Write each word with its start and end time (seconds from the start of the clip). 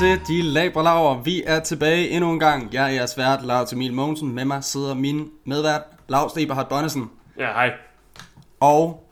Til 0.00 0.20
De 0.28 0.42
Labre 0.42 0.84
Laver. 0.84 1.22
Vi 1.22 1.42
er 1.46 1.60
tilbage 1.60 2.08
endnu 2.08 2.32
en 2.32 2.40
gang. 2.40 2.74
Jeg 2.74 2.84
er 2.84 2.88
jeres 2.88 3.18
vært, 3.18 3.44
Lars 3.44 3.72
Emil 3.72 3.92
Mogensen. 3.92 4.34
Med 4.34 4.44
mig 4.44 4.64
sidder 4.64 4.94
min 4.94 5.30
medvært, 5.44 5.82
Lars 6.08 6.36
Eberhard 6.36 6.68
Bonnesen. 6.68 7.10
Ja, 7.38 7.46
hej. 7.46 7.70
Og 8.60 9.08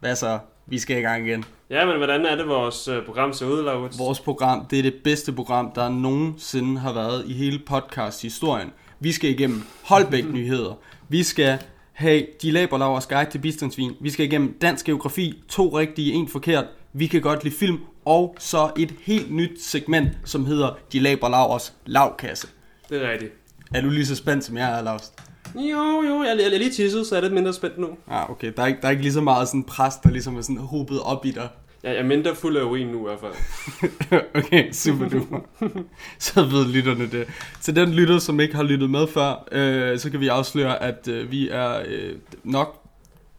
hvad 0.00 0.16
så? 0.16 0.38
Vi 0.66 0.78
skal 0.78 0.98
i 0.98 1.00
gang 1.00 1.26
igen. 1.26 1.44
Ja, 1.70 1.86
men 1.86 1.96
hvordan 1.96 2.26
er 2.26 2.36
det, 2.36 2.48
vores 2.48 2.88
øh, 2.88 3.04
program 3.06 3.32
ser 3.32 3.46
ud, 3.46 3.62
Laurits? 3.62 3.98
Vores 3.98 4.20
program, 4.20 4.66
det 4.66 4.78
er 4.78 4.82
det 4.82 4.94
bedste 5.04 5.32
program, 5.32 5.72
der 5.74 5.88
nogensinde 5.88 6.80
har 6.80 6.92
været 6.92 7.24
i 7.26 7.32
hele 7.32 7.58
podcast-historien. 7.66 8.72
Vi 9.00 9.12
skal 9.12 9.30
igennem 9.30 9.62
Holbæk-nyheder. 9.84 10.78
Vi 11.08 11.22
skal 11.22 11.58
have 11.92 12.26
De 12.42 12.50
Labre 12.50 12.78
Lavers 12.78 13.06
guide 13.06 13.30
til 13.30 13.38
bistandsvin. 13.38 13.92
Vi 14.00 14.10
skal 14.10 14.26
igennem 14.26 14.58
dansk 14.60 14.86
geografi. 14.86 15.42
To 15.48 15.78
rigtige, 15.78 16.12
en 16.12 16.28
forkert. 16.28 16.64
Vi 16.92 17.06
kan 17.06 17.20
godt 17.20 17.44
lide 17.44 17.54
film. 17.54 17.78
Og 18.08 18.36
så 18.38 18.70
et 18.78 18.94
helt 19.00 19.34
nyt 19.34 19.62
segment, 19.62 20.08
som 20.24 20.46
hedder 20.46 20.78
De 20.92 20.98
Labre 20.98 21.30
Lavers 21.30 21.74
lavkasse. 21.86 22.48
Det 22.90 23.02
er 23.02 23.10
rigtigt. 23.10 23.32
Er 23.74 23.80
du 23.80 23.88
lige 23.88 24.06
så 24.06 24.16
spændt, 24.16 24.44
som 24.44 24.56
jeg 24.56 24.78
er, 24.78 24.82
Lars? 24.82 25.12
Jo, 25.54 26.02
jo, 26.08 26.22
jeg, 26.22 26.36
jeg 26.38 26.54
er 26.54 26.58
lige 26.58 26.70
tisset, 26.70 27.06
så 27.06 27.16
er 27.16 27.20
det 27.20 27.32
mindre 27.32 27.52
spændt 27.52 27.78
nu. 27.78 27.88
Ah, 28.10 28.30
okay. 28.30 28.52
Der 28.56 28.62
er, 28.62 28.66
ikke, 28.66 28.80
der 28.80 28.86
er 28.86 28.90
ikke 28.90 29.02
lige 29.02 29.12
så 29.12 29.20
meget 29.20 29.48
sådan 29.48 29.64
pres, 29.64 29.94
der 29.96 30.10
ligesom 30.10 30.36
er 30.36 30.42
sådan 30.42 30.56
hobet 30.56 31.00
op 31.00 31.26
i 31.26 31.30
dig. 31.30 31.48
Jeg, 31.82 31.90
jeg 31.90 31.98
er 31.98 32.04
mindre 32.04 32.34
fuld 32.34 32.56
af 32.56 32.62
urin 32.62 32.86
nu 32.86 32.98
i 32.98 33.10
hvert 33.10 33.20
fald. 33.20 34.20
okay, 34.44 34.72
super 34.72 35.08
duper. 35.08 35.40
så 36.18 36.44
ved 36.44 36.66
lytterne 36.72 37.10
det. 37.10 37.26
Til 37.60 37.76
den 37.76 37.92
lytter, 37.92 38.18
som 38.18 38.40
ikke 38.40 38.54
har 38.54 38.62
lyttet 38.62 38.90
med 38.90 39.06
før, 39.06 39.48
øh, 39.52 39.98
så 39.98 40.10
kan 40.10 40.20
vi 40.20 40.28
afsløre, 40.28 40.82
at 40.82 41.08
øh, 41.08 41.30
vi 41.30 41.48
er 41.48 41.82
øh, 41.86 42.14
nok 42.44 42.82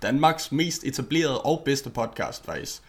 Danmarks 0.01 0.51
mest 0.51 0.83
etablerede 0.83 1.41
og 1.41 1.61
bedste 1.65 1.89
podcast, 1.89 2.45
faktisk. 2.45 2.81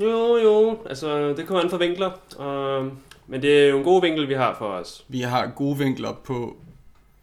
Jo, 0.00 0.36
jo, 0.36 0.78
altså 0.86 1.32
det 1.32 1.46
kommer 1.46 1.62
an 1.62 1.70
fra 1.70 1.76
vinkler. 1.76 2.10
Uh, 2.38 2.92
men 3.26 3.42
det 3.42 3.64
er 3.64 3.68
jo 3.68 3.78
en 3.78 3.84
god 3.84 4.02
vinkel, 4.02 4.28
vi 4.28 4.34
har 4.34 4.54
for 4.58 4.66
os. 4.66 5.04
Vi 5.08 5.20
har 5.20 5.46
gode 5.56 5.78
vinkler 5.78 6.12
på, 6.12 6.56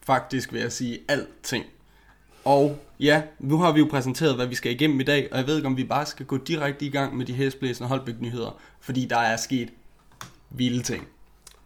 faktisk 0.06 0.54
vil 0.54 0.62
jeg 0.62 0.72
sige, 0.72 1.00
alting. 1.08 1.66
Og 2.46 2.80
ja, 3.00 3.22
nu 3.40 3.58
har 3.58 3.72
vi 3.72 3.80
jo 3.80 3.88
præsenteret, 3.92 4.36
hvad 4.36 4.48
vi 4.48 4.56
skal 4.56 4.72
igennem 4.72 5.00
i 5.00 5.04
dag, 5.04 5.28
og 5.32 5.38
jeg 5.38 5.48
ved 5.48 5.56
ikke, 5.56 5.68
om 5.68 5.78
vi 5.78 5.84
bare 5.84 6.06
skal 6.06 6.26
gå 6.26 6.38
direkte 6.38 6.86
i 6.86 6.90
gang 6.90 7.18
med 7.18 7.26
de 7.26 7.34
hæsblæsende 7.34 7.90
Holbæk-nyheder, 7.90 8.60
fordi 8.80 9.06
der 9.06 9.18
er 9.18 9.38
sket 9.38 9.70
vilde 10.50 10.84
ting. 10.84 11.08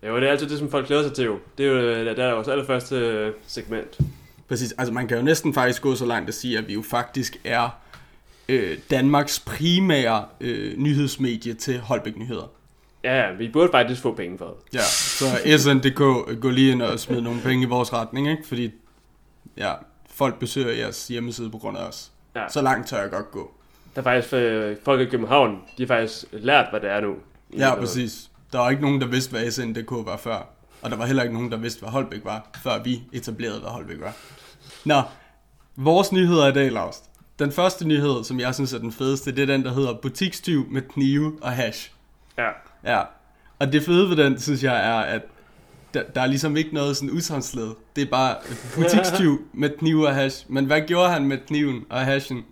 Jo, 0.08 0.16
det 0.16 0.28
er 0.28 0.32
altid 0.32 0.50
det, 0.50 0.60
som 0.60 0.72
folk 0.72 0.88
glæder 0.88 1.04
sig 1.04 1.14
til 1.14 1.26
jo. 1.26 1.40
Det 1.58 1.66
er 1.66 1.70
jo 1.70 1.78
øh, 1.78 2.06
det 2.06 2.20
er 2.20 2.34
vores 2.34 2.48
allerførste 2.48 2.96
øh, 2.96 3.34
segment. 3.48 4.00
Præcis, 4.48 4.72
altså 4.72 4.94
man 4.94 5.08
kan 5.08 5.18
jo 5.18 5.24
næsten 5.24 5.54
faktisk 5.54 5.82
gå 5.82 5.96
så 5.96 6.06
langt 6.06 6.30
at 6.30 6.36
sige, 6.36 6.58
at 6.58 6.68
vi 6.68 6.74
jo 6.74 6.82
faktisk 6.82 7.38
er 7.44 7.70
øh, 8.50 8.78
Danmarks 8.90 9.40
primære 9.40 10.26
øh, 10.42 10.78
nyhedsmedie 10.78 11.54
til 11.54 11.80
Holbæk-nyheder. 11.80 12.52
Ja, 13.04 13.32
vi 13.32 13.50
burde 13.50 13.70
faktisk 13.72 14.02
få 14.02 14.16
penge 14.16 14.38
for 14.38 14.46
det. 14.46 14.74
Ja, 14.74 14.84
så 14.84 15.26
SNDK 15.58 16.00
gå 16.42 16.50
lige 16.50 16.72
ind 16.72 16.82
og 16.82 17.00
smid 17.00 17.22
nogle 17.22 17.42
penge 17.42 17.66
i 17.66 17.70
vores 17.70 17.94
retning, 17.94 18.30
ikke? 18.30 18.48
Fordi 18.48 18.72
ja, 19.58 19.74
folk 20.10 20.40
besøger 20.40 20.74
jeres 20.74 21.08
hjemmeside 21.08 21.50
på 21.50 21.58
grund 21.58 21.78
af 21.78 21.82
os. 21.82 22.12
Ja. 22.36 22.50
Så 22.50 22.62
langt 22.62 22.88
tør 22.88 23.02
jeg 23.02 23.12
godt 23.12 23.32
gå. 23.32 23.52
Der 23.96 24.02
er 24.02 24.04
faktisk 24.04 24.34
øh, 24.34 24.78
folk 24.86 25.02
i 25.02 25.06
København, 25.06 25.62
de 25.78 25.84
har 25.84 25.88
faktisk 25.88 26.26
lært, 26.32 26.66
hvad 26.72 26.80
det 26.80 26.90
er 26.90 27.02
nu. 27.02 27.16
Ja, 27.58 27.76
præcis. 27.76 28.30
Der 28.52 28.60
var 28.60 28.70
ikke 28.70 28.82
nogen, 28.82 29.02
der 29.02 29.08
vidste, 29.08 29.32
hvad 29.32 29.52
SNDK 29.52 29.92
var 29.92 30.18
før. 30.18 30.50
Og 30.82 30.90
der 30.90 30.96
var 30.98 31.06
heller 31.06 31.24
ikke 31.24 31.36
nogen, 31.36 31.52
der 31.52 31.58
vidste, 31.58 31.80
hvad 31.80 31.90
Holbæk 31.90 32.26
var, 32.26 32.48
før 32.64 32.84
vi 32.84 33.04
etablerede, 33.14 33.60
hvad 33.60 33.70
Holbæk 33.70 34.00
var. 34.00 34.14
Nå, 34.86 35.02
vores 35.76 36.12
nyheder 36.12 36.48
i 36.48 36.52
dag, 36.52 36.72
Lars. 36.72 37.04
Den 37.40 37.52
første 37.52 37.88
nyhed, 37.88 38.24
som 38.24 38.40
jeg 38.40 38.56
synes 38.56 38.74
er 38.74 38.80
den 38.80 38.92
fedeste, 38.92 39.32
det 39.32 39.42
er 39.42 39.46
den, 39.46 39.64
der 39.64 39.74
hedder 39.74 39.94
butikstyv 39.94 40.66
med 40.72 40.82
knive 40.82 41.38
og 41.42 41.52
hash. 41.52 41.92
Ja. 42.38 42.50
Ja, 42.86 43.02
og 43.60 43.74
det 43.74 43.84
fede 43.84 44.10
ved 44.10 44.16
den, 44.24 44.40
synes 44.40 44.64
jeg, 44.64 44.90
er, 44.90 45.00
at 45.00 45.22
der, 45.94 46.04
der 46.16 46.22
er 46.22 46.28
ligesom 46.28 46.58
ikke 46.58 46.74
noget 46.74 46.98
sådan 46.98 47.12
udsagnsled. 47.12 47.70
Det 47.96 48.02
er 48.02 48.10
bare 48.10 48.36
butikstyv 48.76 49.42
med 49.54 49.70
knive 49.78 50.08
og 50.08 50.16
hash. 50.16 50.46
Men 50.50 50.66
hvad 50.66 50.82
gjorde 50.82 51.10
han 51.10 51.26
med 51.26 51.38
kniven 51.48 51.86
og 51.90 52.00
hashen? 52.00 52.44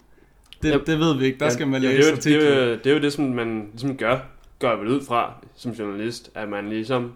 Det, 0.63 0.71
Ja. 0.71 0.77
det 0.77 0.99
ved 0.99 1.17
vi 1.17 1.25
ikke. 1.25 1.39
Der 1.39 1.49
skal 1.49 1.67
man 1.67 1.83
ja, 1.83 1.89
læse 1.89 2.15
det, 2.15 2.25
er 2.27 2.35
jo, 2.35 2.41
det, 2.41 2.57
er 2.57 2.65
jo, 2.65 2.71
det 2.75 2.87
er 2.87 2.93
jo 2.93 2.99
det, 3.01 3.13
som 3.13 3.25
man 3.25 3.67
ligesom 3.71 3.97
gør, 3.97 4.19
gør 4.59 4.75
vel 4.75 4.87
ud 4.87 5.05
fra 5.05 5.33
som 5.55 5.71
journalist, 5.71 6.31
at 6.35 6.49
man 6.49 6.69
ligesom, 6.69 7.13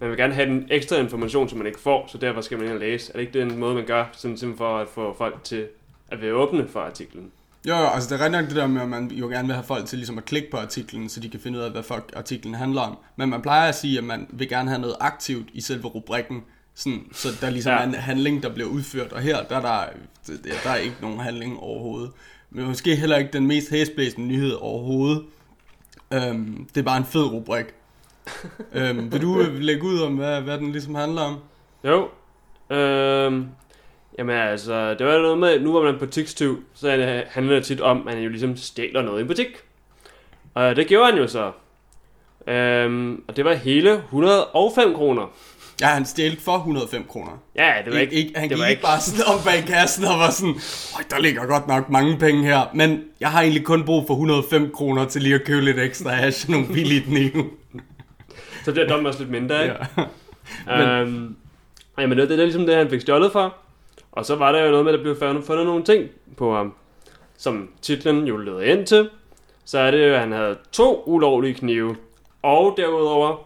man 0.00 0.08
vil 0.10 0.18
gerne 0.18 0.34
have 0.34 0.46
den 0.48 0.66
ekstra 0.70 0.96
information, 0.96 1.48
som 1.48 1.58
man 1.58 1.66
ikke 1.66 1.80
får, 1.80 2.08
så 2.12 2.18
derfor 2.18 2.40
skal 2.40 2.58
man 2.58 2.66
ind 2.66 2.74
og 2.74 2.80
læse. 2.80 3.12
Er 3.12 3.18
det 3.18 3.20
ikke 3.26 3.38
den 3.40 3.58
måde, 3.58 3.74
man 3.74 3.84
gør, 3.84 4.04
sådan 4.12 4.36
simpelthen 4.36 4.58
for 4.58 4.78
at 4.78 4.88
få 4.88 5.14
folk 5.18 5.44
til 5.44 5.66
at 6.12 6.20
være 6.20 6.32
åbne 6.32 6.68
for 6.68 6.80
artiklen? 6.80 7.30
Jo, 7.68 7.74
jo, 7.74 7.86
altså 7.86 8.14
det 8.16 8.24
er 8.24 8.28
nok 8.28 8.44
det 8.44 8.56
der 8.56 8.66
med, 8.66 8.82
at 8.82 8.88
man 8.88 9.10
jo 9.10 9.28
gerne 9.28 9.48
vil 9.48 9.54
have 9.54 9.64
folk 9.64 9.86
til 9.86 9.98
ligesom 9.98 10.18
at 10.18 10.24
klikke 10.24 10.50
på 10.50 10.56
artiklen, 10.56 11.08
så 11.08 11.20
de 11.20 11.28
kan 11.28 11.40
finde 11.40 11.58
ud 11.58 11.64
af, 11.64 11.70
hvad 11.70 11.82
fuck 11.82 12.12
artiklen 12.16 12.54
handler 12.54 12.80
om. 12.80 12.98
Men 13.16 13.28
man 13.28 13.42
plejer 13.42 13.68
at 13.68 13.74
sige, 13.74 13.98
at 13.98 14.04
man 14.04 14.26
vil 14.30 14.48
gerne 14.48 14.70
have 14.70 14.80
noget 14.80 14.96
aktivt 15.00 15.48
i 15.52 15.60
selve 15.60 15.88
rubrikken, 15.88 16.42
sådan, 16.74 17.00
så 17.12 17.28
der 17.40 17.50
ligesom 17.50 17.72
ja. 17.72 17.78
Er 17.78 17.82
en 17.82 17.94
handling, 17.94 18.42
der 18.42 18.54
bliver 18.54 18.68
udført. 18.68 19.12
Og 19.12 19.20
her, 19.20 19.42
der 19.42 19.56
er 19.56 19.60
der, 19.60 19.86
der 20.64 20.70
er 20.70 20.76
ikke 20.76 20.96
nogen 21.00 21.20
handling 21.20 21.60
overhovedet. 21.60 22.10
Men 22.50 22.66
måske 22.66 22.96
heller 22.96 23.16
ikke 23.16 23.32
den 23.32 23.46
mest 23.46 23.70
hæsblæsende 23.70 24.28
nyhed 24.28 24.52
overhovedet. 24.52 25.24
Øhm, 26.12 26.68
det 26.74 26.80
er 26.80 26.84
bare 26.84 26.96
en 26.96 27.04
fed 27.04 27.24
rubrik. 27.24 27.66
øhm, 28.72 29.12
vil 29.12 29.22
du 29.22 29.40
øh, 29.40 29.58
lægge 29.58 29.82
ud 29.82 30.00
om, 30.00 30.16
hvad, 30.16 30.40
hvad 30.40 30.58
den 30.58 30.72
ligesom 30.72 30.94
handler 30.94 31.22
om? 31.22 31.36
Jo. 31.84 32.08
Øhm, 32.76 33.48
jamen 34.18 34.36
altså, 34.36 34.94
det 34.94 35.06
var 35.06 35.18
noget 35.18 35.38
med, 35.38 35.60
nu 35.60 35.72
var 35.72 35.82
man 35.82 35.98
butikstyv, 35.98 36.64
så 36.74 36.88
det- 36.88 37.24
handler 37.30 37.54
det 37.54 37.64
tit 37.64 37.80
om, 37.80 37.98
at 37.98 38.04
man 38.14 38.18
jo 38.22 38.28
ligesom 38.28 38.56
stjæler 38.56 39.02
noget 39.02 39.18
i 39.18 39.22
en 39.22 39.28
butik. 39.28 39.46
Og 40.54 40.76
det 40.76 40.86
gjorde 40.86 41.06
han 41.12 41.18
jo 41.20 41.26
så. 41.26 41.50
Øhm, 42.46 43.22
og 43.28 43.36
det 43.36 43.44
var 43.44 43.54
hele 43.54 43.92
105 44.08 44.94
kroner. 44.94 45.32
Ja, 45.80 45.86
han 45.86 46.04
stjal 46.06 46.36
for 46.40 46.56
105 46.56 47.04
kroner. 47.08 47.30
Ja, 47.56 47.72
det 47.84 47.92
var 47.92 47.98
ikke... 47.98 48.14
ikke, 48.14 48.32
han 48.34 48.42
det 48.48 48.50
gik 48.56 48.58
var 48.62 48.66
ikke 48.66 48.82
bare 48.82 49.00
sådan 49.00 49.24
om 49.34 49.40
bag 49.44 49.64
kassen 49.66 50.04
og 50.04 50.18
var 50.18 50.30
sådan, 50.30 50.54
Øj, 50.98 51.02
der 51.10 51.18
ligger 51.20 51.46
godt 51.46 51.68
nok 51.68 51.90
mange 51.90 52.18
penge 52.18 52.42
her, 52.44 52.60
men 52.74 53.04
jeg 53.20 53.30
har 53.30 53.40
egentlig 53.42 53.64
kun 53.64 53.84
brug 53.84 54.06
for 54.06 54.14
105 54.14 54.70
kroner 54.74 55.04
til 55.04 55.22
lige 55.22 55.34
at 55.34 55.44
købe 55.44 55.64
lidt 55.64 55.78
ekstra 55.78 56.10
hash 56.10 56.48
og 56.48 56.52
nogle 56.52 56.66
billige 56.66 57.00
knive. 57.00 57.50
Så 58.64 58.72
bliver 58.72 58.88
dommen 58.88 59.06
også 59.06 59.18
lidt 59.18 59.30
mindre, 59.30 59.62
ikke? 59.62 59.76
Ja. 59.96 60.04
Men, 60.78 60.88
øhm, 60.88 61.36
jamen, 61.98 62.18
det, 62.18 62.28
det 62.28 62.38
er 62.38 62.44
ligesom 62.44 62.66
det, 62.66 62.76
han 62.76 62.90
fik 62.90 63.00
stjålet 63.00 63.32
for. 63.32 63.54
Og 64.12 64.26
så 64.26 64.34
var 64.36 64.52
der 64.52 64.64
jo 64.64 64.70
noget 64.70 64.84
med, 64.84 64.92
at 64.92 64.98
der 64.98 65.02
blev 65.04 65.16
fundet, 65.46 65.66
nogle 65.66 65.84
ting 65.84 66.08
på 66.36 66.54
ham, 66.56 66.74
som 67.38 67.68
titlen 67.82 68.26
jo 68.26 68.36
leder 68.36 68.60
ind 68.60 68.86
til. 68.86 69.10
Så 69.64 69.78
er 69.78 69.90
det 69.90 70.08
jo, 70.08 70.14
at 70.14 70.20
han 70.20 70.32
havde 70.32 70.56
to 70.72 71.02
ulovlige 71.06 71.54
knive, 71.54 71.96
og 72.42 72.74
derudover 72.76 73.36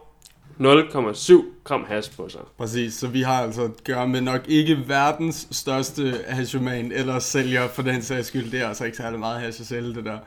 0,7 0.61 1.45
gram 1.65 1.85
hash 1.89 2.17
på 2.17 2.29
sig. 2.29 2.41
Præcis, 2.59 2.95
så 2.95 3.09
vi 3.09 3.23
har 3.23 3.43
altså 3.43 3.63
at 3.63 3.85
gøre 3.85 4.09
med 4.09 4.21
nok 4.21 4.41
ikke 4.49 4.79
verdens 4.87 5.49
største 5.51 6.15
hashoman 6.29 6.93
eller 6.93 7.19
sælger 7.19 7.69
for 7.69 7.83
den 7.83 8.03
sags 8.03 8.27
skyld. 8.27 8.51
Det 8.51 8.61
er 8.61 8.69
altså 8.69 8.85
ikke 8.85 8.97
særlig 8.97 9.19
meget 9.19 9.41
hash 9.41 9.61
at 9.61 9.67
sælge 9.67 9.95
det 9.95 10.05
der. 10.05 10.19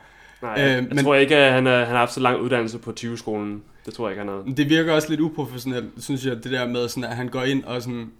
Nej, 0.41 0.53
Øh, 0.53 0.59
jeg 0.71 0.83
men- 0.91 1.03
tror 1.03 1.15
ikke, 1.15 1.35
at 1.35 1.53
han, 1.53 1.67
er, 1.67 1.77
han 1.79 1.87
har 1.87 1.97
haft 1.97 2.13
så 2.13 2.19
lang 2.19 2.39
uddannelse 2.41 2.77
på 2.77 2.93
20-skolen. 2.99 3.63
Det 3.85 3.93
tror 3.93 4.07
jeg 4.07 4.11
ikke, 4.11 4.19
han 4.19 4.27
havde. 4.29 4.41
Men 4.45 4.57
Det 4.57 4.69
virker 4.69 4.93
også 4.93 5.09
lidt 5.09 5.21
uprofessionelt, 5.21 5.85
synes 5.97 6.25
jeg, 6.25 6.43
det 6.43 6.51
der 6.51 6.67
med, 6.67 6.87
sådan, 6.89 7.03
at 7.03 7.15
han 7.15 7.27
går 7.27 7.41
ind 7.43 7.63
og 7.63 7.81
sådan... 7.81 8.11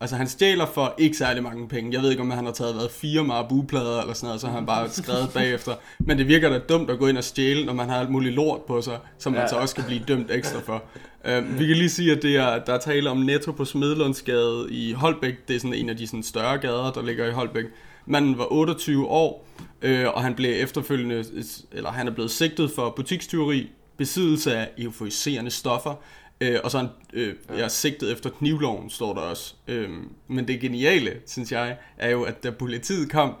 Altså, 0.00 0.16
han 0.16 0.28
stjæler 0.28 0.66
for 0.66 0.94
ikke 0.98 1.16
særlig 1.16 1.42
mange 1.42 1.68
penge. 1.68 1.92
Jeg 1.92 2.02
ved 2.02 2.10
ikke, 2.10 2.22
om 2.22 2.30
han 2.30 2.44
har 2.44 2.52
taget 2.52 2.76
været 2.76 2.90
fire 2.90 3.24
marabu-plader 3.24 4.00
eller 4.00 4.14
sådan 4.14 4.26
noget, 4.26 4.40
så 4.40 4.46
har 4.46 4.54
han 4.54 4.66
bare 4.66 4.88
skrevet 4.90 5.30
bagefter. 5.34 5.74
Men 5.98 6.18
det 6.18 6.28
virker 6.28 6.48
da 6.48 6.58
dumt 6.58 6.90
at 6.90 6.98
gå 6.98 7.06
ind 7.06 7.18
og 7.18 7.24
stjæle, 7.24 7.66
når 7.66 7.72
man 7.72 7.88
har 7.88 8.00
alt 8.00 8.10
muligt 8.10 8.34
lort 8.34 8.60
på 8.62 8.82
sig, 8.82 8.98
som 9.18 9.32
man 9.32 9.42
Ja. 9.42 9.48
så 9.48 9.56
også 9.56 9.72
skal 9.72 9.84
blive 9.84 10.02
dømt 10.08 10.30
ekstra 10.30 10.60
for. 10.60 10.82
Uh, 11.28 11.58
vi 11.58 11.66
kan 11.66 11.76
lige 11.76 11.88
sige, 11.88 12.12
at 12.12 12.22
det 12.22 12.36
er, 12.36 12.58
der 12.64 12.72
er 12.74 12.78
tale 12.78 13.10
om 13.10 13.16
Netto 13.16 13.52
på 13.52 13.64
Smedlundsgade 13.64 14.66
i 14.70 14.92
Holbæk. 14.92 15.48
Det 15.48 15.56
er 15.56 15.60
sådan 15.60 15.74
en 15.74 15.88
af 15.88 15.96
de 15.96 16.06
sådan, 16.06 16.22
større 16.22 16.58
gader, 16.58 16.92
der 16.92 17.02
ligger 17.02 17.26
i 17.26 17.30
Holbæk. 17.30 17.64
Manden 18.06 18.38
var 18.38 18.52
28 18.52 19.06
år, 19.06 19.46
øh, 19.82 20.06
og 20.14 20.22
han 20.22 20.34
blev 20.34 20.62
efterfølgende, 20.62 21.24
eller 21.72 21.90
han 21.90 22.06
er 22.08 22.10
blevet 22.12 22.30
sigtet 22.30 22.70
for 22.70 22.90
butikstyveri, 22.96 23.70
besiddelse 23.96 24.56
af 24.56 24.68
euforiserende 24.78 25.50
stoffer, 25.50 25.94
øh, 26.40 26.58
og 26.64 26.70
så 26.70 26.78
han 26.78 26.88
øh, 27.12 27.34
ja, 27.56 27.68
sigtet 27.68 28.12
efter 28.12 28.30
knivloven, 28.30 28.90
står 28.90 29.14
der 29.14 29.20
også. 29.20 29.54
Øh, 29.68 29.90
men 30.28 30.48
det 30.48 30.60
geniale, 30.60 31.10
synes 31.26 31.52
jeg, 31.52 31.76
er 31.98 32.10
jo, 32.10 32.22
at 32.22 32.42
da 32.42 32.50
politiet 32.50 33.10
kom, 33.10 33.34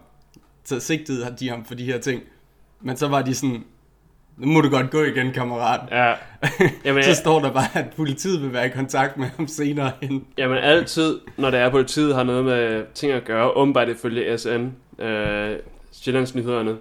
så 0.64 0.80
sigtede 0.80 1.36
de 1.40 1.48
ham 1.48 1.64
for 1.64 1.74
de 1.74 1.84
her 1.84 1.98
ting. 1.98 2.22
Men 2.80 2.96
så 2.96 3.08
var 3.08 3.22
de 3.22 3.34
sådan, 3.34 3.64
nu 4.36 4.46
må 4.46 4.60
du 4.60 4.70
godt 4.70 4.90
gå 4.90 5.02
igen, 5.02 5.32
kammerat. 5.32 5.80
Ja, 5.90 6.14
Jamen, 6.84 7.02
så 7.14 7.14
står 7.14 7.40
der 7.40 7.52
bare, 7.52 7.78
at 7.78 7.86
politiet 7.96 8.42
vil 8.42 8.52
være 8.52 8.66
i 8.66 8.70
kontakt 8.70 9.16
med 9.16 9.26
ham 9.36 9.48
senere 9.48 9.92
hen. 10.02 10.26
Jamen 10.38 10.58
altid, 10.58 11.18
når 11.36 11.50
det 11.50 11.60
er 11.60 11.70
politiet 11.70 12.14
har 12.14 12.22
noget 12.22 12.44
med 12.44 12.84
ting 12.94 13.12
at 13.12 13.24
gøre, 13.24 13.52
åbenbart 13.52 13.88
ifølge 13.88 14.38
SN, 14.38 14.66
øh, 15.04 15.56
Sjællandsnyhederne, 15.92 16.76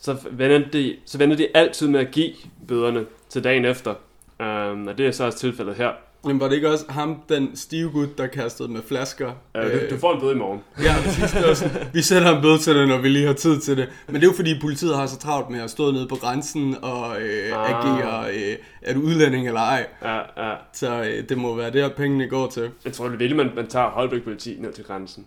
så 0.00 0.16
vender, 0.30 0.68
de, 0.72 0.96
så 1.04 1.18
vender 1.18 1.36
de 1.36 1.48
altid 1.54 1.88
med 1.88 2.00
at 2.00 2.10
give 2.10 2.32
bøderne 2.68 3.06
til 3.28 3.44
dagen 3.44 3.64
efter. 3.64 3.94
Um, 4.40 4.86
og 4.86 4.98
det 4.98 5.06
er 5.06 5.10
så 5.10 5.24
også 5.24 5.38
tilfældet 5.38 5.74
her. 5.74 5.90
Men 6.24 6.40
var 6.40 6.48
det 6.48 6.54
ikke 6.54 6.70
også 6.70 6.84
ham, 6.88 7.22
den 7.28 7.56
stive 7.56 7.90
gut, 7.90 8.18
der 8.18 8.26
kastede 8.26 8.68
med 8.68 8.80
flasker? 8.88 9.32
Øh, 9.56 9.62
du, 9.90 9.94
du 9.94 9.98
får 10.00 10.14
en 10.14 10.20
bøde 10.20 10.32
i 10.32 10.36
morgen. 10.38 10.60
Ja, 10.84 10.94
præcis. 11.04 11.30
Det 11.32 11.56
sådan, 11.56 11.86
vi 11.92 12.02
sætter 12.02 12.36
en 12.36 12.42
bøde 12.42 12.58
til 12.58 12.74
det, 12.74 12.88
når 12.88 12.98
vi 12.98 13.08
lige 13.08 13.26
har 13.26 13.32
tid 13.32 13.60
til 13.60 13.76
det. 13.76 13.88
Men 14.06 14.14
det 14.14 14.22
er 14.22 14.26
jo 14.26 14.32
fordi, 14.36 14.60
politiet 14.60 14.96
har 14.96 15.06
så 15.06 15.18
travlt 15.18 15.50
med 15.50 15.60
at 15.60 15.70
stå 15.70 15.90
nede 15.90 16.08
på 16.08 16.16
grænsen 16.16 16.76
og 16.82 17.20
øh, 17.22 17.52
Ah. 17.54 17.70
agere, 17.70 18.34
øh, 18.34 18.56
er 18.82 18.94
du 18.94 19.00
udlænding 19.00 19.46
eller 19.46 19.60
ej. 19.60 19.86
Ja, 20.02 20.48
ja. 20.48 20.54
Så 20.72 21.02
øh, 21.02 21.28
det 21.28 21.38
må 21.38 21.56
være 21.56 21.70
der, 21.70 21.88
pengene 21.88 22.26
går 22.28 22.46
til. 22.48 22.70
Jeg 22.84 22.92
tror, 22.92 23.08
det 23.08 23.18
vil, 23.18 23.36
man, 23.36 23.50
man 23.56 23.66
tager 23.66 23.86
Holbæk 23.90 24.22
politi 24.24 24.56
ned 24.60 24.72
til 24.72 24.84
grænsen. 24.84 25.26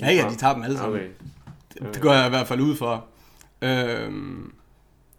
Ja, 0.00 0.10
ja, 0.12 0.26
de 0.30 0.36
tager 0.36 0.54
dem 0.54 0.62
alle 0.62 0.76
sammen. 0.78 0.98
Okay. 1.00 1.08
Det, 1.74 1.94
det 1.94 2.02
går 2.02 2.12
jeg 2.12 2.26
i 2.26 2.30
hvert 2.30 2.46
fald 2.46 2.60
ud 2.60 2.76
fra. 2.76 3.00
Øhm, 3.62 4.52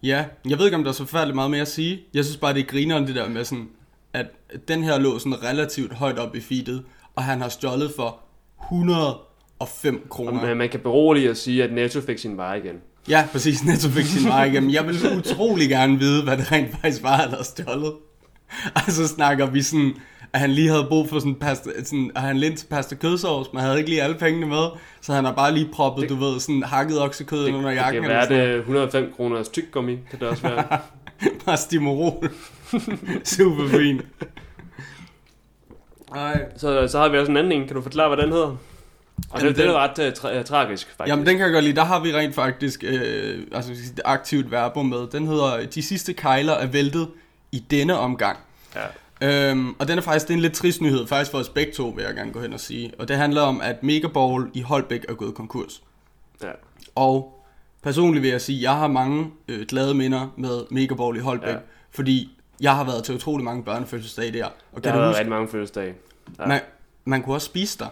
ja, 0.04 0.26
jeg 0.50 0.58
ved 0.58 0.66
ikke, 0.66 0.78
om 0.78 0.84
der 0.84 0.90
er 0.90 0.94
så 0.94 1.04
forfærdeligt 1.06 1.36
meget 1.36 1.52
mere 1.52 1.62
at 1.62 1.68
sige. 1.68 2.02
Jeg 2.14 2.26
synes 2.26 2.38
bare, 2.38 2.54
det 2.54 2.60
er 2.60 2.66
grineren 2.66 3.08
det 3.08 3.16
der 3.16 3.30
med 3.30 3.46
sådan, 3.46 3.68
at 4.14 4.26
den 4.68 4.84
her 4.84 5.00
lå 5.00 5.20
sådan 5.20 5.44
relativt 5.44 5.94
højt 5.94 6.20
op 6.20 6.36
i 6.36 6.42
feedet, 6.42 6.84
og 7.16 7.24
han 7.24 7.42
har 7.42 7.50
stjålet 7.50 7.92
for 7.96 8.20
105 8.64 9.96
Og 10.04 10.10
kroner. 10.10 10.42
man, 10.46 10.58
man 10.58 10.70
kan 10.70 10.80
berolige 10.80 11.30
at 11.30 11.38
sige, 11.38 11.64
at 11.64 11.74
Netto 11.74 12.02
fik 12.02 12.18
sin 12.18 12.38
vare 12.38 12.58
igen. 12.58 12.76
Ja, 13.10 13.28
præcis. 13.32 13.64
Netto 13.66 13.90
fik 13.90 14.06
sin 14.06 14.28
vej 14.30 14.44
igennem. 14.46 14.70
Jeg 14.72 14.88
vil 14.88 15.18
utrolig 15.18 15.70
gerne 15.70 16.00
vide, 16.00 16.24
hvad 16.24 16.38
det 16.38 16.52
rent 16.52 16.72
faktisk 16.72 17.04
var, 17.04 17.16
han 17.18 17.30
havde 17.30 17.44
stjålet. 17.44 17.94
Og 18.76 18.82
så 18.88 19.08
snakker 19.08 19.46
vi 19.46 19.62
sådan, 19.62 19.94
at 20.34 20.40
han 20.40 20.50
lige 20.52 20.70
havde 20.70 20.86
brug 20.90 21.10
for 21.10 21.20
sådan 21.20 21.36
pasta, 21.36 21.70
sådan, 21.84 22.12
at 22.16 22.22
han 22.22 22.38
lindte 22.38 22.68
pasta 22.68 22.96
kødsovs, 22.96 23.48
men 23.54 23.62
havde 23.62 23.78
ikke 23.78 23.90
lige 23.90 24.02
alle 24.04 24.16
pengene 24.18 24.46
med, 24.46 24.66
så 25.02 25.14
han 25.14 25.26
har 25.26 25.32
bare 25.34 25.54
lige 25.54 25.70
proppet, 25.74 26.02
Det- 26.02 26.10
du 26.10 26.16
ved, 26.16 26.40
sådan 26.40 26.64
hakket 26.64 27.02
oksekød 27.02 27.48
ind 27.48 27.56
under 27.58 27.70
Det 27.70 27.76
jakken. 27.78 28.02
kan 28.02 28.12
være, 28.12 28.28
det 28.30 28.38
er 28.38 28.56
105 28.58 29.14
kroners 29.16 29.50
tyggegummi, 29.50 29.98
kan 30.10 30.20
det 30.20 30.28
også 30.28 30.42
være. 30.44 30.64
Bare 31.46 31.58
stimorol. 31.58 32.30
Super 33.24 33.68
fint. 33.70 34.02
Ej. 36.16 36.42
så, 36.58 36.88
så 36.88 37.00
har 37.00 37.10
vi 37.10 37.18
også 37.18 37.32
en 37.32 37.38
anden 37.38 37.52
en. 37.62 37.68
Kan 37.68 37.76
du 37.76 37.82
forklare, 37.82 38.16
hvad 38.16 38.24
den 38.26 38.32
hedder? 38.32 38.48
Og 38.48 38.58
Jamen, 39.40 39.48
det, 39.48 39.56
det 39.56 39.64
den- 39.66 39.76
er 39.76 39.78
ret 39.80 40.00
uh, 40.00 40.06
tra- 40.06 40.38
uh, 40.40 40.44
tragisk, 40.46 40.88
faktisk. 40.98 41.10
Jamen, 41.12 41.26
den 41.26 41.38
kan 41.38 41.46
jeg 41.46 41.54
godt 41.54 41.64
lide. 41.64 41.76
Der 41.76 41.84
har 41.84 42.00
vi 42.00 42.14
rent 42.16 42.36
faktisk 42.36 42.84
øh, 42.88 43.40
altså, 43.52 43.72
et 43.72 44.02
aktivt 44.06 44.52
verbum 44.52 44.86
med. 44.86 45.08
Den 45.12 45.28
hedder, 45.28 45.66
de 45.66 45.82
sidste 45.82 46.14
kejler 46.14 46.54
er 46.54 46.68
væltet 46.68 47.08
i 47.52 47.60
denne 47.72 47.98
omgang. 47.98 48.38
Ja. 48.76 48.82
Øhm, 49.22 49.76
og 49.80 49.88
den 49.88 49.98
er 49.98 50.02
faktisk 50.02 50.28
det 50.28 50.34
er 50.34 50.38
en 50.38 50.42
lidt 50.42 50.54
trist 50.54 50.82
nyhed, 50.82 51.08
faktisk 51.08 51.32
for 51.32 51.38
os 51.38 51.50
begge 51.50 51.72
to, 51.74 51.88
vil 51.88 52.04
jeg 52.04 52.16
gerne 52.16 52.32
gå 52.32 52.42
hen 52.42 52.54
og 52.54 52.60
sige. 52.60 52.92
Og 53.00 53.08
det 53.08 53.16
handler 53.16 53.42
om, 53.42 53.62
at 53.62 53.84
Megaball 53.84 54.48
i 54.54 54.62
Holbæk 54.62 55.06
er 55.10 55.14
gået 55.14 55.36
konkurs. 55.36 55.84
Ja. 56.44 56.48
Og 56.96 57.44
personligt 57.84 58.24
vil 58.24 58.32
jeg 58.32 58.42
sige, 58.42 58.58
at 58.58 58.64
jeg 58.64 58.76
har 58.76 58.88
mange 58.88 59.32
øh, 59.48 59.66
glade 59.68 59.94
minder 59.94 60.34
med 60.38 60.62
Megaball 60.72 61.18
i 61.18 61.20
Holbæk, 61.20 61.50
Ja. 61.50 61.58
fordi 61.92 62.30
jeg 62.62 62.76
har 62.76 62.84
været 62.84 63.04
til 63.04 63.16
utrolig 63.16 63.44
mange 63.46 63.64
børnefødselsdage 63.64 64.32
der. 64.34 64.46
Og 64.74 64.84
Der 64.84 64.90
har 64.90 64.98
du 64.98 65.00
været 65.02 65.10
huske, 65.10 65.20
rigtig 65.20 65.30
mange 65.30 65.48
fødselsdage. 65.48 65.94
Ja. 66.40 66.46
man, 66.46 66.62
man 67.06 67.22
kunne 67.24 67.36
også 67.36 67.46
spise 67.46 67.80
der. 67.80 67.86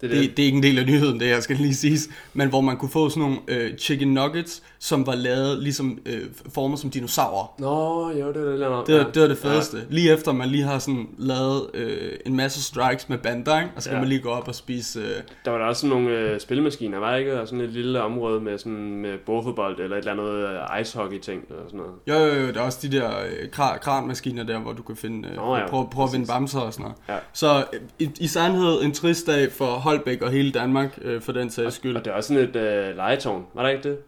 Det 0.00 0.10
er 0.10 0.14
det. 0.14 0.28
Det, 0.28 0.36
det 0.36 0.42
er 0.42 0.46
ikke 0.46 0.56
en 0.56 0.62
del 0.62 0.78
af 0.78 0.86
nyheden, 0.86 1.20
det 1.20 1.28
her 1.28 1.40
skal 1.40 1.56
lige 1.56 1.74
siges. 1.74 2.08
Men 2.34 2.48
hvor 2.48 2.60
man 2.60 2.76
kunne 2.76 2.88
få 2.90 3.08
sådan 3.08 3.20
nogle 3.22 3.38
øh, 3.48 3.78
chicken 3.78 4.14
nuggets, 4.14 4.62
som 4.82 5.06
var 5.06 5.14
lavet 5.14 5.58
ligesom 5.62 5.98
øh, 6.06 6.20
formet 6.54 6.78
som 6.78 6.90
dinosaurer. 6.90 7.54
Nå, 7.58 8.10
jo, 8.10 8.28
det 8.28 8.36
er 8.36 8.50
det. 8.50 8.60
Det 8.60 8.70
var, 8.70 9.10
det 9.10 9.22
var 9.22 9.28
det 9.28 9.38
fedeste. 9.38 9.76
Ja. 9.76 9.82
Lige 9.90 10.12
efter 10.12 10.32
man 10.32 10.48
lige 10.48 10.62
har 10.64 10.78
sådan 10.78 11.08
lavet 11.18 11.62
øh, 11.74 12.12
en 12.26 12.36
masse 12.36 12.62
strikes 12.62 13.08
med 13.08 13.18
bander, 13.18 13.62
og 13.76 13.82
så 13.82 13.88
kan 13.88 13.96
Ja. 13.96 14.00
man 14.00 14.08
lige 14.08 14.20
gå 14.20 14.28
op 14.28 14.48
og 14.48 14.54
spise... 14.54 15.00
Øh, 15.00 15.06
Der 15.44 15.50
var 15.50 15.58
der 15.58 15.64
også 15.64 15.80
sådan 15.80 15.96
nogle 15.96 16.18
øh, 16.18 16.40
spillemaskiner, 16.40 16.98
var 16.98 17.16
ikke? 17.16 17.40
Og 17.40 17.48
sådan 17.48 17.60
et 17.64 17.70
lille 17.70 18.02
område 18.02 18.40
med 18.40 18.58
sådan 18.58 18.94
med 18.94 19.18
bordfodbold 19.26 19.80
eller 19.80 19.96
et 19.96 20.06
eller 20.08 20.12
andet 20.12 20.48
øh, 20.74 20.80
icehockey-ting 20.80 21.42
eller 21.48 21.62
sådan 21.66 21.80
noget. 21.80 21.92
jo, 22.08 22.34
jo, 22.34 22.46
jo, 22.46 22.52
der 22.52 22.60
er 22.60 22.64
også 22.64 22.78
de 22.88 22.96
der 22.96 23.08
øh, 23.10 23.48
kra- 23.56 23.78
kranmaskiner 23.78 24.42
der, 24.44 24.58
hvor 24.58 24.72
du 24.72 24.82
kan 24.82 24.96
finde... 24.96 25.28
Øh, 25.28 25.36
Nå 25.36 25.56
ja, 25.56 25.68
prøve, 25.68 25.88
prøve 25.92 26.06
at 26.06 26.12
vinde 26.12 26.26
bamser 26.26 26.60
og 26.60 26.72
sådan 26.72 26.82
noget. 26.84 26.96
Ja. 27.08 27.16
Så 27.32 27.64
øh, 27.72 27.80
i, 27.98 28.10
i 28.20 28.26
sandhed 28.26 28.82
en 28.82 28.92
trist 28.92 29.26
dag 29.26 29.52
for 29.52 29.66
Holbæk 29.66 30.22
og 30.22 30.30
hele 30.30 30.52
Danmark, 30.52 30.98
øh, 31.02 31.20
for 31.22 31.32
den 31.32 31.50
sags 31.50 31.74
skyld. 31.74 31.96
Og 31.96 32.04
det 32.04 32.10
er 32.10 32.14
også 32.14 32.28
sådan 32.34 32.48
et 32.48 32.56
øh, 32.56 32.96
legetårn, 32.96 33.44
var 33.54 33.62
der 33.62 33.68
ikke 33.68 33.88
det? 33.88 33.98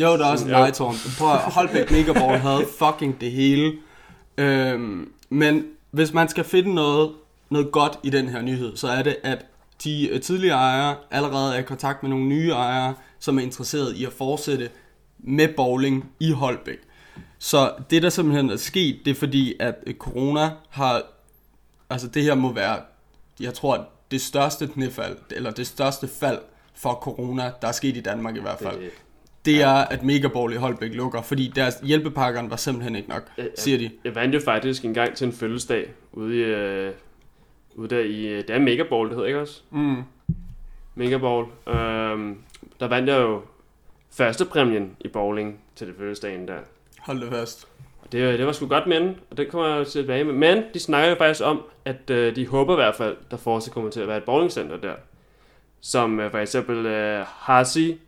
Jo, 0.00 0.06
der 0.06 0.26
er 0.26 0.30
også 0.30 0.44
en 0.44 0.50
legetårn. 0.50 0.94
Prøv 1.18 1.32
at 1.32 1.38
Holbæk 1.38 1.90
Megaball 1.90 2.38
havde 2.38 2.64
fucking 2.78 3.20
det 3.20 3.30
hele. 3.32 3.72
Øhm, 4.38 5.12
men 5.28 5.64
hvis 5.90 6.12
man 6.12 6.28
skal 6.28 6.44
finde 6.44 6.74
noget, 6.74 7.12
noget 7.50 7.72
godt 7.72 7.98
i 8.02 8.10
den 8.10 8.28
her 8.28 8.42
nyhed, 8.42 8.76
så 8.76 8.88
er 8.88 9.02
det, 9.02 9.16
at 9.22 9.46
de 9.84 10.08
øh, 10.08 10.20
tidligere 10.20 10.58
ejere 10.58 10.96
allerede 11.10 11.54
er 11.54 11.58
i 11.58 11.62
kontakt 11.62 12.02
med 12.02 12.10
nogle 12.10 12.26
nye 12.26 12.50
ejere, 12.50 12.94
som 13.18 13.38
er 13.38 13.42
interesseret 13.42 13.96
i 13.96 14.04
at 14.04 14.12
fortsætte 14.12 14.70
med 15.18 15.48
bowling 15.56 16.10
i 16.20 16.30
Holbæk. 16.30 16.78
Så 17.38 17.72
det, 17.90 18.02
der 18.02 18.08
simpelthen 18.08 18.50
er 18.50 18.56
sket, 18.56 19.00
det 19.04 19.10
er 19.10 19.14
fordi, 19.14 19.54
at 19.60 19.74
øh, 19.86 19.94
corona 19.94 20.50
har... 20.70 21.02
Altså 21.90 22.08
det 22.08 22.22
her 22.22 22.34
må 22.34 22.52
være, 22.52 22.78
jeg 23.40 23.54
tror, 23.54 23.88
det 24.10 24.20
største 24.20 24.66
knæfald, 24.66 25.16
eller 25.30 25.50
det 25.50 25.66
største 25.66 26.08
fald 26.08 26.38
for 26.74 26.92
corona, 26.92 27.52
der 27.62 27.68
er 27.68 27.72
sket 27.72 27.96
i 27.96 28.00
Danmark 28.00 28.36
i 28.36 28.40
hvert 28.40 28.58
fald 28.58 28.80
Det, 28.80 28.90
det 29.46 29.62
er, 29.62 29.72
at 29.74 30.02
Megaball 30.02 30.52
i 30.52 30.56
Holbæk 30.56 30.94
lukker, 30.94 31.22
fordi 31.22 31.52
deres 31.56 31.74
hjælpepakkerne 31.82 32.50
var 32.50 32.56
simpelthen 32.56 32.96
ikke 32.96 33.08
nok, 33.08 33.22
Ja, 33.38 33.42
ja. 33.42 33.48
siger 33.56 33.78
de. 33.78 33.90
jeg 34.04 34.14
vandt 34.14 34.34
jo 34.34 34.40
faktisk 34.40 34.84
en 34.84 34.94
gang 34.94 35.14
til 35.14 35.26
en 35.26 35.32
fødselsdag 35.32 35.90
ude 36.12 36.36
i... 36.36 36.40
Øh, 36.42 36.92
ude 37.74 37.88
der 37.94 38.00
i... 38.00 38.26
øh, 38.26 38.38
Det 38.38 38.50
er 38.50 38.58
Megaball, 38.58 39.06
det 39.08 39.14
hedder 39.14 39.26
ikke 39.26 39.40
også? 39.40 39.60
Mm. 39.70 40.02
Megaball. 40.94 41.44
Øhm, 41.68 42.36
der 42.80 42.88
vandt 42.88 43.08
jeg 43.08 43.20
jo 43.20 43.42
første 44.12 44.44
præmien 44.44 44.96
i 45.00 45.08
bowling 45.08 45.60
til 45.76 45.86
det 45.86 45.94
fødselsdagen 45.98 46.48
der. 46.48 46.58
Hold 46.98 47.20
det 47.20 47.28
fast. 47.30 47.68
Og 48.02 48.12
det, 48.12 48.38
det 48.38 48.46
var 48.46 48.52
sgu 48.52 48.66
godt 48.66 48.86
minde, 48.86 49.14
og 49.30 49.36
det 49.36 49.48
kommer 49.48 49.76
jeg 49.76 49.86
tilbage 49.86 50.24
med. 50.24 50.32
Men 50.34 50.62
de 50.74 50.80
snakker 50.80 51.08
jo 51.10 51.14
faktisk 51.16 51.44
om, 51.44 51.62
at 51.84 52.10
øh, 52.10 52.36
de 52.36 52.46
håber 52.46 52.72
i 52.72 52.76
hvert 52.76 52.94
fald, 52.94 53.16
der 53.30 53.36
fortsat 53.36 53.74
kommer 53.74 53.90
til 53.90 54.00
at 54.00 54.08
være 54.08 54.16
et 54.16 54.24
bowlingcenter 54.24 54.76
der. 54.76 54.94
Som 55.80 56.20
øh, 56.20 56.30
for 56.30 56.38
eksempel 56.38 56.86
øh, 56.86 57.24
Hasi 57.28 58.00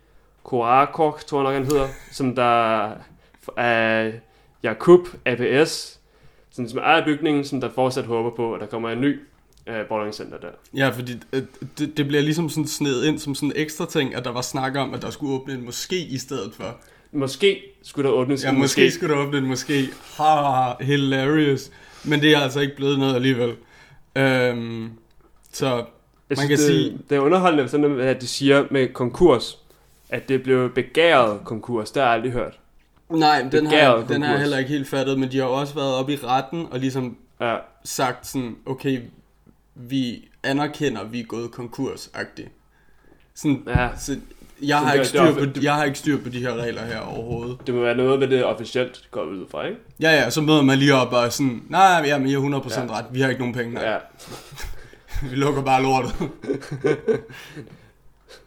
Korakok, 0.49 1.25
tror 1.25 1.37
jeg 1.39 1.43
nok 1.43 1.53
han 1.53 1.65
hedder, 1.65 1.87
som 2.11 2.35
der 2.35 2.89
er 3.57 4.11
Jakub 4.63 5.07
APS, 5.25 5.99
som, 6.51 6.67
som 6.69 6.79
ejer 6.79 7.05
bygningen, 7.05 7.43
som 7.45 7.61
der 7.61 7.69
fortsat 7.75 8.05
håber 8.05 8.29
på, 8.35 8.53
at 8.53 8.61
der 8.61 8.67
kommer 8.67 8.89
en 8.89 9.01
ny 9.01 9.19
øh, 9.67 9.85
bowlingcenter 9.89 10.37
der. 10.37 10.47
Ja, 10.75 10.89
fordi 10.89 11.11
øh, 11.33 11.41
det, 11.77 11.97
det 11.97 12.07
bliver 12.07 12.21
ligesom 12.23 12.49
sådan 12.49 12.67
sned 12.67 13.03
ind 13.05 13.19
som 13.19 13.35
sådan 13.35 13.49
en 13.49 13.53
ekstra 13.55 13.85
ting, 13.85 14.15
at 14.15 14.25
der 14.25 14.31
var 14.31 14.41
snak 14.41 14.75
om, 14.75 14.93
at 14.93 15.01
der 15.01 15.09
skulle 15.09 15.33
åbne 15.33 15.53
en 15.53 15.67
moské 15.67 15.95
i 15.95 16.17
stedet 16.17 16.53
for. 16.53 16.77
Måske 17.11 17.61
skulle 17.83 18.09
der 18.09 18.15
åbnes 18.15 18.43
Ja, 18.43 18.49
en 18.49 18.57
måske 18.59 18.85
moské. 18.87 18.89
skulle 18.89 19.15
der 19.15 19.21
åbne 19.21 19.37
en 19.37 19.51
moské. 19.53 19.73
Ha, 20.17 20.23
ha, 20.23 20.73
hilarious. 20.83 21.71
Men 22.05 22.19
det 22.21 22.33
er 22.33 22.39
altså 22.39 22.59
ikke 22.59 22.75
blevet 22.75 22.99
noget 22.99 23.15
alligevel. 23.15 23.55
Øhm, 24.15 24.89
så 25.51 25.65
Jeg 25.75 25.83
Man 26.29 26.37
synes, 26.37 26.47
kan 26.49 26.57
det, 26.57 26.59
sige- 26.59 26.97
det 27.09 27.15
er 27.15 27.19
underholdende, 27.19 27.69
sådan, 27.69 27.99
at 27.99 28.21
de 28.21 28.27
siger 28.27 28.65
med 28.71 28.87
konkurs, 28.93 29.58
at 30.09 30.29
det 30.29 30.43
blev 30.43 30.73
begæret 30.73 31.39
konkurs. 31.45 31.91
Det 31.91 32.01
har 32.01 32.07
jeg 32.09 32.13
aldrig 32.15 32.31
hørt. 32.31 32.59
nej, 33.09 33.41
den 33.41 33.65
har, 33.65 33.71
Begæret 33.71 34.09
den 34.09 34.21
har 34.21 34.29
jeg 34.29 34.35
konkurs. 34.35 34.39
heller 34.39 34.57
ikke 34.57 34.69
helt 34.69 34.87
fattet, 34.87 35.19
men 35.19 35.31
de 35.31 35.37
har 35.37 35.45
også 35.45 35.73
været 35.75 35.95
oppe 35.95 36.13
i 36.13 36.15
retten 36.23 36.67
og 36.71 36.79
ligesom 36.79 37.17
Ja, 37.41 37.55
sagt 37.83 38.27
sådan, 38.27 38.55
okay, 38.65 39.01
vi 39.75 40.27
anerkender, 40.43 41.03
vi 41.03 41.19
er 41.19 41.23
gået 41.25 41.51
konkurs-agtigt. 41.51 42.49
Sådan, 43.35 43.63
ja, 43.67 43.89
Så 43.97 44.17
jeg 44.61 44.79
Så 44.79 44.85
har, 44.85 44.93
ikke 44.93 45.05
styr 45.07 45.33
på, 45.33 45.39
jeg 45.61 45.73
har 45.75 45.83
ikke 45.83 45.99
styr 45.99 46.17
på 46.23 46.29
de 46.29 46.39
her 46.39 46.53
regler 46.55 46.81
her 46.85 46.99
overhovedet. 46.99 47.57
det 47.67 47.75
må 47.75 47.81
være 47.81 47.95
noget 47.95 48.19
ved 48.19 48.27
det 48.27 48.45
officielt 48.45 49.07
går 49.11 49.23
ud 49.23 49.45
fra, 49.51 49.65
ikke? 49.65 49.79
Ja, 50.01 50.11
ja, 50.11 50.29
så 50.29 50.41
møder 50.41 50.61
man 50.61 50.77
lige 50.77 50.93
op 50.95 51.13
og 51.13 51.33
sådan, 51.33 51.63
nej, 51.69 52.03
ja, 52.05 52.17
men 52.17 52.27
I 52.27 52.31
har 52.31 52.39
100% 52.39 52.79
Ja. 52.79 52.97
ret, 52.97 53.05
vi 53.11 53.21
har 53.21 53.29
ikke 53.29 53.39
nogen 53.41 53.55
penge. 53.55 53.81
Ja. 53.81 53.91
Ja, 53.91 53.97
Vi 55.29 55.35
lukker 55.35 55.61
bare 55.63 55.83
lortet. 55.83 56.15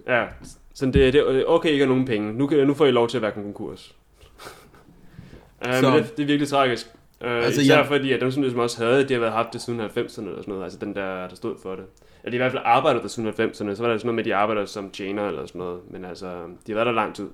ja. 0.06 0.24
Så 0.74 0.86
det, 0.86 0.94
det 0.94 1.14
er 1.14 1.44
okay, 1.46 1.70
ikke 1.70 1.84
har 1.84 1.88
nogen 1.88 2.04
penge. 2.04 2.32
Nu, 2.32 2.46
kan, 2.46 2.66
nu 2.66 2.74
får 2.74 2.86
I 2.86 2.90
lov 2.90 3.08
til 3.08 3.18
at 3.18 3.22
være 3.22 3.32
konkurs. 3.32 3.94
Uh, 5.68 5.74
Så- 5.80 5.90
men 5.90 5.98
det, 6.02 6.16
det 6.16 6.22
er 6.22 6.26
virkelig 6.26 6.48
tragisk. 6.48 6.86
Uh, 7.20 7.26
Altså, 7.30 7.60
især 7.60 7.76
jeg- 7.76 7.86
fordi, 7.86 8.12
at 8.12 8.20
dem, 8.20 8.30
som 8.30 8.42
ligesom 8.42 8.60
også 8.60 8.84
havde, 8.84 9.08
de 9.08 9.12
har 9.12 9.20
været 9.20 9.32
haft 9.32 9.52
det 9.52 9.60
siden 9.62 9.80
90'erne 9.80 9.96
eller 9.98 10.08
sådan 10.42 10.42
noget. 10.46 10.62
Altså 10.64 10.78
den 10.78 10.94
der, 10.94 11.28
der 11.28 11.34
stod 11.34 11.54
for 11.62 11.70
det. 11.74 11.84
Eller 12.24 12.30
de 12.30 12.34
i 12.34 12.36
hvert 12.36 12.52
fald 12.52 12.62
arbejdet 12.64 13.02
der 13.02 13.08
siden 13.08 13.28
90'erne. 13.28 13.54
Så 13.54 13.64
var 13.64 13.68
der 13.68 13.74
sådan 13.76 13.90
noget 14.04 14.14
med, 14.14 14.18
at 14.18 14.24
de 14.24 14.34
arbejder 14.34 14.64
som 14.64 14.90
tjener 14.90 15.28
eller 15.28 15.46
sådan 15.46 15.58
noget. 15.58 15.80
Men 15.90 16.04
altså, 16.04 16.26
de 16.66 16.72
har 16.72 16.74
været 16.74 16.86
der 16.86 16.92
lang 16.92 17.14
tid. 17.14 17.26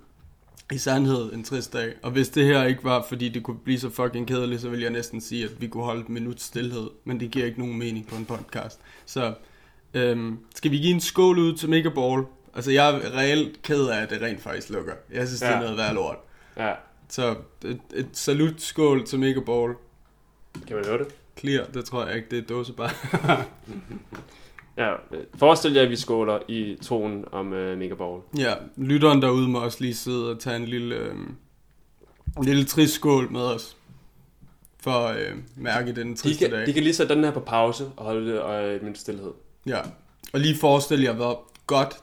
I 0.72 0.78
sandhed 0.78 1.32
en 1.32 1.44
trist 1.44 1.72
dag. 1.72 1.92
Og 2.02 2.10
hvis 2.10 2.28
det 2.28 2.44
her 2.44 2.64
ikke 2.64 2.84
var, 2.84 3.04
fordi 3.08 3.28
det 3.28 3.42
kunne 3.42 3.58
blive 3.64 3.78
så 3.78 3.90
fucking 3.90 4.28
kedeligt, 4.28 4.60
så 4.60 4.68
ville 4.68 4.82
jeg 4.84 4.92
næsten 4.92 5.20
sige, 5.20 5.44
at 5.44 5.50
vi 5.60 5.66
kunne 5.66 5.84
holde 5.84 6.00
et 6.00 6.08
minut 6.08 6.40
stillhed. 6.40 6.88
Men 7.04 7.20
det 7.20 7.30
giver 7.30 7.46
ikke 7.46 7.58
nogen 7.58 7.78
mening 7.78 8.06
på 8.08 8.16
en 8.16 8.24
podcast. 8.24 8.80
Så 9.06 9.32
øhm, 9.94 10.38
skal 10.54 10.70
vi 10.70 10.76
give 10.78 10.94
en 10.94 11.00
skål 11.00 11.38
ud 11.38 11.52
til 11.56 11.68
Megaball? 11.68 12.22
Altså, 12.58 12.70
jeg 12.70 12.90
er 12.94 13.16
reelt 13.16 13.62
ked 13.62 13.86
af, 13.86 14.02
at 14.02 14.10
det 14.10 14.22
rent 14.22 14.40
faktisk 14.42 14.70
lukker. 14.70 14.92
Jeg 15.12 15.26
synes, 15.26 15.42
ja. 15.42 15.46
det 15.46 15.52
er 15.54 15.58
Ja. 15.58 15.62
noget 15.62 15.76
værd 15.78 15.94
lort. 15.94 16.16
Ja, 16.56 16.72
Så 17.08 17.34
et, 17.64 17.80
et 17.94 18.08
salut 18.12 18.60
skål 18.62 19.06
til 19.06 19.18
Megaball. 19.18 19.74
kan 20.66 20.76
man 20.76 20.84
høre 20.84 20.98
det? 20.98 21.06
Clear, 21.38 21.64
det 21.64 21.84
tror 21.84 22.06
jeg 22.06 22.16
ikke, 22.16 22.28
det 22.30 22.38
er 22.38 22.42
dåsebar. 22.42 22.94
Ja, 24.76 24.92
øh, 24.92 25.24
forestil 25.38 25.72
jer, 25.72 25.82
at 25.82 25.90
vi 25.90 25.96
skåler 25.96 26.38
i 26.48 26.76
troen 26.82 27.24
om 27.32 27.46
uh, 27.52 27.78
Megaball. 27.78 28.20
Ja, 28.38 28.54
lytteren 28.76 29.22
derude 29.22 29.48
må 29.48 29.60
også 29.60 29.78
lige 29.80 29.94
sidde 29.94 30.30
og 30.30 30.40
tage 30.40 30.56
en 30.56 30.64
lille, 30.64 30.94
øh, 30.94 31.14
en 32.38 32.44
lille 32.44 32.64
trist 32.64 32.94
skål 32.94 33.32
med 33.32 33.40
os. 33.40 33.76
for 34.80 34.90
at 34.90 35.16
øh, 35.20 35.36
mærke 35.56 35.94
den 35.96 36.10
De 36.10 36.16
triste 36.16 36.44
kan, 36.44 36.50
dag. 36.56 36.66
de 36.66 36.72
kan 36.72 36.82
lige 36.82 36.94
sætte 36.94 37.14
den 37.14 37.24
her 37.24 37.30
på 37.30 37.40
pause 37.40 37.84
og 37.96 38.04
holde 38.04 38.32
det 38.32 38.42
øh, 38.74 38.84
min 38.84 38.94
stillhed. 38.94 39.30
Ja. 39.66 39.80
Og 40.32 40.40
lige 40.40 40.56
forestil 40.56 41.00
jer, 41.02 41.12
hvor 41.12 41.50
godt 41.66 41.96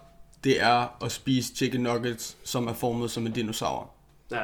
det 0.46 0.62
er 0.62 1.04
at 1.06 1.12
spise 1.12 1.56
chicken 1.56 1.82
nuggets, 1.82 2.38
som 2.44 2.68
er 2.68 2.74
formet 2.74 3.12
som 3.12 3.26
en 3.26 3.32
dinosaur. 3.32 3.92
Ja, 4.32 4.42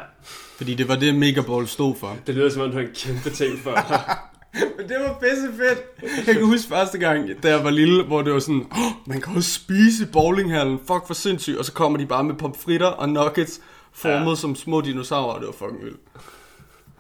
Fordi 0.58 0.76
det 0.76 0.88
var 0.88 0.96
det, 0.96 1.16
Megaball 1.16 1.68
stod 1.68 1.96
for. 1.96 2.18
det 2.28 2.36
lyder 2.36 2.50
som 2.50 2.62
om, 2.62 2.70
du 2.70 2.78
har 2.78 2.84
en 2.84 2.94
kæmpe 2.96 3.30
ting 3.30 3.60
for. 3.60 3.72
Men 4.78 4.90
det 4.90 4.98
var 5.00 5.18
pisse 5.20 5.54
fedt. 5.58 5.80
Jeg 6.28 6.36
kan 6.36 6.46
huske 6.46 6.68
første 6.70 6.98
gang, 6.98 7.44
da 7.44 7.50
jeg 7.50 7.64
var 7.64 7.70
lille, 7.70 8.04
hvor 8.04 8.22
det 8.22 8.34
var 8.34 8.40
sådan, 8.40 8.68
oh, 8.72 8.92
man 9.06 9.22
kan 9.22 9.36
også 9.36 9.52
spise 9.52 10.04
i 10.04 10.08
bowlinghallen. 10.14 10.80
Fuck, 10.80 11.08
for 11.08 11.14
sindssygt. 11.14 11.58
Og 11.58 11.66
så 11.66 11.74
kommer 11.74 11.98
de 12.00 12.06
bare 12.06 12.24
med 12.24 12.36
pomfritter 12.36 12.88
og 12.88 13.10
nuggets, 13.10 13.62
formet. 13.92 14.30
Ja. 14.30 14.36
som 14.36 14.56
små 14.56 14.82
dinosaurer. 14.82 15.38
Det 15.40 15.48
var 15.48 15.54
fucking 15.54 15.84
vildt. 15.84 16.00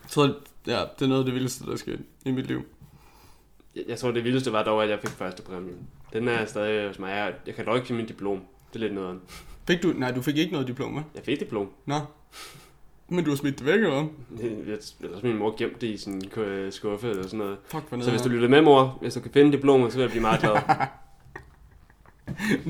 Så 0.07 0.33
ja, 0.67 0.79
det 0.99 1.05
er 1.05 1.07
noget 1.07 1.21
af 1.21 1.25
det 1.25 1.33
vildeste, 1.33 1.65
der 1.65 1.75
skete 1.75 1.99
i 2.25 2.31
mit 2.31 2.47
liv. 2.47 2.61
jeg, 3.75 3.83
jeg 3.87 3.97
tror, 3.97 4.11
det 4.11 4.23
vildeste 4.23 4.53
var 4.53 4.63
dog, 4.63 4.83
at 4.83 4.89
jeg 4.89 4.99
fik 5.01 5.09
første 5.09 5.43
præmien. 5.43 5.87
Den 6.13 6.27
er 6.27 6.45
stadig 6.45 6.87
hos 6.87 6.99
mig. 6.99 7.09
Jeg, 7.09 7.33
jeg 7.47 7.55
kan 7.55 7.65
dog 7.65 7.75
ikke 7.75 7.87
finde 7.87 7.97
min 7.97 8.07
diplom. 8.07 8.41
Det 8.73 8.75
er 8.75 8.79
lidt 8.79 8.93
noget. 8.93 9.19
Fik 9.67 9.83
du? 9.83 9.93
Nej, 9.97 10.11
du 10.11 10.21
fik 10.21 10.37
ikke 10.37 10.51
noget 10.51 10.67
diplom, 10.67 10.97
hva'? 10.97 11.01
Jeg 11.15 11.23
fik 11.25 11.39
diplom. 11.39 11.67
Nå. 11.85 11.99
Men 13.09 13.23
du 13.25 13.29
har 13.31 13.37
smidt 13.37 13.57
det 13.59 13.65
væk, 13.65 13.73
eller 13.75 13.89
hvad? 13.89 14.03
Jeg, 14.67 14.77
ellers 15.03 15.23
min 15.23 15.37
mor 15.37 15.55
gemte 15.57 15.75
det 15.81 15.87
i 15.93 15.97
sin 15.97 16.21
ku- 16.33 16.71
skuffe 16.71 17.09
eller 17.09 17.23
sådan 17.23 17.39
noget. 17.39 17.57
Fuck, 17.65 17.83
hvor 17.89 18.01
Så 18.01 18.09
hvis 18.09 18.21
du 18.21 18.29
lytter 18.29 18.47
med, 18.49 18.61
mor, 18.61 18.97
hvis 19.01 19.13
du 19.13 19.19
kan 19.19 19.31
finde 19.31 19.51
diplomet, 19.51 19.91
så 19.91 19.97
vil 19.97 20.03
jeg 20.03 20.09
blive 20.11 20.21
meget 20.21 20.39
glad. 20.39 20.53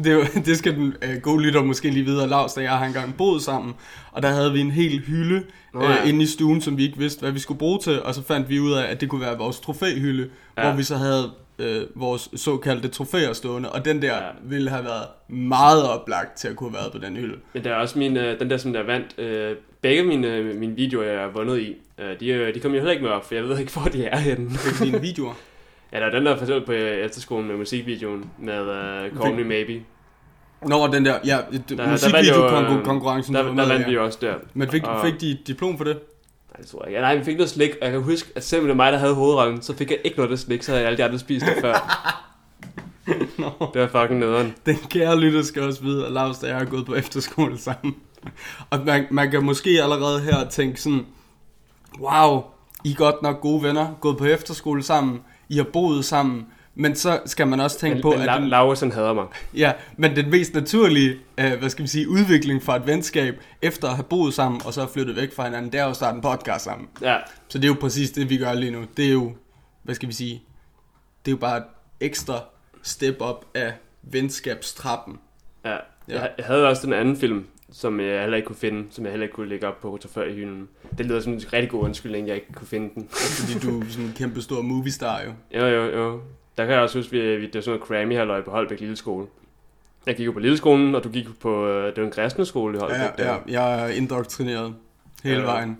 det, 0.03 0.45
det 0.45 0.57
skal 0.57 0.75
den 0.75 0.93
øh, 1.01 1.21
gode 1.21 1.43
lytter 1.43 1.63
måske 1.63 1.89
lige 1.89 2.05
videre. 2.05 2.27
Lars 2.27 2.57
og 2.57 2.63
jeg 2.63 2.77
har 2.77 2.85
engang 2.85 3.17
boet 3.17 3.41
sammen, 3.41 3.73
og 4.11 4.21
der 4.21 4.29
havde 4.29 4.53
vi 4.53 4.59
en 4.59 4.71
hel 4.71 4.99
hylde 4.99 5.43
Nå, 5.73 5.83
øh, 5.83 5.89
ja. 5.89 6.03
inde 6.03 6.23
i 6.23 6.25
stuen, 6.25 6.61
som 6.61 6.77
vi 6.77 6.83
ikke 6.83 6.97
vidste, 6.97 7.19
hvad 7.21 7.31
vi 7.31 7.39
skulle 7.39 7.57
bruge 7.57 7.79
til, 7.79 8.03
og 8.03 8.15
så 8.15 8.23
fandt 8.23 8.49
vi 8.49 8.59
ud 8.59 8.71
af, 8.71 8.91
at 8.91 9.01
det 9.01 9.09
kunne 9.09 9.21
være 9.21 9.37
vores 9.37 9.59
trofæhylde. 9.59 10.29
Ja. 10.57 10.63
hvor 10.67 10.77
vi 10.77 10.83
så 10.83 10.95
havde 10.95 11.31
øh, 11.61 11.85
vores 11.95 12.29
såkaldte 12.35 12.87
trofæer 12.87 13.33
stående, 13.33 13.71
og 13.71 13.85
den 13.85 14.01
der 14.01 14.15
ja. 14.15 14.21
Ville 14.43 14.69
have 14.69 14.83
været 14.83 15.05
meget 15.27 15.89
oplagt 15.89 16.37
til 16.37 16.47
at 16.47 16.55
kunne 16.55 16.69
have 16.69 16.77
været 16.83 16.91
på 16.91 16.97
den 16.97 17.15
hylde. 17.17 17.37
Men 17.53 17.63
der 17.63 17.69
er 17.71 17.75
også 17.75 17.99
min, 17.99 18.17
øh, 18.17 18.39
den 18.39 18.49
der, 18.49 18.57
som 18.57 18.73
der 18.73 18.83
vandt. 18.83 19.19
Øh, 19.19 19.55
begge 19.81 20.03
mine, 20.03 20.27
øh, 20.35 20.55
mine 20.55 20.75
videoer, 20.75 21.03
jeg 21.05 21.21
har 21.21 21.27
vundet 21.29 21.59
i, 21.59 21.75
øh, 21.99 22.19
de, 22.19 22.27
øh, 22.27 22.53
de 22.53 22.59
kom 22.59 22.71
jo 22.71 22.77
heller 22.77 22.91
ikke 22.91 23.03
med 23.03 23.11
op, 23.11 23.25
for 23.25 23.35
jeg 23.35 23.43
ved 23.43 23.59
ikke, 23.59 23.73
hvor 23.73 23.83
de 23.93 24.05
er 24.05 24.17
henne. 24.17 24.49
Fik 24.51 24.87
dine 24.87 25.01
videoer. 25.01 25.33
ja, 25.93 25.99
der 25.99 26.05
er 26.05 26.11
den 26.11 26.25
der 26.25 26.35
for 26.35 26.43
eksempel 26.43 26.65
på 26.65 26.71
øh, 26.71 27.05
efterskolen 27.05 27.47
med 27.47 27.57
musikvideoen 27.57 28.25
med 28.39 28.59
øh, 28.69 29.17
Call 29.21 29.35
Me 29.35 29.43
Maybe. 29.43 29.81
Nå, 30.67 30.87
den 30.87 31.05
der, 31.05 31.13
ja, 31.25 31.37
Der- 31.51 31.75
der 31.75 31.85
vandt 31.85 32.29
jo, 32.29 32.41
musikvideokonkurrencen. 32.41 33.35
Der, 33.35 33.43
der 33.43 33.65
i, 33.65 33.69
vandt 33.69 33.87
vi 33.87 33.91
jo 33.93 34.03
også 34.05 34.17
der. 34.21 34.33
Men 34.53 34.69
fik, 34.69 34.83
og- 34.87 35.05
fik 35.05 35.21
de 35.21 35.37
diplom 35.47 35.77
for 35.77 35.83
det? 35.83 35.99
Nej, 36.51 36.61
det 36.61 36.67
tror 36.67 36.83
jeg 36.83 36.89
ikke. 36.89 37.01
Nej, 37.01 37.15
vi 37.15 37.23
fik 37.23 37.37
noget 37.37 37.49
slik, 37.49 37.69
og 37.69 37.85
jeg 37.85 37.91
kan 37.91 38.01
huske, 38.01 38.29
at 38.35 38.43
selvom 38.43 38.67
det 38.67 38.77
var 38.77 38.83
mig, 38.83 38.91
der 38.91 38.97
havde 38.97 39.13
hovedrollen, 39.13 39.61
så 39.61 39.75
fik 39.75 39.91
jeg 39.91 39.99
ikke 40.03 40.17
noget 40.17 40.31
af 40.31 40.37
det 40.37 40.45
slik, 40.45 40.63
så 40.63 40.71
havde 40.71 40.85
alle 40.85 40.97
de 40.97 41.03
andre 41.03 41.19
spist 41.19 41.45
det 41.45 41.55
før. 41.61 41.73
Nå. 43.41 43.69
Det 43.73 43.81
var 43.81 44.01
fucking 44.01 44.19
nederen. 44.19 44.53
Den 44.65 44.77
kære 44.89 45.19
lytter 45.19 45.41
skal 45.41 45.63
også 45.63 45.81
vide, 45.81 46.05
at 46.05 46.11
Lars 46.11 46.43
og 46.43 46.49
jeg 46.49 46.57
har 46.57 46.65
gået 46.65 46.85
på 46.85 46.95
efterskole 46.95 47.57
sammen. 47.57 47.95
Og 48.69 48.79
man, 48.85 49.07
man 49.11 49.31
kan 49.31 49.45
måske 49.45 49.69
allerede 49.83 50.19
her 50.19 50.49
tænke 50.49 50.81
sådan, 50.81 51.05
wow, 51.99 52.43
I 52.83 52.91
er 52.91 52.95
godt 52.95 53.21
nok 53.21 53.41
gode 53.41 53.63
venner, 53.63 53.87
gået 54.01 54.17
på 54.17 54.25
efterskole 54.25 54.83
sammen, 54.83 55.21
I 55.49 55.57
har 55.57 55.63
boet 55.63 56.05
sammen, 56.05 56.47
men 56.75 56.95
så 56.95 57.19
skal 57.25 57.47
man 57.47 57.59
også 57.59 57.79
tænke 57.79 58.01
på, 58.01 58.11
at 58.11 58.19
La- 58.29 58.39
den, 58.39 58.47
Laursen 58.47 58.91
hader 58.91 59.13
mig. 59.13 59.25
ja, 59.55 59.71
men 59.97 60.15
den 60.15 60.29
mest 60.29 60.53
naturlige, 60.53 61.15
øh, 61.37 61.53
hvad 61.59 61.69
skal 61.69 61.83
vi 61.83 61.87
sige, 61.87 62.09
udvikling 62.09 62.63
for 62.63 62.73
et 62.73 62.87
venskab, 62.87 63.35
efter 63.61 63.87
at 63.87 63.95
have 63.95 64.03
boet 64.03 64.33
sammen, 64.33 64.61
og 64.65 64.73
så 64.73 64.87
flyttet 64.87 65.15
væk 65.15 65.33
fra 65.35 65.43
hinanden, 65.45 65.71
det 65.71 65.79
er 65.79 65.83
jo 65.83 65.89
at 65.89 65.95
starte 65.95 66.15
en 66.15 66.21
podcast 66.21 66.63
sammen. 66.63 66.87
Ja, 67.01 67.17
Så 67.47 67.57
det 67.57 67.63
er 67.63 67.67
jo 67.69 67.77
præcis 67.81 68.11
det, 68.11 68.29
vi 68.29 68.37
gør 68.37 68.53
lige 68.53 68.71
nu. 68.71 68.83
Det 68.97 69.05
er 69.07 69.11
jo, 69.11 69.31
hvad 69.83 69.95
skal 69.95 70.09
vi 70.09 70.13
sige, 70.13 70.43
det 71.25 71.31
er 71.31 71.35
jo 71.35 71.37
bare 71.37 71.57
et 71.57 71.63
ekstra 71.99 72.39
step 72.83 73.15
up 73.21 73.45
af 73.53 73.73
venskabstrappen. 74.03 75.19
ja. 75.65 75.75
Ja. 76.07 76.21
jeg 76.37 76.45
havde 76.45 76.67
også 76.67 76.85
den 76.85 76.93
anden 76.93 77.17
film, 77.17 77.45
som 77.71 77.99
jeg 77.99 78.21
heller 78.21 78.37
ikke 78.37 78.47
kunne 78.47 78.55
finde, 78.55 78.87
som 78.91 79.03
jeg 79.05 79.11
heller 79.11 79.23
ikke 79.23 79.35
kunne 79.35 79.49
lægge 79.49 79.67
op 79.67 79.81
på 79.81 79.99
før 80.13 80.23
i 80.25 80.33
hylden. 80.33 80.67
Det 80.97 81.05
lyder 81.05 81.21
som 81.21 81.33
en 81.33 81.41
rigtig 81.53 81.69
god 81.69 81.83
undskyldning, 81.83 82.27
jeg 82.27 82.35
ikke 82.35 82.53
kunne 82.53 82.67
finde 82.67 82.89
den. 82.95 83.07
Fordi 83.11 83.59
du 83.67 83.79
er 83.79 83.85
sådan 83.89 84.05
en 84.05 84.13
kæmpe 84.17 84.41
stor 84.41 84.61
movie 84.61 84.91
star 84.91 85.21
jo. 85.21 85.59
Jo, 85.59 85.65
jo, 85.67 85.83
jo. 85.99 86.21
Der 86.57 86.65
kan 86.65 86.73
jeg 86.73 86.81
også 86.81 86.97
huske, 86.99 87.17
at 87.21 87.41
vi, 87.41 87.45
det 87.45 87.55
var 87.55 87.61
sådan 87.61 87.79
noget 87.79 87.87
Grammy 87.99 88.17
halløj 88.17 88.41
på 88.41 88.51
Holbæk 88.51 88.79
Lille 88.79 88.95
Skole. 88.95 89.27
Jeg 90.05 90.15
gik 90.15 90.25
jo 90.25 90.31
på 90.31 90.39
Lille 90.39 90.57
Skolen, 90.57 90.95
og 90.95 91.03
du 91.03 91.09
gik 91.09 91.27
på, 91.39 91.67
øh, 91.67 91.85
det 91.87 91.97
var 91.97 92.03
en 92.03 92.11
kristne 92.11 92.45
skole 92.45 92.77
i 92.77 92.79
Holbæk. 92.79 92.97
Ja, 92.99 93.09
der. 93.23 93.33
ja, 93.33 93.37
jeg 93.47 93.83
er 93.83 93.87
indoktrineret 93.87 94.75
hele 95.23 95.39
Ja. 95.39 95.45
vejen. 95.45 95.77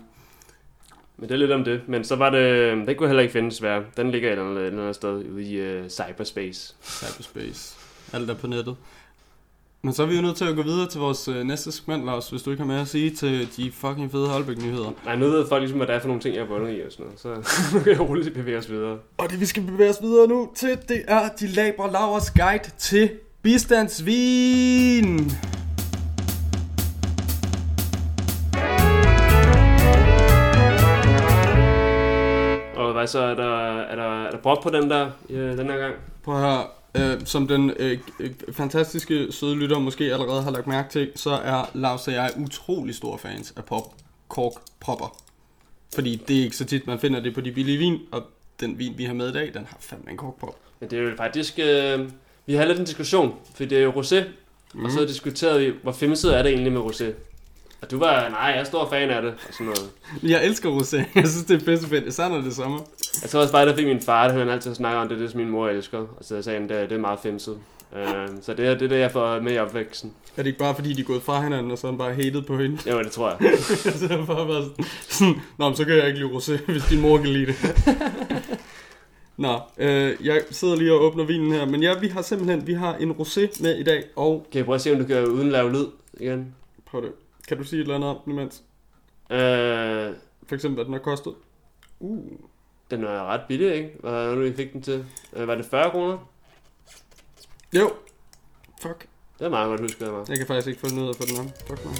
Men 1.16 1.28
det 1.28 1.34
er 1.34 1.38
lidt 1.38 1.50
om 1.52 1.64
det. 1.64 1.80
Men 1.86 2.04
så 2.04 2.16
var 2.16 2.30
det, 2.30 2.72
den 2.86 2.96
kunne 2.96 3.08
heller 3.08 3.22
ikke 3.22 3.32
finde 3.32 3.50
desværre. 3.50 3.84
Den 3.96 4.10
ligger 4.10 4.28
et 4.28 4.32
eller 4.32 4.44
andet, 4.50 4.62
et 4.62 4.66
eller 4.66 4.80
andet 4.80 4.94
sted 4.94 5.24
ude 5.30 5.42
i 5.44 5.78
uh, 5.80 5.88
cyberspace. 5.88 6.74
Cyberspace. 6.82 7.76
Alt 8.12 8.30
er 8.30 8.34
på 8.34 8.46
nettet. 8.46 8.76
Men 9.84 9.92
så 9.92 10.02
er 10.02 10.06
vi 10.06 10.16
jo 10.16 10.22
nødt 10.22 10.36
til 10.36 10.44
at 10.44 10.56
gå 10.56 10.62
videre 10.62 10.88
til 10.88 11.00
vores 11.00 11.28
øh, 11.28 11.44
næste 11.44 11.72
segment, 11.72 12.04
Lars, 12.04 12.30
hvis 12.30 12.42
du 12.42 12.50
ikke 12.50 12.62
har 12.62 12.66
mere 12.66 12.80
at 12.80 12.88
sige 12.88 13.10
til 13.10 13.56
de 13.56 13.72
fucking 13.72 14.10
fede 14.10 14.28
Holbæk-nyheder. 14.28 14.90
Nej, 15.04 15.16
nu 15.16 15.26
ved 15.26 15.48
folk 15.48 15.60
ligesom, 15.60 15.78
hvad 15.78 15.86
der 15.86 15.94
er 15.94 16.00
for 16.00 16.06
nogle 16.06 16.22
ting, 16.22 16.34
jeg 16.34 16.42
har 16.44 16.48
vundet 16.48 16.78
i 16.78 16.80
og 16.86 16.92
sådan 16.92 17.06
noget. 17.06 17.20
Så 17.20 17.28
nu 17.74 17.82
kan 17.82 17.92
jeg 17.92 18.00
roligt 18.00 18.34
bevæge 18.34 18.58
os 18.58 18.70
videre. 18.70 18.98
Og 19.18 19.30
det 19.30 19.40
vi 19.40 19.46
skal 19.46 19.62
bevæge 19.62 19.90
os 19.90 20.02
videre 20.02 20.28
nu 20.28 20.50
til, 20.54 20.78
det 20.88 21.02
er 21.08 21.28
de 21.40 21.46
labre 21.46 21.92
lavers 21.92 22.30
guide 22.30 22.70
til 22.78 23.10
bistandsvin. 23.42 25.32
Og 32.76 32.92
hvad 32.92 33.06
så, 33.06 33.18
er 33.20 33.34
der, 33.34 33.78
er 33.80 33.96
der, 33.96 34.24
er 34.26 34.30
der 34.30 34.38
brok 34.38 34.62
på 34.62 34.70
den 34.70 34.90
der, 34.90 35.10
ja, 35.30 35.56
den 35.56 35.66
her 35.66 35.78
gang? 35.78 35.94
Prøv 36.24 36.38
her. 36.38 36.81
Øh, 36.96 37.20
som 37.24 37.48
den 37.48 37.70
øh, 37.76 37.98
øh, 38.20 38.30
fantastiske 38.52 39.32
søde 39.32 39.56
lytter 39.56 39.78
måske 39.78 40.04
allerede 40.04 40.42
har 40.42 40.50
lagt 40.50 40.66
mærke 40.66 40.90
til, 40.90 41.12
så 41.14 41.30
er 41.30 41.70
Lars 41.74 42.08
og 42.08 42.14
jeg 42.14 42.30
utrolig 42.36 42.94
store 42.94 43.18
fans 43.18 43.52
af 43.56 43.64
pop 43.64 43.94
kork 44.28 44.52
propper. 44.80 45.16
Fordi 45.94 46.22
det 46.28 46.38
er 46.38 46.42
ikke 46.44 46.56
så 46.56 46.64
tit, 46.64 46.86
man 46.86 46.98
finder 46.98 47.20
det 47.20 47.34
på 47.34 47.40
de 47.40 47.52
billige 47.52 47.78
vin, 47.78 47.98
og 48.10 48.22
den 48.60 48.78
vin, 48.78 48.94
vi 48.96 49.04
har 49.04 49.14
med 49.14 49.28
i 49.28 49.32
dag, 49.32 49.54
den 49.54 49.64
har 49.68 49.76
fandme 49.80 50.10
en 50.10 50.16
kork 50.16 50.34
pop. 50.34 50.56
Men 50.80 50.90
det 50.90 50.98
er 50.98 51.02
jo 51.02 51.16
faktisk, 51.16 51.58
øh, 51.58 52.10
vi 52.46 52.54
har 52.54 52.64
lidt 52.64 52.78
en 52.78 52.84
diskussion, 52.84 53.34
for 53.54 53.64
det 53.64 53.78
er 53.78 53.82
jo 53.82 53.90
rosé, 53.90 54.20
mm. 54.20 54.30
Mhm. 54.74 54.84
og 54.84 54.90
så 54.90 55.04
diskuterede 55.04 55.60
vi, 55.60 55.72
hvor 55.82 55.92
femset 55.92 56.38
er 56.38 56.42
det 56.42 56.52
egentlig 56.52 56.72
med 56.72 56.80
rosé? 56.80 57.04
Og 57.82 57.90
du 57.90 57.98
var, 57.98 58.28
nej, 58.28 58.40
jeg 58.40 58.58
er 58.60 58.64
stor 58.64 58.88
fan 58.90 59.10
af 59.10 59.22
det, 59.22 59.30
og 59.30 59.54
sådan 59.54 59.66
noget. 59.66 59.90
Jeg 60.22 60.46
elsker 60.46 60.70
rosé. 60.80 60.96
Jeg 60.96 61.28
synes, 61.28 61.44
det 61.44 61.62
er 61.62 61.64
pisse 61.66 61.88
fedt. 61.88 62.04
Især 62.06 62.28
når 62.28 62.36
det 62.36 62.46
er 62.46 62.50
sommer. 62.54 62.78
Jeg 63.22 63.30
tror 63.30 63.40
også 63.40 63.52
bare, 63.52 63.66
der 63.66 63.76
fik 63.76 63.86
min 63.86 64.00
far, 64.00 64.28
det 64.28 64.36
han 64.38 64.48
altid 64.48 64.74
snakker 64.74 65.00
om, 65.00 65.08
det 65.08 65.14
er 65.16 65.20
det, 65.20 65.30
som 65.30 65.40
min 65.40 65.48
mor 65.50 65.68
elsker. 65.68 65.98
Og 65.98 66.08
så 66.24 66.42
sagde 66.42 66.58
han, 66.60 66.68
det, 66.68 66.76
er- 66.76 66.86
det 66.86 66.92
er 66.92 66.98
meget 67.00 67.18
femset. 67.22 67.58
Øh, 67.96 68.28
så 68.42 68.54
det 68.54 68.66
er, 68.66 68.74
det 68.74 68.82
er 68.82 68.88
det, 68.88 68.98
jeg 68.98 69.10
får 69.12 69.40
med 69.40 69.52
i 69.54 69.58
opvæksten. 69.58 70.12
Er 70.36 70.42
det 70.42 70.46
ikke 70.46 70.58
bare 70.58 70.74
fordi, 70.74 70.92
de 70.92 71.00
er 71.00 71.04
gået 71.04 71.22
fra 71.22 71.42
hinanden, 71.42 71.72
og 71.72 71.78
så 71.78 71.86
er 71.86 71.90
han 71.90 71.98
bare 71.98 72.14
hated 72.14 72.42
på 72.42 72.58
hende? 72.58 72.90
Jo, 72.90 72.98
det 73.02 73.12
tror 73.12 73.28
jeg. 73.40 73.58
så 73.58 74.04
er 74.10 74.16
det 74.16 74.26
bare 74.26 74.48
været 74.48 74.64
sådan, 74.64 74.84
sådan, 75.08 75.34
Nå, 75.58 75.68
men 75.68 75.76
så 75.76 75.84
kan 75.84 75.96
jeg 75.96 76.06
ikke 76.06 76.18
lide 76.18 76.30
rosé, 76.30 76.64
hvis 76.72 76.84
din 76.90 77.00
mor 77.00 77.16
kan 77.16 77.26
lide 77.26 77.46
det. 77.46 77.56
Nå, 79.36 79.60
øh, 79.78 80.12
jeg 80.24 80.42
sidder 80.50 80.76
lige 80.76 80.92
og 80.92 81.00
åbner 81.02 81.24
vinen 81.24 81.52
her. 81.52 81.66
Men 81.66 81.82
ja, 81.82 81.94
vi 81.98 82.08
har 82.08 82.22
simpelthen 82.22 82.66
vi 82.66 82.72
har 82.72 82.94
en 82.94 83.10
rosé 83.10 83.62
med 83.62 83.76
i 83.78 83.82
dag, 83.82 84.04
og 84.16 84.46
Kan 84.52 84.58
jeg 84.58 84.64
prøve 84.64 84.74
at 84.74 84.80
se, 84.80 84.92
om 84.92 84.98
du 84.98 85.04
kan 85.06 85.26
uden 85.26 85.50
lave 85.50 85.72
lyd 85.72 85.86
igen? 86.20 86.54
prøv 86.90 87.02
det. 87.02 87.12
Kan 87.48 87.56
du 87.58 87.64
sige 87.64 87.80
et 87.80 87.82
eller 87.82 87.94
andet 87.94 88.10
om 88.10 88.16
den 88.24 88.32
imens? 88.32 88.62
Øh, 89.30 90.16
For 90.46 90.54
eksempel, 90.54 90.74
hvad 90.74 90.84
den 90.84 90.92
har 90.92 91.00
kostet? 91.00 91.34
Uh, 92.00 92.32
den 92.90 93.02
var 93.02 93.24
ret 93.26 93.40
billig, 93.48 93.74
ikke? 93.74 93.90
Hvad 94.00 94.12
var 94.12 94.34
det, 94.34 94.44
vi 94.44 94.56
fik 94.56 94.72
den 94.72 94.82
til? 94.82 95.06
Øh, 95.32 95.48
var 95.48 95.54
det 95.54 95.64
40 95.64 95.90
kroner? 95.90 96.18
jo. 97.74 97.90
Fuck. 98.82 99.06
Det 99.38 99.44
er 99.44 99.50
meget 99.50 99.68
godt 99.68 99.80
husket 99.80 100.06
af 100.06 100.12
mig. 100.12 100.28
Jeg 100.28 100.38
kan 100.38 100.46
faktisk 100.46 100.68
ikke 100.68 100.80
få 100.80 100.94
noget 100.94 101.08
af, 101.08 101.14
hvad 101.16 101.26
den 101.26 101.46
er. 101.46 101.52
Fuck 101.66 101.84
mig. 101.84 101.94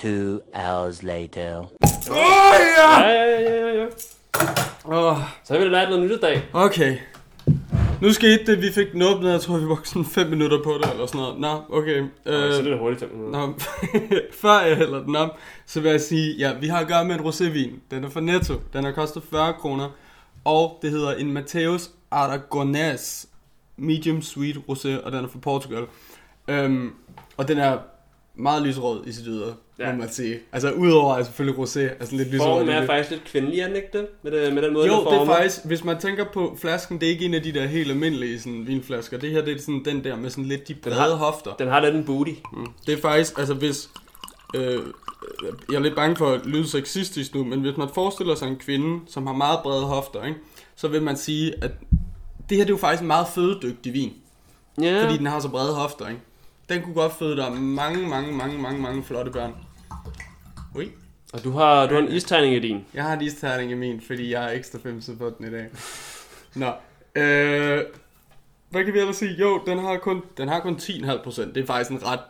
Two 0.00 0.40
hours 0.54 1.02
later. 1.02 1.58
Åh, 1.58 2.16
oh, 2.16 2.60
ja! 2.78 3.00
Ja, 3.00 3.08
ja, 3.08 3.40
ja, 3.40 3.66
ja, 3.66 3.72
ja. 3.82 3.86
Oh, 4.90 5.16
Så 5.44 5.52
har 5.54 5.58
vi 5.58 5.64
da 5.64 5.70
lært 5.70 5.88
noget 5.88 6.04
nyt 6.04 6.10
i 6.16 6.20
dag. 6.20 6.42
okay. 6.52 6.96
Nu 8.02 8.12
skete 8.12 8.46
det, 8.46 8.62
vi 8.62 8.72
fik 8.72 8.92
den 8.92 9.02
åbnet, 9.02 9.30
jeg 9.32 9.40
tror, 9.40 9.56
vi 9.58 9.66
brugte 9.66 9.88
sådan 9.88 10.04
5 10.04 10.26
minutter 10.30 10.62
på 10.64 10.78
det, 10.82 10.90
eller 10.92 11.06
sådan 11.06 11.20
noget. 11.20 11.40
Nå, 11.40 11.76
okay. 11.76 12.00
Øh, 12.00 12.06
så 12.24 12.32
er 12.32 12.58
Øh, 12.58 12.64
det 12.64 12.78
hurtigt 12.78 13.00
5 13.00 13.10
minutter. 13.12 13.46
Nå, 13.46 13.54
før 14.42 14.60
jeg 14.60 14.76
hælder 14.76 15.02
den 15.04 15.16
op, 15.16 15.38
så 15.66 15.80
vil 15.80 15.90
jeg 15.90 16.00
sige, 16.00 16.36
ja, 16.36 16.52
vi 16.60 16.66
har 16.68 16.78
at 16.80 16.88
gøre 16.88 17.04
med 17.04 17.14
en 17.14 17.20
rosévin. 17.20 17.70
Den 17.90 18.04
er 18.04 18.08
fra 18.10 18.20
Netto. 18.20 18.54
Den 18.72 18.84
har 18.84 18.92
kostet 18.92 19.22
40 19.30 19.52
kroner. 19.52 19.88
Og 20.44 20.78
det 20.82 20.90
hedder 20.90 21.14
en 21.14 21.32
Mateus 21.32 21.90
Aragonés 22.14 23.26
Medium 23.76 24.22
Sweet 24.22 24.56
Rosé, 24.56 25.04
og 25.04 25.12
den 25.12 25.24
er 25.24 25.28
fra 25.28 25.38
Portugal. 25.38 25.84
Øhm, 26.48 26.90
og 27.36 27.48
den 27.48 27.58
er 27.58 27.78
meget 28.34 28.62
lyserød 28.62 29.06
i 29.06 29.12
sit 29.12 29.24
ydre. 29.26 29.54
Ja. 29.78 29.92
Må 29.92 29.98
man 29.98 30.08
sige. 30.12 30.38
Altså 30.52 30.70
udover 30.72 31.14
at 31.14 31.26
selvfølgelig 31.26 31.58
rosé, 31.62 31.80
altså 31.80 32.16
lidt 32.16 32.28
lyserød. 32.32 32.38
Formen 32.48 32.68
er 32.68 32.78
lidt- 32.80 32.90
faktisk 32.90 33.10
lidt 33.10 33.24
kvindelig, 33.24 33.60
er 33.60 33.66
den 33.66 33.76
ikke 33.76 33.88
det? 33.92 34.06
Med, 34.22 34.32
det, 34.32 34.52
med 34.54 34.62
den 34.62 34.72
måde, 34.72 34.86
Jo, 34.86 35.04
den 35.04 35.12
det 35.12 35.20
er 35.20 35.26
faktisk, 35.26 35.64
hvis 35.64 35.84
man 35.84 36.00
tænker 36.00 36.24
på 36.32 36.56
flasken, 36.60 37.00
det 37.00 37.06
er 37.06 37.10
ikke 37.10 37.24
en 37.24 37.34
af 37.34 37.42
de 37.42 37.52
der 37.52 37.66
helt 37.66 37.90
almindelige 37.90 38.40
sådan, 38.40 38.66
vinflasker. 38.66 39.18
Det 39.18 39.30
her, 39.30 39.44
det 39.44 39.56
er 39.56 39.60
sådan 39.60 39.82
den 39.84 40.04
der 40.04 40.16
med 40.16 40.30
sådan 40.30 40.44
lidt 40.44 40.68
de 40.68 40.74
brede 40.74 40.96
har- 40.96 41.14
hofter. 41.14 41.52
Den 41.54 41.68
har 41.68 41.80
lidt 41.80 41.94
en 41.94 42.04
booty. 42.04 42.32
Mm. 42.52 42.66
Det 42.86 42.94
er 42.94 43.00
faktisk, 43.00 43.38
altså 43.38 43.54
hvis... 43.54 43.90
Øh, 44.54 44.78
jeg 45.70 45.76
er 45.76 45.80
lidt 45.80 45.96
bange 45.96 46.16
for 46.16 46.26
at 46.32 46.46
lyde 46.46 46.68
sexistisk 46.68 47.34
nu, 47.34 47.44
men 47.44 47.60
hvis 47.60 47.76
man 47.76 47.88
forestiller 47.94 48.34
sig 48.34 48.48
en 48.48 48.56
kvinde, 48.56 49.00
som 49.06 49.26
har 49.26 49.34
meget 49.34 49.58
brede 49.62 49.84
hofter, 49.84 50.24
ikke, 50.24 50.38
så 50.76 50.88
vil 50.88 51.02
man 51.02 51.16
sige, 51.16 51.54
at 51.64 51.70
det 52.48 52.56
her 52.56 52.64
det 52.64 52.70
er 52.70 52.74
jo 52.74 52.76
faktisk 52.76 53.00
en 53.00 53.06
meget 53.06 53.26
fødedygtig 53.34 53.92
vin, 53.92 54.12
ja. 54.80 55.04
fordi 55.04 55.18
den 55.18 55.26
har 55.26 55.40
så 55.40 55.48
brede 55.48 55.74
hofter. 55.74 56.08
Ikke? 56.08 56.20
Den 56.68 56.82
kunne 56.82 56.94
godt 56.94 57.12
føde 57.18 57.36
dig 57.36 57.52
mange, 57.52 58.08
mange, 58.08 58.32
mange, 58.32 58.58
mange, 58.62 58.82
mange 58.82 59.02
flotte 59.04 59.30
børn. 59.30 59.54
Ui. 60.74 60.88
Og 61.32 61.44
du 61.44 61.50
har, 61.50 61.86
du 61.86 61.94
har 61.94 62.02
en 62.02 62.12
isterning 62.12 62.54
i 62.54 62.58
din. 62.58 62.84
Jeg 62.94 63.04
har 63.04 63.12
en 63.16 63.20
isterning 63.22 63.70
i 63.70 63.74
min, 63.74 64.00
fordi 64.06 64.32
jeg 64.32 64.44
er 64.44 64.50
ekstra 64.58 64.78
femset 64.82 65.18
på 65.18 65.32
den 65.38 65.46
i 65.46 65.50
dag. 65.50 65.66
Nå, 66.54 66.66
øh, 67.22 67.82
hvad 68.70 68.84
kan 68.84 68.94
vi 68.94 68.98
ellers 68.98 69.16
sige? 69.16 69.30
Jo, 69.40 69.60
den 69.66 69.78
har 69.78 69.96
kun, 69.96 70.22
den 70.36 70.48
har 70.48 70.60
kun 70.60 70.74
10,5 70.74 71.22
procent. 71.22 71.54
Det 71.54 71.62
er 71.62 71.66
faktisk 71.66 71.90
en 71.90 72.06
ret... 72.06 72.20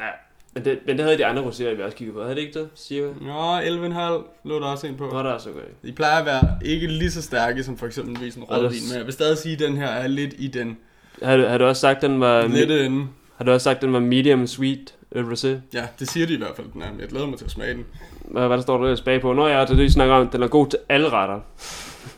Ja. 0.00 0.06
Men 0.54 0.64
det, 0.64 0.78
men 0.86 0.96
det 0.96 1.04
havde 1.04 1.18
de 1.18 1.26
andre 1.26 1.42
roséer, 1.42 1.74
vi 1.76 1.82
også 1.82 1.96
kiggede 1.96 2.14
på. 2.16 2.22
Havde 2.22 2.34
det 2.34 2.40
ikke 2.42 2.58
det, 2.58 2.68
cirka? 2.76 3.08
Nå, 3.20 3.58
11,5 3.60 4.48
lå 4.48 4.60
der 4.60 4.66
også 4.66 4.86
ind 4.86 4.96
på. 4.98 5.04
Nå, 5.12 5.18
der 5.18 5.34
er 5.34 5.38
så 5.38 5.50
godt. 5.50 5.82
De 5.82 5.92
plejer 5.92 6.18
at 6.20 6.26
være 6.26 6.58
ikke 6.64 6.86
lige 6.86 7.10
så 7.10 7.22
stærke 7.22 7.62
som 7.64 7.78
for 7.78 7.86
eksempel 7.86 8.16
en 8.36 8.44
rødvin, 8.44 8.80
men 8.90 8.96
jeg 8.98 9.04
vil 9.04 9.12
stadig 9.12 9.38
sige, 9.38 9.52
at 9.52 9.58
den 9.58 9.76
her 9.76 9.86
er 9.86 10.06
lidt 10.06 10.34
i 10.38 10.48
den 10.48 10.78
Har, 11.22 11.36
du- 11.36 11.46
har 11.46 11.58
du 11.58 11.64
også 11.64 11.80
sagt, 11.80 12.02
den 12.02 12.20
var, 12.20 12.46
lette 12.46 12.86
ende. 12.86 13.06
har 13.36 13.44
du 13.44 13.50
også 13.52 13.64
sagt, 13.64 13.82
den 13.82 13.92
var 13.92 14.00
medium 14.00 14.46
sweet 14.46 14.94
øh, 15.12 15.26
rosé? 15.30 15.48
Ja, 15.74 15.86
det 15.98 16.08
siger 16.10 16.26
de 16.26 16.34
i 16.34 16.38
hvert 16.38 16.56
fald, 16.56 16.66
den 16.72 16.82
er. 16.82 16.90
men 16.90 17.00
Jeg 17.00 17.08
glæder 17.08 17.26
mig 17.26 17.38
til 17.38 17.44
at 17.44 17.50
smage 17.50 17.74
den. 17.74 17.84
Hvad, 18.24 18.46
hvad 18.46 18.56
der 18.56 18.62
står 18.62 18.76
der 18.78 18.84
ellers 18.84 19.00
bagpå? 19.00 19.32
Nå 19.32 19.46
ja, 19.46 19.54
det 19.60 19.62
er 19.62 19.66
det, 19.66 19.78
vi 19.78 19.90
snakker 19.90 20.14
om. 20.14 20.28
Den 20.28 20.42
er 20.42 20.48
god 20.48 20.66
til 20.66 20.78
alle 20.88 21.08
retter. 21.08 21.40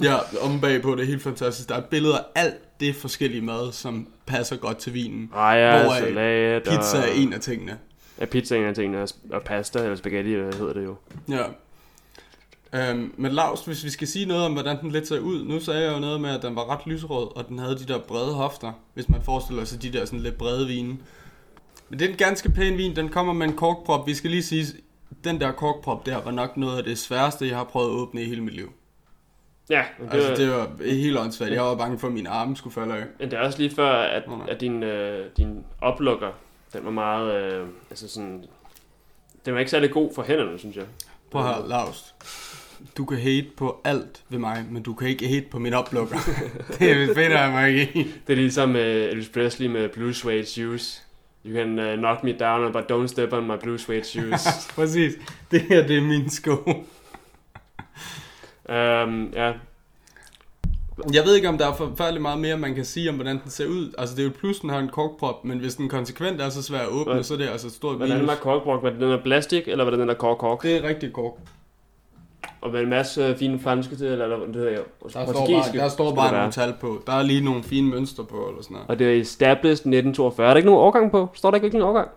Ja, 0.03 0.17
om 0.43 0.61
bagpå, 0.61 0.95
det 0.95 1.03
er 1.03 1.07
helt 1.07 1.23
fantastisk. 1.23 1.69
Der 1.69 1.75
er 1.75 1.81
billeder 1.81 2.17
af 2.19 2.23
alt 2.35 2.81
det 2.81 2.97
forskellige 2.97 3.41
mad, 3.43 3.73
som 3.73 4.09
passer 4.27 4.57
godt 4.57 4.77
til 4.79 4.95
vinen. 4.95 5.31
Rejer, 5.35 5.83
Hvoraf 5.83 5.99
salat 6.01 6.63
Pizza 6.63 6.99
og... 6.99 7.05
er 7.09 7.13
en 7.15 7.33
af 7.33 7.41
tingene. 7.41 7.79
Ja, 8.21 8.25
pizza 8.25 8.57
er 8.57 8.61
en 8.61 8.67
af 8.67 8.75
tingene. 8.75 9.03
og- 9.03 9.09
Og 9.33 9.43
pasta, 9.43 9.79
eller 9.79 9.97
spaghetti, 9.97 10.33
eller 10.33 10.45
hvad 10.45 10.55
hedder 10.59 10.73
det 10.73 10.85
jo. 10.85 10.95
Ja. 11.29 11.43
Øhm, 12.75 13.15
men 13.17 13.33
Lars, 13.33 13.65
hvis 13.65 13.85
vi 13.85 13.91
skal 13.91 14.09
sige 14.09 14.27
noget 14.27 14.45
om, 14.45 14.53
hvordan 14.53 14.81
den 14.81 14.91
lidt 14.91 15.09
ser 15.09 15.19
ud. 15.19 15.45
Nu 15.45 15.61
sagde 15.61 15.85
jeg 15.85 15.95
jo 15.95 15.99
noget 16.01 16.21
med, 16.21 16.31
at 16.31 16.43
den 16.43 16.57
var 16.57 16.71
ret 16.71 16.87
lyserød, 16.87 17.37
og 17.37 17.49
den 17.49 17.59
havde 17.59 17.79
de 17.79 17.85
der 17.93 17.99
brede 17.99 18.35
hofter, 18.35 18.73
hvis 18.95 19.09
man 19.09 19.23
forestiller 19.23 19.65
sig 19.65 19.83
de 19.83 19.93
der 19.93 20.05
sådan 20.05 20.21
lidt 20.21 20.39
brede 20.39 20.67
vine. 20.67 20.97
Men 21.93 21.99
det 21.99 22.07
er 22.07 22.11
en 22.11 22.17
ganske 22.17 22.51
pæn 22.51 22.79
vin. 22.79 22.97
Den 22.97 23.09
kommer 23.09 23.33
med 23.33 23.47
en 23.47 23.53
korkprop. 23.53 24.07
Vi 24.07 24.15
skal 24.15 24.31
lige 24.31 24.43
sige, 24.43 24.67
den 25.25 25.41
der 25.41 25.53
korkprop 25.53 26.07
der 26.07 26.23
var 26.23 26.31
nok 26.31 26.57
noget 26.57 26.79
af 26.79 26.85
det 26.85 26.99
sværeste, 26.99 27.49
jeg 27.49 27.57
har 27.57 27.65
prøvet 27.65 27.89
at 27.89 27.95
åbne 27.95 28.23
i 28.23 28.25
hele 28.25 28.41
mit 28.41 28.55
liv. 28.55 28.73
Ja, 29.71 29.85
men 29.99 30.09
det, 30.09 30.15
Altså, 30.15 30.29
var, 30.29 30.37
det 30.37 30.51
var 30.51 30.93
helt 30.93 31.19
åndssvagt. 31.19 31.53
Jeg 31.53 31.63
var 31.63 31.75
bange 31.77 31.99
for, 31.99 32.07
at 32.07 32.13
mine 32.13 32.29
arme 32.29 32.57
skulle 32.57 32.75
falde 32.75 32.95
af. 32.95 33.05
men 33.19 33.31
det 33.31 33.39
er 33.39 33.43
også 33.43 33.59
lige 33.59 33.75
før, 33.75 33.93
at, 33.93 34.23
at 34.49 34.61
din, 34.61 34.83
øh, 34.83 35.27
din 35.37 35.65
oplukker, 35.81 36.31
den 36.73 36.85
var 36.85 36.91
meget, 36.91 37.35
øh, 37.35 37.67
altså 37.91 38.09
sådan, 38.09 38.45
den 39.45 39.55
var 39.55 39.61
ikke 39.61 39.71
særlig 39.71 39.91
god 39.91 40.15
for 40.15 40.23
hænderne, 40.23 40.59
synes 40.59 40.77
jeg. 40.77 40.85
Prøv 41.31 41.43
her, 41.43 41.69
Lars. 41.69 42.15
Du 42.97 43.05
kan 43.05 43.19
hate 43.19 43.47
på 43.57 43.81
alt 43.85 44.23
ved 44.29 44.39
mig, 44.39 44.65
men 44.71 44.83
du 44.83 44.95
kan 44.95 45.09
ikke 45.09 45.29
hate 45.29 45.47
på 45.51 45.59
min 45.59 45.75
oplukker. 45.75 46.17
det 46.79 47.17
finder 47.17 47.43
jeg 47.43 47.51
mig 47.51 47.69
ikke 47.69 47.93
i. 47.95 48.03
Det 48.27 48.33
er 48.33 48.37
ligesom 48.37 48.71
uh, 48.71 48.81
Elvis 48.81 49.29
Presley 49.29 49.67
med 49.67 49.89
Blue 49.89 50.15
Suede 50.15 50.47
Shoes. 50.47 51.03
You 51.45 51.55
can 51.57 51.79
uh, 51.79 51.95
knock 51.97 52.25
me 52.25 52.33
down, 52.33 52.73
but 52.73 52.83
don't 52.91 53.07
step 53.09 53.33
on 53.33 53.47
my 53.47 53.57
blue 53.63 53.79
suede 53.79 54.05
shoes. 54.05 54.41
Præcis. 54.77 55.13
Det 55.51 55.61
her, 55.61 55.87
det 55.87 55.97
er 55.99 56.03
min 56.03 56.31
sko. 56.31 56.53
um, 58.69 59.33
ja, 59.35 59.53
Jeg 61.13 61.25
ved 61.25 61.35
ikke, 61.37 61.49
om 61.49 61.59
der 61.59 61.69
er 61.69 61.75
forfærdeligt 61.75 62.23
meget 62.23 62.39
mere, 62.39 62.57
man 62.59 62.75
kan 62.75 62.85
sige 62.85 63.09
om, 63.09 63.15
hvordan 63.15 63.41
den 63.43 63.51
ser 63.51 63.67
ud. 63.67 63.93
Altså, 63.99 64.15
det 64.15 64.21
er 64.21 64.25
jo 64.25 64.31
et 64.31 64.37
plus, 64.37 64.61
den 64.61 64.71
har 64.71 64.79
en 64.79 64.89
korkprop, 64.89 65.45
men 65.45 65.59
hvis 65.59 65.75
den 65.75 65.89
konsekvent 65.89 66.41
er 66.41 66.49
så 66.49 66.63
svær 66.63 66.79
at 66.79 66.89
åbne, 66.89 67.13
Hvad- 67.15 67.23
så 67.23 67.35
er 67.35 67.39
det 67.39 67.49
altså 67.49 67.67
et 67.67 67.73
stort 67.73 67.97
hvordan 67.97 68.17
minus. 68.17 68.29
var 68.29 68.35
korkbrok? 68.37 68.83
Var 68.83 68.91
det 68.91 69.01
den 69.01 69.11
der 69.11 69.23
plastik, 69.23 69.69
eller 69.69 69.85
var 69.85 69.91
det 69.91 69.99
den 70.01 70.09
der 70.09 70.15
kork-kork? 70.15 70.63
Det 70.63 70.77
er 70.77 70.83
rigtig 70.89 71.13
kork. 71.13 71.33
Og 72.63 72.73
med 72.73 72.81
en 72.81 72.89
masse 72.91 73.25
øh, 73.25 73.37
fine 73.37 73.59
franske 73.59 73.97
til, 73.97 74.07
eller 74.07 74.37
hvad 74.37 74.47
det 74.47 74.57
hedder, 74.57 74.83
Der 75.03 75.09
står 75.09 75.35
bare, 75.47 75.73
der 75.73 75.89
står 75.89 76.15
bare 76.15 76.33
nogle 76.33 76.53
tal 76.53 76.75
på. 76.81 77.03
Der 77.07 77.13
er 77.13 77.23
lige 77.23 77.45
nogle 77.45 77.63
fine 77.63 77.91
mønstre 77.91 78.25
på, 78.25 78.37
eller 78.49 78.63
sådan 78.63 78.75
noget. 78.75 78.89
Og 78.89 78.99
det 78.99 79.07
er 79.17 79.21
established 79.21 79.73
1942. 79.73 80.47
Er 80.47 80.51
der 80.51 80.57
ikke 80.57 80.67
nogen 80.67 80.81
årgang 80.81 81.11
på? 81.11 81.29
Står 81.35 81.51
der 81.51 81.55
ikke 81.57 81.65
virkelig 81.65 81.81
en 81.81 81.87
årgang? 81.89 82.09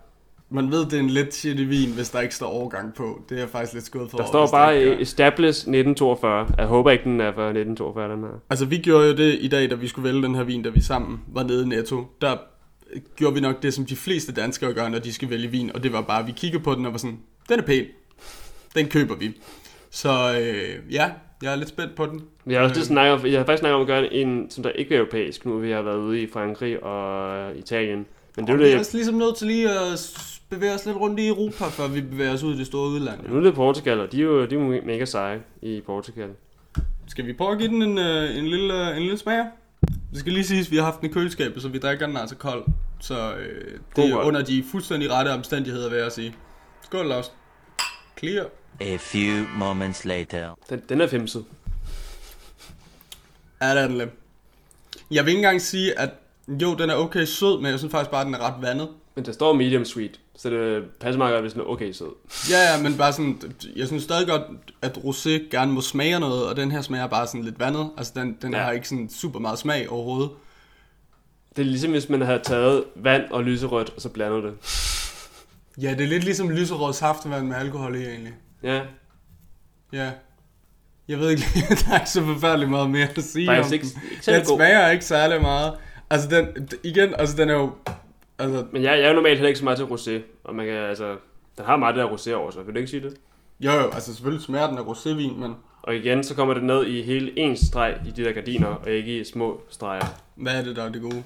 Man 0.49 0.71
ved, 0.71 0.85
det 0.85 0.93
er 0.93 0.99
en 0.99 1.09
lidt 1.09 1.33
shitty 1.33 1.63
vin, 1.63 1.89
hvis 1.95 2.09
der 2.09 2.19
ikke 2.21 2.35
står 2.35 2.45
overgang 2.47 2.93
på. 2.93 3.21
Det 3.29 3.35
er 3.35 3.39
jeg 3.39 3.49
faktisk 3.49 3.73
lidt 3.73 3.85
skuffet 3.85 4.11
Der 4.11 4.17
over, 4.17 4.27
står 4.27 4.47
bare 4.57 4.79
ikke 4.79 4.91
gør. 4.95 5.01
established 5.01 5.49
1942. 5.73 6.47
Jeg 6.57 6.65
håber 6.65 6.91
ikke, 6.91 7.03
den 7.03 7.21
er 7.21 7.33
fra 7.33 7.41
1942, 7.47 8.11
den 8.11 8.21
her. 8.23 8.29
Altså, 8.49 8.65
vi 8.65 8.77
gjorde 8.77 9.07
jo 9.07 9.15
det 9.15 9.37
i 9.41 9.47
dag, 9.47 9.69
da 9.69 9.75
vi 9.75 9.87
skulle 9.87 10.09
vælge 10.09 10.21
den 10.27 10.35
her 10.35 10.43
vin, 10.43 10.63
da 10.63 10.69
vi 10.69 10.81
sammen 10.81 11.19
var 11.27 11.43
nede 11.43 11.63
i 11.63 11.67
Netto. 11.67 12.03
Der 12.21 12.37
gjorde 13.15 13.35
vi 13.35 13.41
nok 13.41 13.63
det, 13.63 13.73
som 13.73 13.85
de 13.85 13.95
fleste 13.95 14.31
danskere 14.31 14.73
gør, 14.73 14.89
når 14.89 14.99
de 14.99 15.13
skal 15.13 15.29
vælge 15.29 15.47
vin. 15.47 15.71
Og 15.75 15.83
det 15.83 15.93
var 15.93 16.01
bare, 16.01 16.19
at 16.19 16.27
vi 16.27 16.31
kiggede 16.35 16.63
på 16.63 16.75
den 16.75 16.85
og 16.85 16.91
var 16.91 16.97
sådan, 16.97 17.19
den 17.49 17.59
er 17.59 17.63
pæn. 17.63 17.85
Den 18.75 18.87
køber 18.87 19.15
vi. 19.15 19.31
Så 19.95 20.39
øh, 20.41 20.93
ja, 20.93 21.11
jeg 21.43 21.51
er 21.51 21.55
lidt 21.55 21.69
spændt 21.69 21.95
på 21.95 22.05
den. 22.05 22.21
Vi 22.45 22.53
har 22.53 22.61
også 22.61 22.73
Øh. 22.73 22.75
lidt 22.75 22.87
snakket 22.87 23.13
om, 23.13 23.25
jeg 23.25 23.39
har 23.39 23.45
faktisk 23.45 23.59
snakket 23.59 23.75
om 23.75 23.81
at 23.81 23.87
gøre 23.87 24.13
en, 24.13 24.49
som 24.51 24.63
der 24.63 24.69
ikke 24.69 24.95
er 24.95 24.99
europæisk, 24.99 25.45
nu 25.45 25.57
vi 25.57 25.71
har 25.71 25.81
været 25.81 25.97
ude 25.97 26.21
i 26.21 26.27
Frankrig 26.33 26.83
og 26.83 27.37
øh, 27.37 27.57
Italien. 27.57 28.05
Men 28.35 28.47
det 28.47 28.53
er 28.53 28.53
jo 28.53 28.57
vi 28.57 28.65
er 28.65 28.69
det, 28.69 28.79
også 28.79 28.97
ligesom 28.97 29.15
nødt 29.15 29.35
til 29.35 29.47
lige 29.47 29.69
at 29.69 30.11
bevæge 30.49 30.73
os 30.73 30.85
lidt 30.85 30.97
rundt 30.97 31.19
i 31.19 31.27
Europa, 31.27 31.63
før 31.69 31.87
vi 31.87 32.01
bevæger 32.01 32.33
os 32.33 32.43
ud 32.43 32.55
i 32.55 32.57
det 32.57 32.65
store 32.67 32.89
udland. 32.89 33.19
nu 33.27 33.37
er 33.37 33.41
det 33.41 33.53
Portugal, 33.53 33.99
og 33.99 34.11
de 34.11 34.17
er 34.19 34.23
jo, 34.23 34.45
de 34.45 34.55
er 34.55 34.59
jo 34.59 34.81
mega 34.85 35.05
seje 35.05 35.41
i 35.61 35.81
Portugal. 35.85 36.29
Skal 37.07 37.25
vi 37.25 37.33
prøve 37.33 37.51
at 37.51 37.57
give 37.57 37.69
den 37.69 37.81
en, 37.81 37.97
øh, 37.97 38.37
en, 38.37 38.47
lille, 38.47 38.95
en 38.95 39.01
lille 39.01 39.17
smager? 39.17 39.45
Det 40.11 40.19
skal 40.19 40.33
lige 40.33 40.43
siges, 40.43 40.67
at 40.67 40.71
vi 40.71 40.77
har 40.77 40.83
haft 40.83 41.01
den 41.01 41.09
i 41.09 41.13
køleskabet, 41.13 41.61
så 41.61 41.69
vi 41.69 41.77
drikker 41.77 42.07
den 42.07 42.17
altså 42.17 42.35
kold. 42.35 42.63
Så 42.99 43.13
øh, 43.35 43.79
God 43.93 44.03
det 44.03 44.11
er 44.11 44.17
under 44.17 44.43
de 44.43 44.63
fuldstændig 44.71 45.11
rette 45.11 45.29
omstændigheder, 45.29 45.89
vil 45.89 45.99
jeg 45.99 46.11
sige. 46.11 46.35
Skål, 46.83 47.05
Lars. 47.05 47.31
Clear. 48.19 48.45
A 48.81 48.95
few 48.99 49.45
moments 49.55 50.05
later. 50.05 50.57
Den, 50.69 50.81
den 50.89 51.01
er 51.01 51.07
femset. 51.07 51.45
Ja, 53.61 53.69
det 53.75 53.81
er 53.83 53.87
den 53.87 53.97
lidt. 53.97 54.09
Jeg 55.11 55.25
vil 55.25 55.29
ikke 55.31 55.39
engang 55.39 55.61
sige, 55.61 55.99
at 55.99 56.09
jo, 56.47 56.75
den 56.75 56.89
er 56.89 56.95
okay 56.95 57.25
sød, 57.25 57.61
men 57.61 57.71
jeg 57.71 57.79
synes 57.79 57.91
faktisk 57.91 58.11
bare, 58.11 58.21
at 58.21 58.25
den 58.25 58.33
er 58.33 58.39
ret 58.39 58.61
vandet. 58.61 58.89
Men 59.15 59.25
der 59.25 59.31
står 59.31 59.53
medium 59.53 59.85
sweet, 59.85 60.19
så 60.37 60.49
det 60.49 60.83
passer 60.99 61.17
meget 61.17 61.33
godt, 61.33 61.43
hvis 61.43 61.53
den 61.53 61.61
er 61.61 61.65
okay 61.65 61.91
sød. 61.91 62.09
Ja, 62.51 62.73
ja, 62.73 62.81
men 62.83 62.97
bare 62.97 63.13
sådan, 63.13 63.41
jeg 63.75 63.87
synes 63.87 64.03
stadig 64.03 64.27
godt, 64.27 64.41
at 64.81 64.97
rosé 64.97 65.29
gerne 65.29 65.71
må 65.71 65.81
smage 65.81 66.19
noget, 66.19 66.47
og 66.47 66.55
den 66.55 66.71
her 66.71 66.81
smager 66.81 67.07
bare 67.07 67.27
sådan 67.27 67.43
lidt 67.43 67.59
vandet. 67.59 67.89
Altså, 67.97 68.13
den, 68.15 68.37
den 68.41 68.53
Ja. 68.53 68.59
ja. 68.59 68.63
har 68.65 68.71
ikke 68.71 68.89
sådan 68.89 69.09
super 69.09 69.39
meget 69.39 69.59
smag 69.59 69.89
overhovedet. 69.91 70.31
Det 71.55 71.61
er 71.61 71.65
ligesom, 71.65 71.91
hvis 71.91 72.09
man 72.09 72.21
havde 72.21 72.39
taget 72.43 72.83
vand 72.95 73.23
og 73.31 73.43
lyserødt, 73.43 73.89
og 73.95 74.01
så 74.01 74.09
blandet 74.09 74.43
det. 74.43 74.53
Ja, 75.81 75.91
det 75.91 76.01
er 76.01 76.07
lidt 76.07 76.23
ligesom 76.23 76.49
lyserød 76.49 76.93
saftevand 76.93 77.47
med 77.47 77.55
alkohol 77.55 77.95
i, 77.95 78.05
egentlig. 78.05 78.33
Ja, 78.65 78.81
Ja. 79.93 80.11
Jeg 81.07 81.19
ved 81.19 81.29
ikke, 81.29 81.41
der 81.85 81.91
er 81.93 81.99
ikke 81.99 82.09
så 82.09 82.21
forfærdeligt 82.25 82.69
meget 82.69 82.89
mere 82.89 83.07
at 83.17 83.23
sige 83.23 83.47
faktisk 83.47 83.69
om 83.69 83.73
ikke, 83.73 83.85
den. 83.85 84.11
ikke 84.11 84.23
særlig 84.23 84.41
Den 84.41 84.47
god. 84.49 84.57
smager 84.57 84.89
ikke 84.89 85.05
særlig 85.05 85.41
meget. 85.41 85.73
Altså, 86.09 86.29
den, 86.29 86.69
igen, 86.83 87.13
altså, 87.17 87.37
den 87.37 87.49
er 87.49 87.53
jo... 87.53 87.71
Altså, 88.39 88.65
Men 88.71 88.83
jeg, 88.83 88.91
jeg 88.91 89.01
er 89.05 89.07
jo 89.07 89.13
normalt 89.15 89.37
heller 89.37 89.47
ikke 89.47 89.59
så 89.59 89.63
meget 89.63 89.77
til 89.77 89.85
rosé, 89.85 90.21
og 90.43 90.55
man 90.55 90.65
kan, 90.65 90.75
altså, 90.75 91.17
den 91.57 91.65
har 91.65 91.75
meget 91.77 91.95
det 91.95 92.03
der 92.03 92.09
rosé 92.09 92.31
over 92.33 92.51
sig, 92.51 92.65
vil 92.65 92.73
du 92.73 92.79
ikke 92.79 92.91
sige 92.91 93.03
det? 93.03 93.17
jo, 93.59 93.71
jo, 93.71 93.89
altså 93.89 94.13
selvfølgelig 94.13 94.43
smager 94.45 94.67
den 94.67 94.77
af 94.77 94.81
rosévin, 94.81 95.33
men 95.39 95.55
Og 95.81 95.95
igen, 95.95 96.23
så 96.23 96.35
kommer 96.35 96.53
det 96.53 96.63
ned 96.63 96.85
i 96.85 97.01
hele 97.01 97.39
en 97.39 97.57
streg 97.57 97.97
i 98.07 98.11
de 98.11 98.23
der 98.23 98.31
gardiner, 98.31 98.67
og 98.67 98.89
ikke 98.89 99.19
i 99.19 99.23
små 99.23 99.61
streger. 99.69 100.05
hvad 100.35 100.59
er 100.59 100.63
det, 100.63 100.75
der 100.75 100.83
er 100.83 100.89
det 100.89 101.01
gode? 101.01 101.23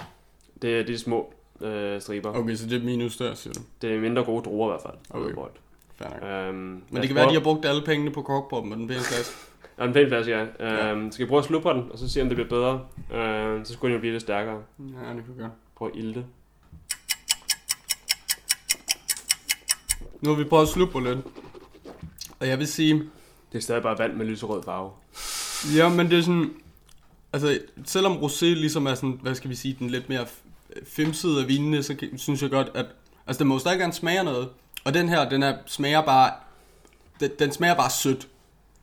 Det 0.62 0.80
er 0.80 0.84
de 0.84 0.98
små 0.98 1.34
øh, 1.62 2.02
striber. 2.02 2.34
Okay. 2.34 2.56
Så 2.56 2.68
det 2.68 2.82
er 2.82 2.86
minus 2.86 3.18
der, 3.18 3.34
siger 3.34 3.54
du. 3.54 3.60
Det 3.82 3.96
er 3.96 4.00
mindre 4.00 4.24
gode 4.24 4.44
druer 4.44 4.68
i 4.68 4.72
hvert 4.72 4.82
fald. 4.82 4.94
Okay. 5.10 5.30
Udbrødt. 5.30 5.54
Øhm, 6.06 6.56
Men 6.56 6.84
det 6.92 7.08
kan 7.08 7.16
være, 7.16 7.24
at 7.26 7.30
de 7.30 7.34
har 7.36 7.44
brugt 7.44 7.66
alle 7.66 7.82
pengene 7.86 8.12
på 8.12 8.22
korkproppen 8.22 8.72
og 8.72 8.78
den 8.80 8.88
pæne 8.88 9.00
flaske. 9.00 9.36
Og 9.78 9.88
en 9.88 9.94
pæn 9.94 10.08
flaske, 10.08 10.32
ja. 10.60 10.90
Øhm, 10.92 11.12
skal 11.12 11.26
vi 11.26 11.30
prøve 11.30 11.40
at 11.40 11.46
slubre 11.46 11.74
den, 11.74 11.84
og 11.92 11.98
så 12.00 12.10
se, 12.10 12.22
om 12.22 12.28
det 12.30 12.36
bliver 12.36 12.50
bedre? 12.50 12.82
Øhm, 13.22 13.66
så 13.66 13.74
skulle 13.74 13.90
den 13.90 13.98
jo 13.98 14.00
blive 14.00 14.12
lidt 14.12 14.24
stærkere. 14.24 14.62
Ja, 14.80 14.84
det 15.16 15.24
kan 15.26 15.34
vi 15.36 15.42
gøre. 15.42 15.52
Prøv 15.76 15.88
at 15.88 15.96
ilde. 16.00 16.26
Nu 20.22 20.30
har 20.30 20.38
vi 20.38 20.44
prøvet 20.44 20.64
at 20.64 20.70
sluppe 20.70 21.04
lidt. 21.04 21.20
Og 22.40 22.48
jeg 22.48 22.60
vil 22.60 22.68
sige, 22.68 22.94
Det 23.52 23.58
er 23.58 23.62
stadig 23.62 23.84
bare 23.84 24.00
vand 24.00 24.14
med 24.14 24.26
lyserød 24.26 24.64
farve. 24.64 24.92
ja, 25.76 25.90
men 25.90 26.10
det 26.12 26.20
er 26.20 26.24
sådan... 26.24 26.52
Altså, 27.34 27.60
selvom 27.86 28.18
rosé 28.18 28.46
ligesom 28.46 28.86
er 28.86 28.96
sådan, 28.96 29.20
hvad 29.22 29.36
skal 29.36 29.50
vi 29.50 29.56
sige, 29.56 29.76
den 29.80 29.90
lidt 29.90 30.10
mere 30.10 30.22
f- 30.24 30.86
femside 30.96 31.42
af 31.42 31.48
vinene, 31.48 31.84
så 31.84 31.96
synes 32.18 32.42
jeg 32.42 32.50
godt, 32.50 32.68
at... 32.76 32.86
Altså, 33.28 33.40
den 33.40 33.48
må 33.48 33.56
jo 33.56 33.60
stadig 33.60 33.80
gerne 33.80 33.94
smage 33.94 34.24
noget. 34.24 34.50
Og 34.84 34.94
den 34.94 35.10
her, 35.10 35.30
den 35.30 35.44
her 35.44 35.56
smager 35.66 36.02
bare... 36.02 36.32
Den, 37.20 37.32
den 37.40 37.52
smager 37.52 37.76
bare 37.76 37.90
sødt. 37.90 38.28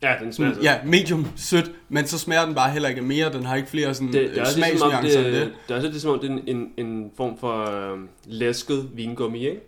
Ja, 0.03 0.15
den 0.23 0.33
smager 0.33 0.53
Sådan, 0.53 0.65
ja, 0.65 0.79
medium 0.85 1.27
sødt, 1.37 1.71
men 1.89 2.07
så 2.07 2.19
smager 2.19 2.45
den 2.45 2.55
bare 2.55 2.71
heller 2.71 2.89
ikke 2.89 3.03
mere. 3.03 3.33
Den 3.33 3.45
har 3.45 3.57
ikke 3.57 3.69
flere 3.69 3.95
sådan 3.95 4.13
det, 4.13 4.15
det, 4.15 4.25
er 4.25 4.29
ligesom, 4.29 4.43
om 4.43 4.53
smagsnuancer 4.53 5.21
det, 5.21 5.27
end 5.27 5.37
det, 5.37 5.47
det. 5.47 5.53
det 5.69 5.75
er 5.75 5.77
også 5.77 5.89
ligesom, 5.89 6.11
om 6.11 6.19
det 6.19 6.31
er 6.31 6.35
en, 6.35 6.43
en, 6.47 6.87
en 6.87 7.11
form 7.17 7.39
for 7.39 7.71
øh, 7.71 7.99
læsket 8.25 8.91
vingummi, 8.95 9.39
ikke? 9.39 9.61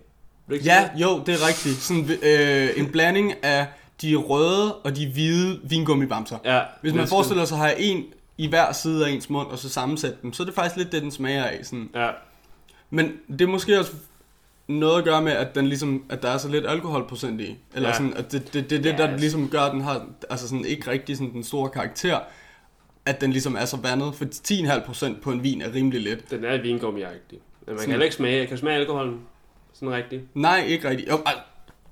ikke 0.52 0.64
Ja, 0.64 0.90
jo, 0.96 1.22
det 1.26 1.34
er 1.34 1.46
rigtigt. 1.48 1.76
Sådan 1.76 2.10
øh, 2.22 2.70
en 2.76 2.92
blanding 2.92 3.44
af 3.44 3.66
de 4.02 4.14
røde 4.14 4.74
og 4.74 4.96
de 4.96 5.12
hvide 5.12 5.60
vingummibamser. 5.64 6.38
Ja, 6.44 6.60
Hvis 6.80 6.94
man 6.94 7.08
forestiller 7.08 7.44
sig 7.44 7.58
at 7.58 7.64
have 7.64 7.78
en 7.78 8.04
i 8.38 8.48
hver 8.48 8.72
side 8.72 9.06
af 9.06 9.10
ens 9.10 9.30
mund, 9.30 9.48
og 9.48 9.58
så 9.58 9.68
sammensætte 9.68 10.16
dem, 10.22 10.32
så 10.32 10.42
er 10.42 10.44
det 10.44 10.54
faktisk 10.54 10.76
lidt 10.76 10.92
det, 10.92 11.02
den 11.02 11.10
smager 11.10 11.44
af. 11.44 11.60
Sådan. 11.62 11.90
Ja, 11.94 12.08
Men 12.90 13.12
det 13.28 13.40
er 13.40 13.46
måske 13.46 13.78
også 13.78 13.92
noget 14.68 14.98
at 14.98 15.04
gøre 15.04 15.22
med, 15.22 15.32
at, 15.32 15.54
den 15.54 15.66
ligesom, 15.66 16.02
at 16.10 16.22
der 16.22 16.28
er 16.30 16.38
så 16.38 16.48
lidt 16.48 16.66
alkoholprocent 16.66 17.40
i. 17.40 17.56
Eller 17.74 17.88
Ja. 17.88 17.94
sådan, 17.94 18.14
at 18.16 18.32
det, 18.32 18.52
det, 18.54 18.70
det, 18.70 18.84
det 18.84 18.90
Ja, 18.92 18.96
der 18.96 19.04
altså. 19.04 19.20
ligesom 19.20 19.48
gør, 19.48 19.60
at 19.60 19.72
den 19.72 19.80
har 19.80 20.06
altså 20.30 20.48
sådan, 20.48 20.64
ikke 20.64 20.90
rigtig 20.90 21.16
sådan, 21.16 21.32
den 21.32 21.44
store 21.44 21.70
karakter, 21.70 22.18
at 23.06 23.20
den 23.20 23.30
ligesom 23.30 23.56
er 23.56 23.64
så 23.64 23.76
vandet. 23.76 24.14
For 24.14 24.24
10,5% 24.24 25.20
på 25.22 25.30
en 25.32 25.42
vin 25.42 25.62
er 25.62 25.74
rimelig 25.74 26.00
lidt. 26.00 26.30
den 26.30 26.44
er 26.44 26.58
vingummi-agtig. 26.58 27.38
Men 27.38 27.40
man 27.66 27.76
kan 27.76 27.78
Sådan- 27.78 27.90
heller 27.90 28.04
ikke 28.04 28.16
smage, 28.16 28.46
kan 28.46 28.56
du 28.56 28.60
smage 28.60 28.76
alkoholen 28.76 29.20
sådan 29.72 29.90
rigtigt. 29.94 30.22
Nej, 30.34 30.64
ikke 30.66 30.88
rigtigt. 30.90 31.10
Ej, 31.10 31.18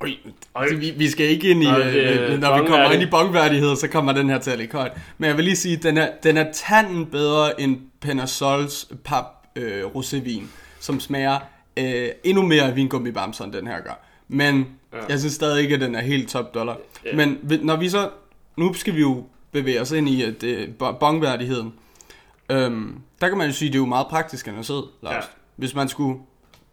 øj, 0.01 0.11
Øj. 0.55 0.69
vi, 0.79 0.91
vi 0.97 1.09
skal 1.09 1.27
ikke 1.27 1.49
ind 1.51 1.63
i, 1.63 1.67
Nå, 1.67 1.79
øh, 1.79 1.93
det 1.93 2.21
øh, 2.21 2.41
når 2.41 2.63
vi 2.63 2.67
kommer 2.69 2.91
ind 2.91 3.03
i 3.03 3.07
bongværdighed, 3.11 3.77
så 3.77 3.89
kommer 3.89 4.13
den 4.13 4.31
her 4.31 4.39
til 4.39 4.51
at 4.51 4.59
ligge 4.59 4.77
højt. 4.77 4.93
Men 5.19 5.29
jeg 5.29 5.37
vil 5.37 5.45
lige 5.45 5.57
sige, 5.57 5.77
den 5.77 5.99
er, 5.99 6.09
den 6.23 6.37
er 6.37 6.53
tanden 6.53 7.07
bedre 7.07 7.61
end 7.61 7.79
Penasols 8.01 8.89
pap 9.05 9.25
øh, 9.57 9.85
rosévin, 9.85 10.43
som 10.81 11.01
smager 11.01 11.39
øh, 11.77 12.09
endnu 12.25 12.43
mere 12.43 12.75
vingummibamser, 12.75 13.45
end 13.45 13.53
den 13.53 13.67
her 13.67 13.81
gør. 13.81 13.99
Men 14.29 14.67
Ja. 14.93 14.99
jeg 15.09 15.19
synes 15.19 15.35
stadig 15.35 15.63
ikke, 15.63 15.75
at 15.75 15.81
den 15.81 15.95
er 15.95 16.01
helt 16.01 16.29
top 16.29 16.55
dollar. 16.55 16.77
Ja. 17.05 17.17
Men 17.17 17.39
når 17.63 17.77
vi 17.77 17.89
så, 17.89 18.09
nu 18.57 18.73
skal 18.75 18.95
vi 18.95 19.01
jo 19.01 19.25
bevæge 19.53 19.81
os 19.81 19.93
ind 19.93 20.09
i 20.09 20.23
at, 20.23 20.43
øh, 20.43 20.69
bo- 20.79 20.93
bongværdigheden. 20.93 21.75
Øhm, 22.51 22.95
der 23.21 23.29
kan 23.29 23.39
man 23.39 23.47
jo 23.47 23.53
sige, 23.53 23.69
at 23.69 23.73
det 23.73 23.79
er 23.79 23.83
jo 23.83 23.87
meget 23.87 24.07
praktisk, 24.07 24.49
at 24.49 24.67
sidde, 24.67 24.83
Lars. 25.03 25.13
Ja. 25.13 25.17
Ja. 25.17 25.23
Hvis 25.57 25.75
man 25.75 25.89
skulle, 25.89 26.19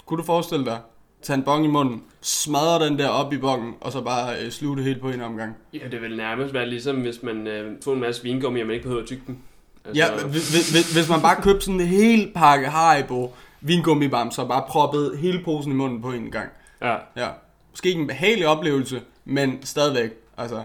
kunne 0.05 0.17
du 0.17 0.23
forestille 0.23 0.65
dig, 0.65 0.79
tage 1.21 1.37
en 1.37 1.43
bong 1.43 1.65
i 1.65 1.67
munden, 1.67 2.03
smadre 2.21 2.85
den 2.85 2.99
der 2.99 3.07
op 3.07 3.33
i 3.33 3.37
bongen, 3.37 3.73
og 3.81 3.91
så 3.91 4.01
bare 4.01 4.35
øh, 4.41 4.51
sluge 4.51 4.77
det 4.77 4.85
helt 4.85 5.01
på 5.01 5.09
en 5.09 5.21
omgang. 5.21 5.55
Ja, 5.73 5.79
det 5.91 6.01
vil 6.01 6.17
nærmest 6.17 6.53
være 6.53 6.69
ligesom, 6.69 6.95
hvis 6.95 7.23
man 7.23 7.47
øh, 7.47 7.71
får 7.83 7.93
en 7.93 7.99
masse 7.99 8.23
vingummi, 8.23 8.59
og 8.61 8.67
man 8.67 8.73
ikke 8.73 8.83
behøver 8.83 9.01
at 9.01 9.07
tygge 9.07 9.23
dem. 9.27 9.37
Altså, 9.85 10.03
Ja, 10.03 10.25
hvis, 10.27 10.71
hvis, 10.71 10.93
hvis 10.93 11.09
man 11.09 11.21
bare 11.21 11.41
købte 11.41 11.65
sådan 11.65 11.81
en 11.81 11.87
hel 11.87 12.31
pakke 12.35 12.67
Haribo 12.67 13.33
vingummibamser, 13.63 14.47
bare 14.47 14.63
proppede 14.67 15.17
hele 15.17 15.43
posen 15.43 15.71
i 15.71 15.76
munden 15.76 16.02
på 16.02 16.12
en 16.12 16.32
gang. 16.32 16.49
ja. 16.82 16.95
Ja. 17.15 17.30
Måske 17.71 17.89
ikke 17.89 18.02
en 18.02 18.08
behagelig 18.08 18.47
oplevelse, 18.47 19.02
men 19.26 19.60
stadigvæk. 19.65 20.12
Altså, 20.38 20.63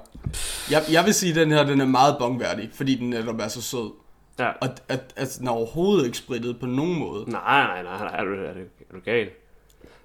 jeg, 0.71 0.83
jeg 0.93 1.05
vil 1.05 1.15
sige, 1.15 1.31
at 1.31 1.37
den 1.37 1.51
her 1.51 1.65
den 1.65 1.81
er 1.81 1.87
meget 1.87 2.17
bongværdig, 2.19 2.71
fordi 2.75 2.95
den 2.95 3.11
netop 3.11 3.41
er 3.41 3.49
så 3.49 3.63
sød. 3.63 3.91
ja. 4.39 4.49
Og 4.49 4.69
at, 4.89 5.01
at 5.17 5.37
den 5.39 5.47
er 5.47 5.51
overhovedet 5.51 6.07
ikke 6.07 6.19
sprittet 6.19 6.61
på 6.61 6.67
nogen 6.67 6.99
måde. 6.99 7.31
Nej, 7.31 7.67
nej, 7.67 7.83
nej, 7.83 7.99
nej, 7.99 8.21
er 8.21 8.25
du, 8.25 8.31
er 8.31 8.53
du, 8.53 8.61
er 8.61 8.95
du 8.95 9.01
gal? 9.05 9.29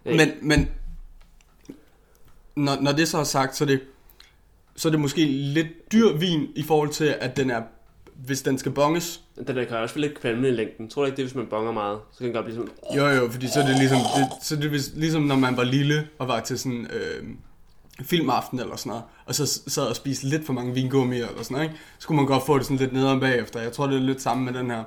Hey. 0.06 0.18
Men, 0.18 0.30
men 0.42 0.70
når, 2.56 2.82
når 2.82 2.92
det 2.92 3.08
så 3.08 3.18
er 3.18 3.24
sagt, 3.24 3.56
så 3.56 3.64
er 3.64 3.68
det, 3.68 3.82
så 4.76 4.88
er 4.88 4.92
det 4.92 5.00
måske 5.00 5.26
lidt 5.26 5.92
dyr 5.92 6.14
vin 6.18 6.48
i 6.56 6.64
forhold 6.64 6.90
til, 6.90 7.16
at 7.20 7.38
den 7.38 7.50
er, 7.50 7.62
hvis 8.14 8.42
den 8.42 8.58
skal 8.58 8.72
bonges. 8.72 9.23
Den 9.36 9.56
der 9.56 9.64
kan 9.66 9.78
også 9.78 9.96
være 9.96 10.02
lidt 10.02 10.20
kvalmende 10.20 10.50
i 10.50 10.52
længden. 10.52 10.90
Tror 10.90 11.02
du 11.02 11.06
ikke 11.06 11.18
det, 11.18 11.26
hvis 11.26 11.36
man 11.36 11.48
bonger 11.48 11.72
meget? 11.72 12.00
Så 12.12 12.18
kan 12.18 12.26
den 12.26 12.34
godt 12.34 12.46
blive 12.46 12.56
sådan... 12.56 12.72
Jo 12.98 13.08
jo, 13.08 13.30
fordi 13.32 13.48
så 13.48 13.60
er 13.60 13.66
det 13.66 13.78
ligesom, 13.78 13.98
det, 13.98 14.46
så 14.46 14.56
er 14.56 14.60
det 14.60 14.92
ligesom 14.96 15.22
når 15.22 15.36
man 15.36 15.58
var 15.58 15.64
lille 15.64 16.08
og 16.20 16.28
var 16.28 16.40
til 16.40 16.60
sådan 16.60 16.88
øh, 16.94 17.28
filmaften 18.02 18.60
eller 18.60 18.76
sådan 18.76 18.90
noget, 18.90 19.04
og 19.26 19.36
så 19.36 19.46
sad 19.68 19.84
og 19.84 19.96
spiste 19.96 20.28
lidt 20.28 20.46
for 20.46 20.54
mange 20.54 20.74
vingummier 20.74 21.28
eller 21.28 21.44
sådan 21.44 21.56
noget, 21.56 21.70
ikke? 21.70 21.82
så 22.00 22.08
kunne 22.08 22.16
man 22.16 22.26
godt 22.26 22.46
få 22.46 22.58
det 22.58 22.66
sådan 22.66 22.78
lidt 22.78 22.94
nederen 22.94 23.20
bagefter. 23.20 23.62
Jeg 23.62 23.72
tror, 23.72 23.88
det 23.88 23.96
er 23.96 24.00
lidt 24.02 24.22
samme 24.22 24.44
med 24.46 24.54
den 24.54 24.72
her. 24.72 24.84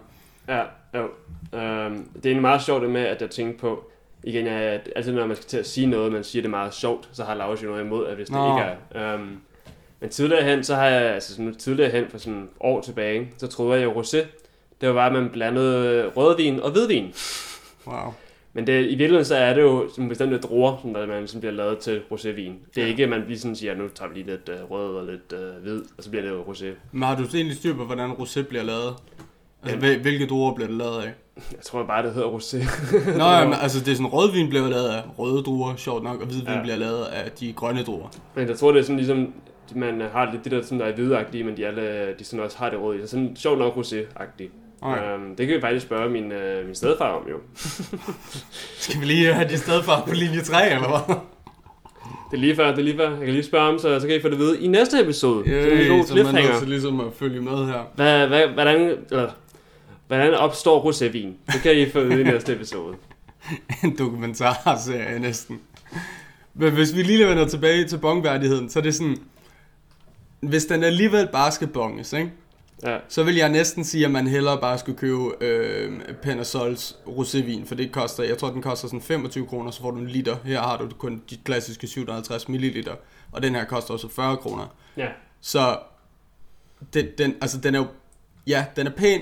Ja, 0.49 0.63
jo. 0.95 1.05
Øhm, 1.59 2.09
det 2.15 2.27
er 2.27 2.31
egentlig 2.31 2.41
meget 2.41 2.63
sjovt 2.63 2.83
det 2.83 2.91
med, 2.91 3.01
at 3.01 3.23
jeg 3.23 3.31
tænker 3.31 3.59
på, 3.59 3.91
igen, 4.23 4.47
at 4.47 4.89
altid 4.97 5.13
når 5.13 5.27
man 5.27 5.37
skal 5.37 5.49
til 5.49 5.57
at 5.57 5.67
sige 5.67 5.87
noget, 5.87 6.13
man 6.13 6.25
siger 6.25 6.43
det 6.43 6.51
meget 6.51 6.75
sjovt, 6.75 7.09
så 7.13 7.25
har 7.25 7.35
Lars 7.35 7.63
jo 7.63 7.69
noget 7.69 7.85
imod, 7.85 8.07
at 8.07 8.15
hvis 8.15 8.27
det 8.27 8.37
Nå. 8.37 8.59
ikke 8.59 8.69
er. 8.95 9.15
Øhm, 9.15 9.41
men 10.01 10.11
tidligere 10.11 10.45
hen, 10.45 10.65
så 10.65 10.75
har 10.75 10.87
jeg, 10.87 11.03
altså 11.15 11.35
sådan 11.35 11.55
tidligere 11.55 11.91
hen 11.91 12.05
for 12.11 12.19
sådan 12.19 12.49
år 12.61 12.81
tilbage, 12.81 13.29
så 13.39 13.47
troede 13.47 13.81
jeg 13.81 13.85
jo 13.85 14.03
rosé, 14.03 14.17
det 14.81 14.89
var 14.89 14.95
bare, 14.95 15.07
at 15.07 15.13
man 15.13 15.31
blandede 15.33 16.09
rødvin 16.09 16.61
og 16.61 16.71
hvidvin. 16.71 17.13
Wow. 17.87 18.15
Men 18.53 18.67
det, 18.67 18.81
i 18.85 18.89
virkeligheden 18.89 19.25
så 19.25 19.37
er 19.37 19.55
det 19.55 19.63
jo 19.63 19.89
sådan 19.91 20.09
bestemte 20.09 20.39
druer, 20.39 20.77
som 20.83 20.95
der, 20.95 21.07
man 21.07 21.19
ligesom 21.19 21.41
bliver 21.41 21.53
lavet 21.53 21.79
til 21.79 22.03
rosévin. 22.13 22.27
Det 22.27 22.53
er 22.77 22.83
Ja. 22.83 22.87
ikke, 22.87 23.03
at 23.03 23.09
man 23.09 23.25
lige 23.29 23.39
sådan 23.39 23.57
siger, 23.57 23.75
nu 23.75 23.89
tager 23.95 24.09
vi 24.09 24.15
lige 24.15 24.27
lidt 24.27 24.49
øh, 24.49 24.71
rød 24.71 24.95
og 24.97 25.07
lidt 25.07 25.33
øh, 25.33 25.63
hvid, 25.63 25.83
og 25.99 26.05
så 26.05 26.11
bliver 26.11 26.23
det 26.23 26.31
jo 26.31 26.43
rosé. 26.43 26.67
Men 26.93 27.03
har 27.03 27.17
du 27.17 27.23
egentlig 27.35 27.57
styr 27.57 27.75
på, 27.77 27.85
hvordan 27.85 28.11
rosé 28.11 28.43
bliver 28.43 28.65
lavet? 28.65 28.95
Altså, 29.63 29.79
hvil- 29.79 30.03
hvilke 30.03 30.27
druer 30.27 30.55
bliver 30.55 30.69
det 30.69 30.77
lavet 30.77 31.03
af? 31.03 31.13
Jeg 31.53 31.61
tror 31.63 31.85
bare, 31.87 32.07
det 32.07 32.15
hedder 32.15 32.29
rosé. 32.29 32.57
Nå, 33.19 33.25
ja, 33.25 33.45
men, 33.49 33.55
altså 33.63 33.81
det 33.81 33.89
er 33.89 33.95
sådan, 33.95 34.07
rødvin 34.07 34.49
bliver 34.49 34.69
lavet 34.69 34.89
af 34.89 35.03
røde 35.19 35.43
druer, 35.43 35.77
sjovt 35.77 36.03
nok, 36.05 36.21
og 36.21 36.27
hvidvin 36.27 36.47
Ja. 36.49 36.57
ja. 36.57 36.63
bliver 36.63 36.77
lavet 36.77 37.05
af 37.05 37.31
de 37.31 37.53
grønne 37.53 37.83
druer. 37.83 38.09
Men 38.35 38.49
jeg 38.49 38.59
tror, 38.59 38.73
det 38.73 38.79
er 38.79 38.83
sådan 38.83 38.97
ligesom, 38.97 39.33
man 39.75 40.01
har 40.13 40.33
lidt 40.33 40.45
det 40.45 40.53
der, 40.53 40.63
sådan, 40.63 40.81
der 40.81 40.87
er 40.87 40.95
hvidagtige, 40.95 41.45
men 41.45 41.57
de, 41.57 41.67
alle, 41.67 42.15
de 42.19 42.25
sådan 42.25 42.45
også 42.45 42.59
har 42.59 42.71
det 42.71 42.81
røde. 42.81 42.99
i. 42.99 43.03
Så 43.03 43.09
sådan 43.09 43.37
sjovt 43.37 43.59
nok 43.59 43.77
rosé-agtigt. 43.77 44.51
Okay. 44.81 45.15
Um, 45.15 45.37
det 45.37 45.47
kan 45.47 45.57
vi 45.57 45.61
faktisk 45.61 45.87
spørge 45.87 46.11
min, 46.11 46.25
uh, 46.25 46.67
min 46.67 46.75
stedfar 46.75 47.09
om 47.09 47.29
jo. 47.31 47.37
Skal 48.79 49.01
vi 49.01 49.07
lige 49.07 49.35
have 49.35 49.49
det 49.49 49.59
sted 49.59 49.83
fra 49.83 50.01
på 50.01 50.15
linje 50.15 50.41
3, 50.41 50.71
eller 50.71 50.89
hvad? 50.89 51.17
Det 52.31 52.37
er 52.37 52.41
lige 52.41 52.57
før, 52.57 52.71
det 52.71 52.79
er 52.79 52.83
lige 52.83 52.97
før. 52.97 53.11
Jeg 53.11 53.19
kan 53.19 53.35
lige 53.35 53.45
spørge 53.45 53.67
ham, 53.67 53.79
så, 53.79 54.01
så 54.01 54.07
kan 54.07 54.17
I 54.17 54.21
få 54.21 54.29
det 54.29 54.35
at 54.35 54.41
vide 54.41 54.61
i 54.61 54.67
næste 54.67 55.01
episode. 55.01 55.45
så 55.45 55.55
er 55.55 55.61
det 55.61 55.87
en 55.87 55.97
god 55.99 56.05
så 56.05 56.15
man 56.15 56.27
er 56.27 56.33
nødt 56.33 56.59
til 56.59 56.69
ligesom 56.69 57.01
at 57.01 57.07
følge 57.19 57.41
med 57.41 57.67
her. 57.67 57.91
Hvad, 57.95 58.27
hvad, 58.27 58.49
hvordan, 58.49 58.97
eller, 59.11 59.31
hvordan 60.07 60.35
opstår 60.35 60.91
rosévin? 60.91 61.53
Det 61.53 61.63
kan 61.63 61.79
I 61.79 61.91
få 61.91 61.99
at 61.99 62.09
vide 62.09 62.21
i 62.21 62.25
næste 62.25 62.53
episode. 62.53 62.95
En 63.85 63.99
dokumentarserie 63.99 65.19
næsten. 65.19 65.61
Men 66.55 66.73
hvis 66.73 66.97
vi 66.97 67.03
lige 67.03 67.29
vender 67.29 67.47
tilbage 67.49 67.85
til 67.85 67.99
bongværdigheden, 67.99 68.71
så 68.71 68.79
er 68.79 68.83
det 68.83 68.95
sådan, 68.95 69.17
hvis 70.41 70.65
den 70.65 70.85
alligevel 70.85 71.29
bare 71.33 71.53
skal 71.53 71.67
bonges, 71.69 72.13
ikke? 72.13 72.33
Ja, 72.83 72.99
så 73.09 73.23
vil 73.23 73.35
jeg 73.35 73.49
næsten 73.49 73.85
sige, 73.85 74.05
at 74.05 74.11
man 74.11 74.27
hellere 74.27 74.61
bare 74.61 74.79
skulle 74.79 74.99
købe 74.99 75.45
øh, 75.45 76.01
Panasols 76.23 76.97
rosévin, 77.07 77.67
for 77.67 77.75
det 77.75 77.93
koster, 77.93 78.25
jeg 78.25 78.39
tror 78.39 78.51
den 78.51 78.63
koster 78.63 78.89
sådan 78.89 79.03
25 79.03 79.47
kroner, 79.47 79.71
så 79.71 79.81
får 79.81 79.91
du 79.91 79.99
en 79.99 80.07
liter. 80.07 80.37
Her 80.45 80.61
har 80.61 80.77
du 80.77 80.89
kun 80.99 81.23
de 81.31 81.37
klassiske 81.45 81.87
750 81.87 82.49
milliliter, 82.49 82.95
og 83.33 83.43
den 83.43 83.55
her 83.55 83.65
koster 83.65 83.95
også 83.95 84.09
40 84.09 84.37
kroner. 84.37 84.67
ja. 84.97 85.09
Så 85.41 85.79
den, 86.95 87.07
den, 87.19 87.35
altså 87.41 87.61
den 87.61 87.75
er 87.75 87.79
jo, 87.79 87.87
ja, 88.47 88.65
den 88.77 88.87
er 88.87 88.91
pæn. 88.91 89.21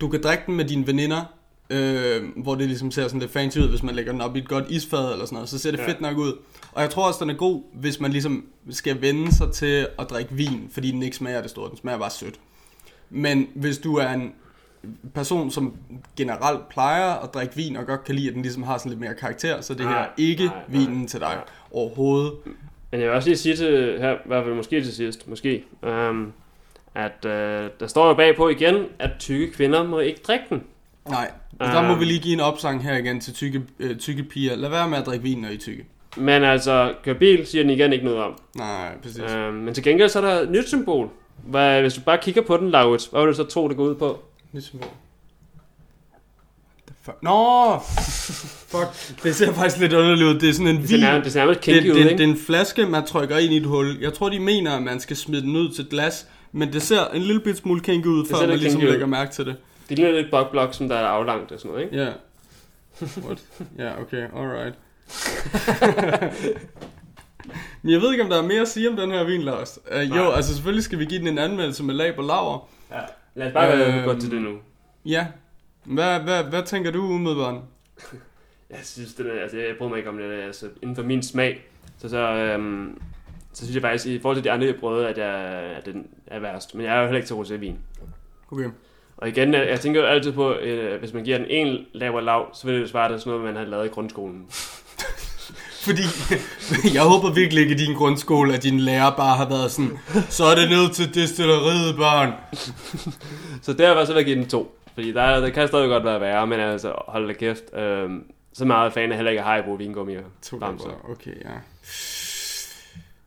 Du 0.00 0.08
kan 0.08 0.22
drikke 0.22 0.42
den 0.46 0.56
med 0.56 0.64
dine 0.64 0.86
veninder, 0.86 1.33
øh, 1.70 2.22
hvor 2.36 2.54
det 2.54 2.66
ligesom 2.66 2.90
ser 2.90 3.02
sådan 3.08 3.20
lidt 3.20 3.32
fancy 3.32 3.58
ud, 3.58 3.68
hvis 3.68 3.82
man 3.82 3.94
lægger 3.94 4.12
den 4.12 4.20
op 4.20 4.36
i 4.36 4.38
et 4.38 4.48
godt 4.48 4.64
isfad 4.70 5.12
eller 5.12 5.24
sådan 5.26 5.34
noget, 5.36 5.48
så 5.48 5.58
ser 5.58 5.70
det 5.70 5.78
Ja. 5.78 5.88
fedt 5.88 6.00
nok 6.00 6.16
ud. 6.18 6.32
Og 6.72 6.82
jeg 6.82 6.90
tror 6.90 7.08
også, 7.08 7.18
den 7.24 7.30
er 7.30 7.34
god, 7.34 7.62
hvis 7.72 8.00
man 8.00 8.10
ligesom 8.10 8.44
skal 8.70 9.00
vende 9.00 9.34
sig 9.34 9.52
til 9.52 9.86
at 9.98 10.10
drikke 10.10 10.34
vin, 10.34 10.68
fordi 10.72 10.90
den 10.90 11.02
ikke 11.02 11.16
smager 11.16 11.40
det 11.42 11.50
store, 11.50 11.68
den 11.70 11.76
smager 11.78 11.98
bare 11.98 12.10
sødt. 12.10 12.34
Men 13.10 13.48
hvis 13.54 13.78
du 13.78 13.96
er 13.96 14.08
en 14.12 14.32
person, 15.14 15.50
som 15.50 15.74
generelt 16.16 16.68
plejer 16.68 17.12
at 17.14 17.34
drikke 17.34 17.56
vin, 17.56 17.76
og 17.76 17.86
godt 17.86 18.04
kan 18.04 18.14
lide, 18.14 18.28
at 18.28 18.34
den 18.34 18.42
ligesom 18.42 18.62
har 18.62 18.78
sådan 18.78 18.90
lidt 18.90 19.00
mere 19.00 19.14
karakter, 19.14 19.60
så 19.60 19.74
det 19.74 19.82
her 19.82 19.90
Nej, 19.90 20.02
er 20.02 20.08
ikke 20.16 20.44
nej, 20.44 20.54
nej, 20.68 20.78
vinen 20.78 21.06
til 21.06 21.20
dig 21.20 21.28
nej. 21.28 21.44
overhovedet. 21.72 22.32
Men 22.90 23.00
jeg 23.00 23.08
vil 23.08 23.16
også 23.16 23.28
lige 23.28 23.36
sige 23.38 23.56
til, 23.56 23.98
her, 24.00 24.12
i 24.14 24.16
hvert 24.26 24.44
fald 24.44 24.54
måske 24.54 24.82
til 24.82 24.94
sidst, 24.94 25.28
måske, 25.28 25.64
um, 25.82 26.32
at 26.94 27.24
uh, 27.24 27.30
der 27.80 27.86
står 27.86 28.08
jo 28.08 28.14
bagpå 28.14 28.48
igen, 28.48 28.84
at 28.98 29.10
tykke 29.18 29.52
kvinder 29.52 29.84
må 29.84 29.98
ikke 29.98 30.20
drikke 30.26 30.44
den. 30.50 30.62
Nej, 31.10 31.30
og 31.60 31.66
der 31.66 31.82
må 31.82 31.88
Øhm. 31.90 32.00
vi 32.00 32.04
lige 32.04 32.20
give 32.20 32.34
en 32.34 32.40
opsang 32.40 32.82
her 32.82 32.96
igen 32.96 33.20
til 33.20 33.34
tykke, 33.34 33.62
øh, 33.80 33.96
tykke 33.96 34.22
piger. 34.22 34.56
Lad 34.56 34.70
være 34.70 34.88
med 34.88 34.98
at 34.98 35.06
drikke 35.06 35.22
vin, 35.22 35.38
når 35.38 35.48
I 35.48 35.56
tykke. 35.56 35.84
Men 36.16 36.44
altså, 36.44 36.94
kør 37.04 37.14
bil 37.14 37.46
siger 37.46 37.62
den 37.62 37.70
igen 37.70 37.92
ikke 37.92 38.04
noget 38.04 38.20
om. 38.22 38.32
Nej, 38.56 38.96
præcis. 39.02 39.22
Um, 39.48 39.54
men 39.54 39.74
til 39.74 39.84
gengæld 39.84 40.08
så 40.08 40.18
er 40.20 40.24
der 40.34 40.40
et 40.40 40.50
nyt 40.50 40.68
symbol. 40.68 41.08
Hvad, 41.46 41.80
hvis 41.80 41.94
du 41.94 42.00
bare 42.00 42.18
kigger 42.22 42.42
på 42.42 42.56
den, 42.56 42.70
Laurits, 42.70 43.06
hvad 43.06 43.20
vil 43.20 43.28
du 43.28 43.34
så 43.36 43.44
tro, 43.44 43.68
det 43.68 43.76
går 43.76 43.84
ud 43.84 43.94
på? 43.94 44.22
Nyt 44.52 44.64
symbol. 44.64 44.88
Fuck? 47.02 47.16
Nå! 47.22 47.78
Fuck, 48.72 49.22
det 49.22 49.34
ser 49.34 49.52
faktisk 49.52 49.80
lidt 49.80 49.92
underligt 49.92 50.28
ud. 50.28 50.34
Det 50.40 50.48
er 50.48 50.52
sådan 50.52 50.66
en 50.68 50.76
Det 50.80 50.88
ser 50.88 50.96
vin. 50.96 51.04
nærmest, 51.04 51.24
det 51.24 51.32
ser 51.32 51.40
nærmest 51.40 51.66
Det, 51.66 51.74
kinky 51.74 51.90
ud, 51.90 51.94
det, 51.94 52.00
ikke? 52.04 52.18
det 52.18 52.24
er 52.24 52.28
en 52.32 52.36
flaske, 52.46 52.86
man 52.86 53.06
trykker 53.06 53.36
ind 53.38 53.52
i 53.52 53.56
et 53.56 53.66
hul. 53.66 53.98
Jeg 54.00 54.12
tror, 54.14 54.28
de 54.28 54.40
mener, 54.40 54.76
at 54.76 54.82
man 54.82 55.00
skal 55.00 55.16
smide 55.16 55.42
den 55.42 55.56
ud 55.56 55.68
til 55.74 55.86
glas. 55.90 56.26
Men 56.52 56.72
det 56.72 56.82
ser 56.82 57.04
en 57.14 57.22
lille 57.22 57.40
bit 57.40 57.56
smule 57.56 57.80
kinky 57.80 58.06
ud, 58.06 58.26
før 58.30 58.36
ser 58.36 58.46
man 58.46 58.58
ligesom 58.58 58.80
lægger 58.80 59.06
mærke 59.06 59.32
til 59.32 59.46
det. 59.46 59.56
Det 59.88 59.98
ligner 59.98 60.12
lidt 60.12 60.30
bokblok, 60.30 60.74
som 60.74 60.88
der 60.88 60.96
er 60.96 61.06
aflangt 61.06 61.52
og 61.52 61.60
sådan 61.60 61.70
noget, 61.70 61.84
ikke? 61.84 61.96
Ja. 61.96 62.12
What? 63.26 63.42
Ja, 63.78 64.00
okay, 64.00 64.28
alright. 64.36 64.74
Men 67.82 67.92
jeg 67.92 68.00
ved 68.00 68.12
ikke, 68.12 68.24
om 68.24 68.30
der 68.30 68.38
er 68.38 68.46
mere 68.46 68.60
at 68.60 68.68
sige 68.68 68.90
om 68.90 68.96
den 68.96 69.10
her 69.10 69.24
vin, 69.24 69.42
Lars. 69.42 69.78
Uh, 69.96 70.16
jo, 70.16 70.30
altså 70.30 70.54
selvfølgelig 70.54 70.84
skal 70.84 70.98
vi 70.98 71.04
give 71.04 71.20
den 71.20 71.28
en 71.28 71.38
anmeldelse 71.38 71.84
med 71.84 71.94
lag 71.94 72.16
på 72.16 72.22
laver. 72.22 72.68
Ja. 72.90 73.00
Lad 73.34 73.46
os 73.46 73.52
bare 73.52 73.98
øh, 73.98 74.04
gå 74.04 74.20
til 74.20 74.30
det 74.30 74.42
nu. 74.42 74.58
Ja. 75.04 75.26
Hvad, 75.84 76.20
hvad, 76.20 76.44
hvad 76.44 76.62
tænker 76.62 76.90
du 76.90 77.02
umiddelbart? 77.02 77.54
Jeg 78.70 78.78
synes, 78.82 79.14
det 79.14 79.26
er, 79.26 79.42
altså, 79.42 79.58
jeg 79.58 79.74
bryder 79.78 79.90
mig 79.90 79.98
ikke 79.98 80.10
om 80.10 80.18
det. 80.18 80.42
Altså, 80.42 80.68
inden 80.82 80.96
for 80.96 81.02
min 81.02 81.22
smag, 81.22 81.66
så, 81.98 82.08
så, 82.08 82.18
øhm, 82.18 83.00
så 83.52 83.64
synes 83.64 83.74
jeg 83.74 83.82
faktisk, 83.82 84.06
i 84.06 84.18
forhold 84.18 84.36
til 84.36 84.44
de 84.44 84.50
andre, 84.50 84.66
jeg 84.66 84.76
prøvede, 84.80 85.08
at, 85.08 85.18
jeg, 85.18 85.34
at 85.76 85.86
den 85.86 86.06
er 86.26 86.38
værst. 86.38 86.74
Men 86.74 86.86
jeg 86.86 86.96
er 86.96 87.00
jo 87.00 87.04
heller 87.04 87.16
ikke 87.16 87.26
til 87.26 87.34
rosévin. 87.34 87.74
Okay. 88.50 88.70
Og 89.24 89.30
igen, 89.30 89.54
jeg, 89.54 89.68
jeg 89.68 89.80
tænker 89.80 90.00
jo 90.00 90.06
altid 90.06 90.32
på, 90.32 90.54
øh, 90.54 90.98
hvis 91.00 91.12
man 91.12 91.24
giver 91.24 91.38
den 91.38 91.46
en 91.50 91.86
lavere 91.92 92.24
lav, 92.24 92.54
så 92.54 92.66
vil 92.66 92.74
det 92.74 92.82
jo 92.82 92.88
svare 92.88 93.12
til 93.12 93.20
sådan 93.20 93.30
noget, 93.30 93.44
man 93.44 93.56
har 93.56 93.70
lavet 93.70 93.86
i 93.86 93.88
grundskolen. 93.88 94.46
Fordi 95.86 96.02
jeg 96.96 97.02
håber 97.02 97.34
virkelig 97.34 97.62
ikke 97.62 97.74
i 97.74 97.86
din 97.86 97.96
grundskole, 97.96 98.54
at 98.54 98.62
din 98.62 98.80
lærer 98.80 99.10
bare 99.10 99.36
har 99.36 99.48
været 99.48 99.70
sådan, 99.70 99.98
så 100.28 100.44
er 100.44 100.54
det 100.54 100.70
ned 100.70 100.90
til 100.92 101.14
destilleriet, 101.14 101.96
børn. 101.96 102.32
Så 103.62 103.72
derfor 103.72 104.04
så 104.04 104.14
vil 104.14 104.24
give 104.24 104.36
den 104.36 104.48
to. 104.48 104.78
Fordi 104.94 105.12
der, 105.12 105.40
der 105.40 105.50
kan 105.50 105.68
stadig 105.68 105.88
godt 105.88 106.04
være 106.04 106.20
værre, 106.20 106.46
men 106.46 106.60
altså, 106.60 106.92
hold 107.08 107.26
da 107.26 107.32
kæft. 107.32 107.74
Øhm, 107.74 108.22
så 108.52 108.64
meget 108.64 108.92
fan 108.92 109.12
er 109.12 109.16
heller 109.16 109.30
ikke 109.30 109.42
Haribo 109.42 109.72
vingummi 109.72 110.16
og 110.16 110.22
To 110.42 110.58
så 110.60 110.90
okay, 111.10 111.34
ja. 111.44 111.50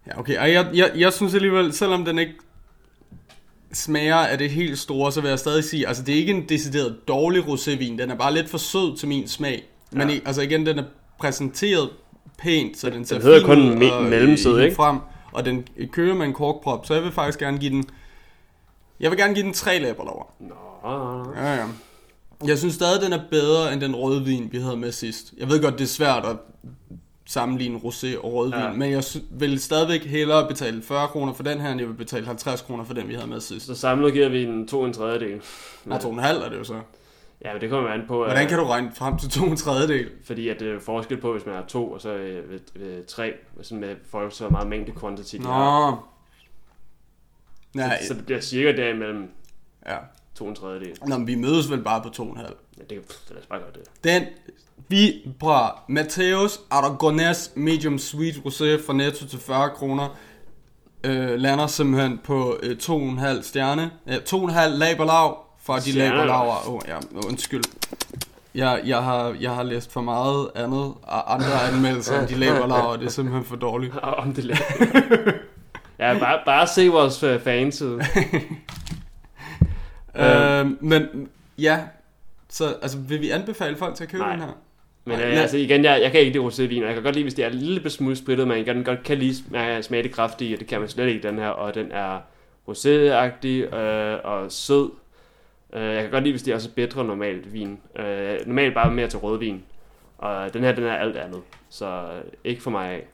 Ja, 0.07 0.19
okay. 0.19 0.37
Og 0.37 0.51
jeg, 0.51 0.67
jeg, 0.73 0.91
jeg 0.95 1.13
synes 1.13 1.35
alligevel, 1.35 1.73
selvom 1.73 2.05
den 2.05 2.19
ikke 2.19 2.33
smager 3.73 4.15
af 4.15 4.37
det 4.37 4.49
helt 4.49 4.79
store, 4.79 5.11
så 5.11 5.21
vil 5.21 5.29
jeg 5.29 5.39
stadig 5.39 5.63
sige, 5.63 5.87
altså 5.87 6.03
det 6.03 6.13
er 6.15 6.19
ikke 6.19 6.33
en 6.33 6.49
decideret 6.49 6.97
dårlig 7.07 7.43
rosévin, 7.43 7.97
den 7.97 8.11
er 8.11 8.15
bare 8.15 8.33
lidt 8.33 8.49
for 8.49 8.57
sød 8.57 8.97
til 8.97 9.07
min 9.07 9.27
smag. 9.27 9.63
Men 9.91 10.09
Ja. 10.09 10.15
i, 10.15 10.21
altså 10.25 10.41
igen, 10.41 10.65
den 10.65 10.79
er 10.79 10.83
præsenteret 11.19 11.89
pænt, 12.37 12.77
så 12.77 12.89
den 12.89 13.05
ser 13.05 13.19
hedder 13.21 13.37
fin 13.39 13.45
kun 13.45 13.81
me- 13.83 13.91
og, 13.93 14.03
mellemsød, 14.03 14.57
øh, 14.57 14.63
ikke? 14.63 14.75
Frem, 14.75 14.97
og 15.31 15.45
den 15.45 15.67
kører 15.91 16.15
med 16.15 16.25
en 16.25 16.33
korkprop, 16.33 16.85
så 16.85 16.93
jeg 16.93 17.03
vil 17.03 17.11
faktisk 17.11 17.39
gerne 17.39 17.57
give 17.57 17.71
den, 17.71 17.83
jeg 18.99 19.11
vil 19.11 19.19
gerne 19.19 19.33
give 19.33 19.45
den 19.45 19.53
tre 19.53 19.79
læberlover. 19.79 20.23
Nå, 20.39 20.55
Ja, 21.43 21.53
ja. 21.55 21.65
Jeg 22.45 22.57
synes 22.57 22.73
stadig, 22.73 23.01
den 23.01 23.13
er 23.13 23.19
bedre 23.31 23.73
end 23.73 23.81
den 23.81 23.95
rødvin, 23.95 24.49
vi 24.51 24.57
havde 24.59 24.77
med 24.77 24.91
sidst. 24.91 25.33
Jeg 25.37 25.49
ved 25.49 25.61
godt, 25.61 25.73
det 25.73 25.83
er 25.83 25.87
svært 25.87 26.25
at 26.25 26.35
sammenligne 27.27 27.77
rosé 27.79 28.17
og 28.23 28.33
rødvin, 28.33 28.59
Ja. 28.59 28.65
ja. 28.67 28.73
men 28.73 28.91
jeg 28.91 29.03
vil 29.31 29.59
stadigvæk 29.59 30.03
hellere 30.05 30.47
betale 30.47 30.81
40 30.81 31.07
kroner 31.07 31.33
for 31.33 31.43
den 31.43 31.61
her, 31.61 31.71
end 31.71 31.79
jeg 31.79 31.87
vil 31.89 31.95
betale 31.95 32.25
50 32.25 32.61
kroner 32.61 32.83
for 32.83 32.93
den, 32.93 33.07
vi 33.07 33.13
havde 33.13 33.27
med 33.27 33.39
sidst. 33.39 33.65
så 33.65 33.75
samlet 33.75 34.13
giver 34.13 34.29
vi 34.29 34.43
en 34.43 34.67
to 34.67 34.85
en 34.85 34.93
tredjedel. 34.93 35.41
To 36.01 36.07
og 36.07 36.13
en 36.13 36.19
halv 36.19 36.37
er 36.41 36.49
det 36.49 36.57
jo 36.57 36.63
så. 36.63 36.81
Ja, 37.45 37.53
men 37.53 37.61
det 37.61 37.69
kommer 37.69 37.89
an 37.89 38.01
på, 38.07 38.17
Hvordan 38.23 38.43
øh, 38.43 38.49
kan 38.49 38.57
du 38.59 38.65
regne 38.65 38.91
frem 38.95 39.17
til 39.17 39.29
to 39.29 39.43
og 39.43 39.49
en 39.51 39.57
tredjedel? 39.57 40.09
fordi 40.23 40.49
at 40.49 40.59
det 40.59 40.71
er 40.75 40.79
forskel 40.79 41.17
på, 41.21 41.31
hvis 41.33 41.45
man 41.45 41.55
har 41.55 41.65
to, 41.67 41.91
og 41.91 42.01
så 42.01 42.09
øh, 42.13 42.51
ved 42.75 43.05
tre, 43.05 43.33
sådan 43.61 43.79
med 43.79 43.95
folk 44.11 44.35
så 44.35 44.49
meget 44.49 44.67
mængde 44.67 44.91
quantity. 44.99 45.35
de 45.35 45.41
har. 45.43 45.89
Nå. 45.91 45.97
Nej, 47.73 48.01
Så, 48.01 48.07
så 48.07 48.13
det 48.13 48.25
bliver 48.25 48.41
cirka 48.41 48.77
derimellem 48.77 49.29
ja. 49.87 49.97
to 50.35 50.47
en 50.47 50.55
tredjedel. 50.55 50.97
Nå, 51.07 51.17
men 51.17 51.27
vi 51.27 51.35
mødes 51.35 51.71
vel 51.71 51.83
bare 51.83 52.03
på 52.03 52.09
to 52.09 52.23
en 52.31 52.37
halv. 52.37 52.55
Ja, 52.77 52.83
det, 52.95 53.01
pff, 53.07 53.29
lad 53.29 53.39
os 53.39 53.45
bare 53.45 53.59
gøre 53.59 53.71
det. 53.73 53.81
Den 54.03 54.23
vi 54.87 55.13
fra 55.39 55.79
Mateus 55.87 56.59
Aragonés 56.71 57.59
Medium 57.59 57.99
Sweet 57.99 58.35
Rosé 58.35 58.85
fra 58.87 58.93
Netto 58.93 59.27
til 59.27 59.39
40 59.39 59.69
kroner 59.69 60.15
øh, 61.03 61.39
lander 61.39 61.67
simpelthen 61.67 62.19
på 62.23 62.57
øh, 62.63 62.77
2,5 62.81 63.41
stjerne. 63.41 63.91
Ja, 64.07 64.15
2,5 64.15 64.67
laberlav 64.67 65.37
fra 65.63 65.79
de 65.79 65.91
laberlaver. 65.91 66.67
Åh, 66.67 66.73
oh, 66.73 66.81
ja, 66.87 66.97
undskyld. 67.27 67.63
Jeg, 68.55 68.81
jeg, 68.85 69.03
har, 69.03 69.35
jeg 69.39 69.55
har 69.55 69.63
læst 69.63 69.91
for 69.91 70.01
meget 70.01 70.49
andet 70.55 70.93
andre 71.07 71.67
anmeldelser 71.67 72.19
end 72.19 72.27
de 72.27 72.35
laberlaver, 72.35 72.81
og 72.81 72.99
det 72.99 73.05
er 73.05 73.09
simpelthen 73.09 73.45
for 73.45 73.55
dårligt. 73.55 73.97
Om 73.97 74.33
det 74.33 74.43
lader. 74.43 74.61
ja, 75.99 76.19
bare, 76.19 76.39
bare 76.45 76.67
se 76.67 76.87
vores 76.87 77.23
øh, 77.23 77.41
fanside. 77.41 77.99
Øh, 80.19 80.83
men 80.83 81.29
ja, 81.57 81.79
så 82.49 82.75
altså, 82.81 82.97
vil 82.97 83.21
vi 83.21 83.29
anbefale 83.29 83.77
folk 83.77 83.95
til 83.95 84.03
at 84.03 84.09
købe 84.09 84.23
Nej. 84.23 84.31
den 84.31 84.41
her? 84.41 84.51
Men 85.07 85.19
øh, 85.19 85.41
altså 85.41 85.57
igen, 85.57 85.83
jeg, 85.83 86.01
jeg 86.01 86.11
kan 86.11 86.19
ikke 86.19 86.31
lide 86.31 86.47
rosévin, 86.47 86.81
og 86.81 86.87
jeg 86.87 86.93
kan 86.93 87.03
godt 87.03 87.15
lide, 87.15 87.23
hvis 87.23 87.33
det 87.33 87.45
er 87.45 87.49
en 87.49 87.55
lille 87.55 87.89
smule 87.89 88.15
sprittet, 88.15 88.47
men 88.47 88.57
jeg 88.57 88.65
kan 88.65 88.83
godt 88.83 89.03
kan 89.03 89.17
lide 89.17 89.35
smage, 89.35 89.83
smage 89.83 90.03
det 90.03 90.11
kraftige, 90.11 90.55
og 90.55 90.59
det 90.59 90.67
kan 90.67 90.79
man 90.79 90.89
slet 90.89 91.07
ikke 91.07 91.27
den 91.27 91.37
her, 91.37 91.47
og 91.47 91.75
den 91.75 91.91
er 91.91 92.19
roséagtig 92.69 93.75
øh, 93.75 94.19
og 94.23 94.51
sød. 94.51 94.91
Øh, 95.73 95.81
jeg 95.81 96.01
kan 96.01 96.11
godt 96.11 96.23
lide, 96.23 96.33
hvis 96.33 96.43
det 96.43 96.51
er 96.51 96.55
også 96.55 96.69
bedre 96.75 97.05
normalt 97.05 97.53
vin. 97.53 97.79
Øh, 97.99 98.37
normalt 98.45 98.73
bare 98.73 98.91
mere 98.91 99.07
til 99.07 99.19
rødvin, 99.19 99.63
og 100.17 100.53
den 100.53 100.63
her, 100.63 100.71
den 100.71 100.83
er 100.83 100.93
alt 100.95 101.17
andet, 101.17 101.41
så 101.69 101.85
øh, 101.85 102.23
ikke 102.43 102.61
for 102.61 102.71
mig 102.71 102.89
af. 102.89 103.07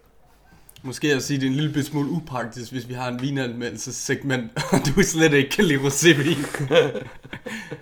Måske 0.86 1.08
jeg 1.10 1.22
sige, 1.22 1.40
det 1.40 1.46
er 1.46 1.50
en 1.50 1.56
lille 1.56 1.84
smule 1.84 2.10
upraktisk, 2.10 2.72
hvis 2.72 2.90
vi 2.90 2.94
har 2.94 3.08
en 3.12 3.22
vinanmeldelsessegment, 3.22 4.52
og 4.56 4.80
du 4.96 5.02
slet 5.04 5.34
ikke 5.34 5.50
kan 5.50 5.66
lide 5.66 5.80
rosévin. 5.80 6.66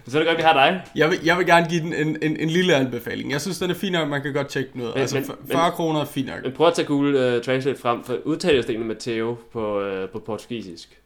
Så 0.08 0.18
er 0.18 0.22
det 0.22 0.28
godt, 0.28 0.38
vi 0.38 0.42
har 0.44 0.54
dig. 0.54 0.82
Jeg 0.96 1.10
vil, 1.10 1.20
jeg 1.26 1.38
vil 1.38 1.46
gerne 1.46 1.70
give 1.70 1.82
den 1.82 1.94
en, 1.94 2.18
en, 2.22 2.38
en 2.38 2.50
lille 2.50 2.76
anbefaling. 2.76 3.32
Jeg 3.32 3.42
synes, 3.42 3.60
den 3.60 3.70
er 3.70 3.74
fin 3.74 3.92
nok, 3.92 4.10
man 4.10 4.22
kan 4.22 4.34
godt 4.34 4.48
tjekke 4.50 4.70
den 4.74 4.82
ud. 4.82 4.88
Men- 4.88 4.98
altså, 5.02 5.16
men- 5.16 5.24
f- 5.26 5.52
40 5.52 5.72
kroner 5.72 6.02
er 6.02 6.06
fint 6.06 6.28
nok. 6.28 6.44
Men 6.44 6.52
prøv 6.52 6.68
at 6.68 6.74
tage 6.74 6.86
Google 6.86 7.36
uh, 7.38 7.42
Translate 7.44 7.80
frem, 7.80 8.04
for 8.04 8.18
udtales 8.26 8.66
det 8.66 8.74
egentlig 8.74 8.88
Matteo 8.88 9.38
på, 9.54 9.82
uh, 10.04 10.10
på 10.10 10.20
portugisisk. 10.26 10.98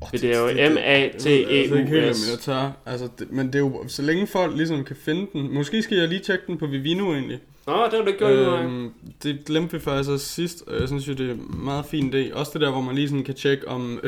Oh, 0.00 0.08
For 0.10 0.16
det 0.16 0.34
er 0.34 0.38
jo 0.38 0.46
Altså, 0.46 0.74
M-A-T-E-U-S. 0.74 2.48
Altså, 2.86 3.08
det, 3.18 3.32
men 3.32 3.46
det 3.46 3.54
er 3.54 3.58
jo, 3.58 3.84
så 3.88 4.02
længe 4.02 4.26
folk 4.26 4.56
ligesom 4.56 4.84
kan 4.84 4.96
finde 4.96 5.26
den. 5.32 5.54
Måske 5.54 5.82
skal 5.82 5.98
jeg 5.98 6.08
lige 6.08 6.20
tjekke 6.20 6.44
den 6.46 6.58
på 6.58 6.66
Vivino 6.66 7.12
egentlig. 7.12 7.38
Nå, 7.66 7.72
det 7.84 7.92
har 7.92 8.00
du 8.00 8.06
ikke 8.06 8.18
gjort. 8.18 8.32
Øhm, 8.60 8.90
det 9.22 9.38
glemte 9.46 9.72
vi 9.72 9.78
faktisk 9.80 10.10
også 10.10 10.26
sidst, 10.26 10.62
og 10.66 10.80
jeg 10.80 10.88
synes 10.88 11.08
jo, 11.08 11.12
det 11.12 11.26
er 11.30 11.34
en 11.34 11.54
meget 11.64 11.84
fin 11.86 12.14
idé. 12.14 12.34
Også 12.38 12.50
det 12.54 12.60
der, 12.60 12.70
hvor 12.70 12.80
man 12.80 12.94
lige 12.94 13.08
sådan 13.08 13.24
kan 13.24 13.34
tjekke, 13.34 13.68
om, 13.68 14.00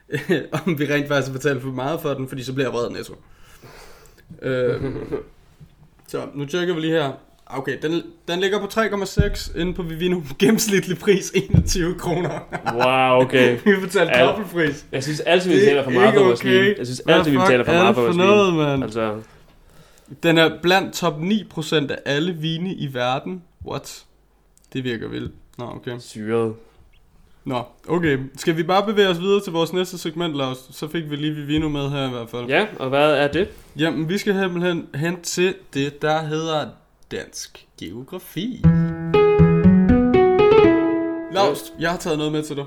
om 0.66 0.78
vi 0.78 0.84
rent 0.92 1.08
faktisk 1.08 1.32
har 1.32 1.38
betalt 1.38 1.62
for 1.62 1.68
meget 1.68 2.00
for 2.00 2.14
den, 2.14 2.28
fordi 2.28 2.42
så 2.44 2.52
bliver 2.52 2.66
jeg 2.68 2.74
vred 2.74 2.90
netto. 2.90 3.14
øhm, 4.42 4.96
så 6.08 6.20
nu 6.34 6.44
tjekker 6.44 6.74
vi 6.74 6.80
lige 6.80 6.92
her. 6.92 7.10
Okay, 7.50 7.76
den, 7.82 8.02
den 8.28 8.40
ligger 8.40 8.58
på 8.60 8.66
3,6 8.66 9.60
inde 9.60 9.74
på 9.74 9.82
Vivino. 9.82 10.20
Gennemsnitlig 10.38 10.98
pris 10.98 11.30
21 11.34 11.94
kroner. 11.98 12.30
Wow, 12.74 13.24
okay. 13.26 13.58
vi 13.64 13.70
har 13.70 13.80
betalt 13.80 14.10
Al- 14.12 14.26
dobbeltpris. 14.26 14.86
Jeg 14.92 15.02
synes 15.02 15.20
altid, 15.20 15.50
vi 15.50 15.56
er 15.56 15.60
betaler 15.60 15.84
for 15.84 15.90
meget 15.90 16.14
for 16.14 16.24
vores 16.24 16.40
okay. 16.40 16.78
Jeg 16.78 16.86
synes 16.86 17.00
altid, 17.00 17.30
vi 17.30 17.36
betaler 17.38 17.64
for 17.64 17.72
meget 17.72 17.86
det 17.88 17.94
for 17.94 18.02
vores 18.02 18.16
noget, 18.16 18.52
vin. 18.52 18.56
mand? 18.62 18.82
Altså, 18.84 19.14
Den 20.22 20.38
er 20.38 20.58
blandt 20.62 20.94
top 20.94 21.14
9% 21.14 21.74
af 21.74 21.98
alle 22.04 22.32
vine 22.32 22.74
i 22.74 22.94
verden. 22.94 23.42
What? 23.66 24.04
Det 24.72 24.84
virker 24.84 25.08
vildt. 25.08 25.34
Nå, 25.58 25.64
okay. 25.64 25.98
syret. 25.98 26.54
Nå, 27.44 27.64
okay. 27.88 28.18
Skal 28.36 28.56
vi 28.56 28.62
bare 28.62 28.86
bevæge 28.86 29.08
os 29.08 29.20
videre 29.20 29.40
til 29.40 29.52
vores 29.52 29.72
næste 29.72 29.98
segment, 29.98 30.36
Lars? 30.36 30.68
Så 30.70 30.88
fik 30.88 31.10
vi 31.10 31.16
lige 31.16 31.34
Vivino 31.34 31.68
med 31.68 31.90
her 31.90 32.06
i 32.06 32.10
hvert 32.10 32.30
fald. 32.30 32.46
Ja, 32.46 32.66
og 32.78 32.88
hvad 32.88 33.14
er 33.14 33.28
det? 33.28 33.48
Jamen, 33.78 34.08
vi 34.08 34.18
skal 34.18 34.34
simpelthen 34.34 34.86
hen 34.94 35.22
til 35.22 35.54
det, 35.74 36.02
der 36.02 36.22
hedder 36.22 36.68
dansk 37.10 37.66
geografi. 37.80 38.60
Lars, 41.32 41.72
jeg 41.78 41.90
har 41.90 41.98
taget 41.98 42.18
noget 42.18 42.32
med 42.32 42.42
til 42.42 42.56
dig. 42.56 42.64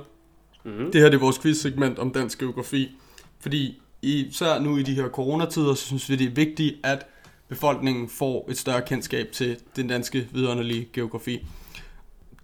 Mm-hmm. 0.64 0.92
Det 0.92 1.02
her 1.02 1.10
det 1.10 1.16
er 1.16 1.22
vores 1.22 1.40
quiz-segment 1.40 2.00
om 2.00 2.12
dansk 2.12 2.40
geografi. 2.40 2.92
Fordi 3.40 3.82
især 4.02 4.60
nu 4.60 4.78
i 4.78 4.84
de 4.84 4.94
her 4.94 5.10
coronatider, 5.10 5.74
så 5.74 5.86
synes 5.86 6.10
vi, 6.10 6.16
det 6.16 6.28
er 6.28 6.32
vigtigt, 6.32 6.76
at 6.84 7.06
befolkningen 7.50 8.10
får 8.10 8.46
et 8.50 8.58
større 8.58 8.82
kendskab 8.82 9.32
til 9.32 9.60
den 9.76 9.88
danske 9.88 10.28
vidunderlige 10.32 10.90
geografi. 10.94 11.48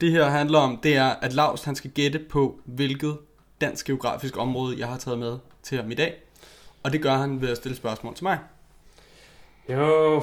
Det 0.01 0.11
her 0.11 0.25
handler 0.29 0.59
om, 0.59 0.79
det 0.83 0.95
er, 0.95 1.05
at 1.09 1.33
Lars 1.33 1.63
han 1.63 1.75
skal 1.75 1.91
gætte 1.91 2.19
på, 2.19 2.59
hvilket 2.65 3.17
dansk 3.61 3.85
geografisk 3.85 4.37
område, 4.37 4.79
jeg 4.79 4.87
har 4.87 4.97
taget 4.97 5.19
med 5.19 5.37
til 5.63 5.77
ham 5.81 5.91
i 5.91 5.93
dag. 5.93 6.13
Og 6.83 6.93
det 6.93 7.01
gør 7.01 7.13
han 7.17 7.41
ved 7.41 7.49
at 7.49 7.57
stille 7.57 7.77
spørgsmål 7.77 8.15
til 8.15 8.23
mig. 8.23 8.39
Jo. 9.69 10.15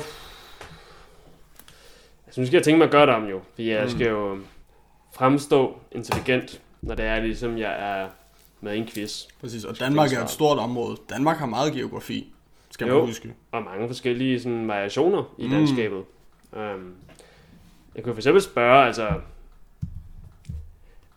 Altså, 2.26 2.40
nu 2.40 2.46
skal 2.46 2.56
jeg 2.56 2.64
tænke 2.64 2.78
mig 2.78 2.90
godt 2.90 3.10
om 3.10 3.24
jo. 3.24 3.40
For 3.54 3.62
jeg 3.62 3.84
Mm. 3.84 3.90
skal 3.90 4.06
jo 4.08 4.38
fremstå 5.14 5.78
intelligent, 5.92 6.60
når 6.82 6.94
det 6.94 7.04
er 7.04 7.20
ligesom, 7.20 7.58
jeg 7.58 8.02
er 8.02 8.08
med 8.60 8.76
en 8.76 8.86
quiz. 8.86 9.22
Præcis, 9.40 9.64
og 9.64 9.78
Danmark 9.78 10.12
er 10.12 10.24
et 10.24 10.30
stort 10.30 10.58
område. 10.58 10.96
Danmark 11.10 11.36
har 11.38 11.46
meget 11.46 11.72
geografi, 11.72 12.32
skal 12.72 12.86
man 12.86 12.96
Jo. 12.96 13.06
huske. 13.06 13.34
Og 13.52 13.62
mange 13.62 13.86
forskellige 13.88 14.40
sådan, 14.40 14.68
variationer 14.68 15.34
i 15.38 15.44
Mm. 15.46 15.52
landskabet. 15.52 16.02
Um, 16.52 16.94
jeg 17.94 18.04
kunne 18.04 18.14
for 18.14 18.18
eksempel 18.20 18.42
spørge, 18.42 18.86
altså... 18.86 19.08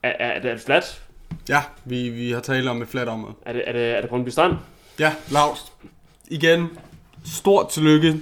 Er, 0.04 0.10
er, 0.20 0.28
er 0.32 0.40
det 0.42 0.62
fladt? 0.62 1.02
Ja, 1.50 1.62
vi, 1.86 2.10
vi 2.10 2.32
har 2.32 2.40
talt 2.40 2.68
om 2.68 2.82
et 2.82 2.88
fladt 2.88 3.10
område. 3.10 3.34
Er 3.46 3.54
det, 3.54 3.64
er 3.66 3.72
det, 3.72 3.92
er 3.92 4.02
det 4.02 4.10
Brøndby 4.10 4.30
Strand? 4.30 4.54
Ja, 5.00 5.14
Lars. 5.32 5.74
Igen, 6.28 6.68
stort 7.26 7.70
tillykke. 7.70 8.20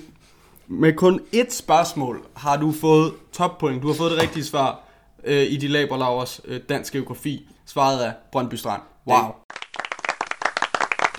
Med 0.68 0.94
kun 0.94 1.22
ét 1.36 1.50
spørgsmål 1.50 2.26
har 2.36 2.58
du 2.58 2.72
fået 2.72 3.14
toppoint. 3.32 3.82
Du 3.82 3.88
har 3.88 3.94
fået 3.96 4.12
det 4.12 4.22
rigtige 4.22 4.44
svar 4.44 4.80
øh, 5.24 5.42
i 5.44 5.58
de 5.58 5.68
laberlavers 5.68 6.42
øh, 6.46 6.62
dansk 6.70 6.94
geografi. 6.94 7.48
Svaret 7.66 8.06
er 8.08 8.12
Brøndby 8.32 8.56
Strand. 8.56 8.82
Wow. 9.08 9.18
Det 9.18 9.26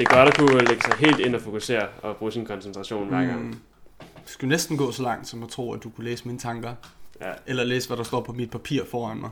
er 0.02 0.16
godt 0.16 0.28
at 0.28 0.38
kunne 0.38 0.58
lægge 0.64 0.82
sig 0.84 0.94
helt 0.98 1.20
ind 1.20 1.34
og 1.34 1.40
fokusere 1.40 1.86
og 2.02 2.16
bruge 2.16 2.32
sin 2.32 2.46
koncentration 2.46 3.08
hver 3.08 3.24
gang. 3.26 3.42
Mm. 3.46 3.58
Jeg 4.00 4.06
skulle 4.26 4.48
næsten 4.48 4.76
gå 4.76 4.92
så 4.92 5.02
langt, 5.02 5.28
som 5.28 5.42
at 5.42 5.48
tro, 5.48 5.72
at 5.72 5.82
du 5.84 5.90
kunne 5.90 6.04
læse 6.04 6.26
mine 6.26 6.38
tanker. 6.38 6.74
Ja. 7.20 7.30
Eller 7.46 7.64
læse, 7.64 7.88
hvad 7.88 7.96
der 7.96 8.02
står 8.02 8.20
på 8.20 8.32
mit 8.32 8.50
papir 8.50 8.82
foran 8.90 9.16
mig. 9.20 9.30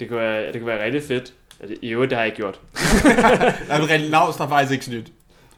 Det 0.00 0.08
kunne 0.08 0.18
være, 0.20 0.46
det 0.46 0.60
kunne 0.60 0.66
være 0.66 0.84
rigtig 0.84 1.02
fedt. 1.02 1.34
Altså, 1.60 1.76
I 1.82 1.88
øvrigt, 1.88 2.10
det 2.10 2.16
har 2.16 2.22
jeg 2.24 2.26
ikke 2.26 2.36
gjort. 2.36 2.60
Jeg 3.68 3.78
vil 3.80 3.88
rigtig 3.88 4.10
der 4.38 4.44
er 4.44 4.48
faktisk 4.48 4.72
ikke 4.72 4.84
snydt. 4.84 5.12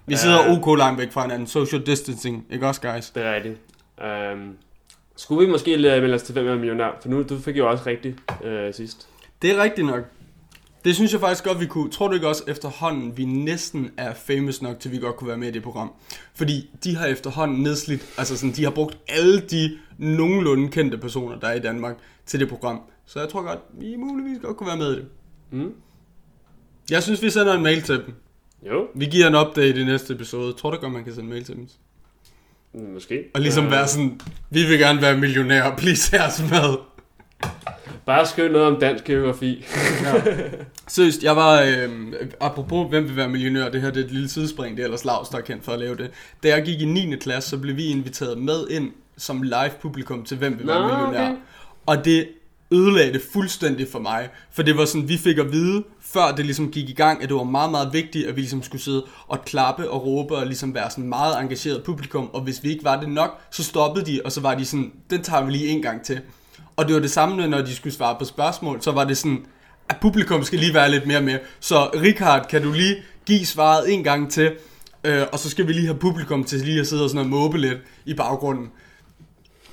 Vi 0.07 0.15
Ja. 0.15 0.17
sidder 0.17 0.39
ok 0.59 0.79
langt 0.79 1.01
væk 1.01 1.13
fra 1.13 1.23
hinanden. 1.23 1.47
Social 1.47 1.87
distancing, 1.87 2.47
ikke 2.51 2.67
også, 2.67 2.81
guys? 2.81 3.11
Det 3.11 3.23
er 3.23 3.35
rigtigt. 3.35 3.59
Um, 4.35 4.57
skulle 5.17 5.47
vi 5.47 5.51
måske 5.53 5.77
melde 6.01 6.15
os 6.15 6.23
til 6.23 6.35
5 6.35 6.45
millionær? 6.59 6.91
For 7.03 7.09
nu, 7.09 7.23
du 7.23 7.39
fik 7.39 7.57
jo 7.57 7.71
også 7.71 7.85
rigtigt 7.87 8.19
øh, 8.45 8.75
sidst. 8.75 9.09
Det 9.43 9.51
er 9.51 9.63
rigtigt 9.63 9.87
nok. 9.87 10.03
Det 10.87 10.94
synes 10.94 11.12
jeg 11.12 11.20
faktisk 11.20 11.44
godt, 11.44 11.61
vi 11.61 11.66
kunne. 11.66 11.90
Tror 11.90 12.09
du 12.09 12.14
ikke 12.14 12.29
også 12.29 12.42
efterhånden, 12.49 13.16
vi 13.16 13.25
næsten 13.25 13.90
er 13.96 14.14
famous 14.14 14.62
nok, 14.62 14.81
til 14.81 14.92
vi 14.92 14.99
godt 14.99 15.16
kunne 15.16 15.29
være 15.29 15.37
med 15.37 15.49
i 15.49 15.51
det 15.51 15.62
program? 15.62 15.92
Fordi 16.35 16.70
de 16.85 16.96
har 16.96 17.07
efterhånden 17.07 17.62
nedslidt, 17.62 18.03
altså 18.18 18.37
sådan, 18.37 18.55
de 18.55 18.64
har 18.64 18.70
brugt 18.70 18.99
alle 19.09 19.40
de 19.40 19.79
nogenlunde 19.99 20.68
kendte 20.68 20.99
personer, 20.99 21.38
der 21.38 21.49
er 21.49 21.55
i 21.55 21.61
Danmark, 21.61 21.96
til 22.27 22.40
det 22.40 22.49
program. 22.49 22.81
Så 23.07 23.20
jeg 23.20 23.29
tror 23.29 23.42
godt, 23.42 23.59
vi 23.81 23.96
muligvis 23.96 24.38
godt 24.42 24.57
kunne 24.57 24.66
være 24.66 24.77
med 24.77 24.92
i 24.92 24.96
det. 24.96 25.07
Mm. 25.51 25.72
Jeg 26.90 27.03
synes, 27.03 27.22
vi 27.22 27.31
sender 27.31 27.55
en 27.55 27.62
mail 27.62 27.83
til 27.83 27.94
dem. 27.94 28.14
Jo, 28.66 28.87
Vi 28.94 29.07
giver 29.07 29.27
en 29.27 29.35
update 29.35 29.81
i 29.81 29.85
næste 29.85 30.14
episode. 30.14 30.53
Tror 30.53 30.70
du 30.70 30.77
godt, 30.77 30.92
man 30.92 31.05
kan 31.05 31.14
sende 31.14 31.29
mail 31.29 31.44
til 31.44 31.57
dem? 31.57 31.68
mm, 32.75 32.92
måske. 32.92 33.25
Og 33.35 33.40
ligesom 33.40 33.64
Øh, 33.64 33.70
være 33.70 33.88
sådan, 33.88 34.20
vi 34.51 34.64
vil 34.64 34.79
gerne 34.79 35.03
være 35.03 35.16
millionærer, 35.16 35.77
please 35.77 36.16
her 36.16 36.51
med. 36.51 36.77
Bare 38.07 38.27
skriv 38.27 38.49
noget 38.53 38.66
om 38.66 38.81
dansk 38.81 39.05
geografi. 39.05 39.64
Seriøst, 40.88 41.23
jeg 41.23 41.37
var, 41.37 41.62
øh, 41.62 42.12
apropos 42.40 42.88
hvem 42.88 43.09
vil 43.09 43.16
være 43.16 43.29
millionær, 43.29 43.69
det 43.69 43.81
her 43.81 43.90
det 43.90 44.01
er 44.01 44.05
et 44.05 44.12
lille 44.12 44.29
sidespring, 44.29 44.77
det 44.77 44.83
er 44.83 44.87
ellers 44.87 45.05
Lars, 45.05 45.29
der 45.29 45.38
er 45.38 45.42
kendt 45.42 45.64
for 45.64 45.73
at 45.73 45.79
lave 45.79 45.97
det. 45.97 46.11
Da 46.42 46.49
jeg 46.49 46.62
gik 46.64 46.81
i 46.81 46.85
9. 46.85 47.16
klasse, 47.16 47.51
så 47.51 47.59
blev 47.59 47.77
vi 47.77 47.87
inviteret 47.87 48.38
med 48.38 48.69
ind 48.71 48.90
som 49.16 49.42
live 49.42 49.71
publikum 49.81 50.25
til 50.25 50.37
hvem 50.37 50.59
vil 50.59 50.66
være 50.66 50.81
Nå, 50.81 50.97
millionær. 50.97 51.31
okay. 51.31 51.37
Og 51.87 52.05
det 52.05 52.29
ødelagde 52.73 53.12
det 53.12 53.23
fuldstændig 53.33 53.88
for 53.92 53.99
mig. 53.99 54.29
For 54.53 54.62
det 54.62 54.77
var 54.77 54.85
sådan, 54.85 55.09
vi 55.09 55.16
fik 55.19 55.38
at 55.38 55.53
vide, 55.53 55.85
før 56.01 56.35
det 56.37 56.45
ligesom 56.45 56.71
gik 56.71 56.88
i 56.90 56.95
gang, 56.95 57.23
at 57.23 57.29
det 57.29 57.37
var 57.37 57.42
meget, 57.45 57.71
meget 57.71 57.92
vigtigt, 57.92 58.27
at 58.27 58.37
vi 58.37 58.40
ligesom 58.40 58.62
skulle 58.62 58.83
sidde 58.83 59.05
og 59.29 59.45
klappe 59.45 59.90
og 59.90 60.07
råbe 60.07 60.37
og 60.37 60.47
ligesom 60.47 60.75
være 60.75 60.90
sådan 60.90 61.09
meget 61.09 61.40
engageret 61.40 61.83
publikum. 61.85 62.31
Og 62.33 62.40
hvis 62.40 62.62
vi 62.62 62.71
ikke 62.71 62.85
var 62.85 63.01
det 63.01 63.09
nok, 63.09 63.40
så 63.51 63.64
stoppede 63.64 64.07
de, 64.07 64.21
og 64.25 64.33
så 64.33 64.40
var 64.40 64.55
de 64.55 64.64
sådan, 64.64 64.92
den 65.11 65.23
tager 65.23 65.45
vi 65.45 65.53
lige 65.53 65.69
en 65.69 65.83
gang 65.83 66.05
til. 66.05 66.21
Og 66.77 66.87
det 66.87 66.95
var 66.95 67.01
det 67.01 67.11
samme, 67.11 67.47
når 67.49 67.62
de 67.62 67.77
skulle 67.77 67.95
svare 67.95 68.17
på 68.19 68.25
spørgsmål, 68.25 68.83
så 68.83 68.93
var 68.93 69.05
det 69.05 69.17
sådan, 69.17 69.47
at 69.89 69.97
publikum 70.01 70.45
skal 70.45 70.59
lige 70.59 70.75
være 70.75 70.91
lidt 70.91 71.07
mere 71.07 71.23
med. 71.23 71.39
Så 71.61 71.91
Richard, 71.95 72.47
kan 72.49 72.62
du 72.62 72.73
lige 72.73 72.97
give 73.27 73.47
svaret 73.47 73.95
en 73.95 74.05
gang 74.05 74.31
til, 74.31 74.53
øh, 75.05 75.23
og 75.33 75.39
så 75.39 75.51
skal 75.51 75.67
vi 75.67 75.73
lige 75.73 75.87
have 75.87 75.99
publikum 75.99 76.45
til 76.45 76.59
lige 76.59 76.81
at 76.81 76.87
sidde 76.87 77.05
og 77.05 77.11
sådan 77.11 77.25
og 77.25 77.31
måbe 77.31 77.59
lidt 77.59 77.79
i 78.05 78.15
baggrunden. 78.15 78.71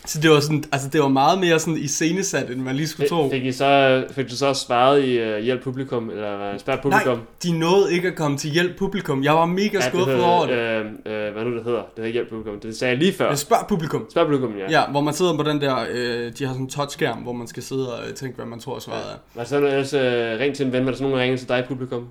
Så 0.05 0.19
det 0.19 0.31
var 0.31 0.39
sådan, 0.39 0.63
altså 0.71 0.89
det 0.89 1.01
var 1.01 1.07
meget 1.07 1.39
mere 1.39 1.59
sådan 1.59 1.77
iscenesat, 1.77 2.49
end 2.49 2.61
man 2.61 2.75
lige 2.75 2.87
skulle 2.87 3.09
tro. 3.09 3.29
Fik, 3.31 3.45
I 3.45 3.51
så, 3.51 4.03
fik 4.11 4.29
du 4.29 4.35
så 4.35 4.47
også 4.47 4.65
svaret 4.65 5.03
i 5.03 5.21
uh, 5.21 5.37
hjælp 5.37 5.63
publikum, 5.63 6.09
eller 6.09 6.57
spørg 6.57 6.79
publikum? 6.81 7.17
Nej, 7.17 7.25
de 7.43 7.59
nåede 7.59 7.93
ikke 7.93 8.07
at 8.07 8.15
komme 8.15 8.37
til 8.37 8.49
hjælp 8.49 8.77
publikum. 8.77 9.23
Jeg 9.23 9.33
var 9.33 9.45
mega 9.45 9.77
Ja, 9.77 9.89
skuffet 9.89 10.23
over 10.23 10.45
det. 10.45 10.57
Øh, 10.57 10.85
øh, 11.05 11.33
hvad 11.33 11.43
nu 11.45 11.55
det 11.55 11.63
hedder? 11.63 11.79
Det 11.79 11.89
hedder 11.97 12.11
hjælp 12.11 12.29
publikum. 12.29 12.59
Det 12.59 12.77
sagde 12.77 12.91
jeg 12.91 12.97
lige 12.99 13.13
før. 13.13 13.29
Jeg 13.29 13.37
spørger 13.37 13.63
publikum. 13.69 14.05
Spørg 14.11 14.25
publikum, 14.25 14.57
ja. 14.57 14.79
Ja, 14.79 14.91
hvor 14.91 15.01
man 15.01 15.13
sidder 15.13 15.37
på 15.37 15.43
den 15.43 15.61
der, 15.61 15.85
øh, 15.91 16.31
de 16.39 16.45
har 16.45 16.53
sådan 16.53 16.61
en 16.61 16.69
touchskærm, 16.69 17.17
hvor 17.17 17.33
man 17.33 17.47
skal 17.47 17.63
sidde 17.63 17.93
og 17.93 18.07
øh, 18.07 18.13
tænke, 18.13 18.35
hvad 18.35 18.45
man 18.45 18.59
tror 18.59 18.79
svaret 18.79 18.99
er. 18.99 19.17
Var 19.35 19.43
der 19.43 19.49
så 19.49 19.57
ellers 19.57 19.93
øh, 19.93 20.39
ring 20.39 20.55
til 20.55 20.65
en 20.65 20.71
ven? 20.71 20.85
Var 20.85 20.91
der 20.91 20.97
så 20.97 21.03
nogen, 21.03 21.17
der 21.17 21.23
ringede 21.23 21.41
til 21.41 21.49
dig, 21.49 21.65
publikum? 21.67 22.07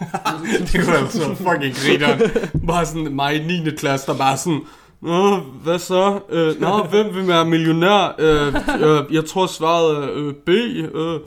det 0.72 0.80
kunne 0.84 0.92
være 0.92 1.10
så 1.10 1.34
fucking 1.34 1.74
griner. 1.74 2.28
Bare 2.66 2.86
sådan 2.86 3.14
mig 3.14 3.34
i 3.34 3.62
9. 3.62 3.70
klasse, 3.70 4.06
der 4.06 4.18
bare 4.18 4.36
sådan, 4.36 4.60
Nå, 5.00 5.36
hvad 5.36 5.78
så? 5.78 6.20
Øh, 6.28 6.60
nå, 6.60 6.82
hvem 6.90 7.14
vil 7.14 7.28
være 7.28 7.44
millionær? 7.44 8.14
Øh, 8.18 8.46
øh, 8.80 9.14
jeg 9.14 9.24
tror 9.24 9.46
svaret 9.46 9.96
er 10.04 10.08
øh, 10.14 10.34
B. 10.34 10.48
Øh. 10.48 11.20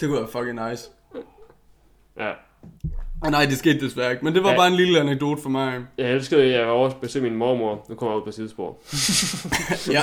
Det 0.00 0.08
kunne 0.08 0.18
være 0.18 0.28
fucking 0.32 0.70
nice. 0.70 0.84
Ja. 2.18 2.30
Og 3.24 3.30
nej, 3.30 3.44
det 3.46 3.58
skete 3.58 3.80
desværre 3.80 4.10
ikke. 4.10 4.24
Men 4.24 4.34
det 4.34 4.42
var 4.42 4.50
Ja. 4.50 4.56
bare 4.56 4.68
en 4.68 4.74
lille 4.74 5.00
anekdote 5.00 5.42
for 5.42 5.48
mig. 5.50 5.74
Jeg 5.98 6.10
elskede, 6.10 6.42
at 6.42 6.50
jeg 6.50 6.66
var 6.66 6.72
over 6.72 6.90
at 7.16 7.22
min 7.22 7.34
mormor. 7.36 7.86
Nu 7.88 7.94
kommer 7.94 8.12
jeg 8.14 8.20
ud 8.20 8.24
på 8.26 8.32
sidespor. 8.32 8.76
Ja. 9.92 10.02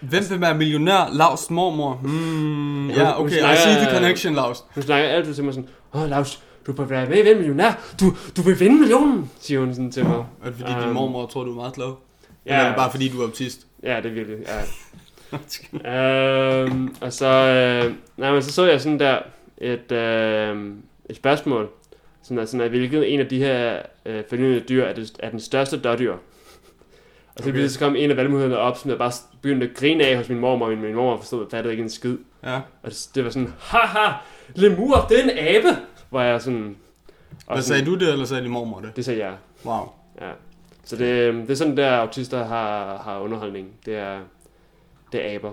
Hvem 0.00 0.22
vil 0.30 0.40
være 0.40 0.54
millionær? 0.54 1.08
Lars 1.12 1.50
mormor. 1.50 1.94
Hmm, 1.94 2.90
ja, 2.90 3.20
okay. 3.20 3.54
I 3.54 3.56
see 3.56 3.72
the 3.74 3.92
connection, 3.94 4.34
Lars. 4.34 4.64
Hun 4.74 4.82
snakker 4.82 5.08
altid 5.08 5.34
til 5.34 5.44
mig 5.44 5.54
sådan, 5.54 5.68
Åh, 5.94 6.08
Lars, 6.10 6.42
du 6.66 6.72
bør 6.72 6.84
være 6.84 7.08
med 7.08 7.18
i 7.24 7.28
Vend 7.28 7.38
Millionær. 7.38 7.94
Du, 8.00 8.16
du 8.36 8.42
vil 8.42 8.60
vinde 8.60 8.76
millionen, 8.80 9.30
siger 9.40 9.60
hun 9.60 9.74
sådan 9.74 9.90
til 9.92 10.04
mig. 10.04 10.24
Er 10.44 10.46
det 10.50 10.54
fordi 10.54 10.72
din 10.72 10.88
Um, 10.88 10.94
mormor 10.94 11.26
tror, 11.26 11.44
du 11.44 11.50
er 11.50 11.54
meget 11.54 11.74
klog? 11.74 11.98
Eller 12.44 12.58
er 12.58 12.66
det 12.66 12.76
bare 12.76 12.90
fordi, 12.90 13.08
du 13.08 13.20
er 13.20 13.24
autist? 13.26 13.66
Ja, 13.82 13.96
det 13.96 14.06
er 14.06 14.14
virkelig, 14.14 14.38
ja. 14.46 14.62
øhm, 16.64 16.94
og 17.00 17.12
så, 17.12 17.26
øh, 17.26 17.92
nej, 18.16 18.32
men 18.32 18.42
så 18.42 18.52
så 18.52 18.64
jeg 18.66 18.80
sådan 18.80 18.98
der 18.98 19.18
et, 19.58 19.92
øh, 19.92 20.72
et 21.10 21.16
spørgsmål, 21.16 21.68
sådan 22.22 22.38
at, 22.38 22.48
sådan 22.48 22.64
at 22.64 22.70
hvilket 22.70 23.14
en 23.14 23.20
af 23.20 23.26
de 23.26 23.38
her 23.38 23.78
øh, 24.06 24.22
følgende 24.30 24.60
dyr 24.60 24.84
er, 24.84 24.94
det, 24.94 25.12
er 25.18 25.30
den 25.30 25.40
største 25.40 25.78
dårdyr. 25.78 26.12
Og 27.36 27.42
så, 27.44 27.48
Okay. 27.48 27.68
så 27.68 27.78
kom 27.78 27.96
en 27.96 28.10
af 28.10 28.16
valgmulighederne 28.16 28.58
op, 28.62 28.78
som 28.78 28.90
jeg 28.90 28.98
bare 28.98 29.12
begyndte 29.42 29.66
at 29.66 29.74
grine 29.76 30.04
af 30.04 30.16
hos 30.16 30.28
min 30.28 30.38
mormor, 30.38 30.66
og 30.66 30.72
min 30.72 30.94
mormor 30.94 31.16
forstod, 31.16 31.46
fattede 31.50 31.72
ikke 31.74 31.82
en 31.82 31.90
skid. 31.90 32.16
Ja. 32.44 32.56
Og 32.82 32.90
det, 32.90 33.08
det 33.14 33.24
var 33.24 33.30
sådan, 33.30 33.52
haha, 33.58 34.12
lemur, 34.54 35.06
det 35.08 35.18
er 35.18 35.22
en 35.24 35.38
abe! 35.38 35.68
Hvor 36.10 36.20
jeg 36.20 36.42
sådan... 36.42 36.76
Hvad 37.46 37.62
sådan, 37.62 37.62
sagde 37.62 37.84
du 37.84 37.94
det, 37.94 38.12
eller 38.12 38.24
sagde 38.24 38.42
din 38.42 38.50
mormor 38.50 38.80
det? 38.80 38.96
Det 38.96 39.04
sagde 39.04 39.24
jeg, 39.24 39.36
Wow. 39.64 39.88
ja. 40.20 40.30
Så 40.84 40.96
det, 40.96 41.34
det 41.34 41.50
er 41.50 41.54
sådan, 41.54 41.76
der 41.76 41.90
autister 41.96 42.44
har, 42.44 42.98
har 42.98 43.18
underholdning. 43.18 43.68
Det 43.86 43.96
er, 43.96 44.20
det 45.12 45.26
er 45.26 45.34
aber. 45.34 45.52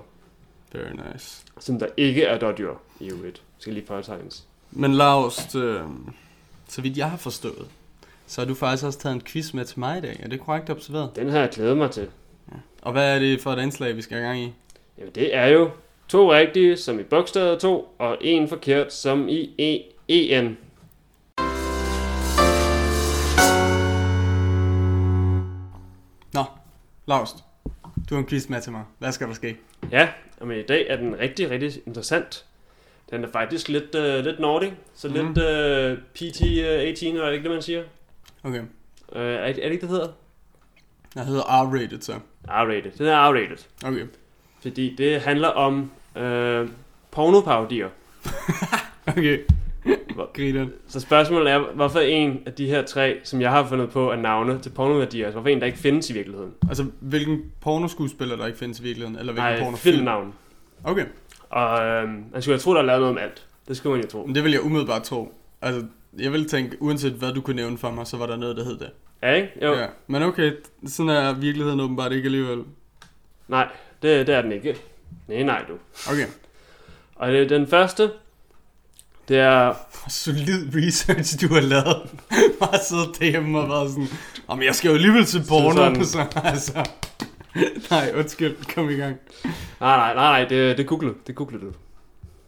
Very 0.73 1.11
nice. 1.13 1.45
Som 1.59 1.79
der 1.79 1.87
ikke 1.97 2.23
er 2.23 2.37
dårdyr 2.37 2.73
i 2.99 3.11
øvrigt. 3.11 3.41
Skal 3.57 3.73
lige 3.73 3.85
påtegnes. 3.85 4.43
Men 4.71 4.93
Lars, 4.93 5.55
øh, 5.55 5.81
så 6.67 6.81
vidt 6.81 6.97
jeg 6.97 7.09
har 7.09 7.17
forstået, 7.17 7.67
så 8.27 8.41
har 8.41 8.47
du 8.47 8.55
faktisk 8.55 8.85
også 8.85 8.99
taget 8.99 9.15
en 9.15 9.21
quiz 9.21 9.53
med 9.53 9.65
til 9.65 9.79
mig 9.79 9.97
i 9.97 10.01
dag. 10.01 10.19
Er 10.23 10.27
det 10.27 10.39
korrekt 10.39 10.69
observeret? 10.69 11.15
Den 11.15 11.29
har 11.29 11.39
jeg 11.39 11.49
glædet 11.49 11.77
mig 11.77 11.91
til. 11.91 12.07
Og 12.81 12.91
hvad 12.91 13.15
er 13.15 13.19
det 13.19 13.41
for 13.41 13.51
et 13.51 13.61
indslag, 13.63 13.95
vi 13.95 14.01
skal 14.01 14.17
have 14.17 14.27
gang 14.27 14.39
i? 14.39 14.53
Jamen, 14.97 15.11
det 15.15 15.35
er 15.35 15.47
jo 15.47 15.69
to 16.07 16.33
rigtige, 16.33 16.77
som 16.77 16.99
i 16.99 17.03
bogstavet 17.03 17.59
2, 17.59 17.95
og 17.99 18.17
en 18.21 18.47
forkert, 18.47 18.93
som 18.93 19.29
i 19.29 19.55
e 19.57 19.83
en. 20.07 20.57
Nå, 26.33 26.43
Lars, 27.05 27.35
du 28.09 28.15
har 28.15 28.19
en 28.21 28.27
quiz 28.27 28.49
med 28.49 28.61
til 28.61 28.71
mig. 28.71 28.83
Hvad 28.99 29.11
skal 29.11 29.27
der 29.27 29.33
ske? 29.33 29.57
Ja, 29.91 30.09
men 30.41 30.57
i 30.59 30.61
dag 30.63 30.87
er 30.89 30.95
den 30.95 31.19
rigtig, 31.19 31.49
rigtig 31.49 31.71
interessant. 31.85 32.45
Den 33.11 33.23
er 33.23 33.31
faktisk 33.31 33.67
lidt, 33.69 33.95
uh, 33.95 34.25
lidt 34.25 34.39
naughty, 34.39 34.67
så 34.95 35.07
mm. 35.07 35.13
lidt 35.13 35.27
uh, 35.37 36.03
PT-18, 36.15 37.17
er 37.17 37.25
det 37.25 37.33
ikke 37.33 37.43
det, 37.43 37.51
man 37.51 37.61
siger? 37.61 37.83
Okay. 38.43 38.59
Uh, 38.61 38.65
er, 39.21 39.21
det- 39.53 39.63
er 39.63 39.67
det 39.67 39.71
ikke, 39.71 39.81
det 39.81 39.89
hedder? 39.89 40.07
Jeg 41.15 41.25
hedder 41.25 41.43
R-rated, 41.43 42.01
så. 42.01 42.13
R-rated. 42.47 42.97
Den 42.97 43.07
er 43.07 43.31
R-rated. 43.31 43.65
Okay. 43.87 44.05
Fordi 44.61 44.95
det 44.95 45.21
handler 45.21 45.47
om 45.47 45.91
uh, 46.15 46.69
pornoparodier. 47.11 47.89
Okay. 49.07 49.39
Hvor- 50.15 50.29
Griner. 50.33 50.67
Så 50.87 50.99
spørgsmålet 50.99 51.51
er, 51.51 51.59
hvorfor 51.73 51.99
en 51.99 52.43
af 52.45 52.53
de 52.53 52.65
her 52.67 52.81
tre, 52.85 53.19
som 53.23 53.41
jeg 53.41 53.49
har 53.51 53.67
fundet 53.67 53.89
på, 53.89 54.11
er 54.11 54.15
navne 54.15 54.59
til 54.59 54.69
pornoværdier, 54.69 55.25
altså 55.25 55.39
hvorfor 55.39 55.49
en, 55.49 55.59
der 55.59 55.65
ikke 55.65 55.77
findes 55.77 56.09
i 56.09 56.13
virkeligheden? 56.13 56.51
Altså, 56.69 56.85
hvilken 56.99 57.41
pornoskuespiller, 57.61 58.35
der 58.35 58.45
ikke 58.45 58.57
findes 58.59 58.79
i 58.79 58.83
virkeligheden? 58.83 59.19
Eller 59.19 59.33
hvilken 59.33 59.51
Nej, 59.51 59.59
pornofilm? 59.59 59.93
filmnavn. 59.95 60.33
Okay. 60.83 61.05
Og 61.49 61.83
øhm, 61.85 62.23
man 62.31 62.41
skulle 62.41 62.53
jo 62.55 62.59
tro, 62.61 62.73
der 62.73 62.79
er 62.79 62.83
lavet 62.83 62.99
noget 63.01 63.11
om 63.11 63.17
alt. 63.17 63.45
Det 63.67 63.77
skulle 63.77 63.95
man 63.95 64.03
jo 64.05 64.09
tro. 64.11 64.25
Men 64.25 64.35
det 64.35 64.43
vil 64.43 64.51
jeg 64.51 64.63
umiddelbart 64.63 65.03
tro. 65.03 65.33
Altså, 65.61 65.85
jeg 66.19 66.31
vil 66.33 66.49
tænke, 66.49 66.77
uanset 66.81 67.13
hvad 67.13 67.33
du 67.33 67.41
kunne 67.41 67.55
nævne 67.55 67.77
for 67.77 67.91
mig, 67.91 68.07
så 68.07 68.17
var 68.17 68.25
der 68.25 68.35
noget, 68.35 68.57
der 68.57 68.63
hed 68.63 68.77
det. 68.79 68.89
Ja, 69.23 69.31
ikke? 69.33 69.49
Jo. 69.61 69.73
Ja. 69.73 69.85
Men 70.07 70.23
okay, 70.23 70.51
sådan 70.87 71.09
er 71.09 71.33
virkeligheden 71.33 71.79
åbenbart 71.79 72.11
ikke 72.11 72.25
alligevel. 72.25 72.63
Nej, 73.47 73.67
det, 74.01 74.27
det 74.27 74.35
er 74.35 74.41
den 74.41 74.51
ikke. 74.51 74.75
Nej, 75.27 75.43
nej, 75.43 75.63
du. 75.67 75.73
Okay. 76.11 76.25
Og 77.15 77.31
det, 77.31 77.49
den 77.49 77.67
første, 77.67 78.09
det 79.27 79.37
er... 79.37 79.73
Solid 80.09 80.75
research, 80.75 81.41
du 81.41 81.53
har 81.53 81.61
lavet. 81.61 82.09
Bare 82.59 82.79
siddet 82.83 83.19
derhjemme 83.19 83.59
og 83.59 83.69
været 83.69 83.89
sådan, 83.89 84.07
om 84.47 84.61
jeg 84.61 84.75
skal 84.75 84.89
jo 84.89 84.95
alligevel 84.95 85.25
til 85.25 85.43
porno. 85.49 85.75
sådan. 85.75 86.05
Så, 86.05 86.25
altså. 86.43 86.89
Nej, 87.89 88.11
undskyld, 88.15 88.73
kom 88.75 88.89
i 88.89 88.93
gang. 88.93 89.17
Nej, 89.79 89.97
nej, 89.97 90.13
nej, 90.13 90.39
nej, 90.39 90.49
det, 90.49 90.77
det 90.77 90.87
googlede. 90.87 91.15
Det 91.27 91.35
googlede 91.35 91.65
du. 91.65 91.71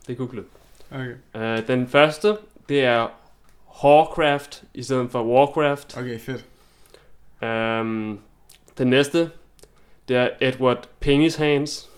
Det 0.07 0.17
googlede. 0.17 0.45
Okay, 0.91 1.13
Uh, 1.35 1.67
den 1.67 1.87
første, 1.87 2.37
det 2.69 2.83
er 2.83 3.07
Warcraft 3.83 4.63
i 4.73 4.83
stedet 4.83 5.11
for 5.11 5.23
Warcraft. 5.23 5.97
okay 5.97 6.19
fedt. 6.19 6.45
Um, 7.41 8.19
den 8.77 8.87
næste, 8.87 9.29
det 10.07 10.17
er 10.17 10.29
Edward 10.41 10.87
Penis 10.99 11.35
Hands. 11.35 11.89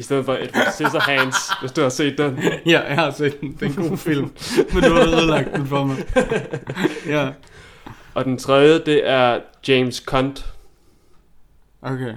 I 0.00 0.02
stedet 0.02 0.24
for 0.24 0.32
Edward 0.34 0.72
Scissorhands, 0.72 1.36
hvis 1.60 1.72
du 1.72 1.80
har 1.80 1.88
set 1.88 2.18
den. 2.18 2.38
Ja, 2.66 2.80
jeg 2.80 2.94
har 2.94 3.10
set 3.10 3.40
den. 3.40 3.52
Det 3.60 3.62
er 3.62 3.82
en 3.82 3.88
god 3.88 3.96
film. 3.96 4.32
Men 4.74 4.82
du 4.82 4.94
har 4.94 5.06
ødelagt 5.06 5.54
den 5.56 5.66
for 5.66 5.84
mig. 5.84 5.96
Ja, 7.06 7.30
Og 8.14 8.24
den 8.24 8.38
tredje, 8.38 8.78
det 8.86 9.08
er 9.08 9.40
James 9.68 9.96
Cunt. 9.96 10.52
okay. 11.82 12.14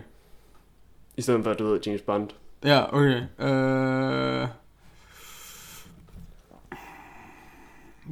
I 1.17 1.21
stedet 1.21 1.43
for, 1.43 1.53
du 1.53 1.67
ved, 1.67 1.79
James 1.85 2.01
Bond. 2.01 2.29
Ja, 2.63 2.95
okay. 2.95 3.21
Øh... 3.39 4.47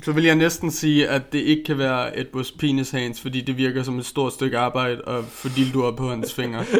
Så 0.04 0.12
vil 0.12 0.24
jeg 0.24 0.36
næsten 0.36 0.72
sige, 0.72 1.10
at 1.10 1.34
det 1.34 1.40
ikke 1.40 1.64
kan 1.64 1.78
være 1.78 2.20
Edwards 2.20 2.52
penis 2.52 2.92
hands, 2.92 3.22
fordi 3.22 3.42
det 3.42 3.58
virker 3.58 3.84
som 3.84 4.00
et 4.00 4.06
stort 4.06 4.34
stykke 4.34 4.58
arbejde 4.58 5.02
at 5.08 5.24
få 5.26 5.50
dildoer 5.56 5.96
på 5.96 6.10
hans 6.10 6.34
fingre. 6.34 6.66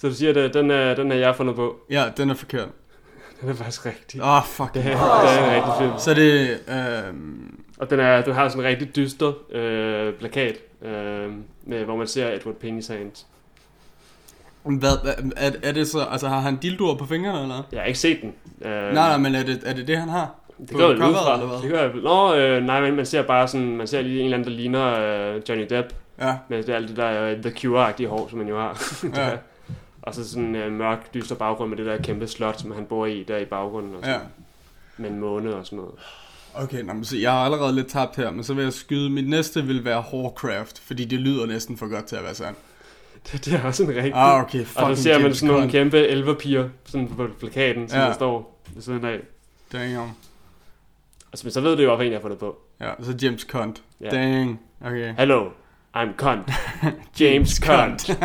Så 0.00 0.08
du 0.08 0.14
siger, 0.14 0.44
at 0.44 0.54
den 0.54 0.70
er, 0.70 0.94
den 0.94 1.12
er 1.12 1.16
jeg 1.16 1.36
fundet 1.36 1.56
på. 1.56 1.76
Ja, 1.90 2.04
den 2.16 2.30
er 2.30 2.34
forkert. 2.34 2.68
Den 3.40 3.48
er 3.48 3.54
faktisk 3.54 3.86
rigtig. 3.86 4.22
Åh, 4.22 4.36
oh, 4.36 4.42
fuck. 4.44 4.74
Det 4.74 4.80
er, 4.86 4.90
det 4.90 5.30
er 5.30 5.44
en 5.44 5.54
rigtig 5.54 5.72
film. 5.78 5.92
Så 5.98 6.14
det 6.14 6.50
øh, 6.68 7.14
Og 7.78 7.90
den, 7.90 8.00
er, 8.00 8.22
den 8.22 8.34
har 8.34 8.48
sådan 8.48 8.64
en 8.64 8.68
rigtig 8.68 8.96
dyster 8.96 9.32
øh, 9.52 10.14
plakat, 10.14 10.56
øh, 10.82 11.32
med, 11.66 11.84
hvor 11.84 11.96
man 11.96 12.06
ser 12.06 12.28
Edward 12.28 12.54
Penis 12.54 12.86
Hands. 12.86 13.26
Hvad, 14.62 14.90
er, 15.36 15.50
er 15.62 15.72
det 15.72 15.88
så, 15.88 16.06
altså 16.10 16.28
har 16.28 16.40
han 16.40 16.56
dildoer 16.56 16.94
på 16.94 17.06
fingrene, 17.06 17.42
eller? 17.42 17.62
Jeg 17.72 17.80
har 17.80 17.86
ikke 17.86 17.98
set 17.98 18.18
den. 18.22 18.34
Øh, 18.62 18.70
Nej, 18.70 18.92
nej, 18.92 19.16
men 19.18 19.34
er 19.34 19.42
det, 19.42 19.62
er 19.66 19.72
det 19.74 19.88
det, 19.88 19.98
han 19.98 20.08
har? 20.08 20.34
det 20.58 20.70
går 20.76 20.86
vel 20.88 20.96
ud 20.96 21.14
fra. 21.14 21.34
eller 21.34 21.46
hvad? 21.46 21.58
Det 21.62 21.70
gør 21.70 21.82
jeg. 21.82 21.90
Nå, 21.94 22.34
øh, 22.34 22.62
nej, 22.62 22.80
men 22.80 22.96
man 22.96 23.06
ser 23.06 23.22
bare 23.22 23.48
sådan, 23.48 23.76
man 23.76 23.86
ser 23.86 24.02
lige 24.02 24.18
en 24.18 24.24
eller 24.24 24.36
anden, 24.38 24.50
der 24.52 24.56
ligner 24.58 24.84
øh, 25.34 25.42
Johnny 25.48 25.66
Depp. 25.70 25.88
Ja, 26.20 26.36
Med 26.48 26.62
det, 26.62 26.72
alt 26.74 26.88
det 26.88 26.96
der 26.96 27.22
øh, 27.22 27.36
The 27.42 27.50
Cure-agtige 27.50 28.06
hår, 28.08 28.28
som 28.28 28.38
man 28.38 28.48
jo 28.48 28.60
har. 28.60 28.82
ja, 29.16 29.30
og 30.02 30.14
så 30.14 30.28
sådan 30.30 30.44
en 30.44 30.56
øh, 30.56 30.72
mørk, 30.72 31.14
dyster 31.14 31.34
baggrund 31.34 31.70
med 31.70 31.78
det 31.78 31.86
der 31.86 32.02
kæmpe 32.02 32.26
slot, 32.26 32.60
som 32.60 32.70
han 32.72 32.84
bor 32.86 33.06
i 33.06 33.22
der 33.22 33.38
i 33.38 33.44
baggrunden. 33.44 33.94
Og 33.94 34.00
sådan, 34.04 34.20
ja. 34.20 34.26
Med 34.96 35.10
en 35.10 35.20
måne 35.20 35.54
og 35.56 35.66
sådan 35.66 35.76
noget. 35.76 35.94
Okay, 36.54 36.82
nå, 36.82 36.92
men 36.92 37.04
så 37.04 37.16
jeg 37.16 37.32
har 37.32 37.38
allerede 37.38 37.74
lidt 37.74 37.86
tabt 37.88 38.16
her, 38.16 38.30
men 38.30 38.44
så 38.44 38.54
vil 38.54 38.64
jeg 38.64 38.72
skyde, 38.72 39.10
mit 39.10 39.28
næste 39.28 39.64
vil 39.64 39.84
være 39.84 40.04
Warcraft, 40.12 40.78
fordi 40.78 41.04
det 41.04 41.18
lyder 41.20 41.46
næsten 41.46 41.76
for 41.76 41.90
godt 41.90 42.04
til 42.04 42.16
at 42.16 42.22
være 42.24 42.34
sandt. 42.34 42.58
Det, 43.32 43.44
det 43.44 43.54
er 43.54 43.62
også 43.62 43.82
en 43.82 43.88
rigtig... 43.88 44.12
Ah, 44.14 44.40
okay, 44.42 44.64
og 44.76 44.96
så 44.96 45.02
ser 45.02 45.18
man 45.18 45.34
sådan 45.34 45.54
nogle 45.54 45.70
kæmpe 45.70 45.98
elverpiger 45.98 46.68
sådan 46.84 47.08
på 47.08 47.28
plakaten, 47.40 47.88
som 47.88 47.98
Ja. 47.98 48.06
der 48.06 48.12
står 48.12 48.62
ved 48.74 48.82
siden 48.82 49.04
af. 49.04 49.18
Damn. 49.72 50.10
Altså, 51.32 51.46
men 51.46 51.52
så 51.52 51.60
ved 51.60 51.76
du 51.76 51.82
jo, 51.82 51.88
hvorfor 51.88 52.02
en 52.02 52.10
jeg 52.12 52.18
har 52.18 52.22
fundet 52.22 52.38
på. 52.38 52.58
Ja, 52.80 52.90
så 53.00 53.14
James 53.22 53.42
Cunt. 53.42 53.82
Ja. 54.00 54.08
Dang. 54.10 54.60
Okay. 54.84 55.14
Hello, 55.18 55.48
I'm 55.96 56.16
Cunt. 56.16 56.50
James 57.20 57.50
Cunt. 57.56 58.10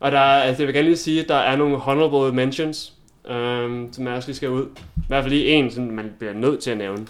Og 0.00 0.12
der 0.12 0.18
er, 0.18 0.42
altså 0.42 0.62
jeg 0.62 0.66
vil 0.66 0.74
gerne 0.74 0.88
lige 0.88 0.96
sige, 0.96 1.22
at 1.22 1.28
der 1.28 1.34
er 1.34 1.56
nogle 1.56 1.76
honorable 1.76 2.36
mentions, 2.36 2.92
øhm, 3.28 3.92
som 3.92 4.06
jeg 4.06 4.14
også 4.14 4.28
lige 4.28 4.36
skal 4.36 4.48
ud. 4.50 4.66
I 4.96 5.00
hvert 5.08 5.24
fald 5.24 5.34
lige 5.34 5.46
en, 5.46 5.70
som 5.70 5.84
man 5.84 6.12
bliver 6.18 6.32
nødt 6.32 6.60
til 6.60 6.70
at 6.70 6.76
nævne. 6.78 7.00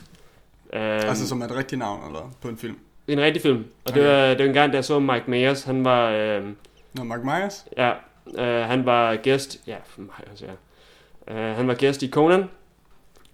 Øhm, 0.72 0.82
altså 0.82 1.28
som 1.28 1.40
er 1.40 1.46
et 1.46 1.56
rigtigt 1.56 1.78
navn, 1.78 2.06
eller 2.06 2.32
på 2.42 2.48
en 2.48 2.56
film. 2.56 2.78
det 3.06 3.12
en 3.12 3.20
rigtig 3.20 3.42
film. 3.42 3.64
Og 3.86 3.94
det, 3.94 4.02
Okay. 4.02 4.10
var, 4.20 4.28
det 4.28 4.38
var 4.38 4.44
en 4.44 4.52
gang, 4.54 4.72
da 4.72 4.76
jeg 4.76 4.84
så 4.84 4.98
Mike 4.98 5.24
Myers. 5.30 5.62
Han 5.64 5.84
var, 5.84 6.10
øhm, 6.10 6.56
Nå, 6.94 7.04
Mark 7.04 7.24
Myers? 7.24 7.64
ja, 7.76 7.90
øh, 8.38 8.66
han 8.68 8.86
var 8.86 9.16
gæst, 9.16 9.58
ja, 9.66 9.76
Myers, 9.96 10.42
ja. 10.42 11.34
Øh, 11.34 11.56
han 11.56 11.68
var 11.68 11.74
gæst 11.74 12.02
i 12.02 12.10
Conan. 12.10 12.44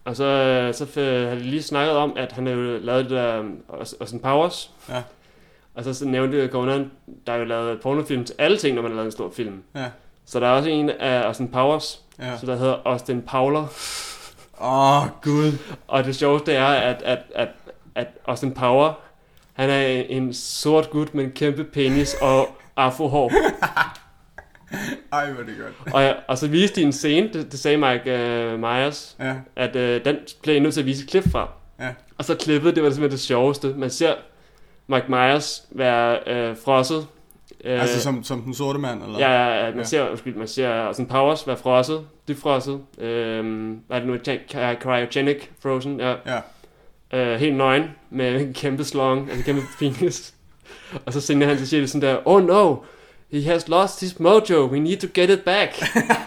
Og 0.05 0.17
så, 0.17 0.25
øh, 0.25 0.75
så 0.75 0.87
havde 1.01 1.31
de 1.37 1.41
lige 1.41 1.63
snakket 1.63 1.97
om, 1.97 2.13
at 2.17 2.33
han 2.33 2.47
havde 2.47 2.81
lavet 2.81 3.05
det 3.05 3.11
der 3.11 3.43
Aus- 3.69 3.97
Austin 4.01 4.21
Powers. 4.21 4.71
Ja. 4.89 5.03
Og 5.75 5.85
så, 5.85 5.95
så 5.95 6.05
nævnte 6.07 6.49
Conan, 6.49 6.91
der 7.27 7.33
er 7.33 7.37
jo 7.37 7.45
lavet 7.45 7.81
pornofilm 7.81 8.25
til 8.25 8.35
alle 8.39 8.57
ting, 8.59 8.75
når 8.75 8.83
man 8.83 8.91
har 8.91 8.97
lavet 8.97 9.07
en 9.07 9.13
stor 9.13 9.31
film. 9.37 9.63
Ja. 9.75 9.85
Så 10.27 10.41
der 10.41 10.47
er 10.47 10.51
også 10.51 10.69
en 10.69 10.91
af 10.91 11.23
Austin 11.27 11.49
Powers, 11.49 12.01
Ja. 12.19 12.39
så 12.39 12.47
der 12.47 12.57
hedder 12.57 12.77
Austin 12.85 13.23
Powler. 13.23 13.67
Åh, 14.61 15.03
oh, 15.03 15.09
gud. 15.23 15.53
Og 15.89 16.05
det 16.05 16.17
sjoveste 16.17 16.53
er, 16.53 16.67
at, 16.67 17.03
at, 17.03 17.19
at, 17.35 17.49
at 17.95 18.07
Austin 18.27 18.53
Power, 18.55 18.93
han 19.53 19.71
er 19.71 19.83
en 20.09 20.35
sort 20.35 20.91
gut 20.91 21.15
med 21.15 21.25
en 21.25 21.31
kæmpe 21.33 21.65
penis 21.65 22.15
og 22.23 22.49
afrohår. 22.77 23.33
Ej, 25.13 25.33
hvor 25.33 25.43
det 25.43 25.55
godt. 25.59 25.95
og, 25.95 26.15
og 26.29 26.39
så 26.39 26.49
viste 26.49 26.81
de 26.81 26.87
en 26.87 26.93
scene, 26.93 27.29
det, 27.33 27.53
det 27.53 27.61
sagde 27.61 27.77
Mike 27.77 28.15
uh, 28.55 28.61
Myers, 28.61 29.17
Ja, 29.21 29.35
at 29.57 29.77
uh, 29.77 30.05
den 30.05 30.17
blev 30.43 30.55
jeg 30.55 30.63
nødt 30.63 30.75
til 30.75 30.81
at 30.81 30.87
vise 30.87 31.03
et 31.05 31.11
klip 31.11 31.31
fra. 31.33 31.49
Ja. 31.81 31.89
Og 32.19 32.25
så 32.25 32.35
klippet, 32.35 32.75
det 32.75 32.83
var 32.83 32.91
simpelthen 32.91 33.11
det 33.11 33.21
sjoveste. 33.21 33.75
Man 33.77 33.91
ser 33.91 34.15
Mike 34.87 35.07
Myers 35.09 35.65
være 35.71 36.19
uh, 36.51 36.57
frosset. 36.65 36.97
Uh, 37.65 37.71
altså 37.71 38.01
som, 38.01 38.23
som 38.25 38.43
den 38.43 38.55
sorte 38.55 38.79
mand, 38.79 39.03
eller? 39.03 39.19
Ja, 39.19 39.31
ja, 39.33 39.65
ja, 39.65 39.71
man 39.71 39.79
Ja. 39.79 39.85
ser, 39.85 40.09
undskyld, 40.11 40.35
man 40.35 40.49
ser 40.49 40.71
Austin 40.71 41.07
Powers 41.07 41.47
være 41.47 41.57
frosset, 41.57 42.01
dybfrosset. 42.29 42.81
Øhm, 42.99 43.81
hvad 43.87 43.97
er 43.97 44.01
det 44.01 44.09
nu? 44.09 44.17
Cryogenic 44.83 45.37
frozen, 45.63 46.01
ja. 46.01 46.15
Ja. 46.27 46.41
Øh, 47.13 47.41
helt 47.41 47.57
nøgen, 47.57 47.85
med 48.11 48.41
en 48.41 48.55
kæmpe 48.55 48.85
slong, 48.85 49.21
altså 49.31 49.37
en 49.39 49.45
kæmpe 49.45 49.63
penis. 49.79 50.35
Og 51.07 51.13
så 51.13 51.21
sender 51.21 51.47
han 51.47 51.57
til 51.57 51.69
siger 51.69 51.81
det 51.81 51.91
sådan 51.91 52.09
der, 52.09 52.19
oh 52.25 52.45
no, 52.47 52.77
he 53.33 53.43
has 53.43 53.69
lost 53.69 54.01
his 54.01 54.21
mojo, 54.21 54.65
we 54.67 54.81
need 54.81 54.97
to 54.97 55.07
get 55.15 55.31
it 55.31 55.41
back. 55.41 55.71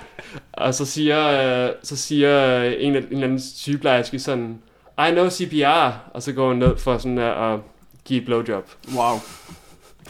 og 0.53 0.73
så 0.73 0.85
siger, 0.85 1.27
øh, 1.67 1.71
så 1.83 1.97
siger 1.97 2.59
øh, 2.59 2.73
en, 2.79 2.95
en 2.95 2.95
eller 2.95 3.23
anden 3.23 3.39
sygeplejerske 3.41 4.19
sådan, 4.19 4.61
I 5.07 5.11
know 5.11 5.29
CPR, 5.29 5.91
og 6.13 6.23
så 6.23 6.33
går 6.33 6.47
han 6.47 6.57
ned 6.57 6.77
for 6.77 6.97
sådan 6.97 7.17
der 7.17 7.31
at 7.53 7.59
give 8.07 8.25
blowjob, 8.25 8.65
Wow. 8.95 9.19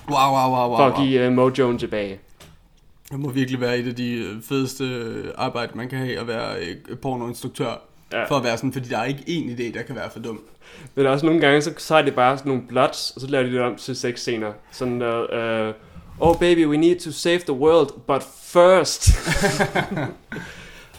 Wow, 0.10 0.32
wow, 0.32 0.52
wow, 0.52 0.70
wow. 0.70 0.78
for 0.78 0.86
at 0.86 1.08
give 1.08 1.28
uh, 1.28 1.34
mojoen 1.34 1.78
tilbage. 1.80 2.20
Det 3.12 3.20
må 3.20 3.30
virkelig 3.30 3.62
være 3.62 3.78
et 3.78 3.88
af 3.88 3.96
de 3.96 4.12
øh, 4.14 4.42
fedeste 4.44 4.84
øh, 4.84 5.26
arbejde, 5.36 5.72
man 5.76 5.90
kan 5.90 6.00
have 6.00 6.20
at 6.20 6.28
være 6.28 6.60
øh, 6.60 6.98
pornoinstruktør. 6.98 7.82
Ja. 8.14 8.26
For 8.26 8.36
at 8.36 8.44
være 8.44 8.58
sådan, 8.58 8.74
fordi 8.74 8.90
der 8.90 8.98
er 8.98 9.04
ikke 9.06 9.24
én 9.28 9.60
idé, 9.60 9.78
der 9.78 9.84
kan 9.84 9.96
være 9.96 10.10
for 10.10 10.20
dum. 10.20 10.40
Men 10.96 11.06
der 11.06 11.10
er 11.10 11.14
også 11.14 11.26
nogle 11.26 11.42
gange, 11.42 11.62
så, 11.62 11.74
så 11.78 11.96
er 11.96 12.02
det 12.02 12.16
bare 12.16 12.38
sådan 12.38 12.50
nogle 12.50 12.68
plots, 12.70 13.12
og 13.12 13.22
så 13.22 13.28
laver 13.28 13.46
de 13.46 13.52
det 13.52 13.62
om 13.62 13.76
til 13.76 13.96
seks 13.96 14.22
scener. 14.22 14.52
Sådan 14.72 14.94
noget, 14.94 15.70
uh, 15.70 15.74
oh 16.20 16.40
baby, 16.40 16.66
we 16.66 16.78
need 16.78 17.00
to 17.00 17.12
save 17.12 17.40
the 17.40 17.54
world, 17.54 17.90
but 18.08 18.24
first. 18.44 19.10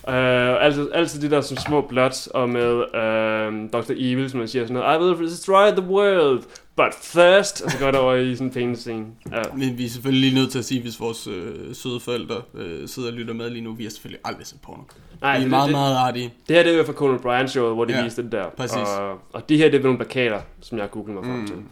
uh, 0.08 0.62
altid, 0.64 0.88
altid 0.94 1.20
de 1.20 1.30
der 1.30 1.40
sådan 1.40 1.62
små 1.62 1.80
plots, 1.80 2.26
og 2.26 2.48
med 2.48 2.74
uh, 2.74 3.80
Dr. 3.80 3.92
Evil, 3.96 4.30
som 4.30 4.38
man 4.38 4.48
siger 4.48 4.64
sådan 4.64 4.74
noget, 4.74 4.96
I 4.96 4.98
will 5.02 5.30
destroy 5.30 5.70
the 5.70 5.86
world, 5.86 6.42
but 6.78 6.94
first. 7.02 7.62
Og 7.62 7.70
så 7.70 7.78
går 7.78 7.90
det 7.90 8.00
over 8.00 8.14
i 8.14 8.34
sådan 8.34 8.46
en 8.46 8.52
pæne 8.52 8.76
scene. 8.76 9.06
Ja. 9.32 9.42
Men 9.56 9.78
vi 9.78 9.84
er 9.84 9.88
selvfølgelig 9.88 10.30
lige 10.30 10.40
nødt 10.40 10.50
til 10.52 10.58
at 10.58 10.64
sige, 10.64 10.80
hvis 10.82 11.00
vores 11.00 11.26
øh, 11.26 11.74
søde 11.74 12.00
forældre 12.00 12.42
øh, 12.54 12.88
sidder 12.88 13.08
og 13.08 13.14
lytter 13.14 13.34
med 13.34 13.50
lige 13.50 13.62
nu, 13.62 13.72
vi 13.72 13.82
har 13.82 13.90
selvfølgelig 13.90 14.20
aldrig 14.24 14.46
set 14.46 14.60
porno. 14.62 14.82
Nej, 15.20 15.32
vi 15.32 15.36
er 15.36 15.40
det, 15.40 15.50
meget, 15.50 15.66
det, 15.68 15.72
meget 15.72 15.96
artige. 15.96 16.34
det 16.48 16.56
her 16.56 16.62
det 16.62 16.72
er 16.72 16.76
jo 16.78 16.84
fra 16.84 16.92
Conan 16.92 17.20
Bryan 17.20 17.48
showet, 17.48 17.74
hvor 17.74 17.84
de 17.84 17.92
Ja, 17.96 18.04
viste 18.04 18.22
det 18.22 18.32
der. 18.32 18.48
præcis. 18.56 18.76
Og, 18.98 19.18
og 19.32 19.48
de 19.48 19.56
her, 19.56 19.70
det 19.70 19.78
er 19.78 19.82
nogle 19.82 19.98
plakater, 19.98 20.40
som 20.60 20.78
jeg 20.78 20.82
har 20.82 20.88
googlet 20.88 21.14
mig 21.14 21.24
frem 21.24 21.46
til. 21.46 21.56
Mm. 21.56 21.64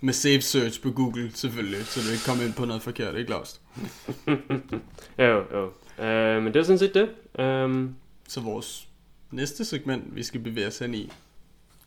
Med 0.00 0.12
safe 0.12 0.40
search 0.40 0.82
på 0.82 0.90
Google, 0.90 1.30
selvfølgelig, 1.34 1.86
så 1.86 2.00
du 2.06 2.12
ikke 2.12 2.24
kommer 2.24 2.44
ind 2.44 2.52
på 2.52 2.64
noget 2.64 2.82
forkert, 2.82 3.16
ikke 3.16 3.30
Lost? 3.30 3.60
Jo, 5.18 5.42
jo. 5.52 5.64
Uh, 5.98 6.42
men 6.42 6.46
det 6.46 6.56
er 6.56 6.62
sådan 6.62 6.78
set 6.78 6.94
det. 6.94 7.08
Um, 7.64 7.94
Så 8.28 8.40
vores 8.40 8.88
næste 9.30 9.64
segment, 9.64 10.16
vi 10.16 10.22
skal 10.22 10.40
bevæge 10.40 10.66
os 10.66 10.78
hen 10.78 10.94
i, 10.94 11.12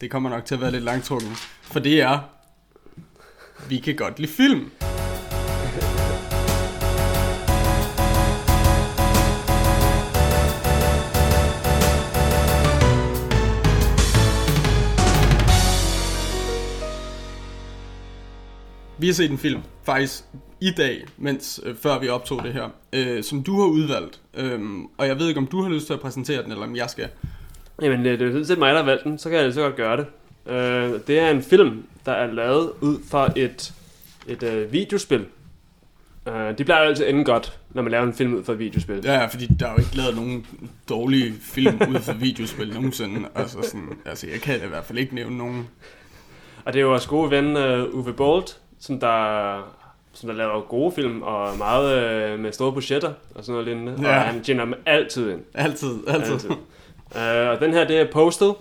det 0.04 0.12
kommer 0.12 0.30
nok 0.30 0.46
til 0.46 0.56
at 0.56 0.62
være 0.62 0.72
lidt 0.72 0.84
langtrukken. 0.84 1.30
For 1.62 1.80
det 1.80 2.02
er, 2.02 2.20
vi 3.70 3.78
kan 3.78 3.96
godt 3.96 4.20
lide 4.20 4.32
film. 4.32 4.72
Vi 18.98 19.08
har 19.08 19.14
set 19.14 19.32
en 19.32 19.38
film, 19.38 19.62
faktisk 19.84 20.24
i 20.62 20.72
dag, 20.72 21.06
mens 21.18 21.60
øh, 21.64 21.76
før 21.76 22.00
vi 22.00 22.08
optog 22.08 22.44
det 22.44 22.54
her, 22.54 22.70
øh, 22.94 23.24
som 23.24 23.44
du 23.44 23.60
har 23.60 23.68
udvalgt. 23.68 24.22
Øhm, 24.34 24.86
og 24.98 25.08
jeg 25.08 25.20
ved 25.20 25.28
ikke, 25.28 25.40
om 25.40 25.48
du 25.48 25.62
har 25.62 25.70
lyst 25.70 25.86
til 25.86 25.94
at 25.94 26.00
præsentere 26.00 26.44
den, 26.44 26.52
eller 26.52 26.66
om 26.66 26.76
jeg 26.76 26.90
skal. 26.90 27.10
Jamen, 27.82 28.06
det 28.06 28.20
det 28.20 28.28
er 28.28 28.32
sådan 28.32 28.46
set 28.46 28.58
mig, 28.60 28.74
der 28.74 28.78
har 28.78 28.86
valgt 28.86 29.04
den, 29.04 29.18
så 29.18 29.30
kan 29.30 29.38
jeg 29.38 29.46
lige 29.46 29.54
så 29.54 29.62
godt 29.62 29.76
gøre 29.76 29.98
det. 29.98 30.06
Uh, 30.46 31.00
det 31.08 31.20
er 31.20 31.30
en 31.30 31.42
film, 31.42 31.84
der 32.06 32.12
er 32.12 32.32
lavet 32.32 32.72
ud 32.82 32.98
fra 33.10 33.32
et, 33.36 33.74
et 34.28 34.44
uh, 34.44 34.74
videospil. 34.74 35.26
Uh, 36.26 36.58
det 36.58 36.66
plejer 36.66 36.84
jo 36.84 36.90
altid 36.90 37.06
at 37.06 37.14
ende 37.14 37.26
godt, 37.26 37.60
når 37.70 37.82
man 37.82 37.92
laver 37.92 38.04
en 38.06 38.14
film 38.14 38.34
ud 38.34 38.44
fra 38.44 38.54
et 38.54 38.60
videospil. 38.60 39.02
Ja, 39.04 39.14
ja, 39.14 39.26
fordi 39.26 39.46
der 39.46 39.68
er 39.68 39.72
jo 39.72 39.78
ikke 39.78 39.96
lavet 39.98 40.16
nogen 40.16 40.46
dårlige 40.90 41.34
film 41.42 41.82
ud 41.90 42.00
for 42.00 42.14
videospil 42.14 42.74
nogensinde. 42.74 43.30
Altså, 43.36 43.58
sådan, 43.62 43.90
altså 44.06 44.28
jeg 44.28 44.42
kan 44.42 44.56
i 44.66 44.68
hvert 44.68 44.86
fald 44.86 44.98
ikke 44.98 45.16
nævne 45.16 45.38
nogen. 45.38 45.68
Og 46.66 46.74
det 46.74 46.80
er 46.80 46.84
jo 46.84 46.90
vores 46.90 47.08
gode 47.08 47.32
ven 47.32 47.58
uh, 47.58 47.96
Uwe 47.96 48.14
Bolt, 48.14 48.58
som 48.80 49.00
der, 49.00 49.74
som 50.14 50.30
der 50.30 50.36
laver 50.36 50.62
gode 50.62 50.92
film 50.92 51.22
og 51.22 51.58
meget 51.58 52.34
uh, 52.34 52.40
med 52.40 52.52
store 52.52 52.74
budgetter 52.74 53.14
og 53.36 53.44
sådan 53.44 53.52
noget 53.52 53.66
lignende. 53.68 53.96
Ja. 54.02 54.18
Og 54.18 54.22
han 54.22 54.44
tjener 54.44 54.66
dem 54.66 54.74
altid 54.86 55.32
ind. 55.32 55.42
Altid, 55.54 56.08
altid. 56.08 56.34
altid. 56.34 56.50
Uh, 57.16 57.50
og 57.50 57.60
den 57.60 57.74
her, 57.74 57.88
det 57.88 58.00
er 58.00 58.12
Postal, 58.12 58.52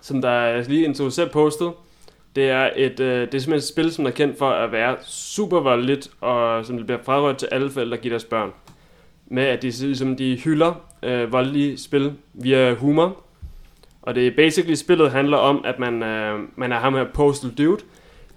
som 0.00 0.22
der 0.22 0.30
er 0.30 0.62
lige 0.68 0.84
introducerer 0.84 1.28
Postal. 1.28 1.68
Det 2.36 2.50
er, 2.50 2.70
et, 2.76 3.00
uh, 3.00 3.06
det 3.06 3.34
er 3.34 3.38
simpelthen 3.38 3.54
et 3.54 3.64
spil, 3.64 3.92
som 3.92 4.06
er 4.06 4.10
kendt 4.10 4.38
for 4.38 4.50
at 4.50 4.72
være 4.72 4.96
super 5.02 5.60
voldeligt, 5.60 6.10
og 6.20 6.66
som 6.66 6.84
bliver 6.84 7.02
frarådet 7.02 7.36
til 7.36 7.48
alle 7.52 7.70
forældre, 7.70 7.96
der 7.96 8.02
giver 8.02 8.12
deres 8.12 8.24
børn. 8.24 8.52
Med 9.26 9.42
at 9.42 9.62
de, 9.62 9.70
ligesom, 9.70 10.16
de 10.16 10.36
hylder 10.36 10.74
uh, 11.06 11.32
voldelige 11.32 11.78
spil 11.78 12.12
via 12.34 12.74
humor. 12.74 13.16
Og 14.02 14.14
det 14.14 14.26
er 14.26 14.30
basically, 14.36 14.74
spillet 14.74 15.10
handler 15.10 15.36
om, 15.36 15.64
at 15.64 15.78
man, 15.78 15.94
uh, 15.94 16.40
man 16.58 16.72
er 16.72 16.78
ham 16.78 16.94
her 16.94 17.04
Postal 17.14 17.50
Dude. 17.50 17.82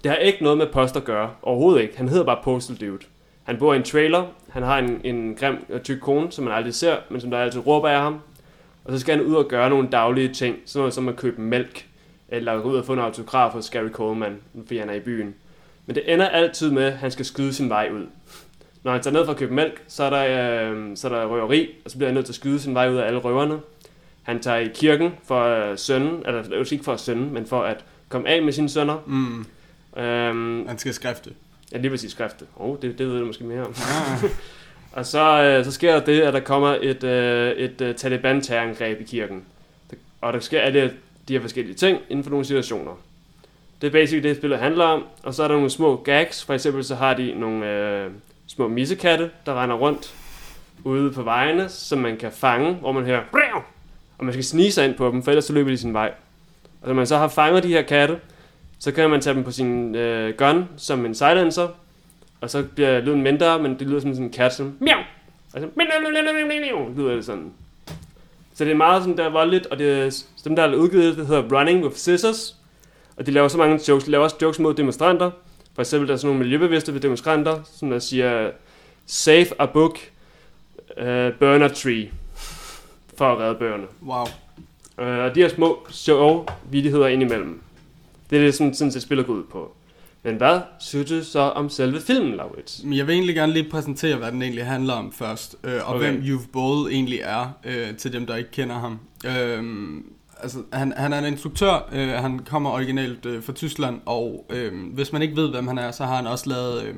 Det 0.02 0.10
har 0.10 0.18
ikke 0.18 0.42
noget 0.42 0.58
med 0.58 0.66
post 0.66 0.96
at 0.96 1.04
gøre. 1.04 1.30
Overhovedet 1.42 1.82
ikke. 1.82 1.96
Han 1.96 2.08
hedder 2.08 2.24
bare 2.24 2.38
Postal 2.44 2.76
Dude. 2.76 3.04
Han 3.44 3.58
bor 3.58 3.72
i 3.72 3.76
en 3.76 3.82
trailer. 3.82 4.24
Han 4.50 4.62
har 4.62 4.78
en, 4.78 5.00
en 5.04 5.34
grim 5.34 5.56
og 5.74 5.82
tyk 5.82 5.98
kone, 6.00 6.32
som 6.32 6.44
man 6.44 6.54
aldrig 6.54 6.74
ser, 6.74 6.96
men 7.10 7.20
som 7.20 7.30
der 7.30 7.38
altid 7.38 7.66
råber 7.66 7.88
af 7.88 8.00
ham. 8.00 8.20
Og 8.88 8.94
så 8.94 8.98
skal 9.00 9.16
han 9.16 9.26
ud 9.26 9.34
og 9.34 9.48
gøre 9.48 9.70
nogle 9.70 9.88
daglige 9.88 10.28
ting. 10.34 10.56
Sådan 10.64 10.80
noget 10.80 10.94
som 10.94 11.08
at 11.08 11.16
købe 11.16 11.40
mælk. 11.40 11.86
Eller 12.28 12.60
gå 12.60 12.70
ud 12.70 12.76
og 12.76 12.84
få 12.84 12.92
en 12.92 12.98
autograf 12.98 13.50
hos 13.52 13.70
Gary 13.70 13.88
Coleman, 13.88 14.36
fordi 14.56 14.78
han 14.78 14.90
er 14.90 14.94
i 14.94 15.00
byen. 15.00 15.34
Men 15.86 15.94
det 15.96 16.12
ender 16.12 16.28
altid 16.28 16.70
med, 16.70 16.82
at 16.84 16.92
han 16.92 17.10
skal 17.10 17.24
skyde 17.24 17.54
sin 17.54 17.68
vej 17.68 17.88
ud. 17.94 18.06
Når 18.82 18.92
han 18.92 19.02
tager 19.02 19.14
ned 19.14 19.24
for 19.24 19.32
at 19.32 19.38
købe 19.38 19.54
mælk, 19.54 19.82
så 19.88 20.02
er 20.04 20.10
der, 20.10 20.70
øh, 20.72 20.96
så 20.96 21.08
er 21.08 21.12
der 21.12 21.26
røveri, 21.26 21.68
og 21.84 21.90
så 21.90 21.96
bliver 21.96 22.08
han 22.08 22.14
nødt 22.14 22.26
til 22.26 22.32
at 22.32 22.36
skyde 22.36 22.60
sin 22.60 22.74
vej 22.74 22.90
ud 22.90 22.96
af 22.96 23.06
alle 23.06 23.18
røverne. 23.18 23.58
Han 24.22 24.40
tager 24.40 24.58
i 24.58 24.68
kirken 24.74 25.12
for 25.24 25.42
øh, 25.44 25.78
sønnen, 25.78 26.22
eller 26.26 26.42
det 26.42 26.52
er 26.52 26.72
ikke 26.72 26.84
for 26.84 26.96
sønnen, 26.96 27.34
men 27.34 27.46
for 27.46 27.62
at 27.62 27.84
komme 28.08 28.28
af 28.28 28.42
med 28.42 28.52
sine 28.52 28.68
sønner. 28.68 28.96
Mm, 29.06 29.46
Øhm, 29.96 30.66
han 30.68 30.78
skal 30.78 30.94
skrifte. 30.94 31.30
ja, 31.72 31.78
lige 31.78 31.90
præcis 31.90 32.10
skriftet. 32.12 32.48
Åh, 32.56 32.70
oh, 32.70 32.76
det, 32.82 32.98
det 32.98 33.08
ved 33.08 33.18
du 33.20 33.26
måske 33.26 33.44
mere 33.44 33.60
om. 33.60 33.74
Ah, 33.76 34.24
Og 34.98 35.06
så, 35.06 35.42
øh, 35.42 35.64
så 35.64 35.72
sker 35.72 35.92
der 35.92 36.00
det, 36.04 36.20
at 36.20 36.34
der 36.34 36.40
kommer 36.40 36.76
et, 36.82 37.04
øh, 37.04 37.52
et 37.52 37.80
øh, 37.80 37.94
Taliban-terrorangreb 37.94 39.00
i 39.00 39.04
kirken. 39.04 39.44
Og 40.20 40.32
der 40.32 40.40
sker 40.40 40.60
alle 40.60 40.92
de 41.28 41.32
her 41.32 41.40
forskellige 41.40 41.74
ting 41.74 41.98
inden 42.08 42.24
for 42.24 42.30
nogle 42.30 42.44
situationer. 42.44 42.92
Det 43.80 43.86
er 43.86 43.90
basically 43.90 44.28
det, 44.28 44.36
spillet 44.36 44.58
handler 44.58 44.84
om. 44.84 45.04
Og 45.22 45.34
så 45.34 45.42
er 45.42 45.48
der 45.48 45.54
nogle 45.54 45.70
små 45.70 45.96
gags. 45.96 46.44
For 46.44 46.54
eksempel 46.54 46.84
så 46.84 46.94
har 46.94 47.14
de 47.14 47.34
nogle 47.34 47.66
øh, 47.66 48.10
små 48.46 48.68
missekatte, 48.68 49.30
der 49.46 49.62
render 49.62 49.76
rundt 49.76 50.14
ude 50.84 51.12
på 51.12 51.22
vejene, 51.22 51.68
som 51.68 51.98
man 51.98 52.16
kan 52.16 52.32
fange, 52.32 52.74
hvor 52.74 52.92
man 52.92 53.04
hører 53.04 53.22
"Brav!" 53.30 53.62
og 54.18 54.24
man 54.24 54.32
skal 54.32 54.44
snige 54.44 54.72
sig 54.72 54.84
ind 54.84 54.94
på 54.94 55.10
dem, 55.10 55.22
for 55.22 55.30
ellers 55.30 55.44
så 55.44 55.52
løber 55.52 55.70
de 55.70 55.78
sin 55.78 55.92
vej. 55.92 56.12
Og 56.82 56.88
når 56.88 56.94
man 56.94 57.06
så 57.06 57.16
har 57.16 57.28
fanget 57.28 57.62
de 57.62 57.68
her 57.68 57.82
katte, 57.82 58.18
så 58.78 58.92
kan 58.92 59.10
man 59.10 59.20
tage 59.20 59.34
dem 59.34 59.44
på 59.44 59.50
sin 59.50 59.94
øh, 59.94 60.34
gun 60.36 60.68
som 60.76 61.06
en 61.06 61.14
silencer, 61.14 61.68
og 62.40 62.50
så 62.50 62.64
bliver 62.74 63.00
lyden 63.00 63.22
mindre, 63.22 63.62
men 63.62 63.78
det 63.78 63.86
lyder 63.86 64.00
som 64.00 64.14
sådan 64.14 64.26
en 64.26 64.32
kat, 64.32 64.54
som 64.54 64.76
miau, 64.80 64.98
og 65.54 65.60
så 65.60 65.68
lyder 66.96 67.14
det 67.14 67.24
sådan. 67.24 67.52
Så 68.54 68.64
det 68.64 68.70
er 68.70 68.76
meget 68.76 69.02
sådan 69.02 69.16
der 69.16 69.28
voldeligt, 69.28 69.66
og 69.66 69.78
det 69.78 69.92
er, 69.92 70.24
dem 70.44 70.56
der 70.56 70.68
har 70.68 70.76
udgivet 70.76 71.16
det, 71.16 71.26
hedder 71.26 71.58
Running 71.58 71.84
with 71.84 71.96
Scissors, 71.96 72.56
og 73.16 73.26
de 73.26 73.30
laver 73.30 73.48
så 73.48 73.58
mange 73.58 73.80
jokes, 73.88 74.04
de 74.04 74.10
laver 74.10 74.24
også 74.24 74.36
jokes 74.42 74.58
mod 74.58 74.74
demonstranter, 74.74 75.30
for 75.74 75.82
eksempel 75.82 76.08
der 76.08 76.14
er 76.14 76.18
sådan 76.18 76.28
nogle 76.28 76.44
miljøbevidste 76.44 76.94
ved 76.94 77.00
demonstranter, 77.00 77.60
som 77.78 77.90
der 77.90 77.98
siger, 77.98 78.50
save 79.06 79.46
a 79.58 79.66
book, 79.66 79.98
uh, 80.96 81.04
burn 81.38 81.62
a 81.62 81.68
tree, 81.68 82.10
for 83.16 83.32
at 83.32 83.38
redde 83.38 83.54
bøgerne. 83.54 83.86
Wow. 84.02 84.26
Øh, 85.00 85.18
og 85.18 85.34
de 85.34 85.40
her 85.40 85.48
små 85.48 85.86
sjove 85.90 86.46
vidigheder 86.70 87.06
indimellem. 87.06 87.60
Det 88.30 88.38
er 88.38 88.42
det, 88.42 88.54
som 88.54 88.74
sådan 88.74 88.92
set 88.92 89.02
spillet 89.02 89.26
går 89.26 89.34
ud 89.34 89.44
på. 89.44 89.72
Men 90.28 90.36
hvad 90.36 90.60
synes 90.80 91.10
du 91.10 91.24
så 91.24 91.40
om 91.40 91.68
selve 91.70 92.00
filmen, 92.00 92.34
Laurits? 92.36 92.84
Men 92.84 92.96
jeg 92.98 93.06
vil 93.06 93.12
egentlig 93.12 93.34
gerne 93.34 93.52
lige 93.52 93.70
præsentere, 93.70 94.16
hvad 94.16 94.32
den 94.32 94.42
egentlig 94.42 94.66
handler 94.66 94.94
om 94.94 95.12
først, 95.12 95.56
øh, 95.64 95.72
og 95.84 95.94
Okay. 95.94 96.10
hvem 96.10 96.22
You've 96.22 96.50
Bold 96.52 96.90
egentlig 96.92 97.20
er, 97.22 97.52
øh, 97.64 97.96
til 97.96 98.12
dem, 98.12 98.26
der 98.26 98.36
ikke 98.36 98.50
kender 98.50 98.78
ham. 98.78 98.98
Øh, 99.26 99.64
altså, 100.42 100.58
han, 100.72 100.92
han 100.96 101.12
er 101.12 101.18
en 101.18 101.24
instruktør, 101.24 101.88
øh, 101.92 102.08
han 102.08 102.38
kommer 102.38 102.70
originalt 102.70 103.26
øh, 103.26 103.42
fra 103.42 103.52
Tyskland, 103.52 104.00
og 104.06 104.46
øh, 104.50 104.72
hvis 104.94 105.12
man 105.12 105.22
ikke 105.22 105.36
ved, 105.36 105.50
hvem 105.50 105.66
han 105.66 105.78
er, 105.78 105.90
så 105.90 106.04
har 106.04 106.16
han 106.16 106.26
også 106.26 106.48
lavet 106.48 106.82
øh, 106.84 106.94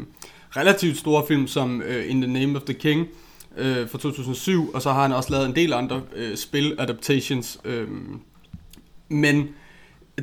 relativt 0.56 0.96
store 0.98 1.24
film 1.28 1.46
som 1.46 1.82
øh, 1.82 2.10
In 2.10 2.22
the 2.22 2.32
Name 2.32 2.58
of 2.58 2.62
the 2.62 2.74
King 2.74 3.08
øh, 3.56 3.88
fra 3.88 3.98
2007, 3.98 4.70
og 4.74 4.82
så 4.82 4.92
har 4.92 5.02
han 5.02 5.12
også 5.12 5.30
lavet 5.30 5.46
en 5.46 5.54
del 5.54 5.72
andre 5.72 6.02
øh, 6.16 6.36
spil-adaptations. 6.36 7.60
Øh, 7.64 7.88
men 9.08 9.48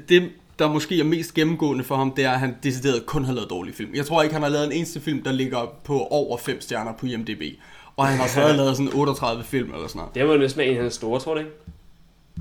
det, 0.09 0.31
der 0.59 0.69
måske 0.71 0.99
er 0.99 1.03
mest 1.03 1.33
gennemgående 1.33 1.83
for 1.83 1.95
ham, 1.95 2.11
det 2.11 2.25
er, 2.25 2.31
at 2.31 2.39
han 2.39 2.55
decideret 2.63 3.05
kun 3.05 3.25
har 3.25 3.33
lavet 3.33 3.49
dårlige 3.49 3.75
film. 3.75 3.89
Jeg 3.95 4.05
tror 4.05 4.21
ikke, 4.23 4.33
han 4.33 4.43
har 4.43 4.49
lavet 4.49 4.65
en 4.65 4.71
eneste 4.71 4.99
film, 5.01 5.23
der 5.23 5.31
ligger 5.31 5.73
på 5.83 5.99
over 5.99 6.37
5 6.37 6.61
stjerner 6.61 6.93
på 6.93 7.05
IMDb. 7.05 7.41
Og 7.97 8.07
han 8.07 8.17
har 8.19 8.27
stadig 8.27 8.55
lavet 8.61 8.77
sådan 8.77 8.93
38 8.93 9.43
film 9.43 9.73
eller 9.73 9.87
sådan 9.87 9.99
noget. 9.99 10.15
Det 10.15 10.27
var 10.27 10.33
jo 10.33 10.39
næsten 10.39 10.61
en 10.61 10.75
af 10.77 10.81
hans 10.81 10.93
store, 10.93 11.19
tror 11.19 11.33
du 11.33 11.39
ikke? 11.39 11.51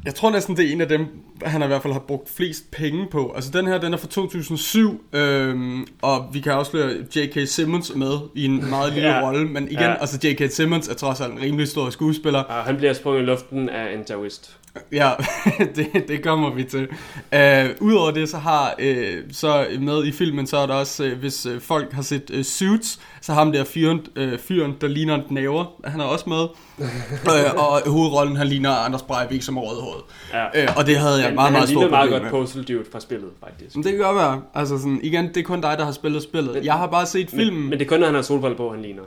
Jeg 0.04 0.14
tror 0.14 0.30
næsten, 0.30 0.56
det 0.56 0.68
er 0.68 0.72
en 0.72 0.80
af 0.80 0.88
dem, 0.88 1.06
han 1.42 1.62
i 1.62 1.66
hvert 1.66 1.82
fald 1.82 1.92
har 1.92 2.00
brugt 2.00 2.28
flest 2.30 2.70
penge 2.70 3.06
på. 3.10 3.32
Altså 3.36 3.50
den 3.50 3.66
her, 3.66 3.78
den 3.78 3.92
er 3.92 3.96
fra 3.96 4.06
2007, 4.08 5.04
øhm, 5.12 5.86
og 6.02 6.28
vi 6.32 6.40
kan 6.40 6.52
afsløre, 6.52 6.90
J.K. 7.16 7.48
Simmons 7.48 7.94
med 7.94 8.18
i 8.34 8.44
en 8.44 8.70
meget 8.70 8.92
lille 8.92 9.08
Ja. 9.14 9.26
rolle. 9.26 9.48
Men 9.48 9.64
igen, 9.64 9.78
Ja. 9.80 9.94
altså 10.00 10.18
J.K. 10.28 10.50
Simmons 10.52 10.88
er 10.88 10.94
trods 10.94 11.20
alt 11.20 11.32
en 11.32 11.40
rimelig 11.42 11.68
stor 11.68 11.90
skuespiller. 11.90 12.38
Og 12.40 12.64
han 12.64 12.76
bliver 12.76 12.92
sprunget 12.92 13.22
i 13.22 13.24
luften 13.24 13.68
af 13.68 13.94
en 13.94 14.04
terrorist. 14.04 14.56
Ja, 14.92 15.10
det, 15.76 16.08
det 16.08 16.22
kommer 16.22 16.50
vi 16.50 16.64
til. 16.64 16.88
Uh, 17.32 17.86
Udover 17.88 18.10
det, 18.10 18.28
så 18.28 18.38
har 18.38 18.74
uh, 18.82 19.18
så 19.32 19.66
med 19.80 20.04
i 20.04 20.12
filmen, 20.12 20.46
så 20.46 20.56
er 20.56 20.66
der 20.66 20.74
også, 20.74 21.04
uh, 21.04 21.12
hvis 21.12 21.46
uh, 21.46 21.60
folk 21.60 21.92
har 21.92 22.02
set 22.02 22.30
uh, 22.30 22.42
Suits, 22.42 23.00
så 23.20 23.32
har 23.32 23.44
ham 23.44 23.52
der 23.52 23.64
fyren, 23.64 24.00
uh, 24.20 24.38
fyren 24.38 24.76
der 24.80 24.88
ligner 24.88 25.14
en 25.14 25.22
knæver, 25.28 25.64
han 25.84 26.00
er 26.00 26.04
også 26.04 26.24
med. 26.28 26.42
uh, 26.78 27.62
og 27.64 27.90
hovedrollen, 27.90 28.36
han 28.36 28.46
ligner 28.46 28.70
Anders 28.70 29.02
Breivik 29.02 29.42
som 29.42 29.58
rødhåret. 29.58 30.02
Ja. 30.32 30.64
Uh, 30.64 30.76
og 30.76 30.86
det 30.86 30.96
havde 30.96 31.20
jeg 31.20 31.28
Men, 31.28 31.34
meget, 31.34 31.52
men 31.52 31.58
meget 31.58 31.68
stor 31.68 31.80
ligner 31.80 31.90
meget 31.90 32.10
godt 32.10 32.22
med. 32.22 32.30
Postal 32.30 32.62
Dude 32.62 32.84
fra 32.92 33.00
spillet, 33.00 33.30
faktisk. 33.44 33.76
Men 33.76 33.84
det 33.84 33.92
kan 33.92 34.00
godt 34.00 34.16
være. 34.16 34.42
Altså 34.54 34.78
sådan, 34.78 35.00
igen, 35.02 35.28
det 35.28 35.36
er 35.36 35.42
kun 35.42 35.60
dig, 35.60 35.74
der 35.78 35.84
har 35.84 35.92
spillet 35.92 36.22
spillet. 36.22 36.64
Jeg 36.64 36.74
har 36.74 36.86
bare 36.86 37.06
set 37.06 37.30
filmen. 37.30 37.60
Men, 37.60 37.70
men 37.70 37.78
det 37.78 37.84
er 37.84 37.88
kun, 37.88 37.98
når 37.98 38.06
han 38.06 38.14
har 38.14 38.22
solbriller 38.22 38.56
på, 38.56 38.70
han 38.70 38.82
ligner. 38.82 39.02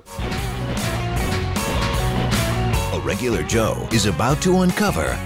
A 2.91 2.99
regular 3.01 3.43
Joe 3.43 3.87
is 3.91 4.07
about 4.07 4.41
to 4.41 4.61
uncover 4.61 5.17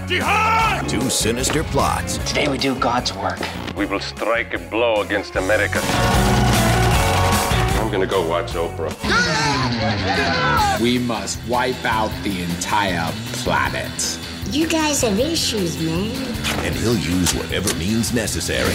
two 0.86 1.08
sinister 1.08 1.64
plots 1.64 2.18
Today 2.18 2.46
we 2.46 2.58
do 2.58 2.74
God's 2.78 3.14
work. 3.14 3.38
We 3.74 3.86
will 3.86 4.00
strike 4.00 4.52
a 4.52 4.58
blow 4.58 5.00
against 5.02 5.36
America. 5.36 5.80
I'm 7.80 7.90
gonna 7.90 8.06
go 8.06 8.26
watch 8.28 8.52
Oprah. 8.52 8.92
We 10.80 10.98
must 10.98 11.38
wipe 11.48 11.82
out 11.84 12.12
the 12.22 12.42
entire 12.42 13.10
planet. 13.42 14.18
You 14.50 14.68
guys 14.68 15.00
have 15.02 15.18
issues, 15.18 15.80
man. 15.82 16.14
and 16.64 16.74
he'll 16.74 16.98
use 16.98 17.34
whatever 17.34 17.74
means 17.76 18.12
necessary 18.12 18.74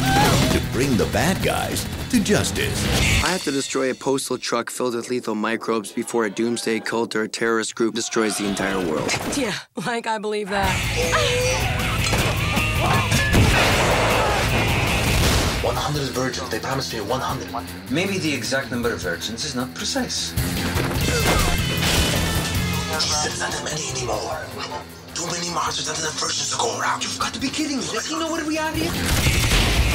to 0.00 0.60
bring 0.72 0.96
the 0.96 1.08
bad 1.12 1.42
guys 1.42 1.86
to 2.10 2.20
justice. 2.22 2.84
I 3.22 3.28
have 3.28 3.42
to 3.44 3.50
destroy 3.50 3.90
a 3.90 3.94
postal 3.94 4.38
truck 4.38 4.70
filled 4.70 4.94
with 4.94 5.10
lethal 5.10 5.34
microbes 5.34 5.92
before 5.92 6.24
a 6.24 6.30
doomsday 6.30 6.80
cult 6.80 7.14
or 7.14 7.22
a 7.22 7.28
terrorist 7.28 7.74
group 7.74 7.94
destroys 7.94 8.38
the 8.38 8.46
entire 8.46 8.78
world. 8.86 9.10
Yeah, 9.36 9.54
like 9.86 10.06
I 10.06 10.18
believe 10.18 10.48
that. 10.50 10.68
100 15.62 16.08
virgins. 16.10 16.48
They 16.48 16.58
promised 16.58 16.92
me 16.92 17.00
100. 17.00 17.90
Maybe 17.90 18.18
the 18.18 18.32
exact 18.34 18.70
number 18.70 18.92
of 18.92 19.00
virgins 19.00 19.44
is 19.44 19.54
not 19.54 19.72
precise. 19.74 20.32
Jesus, 23.00 23.40
not 23.40 23.52
that 23.52 23.64
many 23.64 23.88
anymore. 23.90 24.40
Too 25.14 25.26
many 25.26 25.50
monsters, 25.54 25.86
not 25.88 25.98
enough 25.98 26.18
virgins 26.20 26.50
to 26.50 26.58
go 26.58 26.78
around. 26.80 27.02
You've 27.02 27.18
got 27.18 27.32
to 27.34 27.40
be 27.40 27.48
kidding 27.48 27.78
me. 27.78 27.84
Does 27.92 28.06
he 28.08 28.18
know 28.18 28.30
what 28.30 28.44
we 28.46 28.56
have 28.56 28.74
here? 28.74 29.89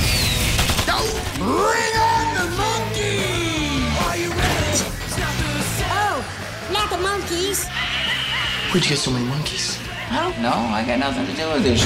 Oh, 5.88 6.26
not 6.72 6.90
the 6.90 6.98
monkeys. 6.98 7.68
Where'd 8.72 8.84
you 8.84 8.90
get 8.90 9.00
so 9.00 9.12
many 9.12 9.26
monkeys? 9.26 9.80
I 10.10 10.22
don't 10.24 10.42
know. 10.42 10.50
I 10.52 10.86
got 10.86 11.00
nothing 11.00 11.26
to 11.26 11.34
do 11.34 11.48
with 11.52 11.64
this. 11.64 11.84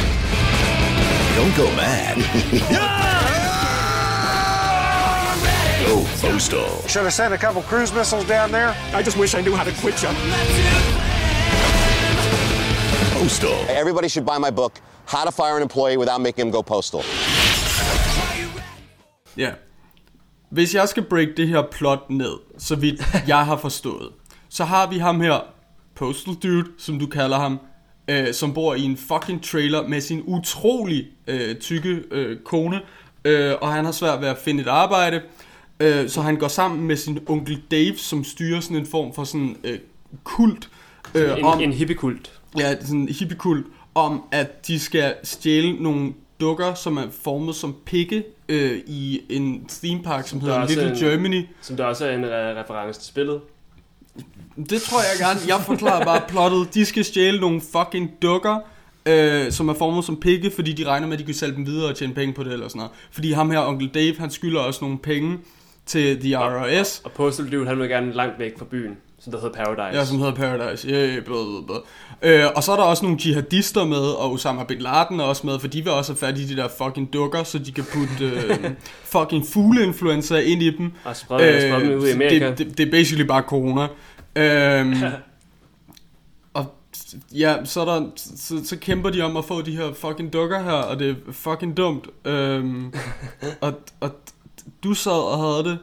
Don't 1.36 1.56
go 1.56 1.66
mad. 1.76 2.18
Go 5.86 6.06
postal. 6.20 6.82
Should 6.88 7.04
have 7.04 7.14
sent 7.14 7.34
a 7.34 7.38
couple 7.38 7.64
cruise 7.64 7.92
missiles 7.92 8.26
down 8.26 8.52
there. 8.52 8.76
I 8.94 9.02
just 9.02 9.18
wish 9.18 9.34
I 9.34 9.42
knew 9.42 9.56
how 9.56 9.64
to 9.64 9.72
quit 9.80 10.04
you. 10.04 10.10
Postal. 13.18 13.54
Everybody 13.70 14.08
should 14.08 14.26
buy 14.26 14.38
my 14.38 14.52
book, 14.52 14.80
How 15.06 15.24
to 15.26 15.32
Fire 15.32 15.56
an 15.56 15.64
Employee 15.64 15.98
Without 15.98 16.22
Making 16.22 16.48
Him 16.48 16.52
Go 16.52 16.62
Postal. 16.62 17.04
Ja. 19.40 19.50
Hvis 20.50 20.76
jeg 20.76 20.90
skal 20.90 21.04
break 21.04 21.28
det 21.38 21.48
her 21.48 21.62
plot 21.72 22.10
ned, 22.10 22.34
så 22.58 22.76
vidt 22.76 23.02
jeg 23.28 23.46
har 23.46 23.58
forstået, 23.58 24.10
så 24.50 24.64
har 24.64 24.90
vi 24.90 24.98
ham 24.98 25.22
her, 25.22 25.40
Postal 25.96 26.34
Dude, 26.34 26.66
som 26.78 27.00
du 27.00 27.06
kalder 27.06 27.38
ham, 27.38 27.60
øh, 28.08 28.34
som 28.34 28.54
bor 28.54 28.76
i 28.76 28.82
en 28.82 28.98
fucking 28.98 29.44
trailer 29.44 29.88
med 29.88 30.02
sin 30.02 30.24
utrolig 30.26 31.08
øh, 31.28 31.56
tykke 31.56 32.04
øh, 32.12 32.38
kone, 32.46 32.82
øh, 33.26 33.54
og 33.62 33.74
han 33.74 33.86
har 33.86 33.92
svært 33.92 34.22
ved 34.22 34.28
at 34.28 34.38
finde 34.38 34.62
et 34.62 34.68
arbejde, 34.68 35.22
øh, 35.80 36.10
så 36.10 36.22
han 36.22 36.36
går 36.36 36.48
sammen 36.48 36.88
med 36.88 36.96
sin 36.96 37.20
onkel 37.28 37.62
Dave, 37.72 37.98
som 37.98 38.24
styrer 38.24 38.60
sådan 38.60 38.78
en 38.78 38.86
form 38.86 39.14
for 39.14 39.24
sådan 39.24 39.58
øh, 39.64 39.80
kult, 40.24 40.70
øh, 41.16 41.38
En, 41.38 41.46
om, 41.46 41.60
en 41.60 41.74
hippiekult. 41.74 42.40
Ja, 42.58 42.76
sådan 42.82 43.00
en 43.00 43.10
hippiekult 43.10 43.68
om, 43.96 44.24
at 44.32 44.68
de 44.68 44.80
skal 44.80 45.16
stjæle 45.24 45.84
nogle 45.84 46.14
dukker, 46.40 46.74
som 46.74 46.98
er 46.98 47.04
formet 47.24 47.56
som 47.56 47.76
pikke 47.86 48.24
øh, 48.50 48.80
i 48.88 49.22
en 49.30 49.66
theme 49.70 50.04
park, 50.04 50.28
som 50.28 50.40
Der 50.40 50.46
hedder 50.46 50.62
er 50.62 50.68
Little 50.68 50.90
en- 50.92 50.98
Germany. 50.98 51.46
Som 51.62 51.78
der 51.78 51.86
også 51.86 52.06
er 52.06 52.12
en 52.16 52.26
re- 52.26 52.28
reference 52.64 53.00
til 53.00 53.08
spillet. 53.10 53.42
Det 54.70 54.82
tror 54.82 55.00
jeg 55.00 55.20
gerne. 55.20 55.40
Jeg 55.48 55.62
forklarer 55.66 56.06
bare 56.06 56.22
plottet. 56.28 56.74
De 56.74 56.86
skal 56.86 57.06
stjæle 57.06 57.40
nogle 57.40 57.62
fucking 57.62 58.12
dukker, 58.22 58.58
øh, 59.06 59.52
som 59.52 59.70
er 59.70 59.74
formet 59.74 60.06
som 60.06 60.18
pikke, 60.20 60.52
fordi 60.52 60.74
de 60.74 60.86
regner 60.86 61.08
med, 61.08 61.14
at 61.14 61.20
de 61.20 61.26
kan 61.26 61.34
sælge 61.34 61.56
dem 61.56 61.66
videre 61.66 61.90
og 61.90 61.96
tjene 61.96 62.14
penge 62.14 62.34
på 62.34 62.44
det 62.44 62.54
eller 62.54 62.68
sådan 62.68 62.80
noget. 62.80 62.92
Fordi 63.12 63.32
ham 63.32 63.52
her, 63.52 63.60
onkel 63.60 63.88
Dave, 63.94 64.16
han 64.20 64.30
skylder 64.32 64.60
også 64.60 64.80
nogle 64.86 64.98
penge 64.98 65.38
til 65.86 66.20
The 66.20 66.38
RRS. 66.38 67.02
Og 67.06 67.12
Postal 67.12 67.52
Dude, 67.52 67.68
han 67.68 67.80
vil 67.80 67.90
gerne 67.90 68.14
langt 68.14 68.40
væk 68.40 68.58
fra 68.58 68.66
byen, 68.66 68.98
som 69.20 69.32
der 69.32 69.40
hedder 69.42 69.64
Paradise. 69.64 70.00
Ja, 70.00 70.06
som 70.06 70.18
hedder 70.18 70.34
Paradise. 70.34 70.88
Yeah, 70.90 71.24
blah, 71.24 71.38
blah, 71.46 71.66
blah. 71.66 71.80
Øh, 72.22 72.50
og 72.56 72.64
så 72.64 72.72
er 72.72 72.76
der 72.76 72.84
også 72.84 73.04
nogle 73.06 73.18
jihadister 73.26 73.86
med, 73.86 73.98
og 73.98 74.32
Osama 74.32 74.64
Bin 74.64 74.80
Laden 74.80 75.20
er 75.20 75.24
også 75.24 75.48
med, 75.48 75.60
for 75.60 75.68
de 75.68 75.82
vil 75.84 75.92
også 75.92 76.12
have 76.12 76.18
fat 76.18 76.38
i 76.38 76.48
de 76.48 76.56
der 76.56 76.68
fucking 76.78 77.14
dukker, 77.14 77.44
så 77.44 77.60
de 77.60 77.72
kan 77.72 77.84
putte 77.94 78.26
øh, 78.26 78.72
fucking 79.14 79.46
fugleinfluenza 79.48 80.40
ind 80.40 80.62
i 80.64 80.78
dem. 80.78 80.92
Og 81.06 81.16
sprede- 81.16 81.62
sprede 81.62 81.90
dem 81.92 82.00
ud 82.00 82.08
i 82.08 82.12
Amerika. 82.12 82.50
Det, 82.50 82.58
det, 82.58 82.78
det 82.78 82.88
er 82.88 82.92
basically 82.92 83.28
bare 83.28 83.42
corona. 83.42 83.88
Og 86.54 86.66
ja, 87.36 87.56
så, 87.66 87.82
er 87.82 87.86
der, 87.86 88.06
så, 88.16 88.66
så 88.66 88.78
kæmper 88.78 89.10
de 89.10 89.22
om 89.22 89.38
at 89.38 89.46
få 89.46 89.62
de 89.62 89.76
her 89.78 89.94
fucking 89.94 90.34
dukker 90.34 90.64
her, 90.64 90.72
og 90.72 91.00
det 91.00 91.10
er 91.10 91.16
fucking 91.32 91.78
dumt. 91.78 92.08
Øhm, 92.26 92.94
og, 93.62 93.74
og 94.00 94.12
du 94.84 94.94
sad 94.94 95.12
og 95.34 95.38
havde 95.40 95.64
det 95.72 95.78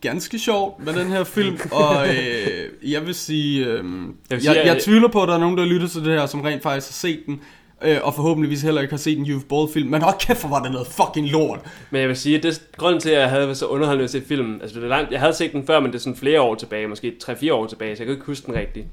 ganske 0.00 0.38
sjovt 0.38 0.84
med 0.84 0.92
den 0.92 1.08
her 1.08 1.24
film, 1.24 1.58
og 1.72 2.08
øh, 2.08 2.92
jeg 2.92 3.06
vil 3.06 3.14
sige, 3.14 3.66
øh, 3.66 3.74
jeg, 3.74 3.82
vil 4.30 4.40
sige, 4.40 4.54
jeg, 4.54 4.66
jeg 4.66 4.82
tvivler 4.82 5.08
på, 5.08 5.22
at 5.22 5.28
der 5.28 5.34
er 5.34 5.38
nogen, 5.38 5.58
der 5.58 5.64
lytter 5.64 5.88
til 5.88 6.04
det 6.04 6.20
her, 6.20 6.26
som 6.26 6.40
rent 6.40 6.62
faktisk 6.62 6.88
har 6.88 7.08
set 7.08 7.22
den, 7.26 7.40
øh, 7.82 7.98
og 8.02 8.14
forhåbentligvis 8.14 8.62
heller 8.62 8.80
ikke 8.80 8.92
har 8.92 8.98
set 8.98 9.18
en 9.18 9.26
Youth 9.26 9.46
Ball 9.46 9.68
film, 9.72 9.90
men 9.90 10.02
hold 10.02 10.18
kæft, 10.18 10.40
hvor 10.40 10.48
var 10.48 10.62
det 10.62 10.72
noget 10.72 10.86
fucking 10.86 11.28
lort. 11.28 11.60
Men 11.90 12.00
jeg 12.00 12.08
vil 12.08 12.16
sige, 12.16 12.36
at 12.36 12.42
det, 12.42 12.62
grunden 12.76 13.00
til, 13.00 13.10
at 13.10 13.20
jeg 13.20 13.30
havde 13.30 13.54
så 13.54 13.66
underholdende 13.66 14.04
at 14.04 14.10
se 14.10 14.22
filmen, 14.28 14.60
altså 14.62 14.76
det 14.76 14.84
er 14.84 14.88
langt, 14.88 15.12
jeg 15.12 15.20
havde 15.20 15.34
set 15.34 15.52
den 15.52 15.66
før, 15.66 15.80
men 15.80 15.90
det 15.92 15.98
er 15.98 16.02
sådan 16.02 16.16
flere 16.16 16.40
år 16.40 16.54
tilbage, 16.54 16.86
måske 16.86 17.16
3-4 17.24 17.52
år 17.52 17.66
tilbage, 17.66 17.96
så 17.96 18.02
jeg 18.02 18.06
kan 18.06 18.14
ikke 18.14 18.26
huske 18.26 18.46
den 18.46 18.54
rigtigt. 18.54 18.86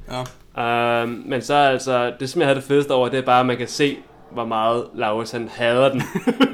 Ja. 0.56 1.04
Um, 1.04 1.24
men 1.26 1.42
så 1.42 1.54
altså, 1.54 2.14
det 2.20 2.30
som 2.30 2.42
jeg 2.42 2.48
havde 2.48 2.60
det 2.60 2.68
fedeste 2.68 2.92
over, 2.92 3.10
det 3.10 3.18
er 3.18 3.24
bare, 3.24 3.40
at 3.40 3.46
man 3.46 3.58
kan 3.58 3.68
se, 3.68 3.98
hvor 4.32 4.46
meget 4.46 4.84
Laurits 4.96 5.32
han 5.32 5.50
hader 5.54 5.90
den. 5.90 6.04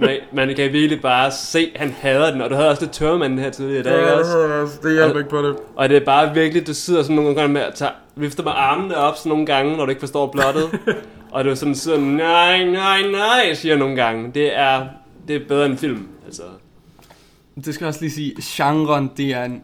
man, 0.01 0.17
man 0.34 0.55
kan 0.55 0.74
virkelig 0.74 1.01
bare 1.01 1.32
se, 1.32 1.71
at 1.76 1.82
han 1.82 1.91
hader 1.91 2.32
den, 2.32 2.41
og 2.41 2.49
du 2.49 2.55
havde 2.55 2.69
også 2.69 2.82
lidt 2.82 2.93
tørmanden 2.93 3.39
her 3.39 3.49
tidligere 3.49 3.80
i 3.80 3.84
dag, 3.84 3.99
ikke 3.99 4.13
også? 4.13 4.78
Det 4.84 4.93
hjælper 4.93 5.17
ikke 5.17 5.30
på 5.30 5.41
det. 5.41 5.55
Og 5.76 5.89
det 5.89 5.97
er 5.97 6.05
bare 6.05 6.34
virkelig, 6.34 6.67
du 6.67 6.74
sidder 6.74 7.03
sådan 7.03 7.15
nogle 7.15 7.36
gange 7.36 7.53
med 7.53 7.61
at 7.61 7.74
tage, 7.74 7.91
vifte 8.15 8.43
med 8.43 8.51
armene 8.55 8.97
op 8.97 9.17
sådan 9.17 9.30
nogle 9.30 9.45
gange, 9.45 9.78
når 9.78 9.86
du 9.86 9.89
ikke 9.89 9.99
forstår 9.99 10.32
plottet. 10.32 10.80
og 11.32 11.45
du 11.45 11.49
er 11.49 11.55
sådan 11.55 11.76
sidder, 11.76 11.99
nej, 11.99 12.63
nej, 12.63 13.01
nej, 13.11 13.53
siger 13.53 13.78
nogle 13.78 13.95
gange. 13.95 14.32
Det 14.34 14.57
er, 14.59 14.86
det 15.28 15.36
er 15.36 15.47
bedre 15.47 15.65
end 15.65 15.78
film, 15.78 16.07
altså. 16.26 16.43
Det 17.65 17.74
skal 17.74 17.86
jeg 17.86 17.89
også 17.89 18.01
lige 18.01 18.11
sige, 18.11 18.36
genren, 18.41 19.11
det 19.17 19.34
er 19.34 19.43
en, 19.43 19.61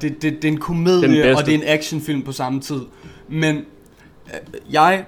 det, 0.00 0.02
det, 0.02 0.22
det 0.22 0.24
er 0.24 0.32
en 0.34 0.40
Den 0.42 0.56
komedie, 0.56 1.36
og 1.36 1.46
det 1.46 1.54
er 1.54 1.58
en 1.58 1.64
actionfilm 1.66 2.22
på 2.22 2.32
samme 2.32 2.60
tid. 2.60 2.80
Men 3.28 3.56
øh, 3.56 4.72
jeg 4.72 5.04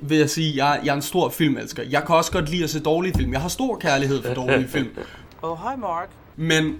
vil 0.00 0.18
jeg 0.18 0.30
sige, 0.30 0.66
jeg, 0.66 0.80
jeg 0.84 0.90
er 0.90 0.96
en 0.96 1.02
stor 1.02 1.28
filmelsker. 1.28 1.82
Jeg 1.82 2.04
kan 2.06 2.14
også 2.14 2.32
godt 2.32 2.48
lide 2.48 2.64
at 2.64 2.70
se 2.70 2.80
dårlige 2.80 3.14
film. 3.16 3.32
Jeg 3.32 3.40
har 3.40 3.48
stor 3.48 3.76
kærlighed 3.76 4.22
for 4.22 4.34
dårlige 4.34 4.68
film. 4.68 4.88
Oh, 5.42 5.58
hi, 5.58 5.80
Mark. 5.80 6.10
Men 6.36 6.74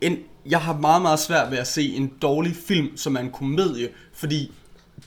en, 0.00 0.18
jeg 0.46 0.60
har 0.60 0.76
meget, 0.76 1.02
meget 1.02 1.18
svært 1.18 1.50
ved 1.50 1.58
at 1.58 1.66
se 1.66 1.96
en 1.96 2.12
dårlig 2.22 2.56
film, 2.56 2.96
som 2.96 3.16
er 3.16 3.20
en 3.20 3.30
komedie, 3.30 3.88
fordi 4.12 4.52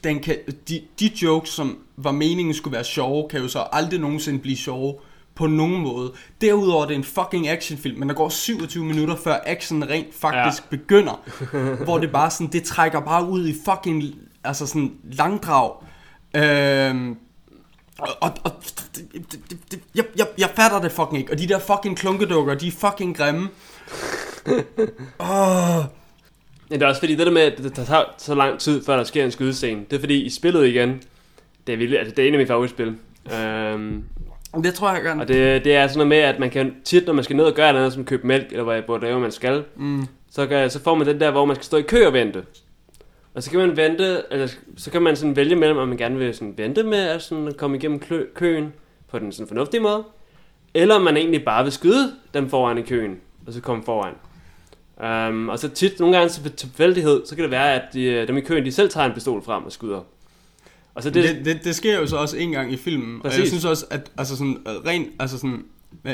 den 0.03 0.19
kan, 0.19 0.37
de, 0.69 0.81
de 0.99 1.11
jokes, 1.21 1.49
som 1.49 1.77
var 1.97 2.11
meningen 2.11 2.53
skulle 2.53 2.75
være 2.75 2.83
sjove, 2.83 3.29
kan 3.29 3.41
jo 3.41 3.47
så 3.47 3.67
aldrig 3.71 3.99
nogensinde 3.99 4.39
blive 4.39 4.57
sjove 4.57 4.95
på 5.35 5.47
nogen 5.47 5.81
måde. 5.81 6.13
Derudover 6.41 6.83
er 6.83 6.87
det 6.87 6.95
en 6.95 7.03
fucking 7.03 7.47
actionfilm, 7.47 7.99
men 7.99 8.09
der 8.09 8.15
går 8.15 8.29
27 8.29 8.85
minutter 8.85 9.15
før 9.15 9.39
action 9.45 9.89
rent 9.89 10.13
faktisk 10.13 10.63
ja. 10.63 10.77
begynder, 10.77 11.23
hvor 11.85 11.97
det 11.97 12.11
bare 12.11 12.31
sådan, 12.31 12.47
det 12.47 12.63
trækker 12.63 12.99
bare 12.99 13.29
ud 13.29 13.47
i 13.47 13.55
fucking, 13.65 14.03
altså 14.43 14.67
sådan 14.67 14.91
langdrag. 15.03 15.71
Øhm, 16.35 17.17
og, 18.03 18.15
og, 18.21 18.31
og 18.43 18.51
det, 18.95 19.05
det, 19.13 19.39
det, 19.49 19.57
det, 19.71 19.79
jeg, 19.95 20.05
jeg, 20.17 20.27
jeg 20.37 20.49
fatter 20.55 20.81
det 20.81 20.91
fucking 20.91 21.17
ikke. 21.19 21.31
Og 21.33 21.39
de 21.39 21.47
der 21.47 21.59
fucking 21.59 21.97
klunkedukker, 21.97 22.53
de 22.53 22.67
er 22.67 22.71
fucking 22.71 23.17
grimme. 23.17 23.49
Åh. 25.19 25.83
Men 26.69 26.79
det 26.79 26.85
er 26.85 26.89
også 26.89 27.01
fordi, 27.01 27.15
det 27.15 27.25
der 27.25 27.31
med, 27.33 27.41
at 27.41 27.57
det 27.57 27.73
tager 27.73 28.03
så 28.17 28.35
lang 28.35 28.59
tid, 28.59 28.85
før 28.85 28.97
der 28.97 29.03
sker 29.03 29.25
en 29.25 29.31
skydescene, 29.31 29.81
det 29.89 29.95
er 29.95 29.99
fordi, 29.99 30.21
i 30.21 30.29
spillet 30.29 30.67
igen, 30.67 31.01
det 31.67 31.73
er 31.73 31.77
virkelig, 31.77 31.99
altså 31.99 32.15
det 32.15 32.23
er 32.23 32.27
en 32.27 32.33
af 32.33 32.37
mine 32.37 32.47
favoritspil. 32.47 32.95
Øhm, 33.33 34.03
det 34.63 34.73
tror 34.73 34.93
jeg 34.93 35.03
gerne. 35.03 35.21
Og 35.21 35.27
det, 35.27 35.65
det 35.65 35.75
er 35.75 35.87
sådan 35.87 35.97
noget 35.97 36.07
med, 36.07 36.17
at 36.17 36.39
man 36.39 36.49
kan 36.49 36.75
tit, 36.85 37.05
når 37.05 37.13
man 37.13 37.23
skal 37.23 37.35
ned 37.35 37.45
og 37.45 37.53
gøre 37.53 37.73
noget, 37.73 37.93
som 37.93 38.05
købe 38.05 38.27
mælk, 38.27 38.51
eller 38.51 38.63
hvad 38.63 38.81
hvor 38.81 39.19
man 39.19 39.31
skal, 39.31 39.63
Mm. 39.75 40.07
så, 40.31 40.47
kan, 40.47 40.69
så 40.69 40.83
får 40.83 40.95
man 40.95 41.07
den 41.07 41.19
der, 41.19 41.31
hvor 41.31 41.45
man 41.45 41.55
skal 41.55 41.65
stå 41.65 41.77
i 41.77 41.81
kø 41.81 42.07
og 42.07 42.13
vente. 42.13 42.43
Og 43.33 43.43
så 43.43 43.51
kan 43.51 43.59
man 43.59 43.77
vente, 43.77 44.23
eller 44.31 44.47
så 44.77 44.91
kan 44.91 45.01
man 45.01 45.15
sådan 45.15 45.35
vælge 45.35 45.55
mellem, 45.55 45.77
om 45.77 45.87
man 45.87 45.97
gerne 45.97 46.17
vil 46.17 46.33
sådan 46.33 46.57
vente 46.57 46.83
med 46.83 46.99
at 46.99 47.21
sådan 47.21 47.53
komme 47.57 47.77
igennem 47.77 47.99
klø, 47.99 48.25
køen 48.35 48.73
på 49.07 49.19
den 49.19 49.31
sådan 49.31 49.47
fornuftige 49.47 49.81
måde, 49.81 50.03
eller 50.73 50.95
om 50.95 51.01
man 51.01 51.17
egentlig 51.17 51.45
bare 51.45 51.63
vil 51.63 51.71
skyde 51.71 52.11
dem 52.33 52.49
foran 52.49 52.77
i 52.77 52.81
køen, 52.81 53.19
og 53.47 53.53
så 53.53 53.61
komme 53.61 53.83
foran. 53.83 54.13
Um, 55.29 55.49
og 55.49 55.59
så 55.59 55.69
tit, 55.69 55.99
nogle 55.99 56.17
gange 56.17 56.29
så 56.29 56.41
ved 56.41 56.51
tilfældighed, 56.51 57.25
så 57.25 57.35
kan 57.35 57.43
det 57.43 57.51
være, 57.51 57.73
at 57.73 57.93
de, 57.93 58.27
dem 58.27 58.37
i 58.37 58.41
køen, 58.41 58.65
de 58.65 58.71
selv 58.71 58.89
tager 58.89 59.05
en 59.05 59.13
pistol 59.13 59.43
frem 59.43 59.63
og 59.63 59.71
skyder. 59.71 60.01
Og 60.95 61.03
så 61.03 61.09
det, 61.09 61.23
det, 61.23 61.45
det, 61.45 61.63
det 61.63 61.75
sker 61.75 61.99
jo 61.99 62.07
så 62.07 62.17
også 62.17 62.37
en 62.37 62.51
gang 62.51 62.73
i 62.73 62.77
filmen. 62.77 63.19
Og 63.19 63.23
jeg 63.23 63.31
Præcis. 63.31 63.47
synes 63.47 63.65
også, 63.65 63.85
at 63.89 64.11
altså 64.17 64.37
sådan, 64.37 64.57
øh, 64.67 64.73
rent, 64.73 65.07
altså 65.19 65.37
sådan, 65.37 65.55
øh, 65.55 65.63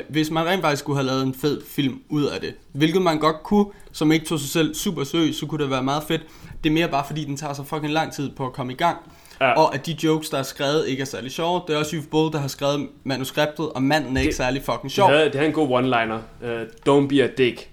hvis 0.09 0.31
man 0.31 0.45
rent 0.45 0.61
faktisk 0.61 0.79
skulle 0.79 0.97
have 0.97 1.07
lavet 1.07 1.23
en 1.23 1.33
fed 1.33 1.61
film 1.67 2.01
ud 2.09 2.25
af 2.25 2.41
det, 2.41 2.55
hvilket 2.71 3.01
man 3.01 3.19
godt 3.19 3.43
kunne, 3.43 3.65
som 3.91 4.11
ikke 4.11 4.25
tog 4.25 4.39
sig 4.39 4.49
selv 4.49 4.75
super 4.75 5.03
seriøst, 5.03 5.39
så 5.39 5.45
kunne 5.45 5.63
det 5.63 5.71
være 5.71 5.83
meget 5.83 6.03
fedt. 6.03 6.21
Det 6.63 6.69
er 6.69 6.73
mere 6.73 6.87
bare 6.87 7.03
fordi, 7.07 7.25
den 7.25 7.37
tager 7.37 7.53
så 7.53 7.63
fucking 7.63 7.93
lang 7.93 8.13
tid 8.13 8.29
på 8.29 8.45
at 8.45 8.53
komme 8.53 8.73
i 8.73 8.75
gang. 8.75 8.97
Ja. 9.41 9.51
Og 9.51 9.75
at 9.75 9.85
de 9.85 9.97
jokes, 10.03 10.29
der 10.29 10.37
er 10.37 10.43
skrevet, 10.43 10.87
ikke 10.87 11.01
er 11.01 11.05
særlig 11.05 11.31
sjove. 11.31 11.61
Det 11.67 11.75
er 11.75 11.79
også 11.79 11.95
Yves 11.95 12.07
Bull, 12.11 12.33
der 12.33 12.39
har 12.39 12.47
skrevet 12.47 12.89
manuskriptet, 13.03 13.69
og 13.69 13.83
manden 13.83 14.17
er 14.17 14.21
ikke 14.21 14.35
særlig 14.35 14.63
fucking 14.63 14.91
sjov. 14.91 15.11
Det 15.11 15.25
det 15.25 15.35
havde 15.35 15.47
en 15.47 15.53
god 15.53 15.69
one-liner. 15.69 16.45
Uh, 16.45 16.61
don't 16.89 17.07
be 17.07 17.23
a 17.23 17.27
dick. 17.37 17.69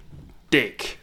Dick. 0.52 0.98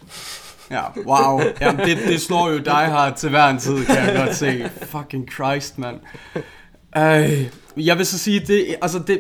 Ja, 0.72 0.82
wow. 1.06 1.42
Jamen, 1.62 1.88
det, 1.88 1.98
det 2.08 2.22
slår 2.22 2.50
jo 2.50 2.58
dig 2.74 2.86
her 2.86 3.14
til 3.14 3.30
hver 3.30 3.48
en 3.48 3.58
tid, 3.58 3.86
kan 3.86 3.96
jeg 3.96 4.26
godt 4.26 4.36
se. 4.36 4.70
Fucking 4.82 5.32
Christ, 5.32 5.78
mand. 5.78 6.00
Øh, 6.98 7.48
jeg 7.78 7.98
vil 7.98 8.06
så 8.06 8.20
sige, 8.20 8.40
det, 8.40 8.76
altså 8.82 9.00
det, 9.00 9.20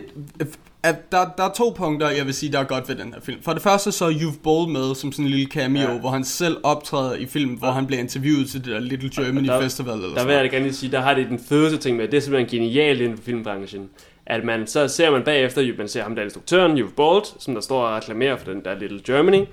at 0.83 1.11
der, 1.11 1.25
der 1.37 1.43
er 1.43 1.51
to 1.53 1.73
punkter, 1.77 2.09
jeg 2.09 2.25
vil 2.25 2.33
sige, 2.33 2.51
der 2.51 2.59
er 2.59 2.63
godt 2.63 2.89
ved 2.89 2.95
den 2.95 3.13
her 3.13 3.21
film. 3.21 3.41
For 3.41 3.53
det 3.53 3.61
første 3.61 3.91
så 3.91 4.05
er 4.05 4.11
You've 4.11 4.39
Bold 4.43 4.71
med 4.71 4.95
som 4.95 5.11
sådan 5.11 5.25
en 5.25 5.31
lille 5.31 5.51
cameo, 5.51 5.81
ja. 5.81 5.99
hvor 5.99 6.09
han 6.09 6.23
selv 6.23 6.57
optræder 6.63 7.15
i 7.15 7.25
filmen, 7.25 7.57
hvor 7.57 7.71
han 7.71 7.87
bliver 7.87 7.99
interviewet 7.99 8.49
til 8.49 8.65
det 8.65 8.73
der 8.73 8.79
Little 8.79 9.09
Germany 9.15 9.47
der, 9.47 9.61
Festival. 9.61 9.93
Eller 9.93 10.07
Der 10.07 10.15
sådan 10.15 10.27
vil 10.27 10.33
jeg 10.33 10.43
da 10.43 10.49
gerne 10.49 10.65
lige 10.65 10.75
sige, 10.75 10.91
der 10.91 10.99
har 10.99 11.13
det 11.13 11.27
den 11.29 11.39
fedeste 11.39 11.77
ting 11.77 11.97
med, 11.97 12.07
det 12.07 12.17
er 12.17 12.21
simpelthen 12.21 12.59
genialt 12.59 13.01
inden 13.01 13.17
for 13.17 13.23
filmbranchen. 13.23 13.89
At 14.25 14.43
man, 14.43 14.67
så 14.67 14.87
ser 14.87 15.11
man 15.11 15.23
bagefter, 15.23 15.77
man 15.77 15.87
ser 15.87 16.03
ham 16.03 16.15
der 16.15 16.23
instruktøren, 16.23 16.77
You've 16.77 16.93
Bold, 16.95 17.25
som 17.39 17.53
der 17.53 17.61
står 17.61 17.83
og 17.83 17.95
reklamerer 17.95 18.37
for 18.37 18.51
den 18.51 18.65
der 18.65 18.79
Little 18.79 19.01
Germany. 19.05 19.45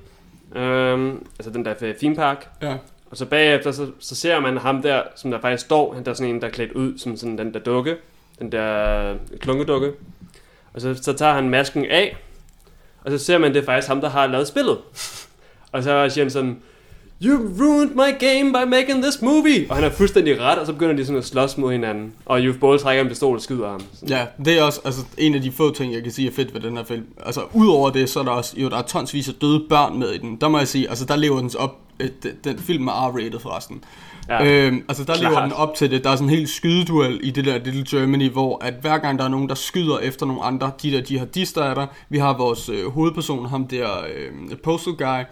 Øhm, 0.57 1.27
altså 1.39 1.51
den 1.53 1.65
der 1.65 1.75
theme 1.99 2.17
park. 2.17 2.49
Ja. 2.63 2.77
Og 3.11 3.17
så 3.17 3.27
bagefter, 3.27 3.73
så, 3.73 3.87
så 3.99 4.15
ser 4.15 4.41
man 4.41 4.57
ham 4.57 4.83
der, 4.83 5.03
som 5.17 5.31
der 5.31 5.41
faktisk 5.41 5.65
står, 5.65 5.95
han 5.95 6.05
der 6.05 6.11
er 6.11 6.15
sådan 6.15 6.35
en, 6.35 6.41
der 6.41 6.47
er 6.47 6.51
klædt 6.51 6.73
ud 6.73 6.99
som 6.99 7.17
sådan 7.17 7.39
den 7.39 7.55
der 7.55 7.61
dukke, 7.61 7.97
den 8.39 8.53
der 8.53 9.15
klunkedukke. 9.41 9.93
Og 10.75 10.81
så, 10.81 10.95
så 11.03 11.13
tager 11.13 11.35
han 11.35 11.49
masken 11.49 11.85
af, 11.85 12.17
og 13.05 13.11
så 13.11 13.19
ser 13.19 13.39
man, 13.39 13.55
det 13.55 13.61
er 13.61 13.65
faktisk 13.65 13.89
ham, 13.89 14.01
der 14.01 14.09
har 14.09 14.27
lavet 14.27 14.49
spillet. 14.49 14.79
og 15.73 15.83
så 15.83 16.09
siger 16.09 16.25
han 16.25 16.31
sådan, 16.31 16.63
You 17.25 17.37
ruined 17.61 17.95
my 17.95 18.19
game 18.19 18.53
by 18.53 18.69
making 18.69 19.03
this 19.03 19.23
movie! 19.23 19.67
Og 19.71 19.77
han 19.77 19.85
er 19.85 19.91
fuldstændig 19.91 20.41
ret, 20.41 20.59
og 20.59 20.67
så 20.67 20.73
begynder 20.73 20.97
de 20.97 21.05
sådan 21.05 21.19
at 21.19 21.25
slås 21.25 21.59
mod 21.59 21.73
hinanden. 21.73 22.13
Og 22.27 22.39
You've 22.39 22.59
Ball 22.59 22.79
trækker 22.79 23.03
en 23.03 23.09
pistol 23.09 23.37
og 23.37 23.43
skyder 23.43 23.69
ham. 23.69 23.81
Ja, 24.09 24.27
det 24.45 24.59
er 24.59 24.63
også 24.63 24.81
altså, 24.85 25.01
en 25.19 25.35
af 25.35 25.43
de 25.43 25.53
få 25.53 25.75
ting, 25.75 25.93
jeg 25.93 26.03
kan 26.03 26.13
sige 26.13 26.29
er 26.29 26.33
fedt 26.33 26.55
ved 26.55 26.61
den 26.61 26.77
her 26.77 26.85
film. 26.85 27.05
Altså, 27.27 27.41
udover 27.53 27.91
det, 27.91 28.11
så 28.11 28.21
er 28.21 28.25
der 28.25 28.31
også, 28.31 28.55
jo, 28.57 28.69
der 28.69 28.77
er 28.77 28.83
tonsvis 28.83 29.29
af 29.29 29.35
døde 29.35 29.65
børn 29.69 29.99
med 29.99 30.11
i 30.11 30.19
den. 30.19 30.37
Der 30.41 30.49
må 30.49 30.59
jeg 30.59 30.69
sige, 30.69 30.89
altså, 30.89 31.05
der 31.05 31.17
lever 31.17 31.41
den 31.41 31.51
op, 31.59 31.77
øh, 32.01 32.11
den, 32.23 32.33
den 32.45 32.59
film 32.59 32.89
er 32.89 32.93
R-rated 32.93 33.41
forresten. 33.41 33.85
Ja, 34.29 34.67
øhm, 34.67 34.85
altså, 34.89 35.05
der 35.05 35.15
klart. 35.15 35.33
lever 35.33 35.43
den 35.43 35.53
op 35.53 35.75
til 35.75 35.91
det. 35.91 36.05
Der 36.05 36.11
er 36.11 36.17
sådan 36.17 36.29
en 36.29 36.35
helt 36.35 36.49
skydeduel 36.49 37.21
i 37.23 37.31
det 37.31 37.45
der 37.45 37.59
Little 37.59 37.85
Germany, 37.91 38.31
hvor 38.31 38.65
at 38.65 38.75
hver 38.81 38.99
gang 38.99 39.19
der 39.19 39.25
er 39.25 39.29
nogen, 39.29 39.49
der 39.49 39.55
skyder 39.55 39.99
efter 39.99 40.27
nogle 40.27 40.43
andre, 40.43 40.71
de 40.83 40.91
der 40.91 41.03
jihadister 41.11 41.63
er 41.63 41.75
der. 41.75 41.87
Vi 42.09 42.19
har 42.19 42.37
vores 42.37 42.69
øh, 42.69 42.87
hovedperson, 42.91 43.47
ham 43.47 43.67
der 43.67 43.89
øh, 43.99 44.59
postal 44.59 44.93
guy. 44.93 45.25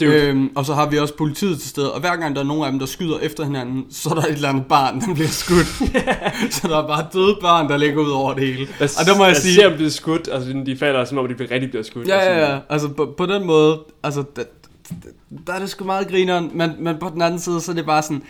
Dude. 0.00 0.26
Øhm, 0.26 0.50
og 0.56 0.64
så 0.64 0.74
har 0.74 0.88
vi 0.88 0.98
også 0.98 1.16
politiet 1.16 1.60
til 1.60 1.68
stede, 1.68 1.92
og 1.92 2.00
hver 2.00 2.16
gang 2.16 2.36
der 2.36 2.42
er 2.42 2.46
nogen 2.46 2.64
af 2.64 2.70
dem, 2.70 2.78
der 2.78 2.86
skyder 2.86 3.18
efter 3.18 3.44
hinanden, 3.44 3.86
så 3.90 4.10
er 4.10 4.14
der 4.14 4.22
et 4.22 4.32
eller 4.32 4.48
andet 4.48 4.66
barn, 4.66 5.00
der 5.00 5.14
bliver 5.14 5.28
skudt. 5.28 5.66
så 6.54 6.68
der 6.68 6.82
er 6.82 6.86
bare 6.86 7.06
døde 7.12 7.38
børn, 7.40 7.68
der 7.68 7.76
ligger 7.76 8.02
ud 8.02 8.10
over 8.10 8.34
det 8.34 8.46
hele. 8.46 8.68
Jeg, 8.80 8.88
og 9.00 9.06
der 9.06 9.16
må 9.16 9.24
jeg, 9.24 9.32
jeg 9.34 9.42
sige... 9.42 9.54
ser 9.54 9.68
dem 9.68 9.76
blive 9.76 9.90
skudt, 9.90 10.28
altså 10.32 10.62
de 10.66 10.76
falder 10.76 11.04
som 11.04 11.18
om 11.18 11.28
de 11.28 11.34
bliver 11.34 11.50
rigtig 11.50 11.70
bliver 11.70 11.82
skudt. 11.82 12.08
Ja, 12.08 12.16
ja, 12.16 12.52
ja. 12.52 12.58
Altså 12.68 12.88
på, 12.88 13.14
på 13.16 13.26
den 13.26 13.46
måde, 13.46 13.80
altså 14.02 14.24
der, 15.46 15.52
er 15.52 15.58
det 15.58 15.70
sgu 15.70 15.84
meget 15.84 16.08
grineren, 16.08 16.50
men, 16.54 16.70
men 16.78 16.96
på 16.98 17.08
den 17.08 17.22
anden 17.22 17.40
side, 17.40 17.60
så 17.60 17.72
er 17.72 17.76
det 17.76 17.86
bare 17.86 18.02
sådan, 18.02 18.22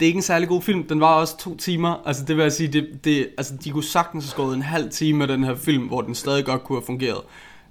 det 0.00 0.06
er 0.06 0.08
ikke 0.08 0.16
en 0.16 0.22
særlig 0.22 0.48
god 0.48 0.62
film. 0.62 0.82
Den 0.88 1.00
var 1.00 1.14
også 1.14 1.36
to 1.38 1.56
timer. 1.56 2.02
Altså 2.06 2.24
det 2.24 2.36
vil 2.36 2.42
jeg 2.42 2.52
sige, 2.52 2.68
det, 2.68 2.86
det, 3.04 3.28
altså, 3.38 3.54
de 3.64 3.70
kunne 3.70 3.84
sagtens 3.84 4.24
have 4.24 4.30
skåret 4.30 4.54
en 4.56 4.62
halv 4.62 4.90
time 4.90 5.24
af 5.24 5.28
den 5.28 5.44
her 5.44 5.54
film, 5.54 5.84
hvor 5.86 6.00
den 6.00 6.14
stadig 6.14 6.44
godt 6.44 6.64
kunne 6.64 6.78
have 6.78 6.86
fungeret. 6.86 7.20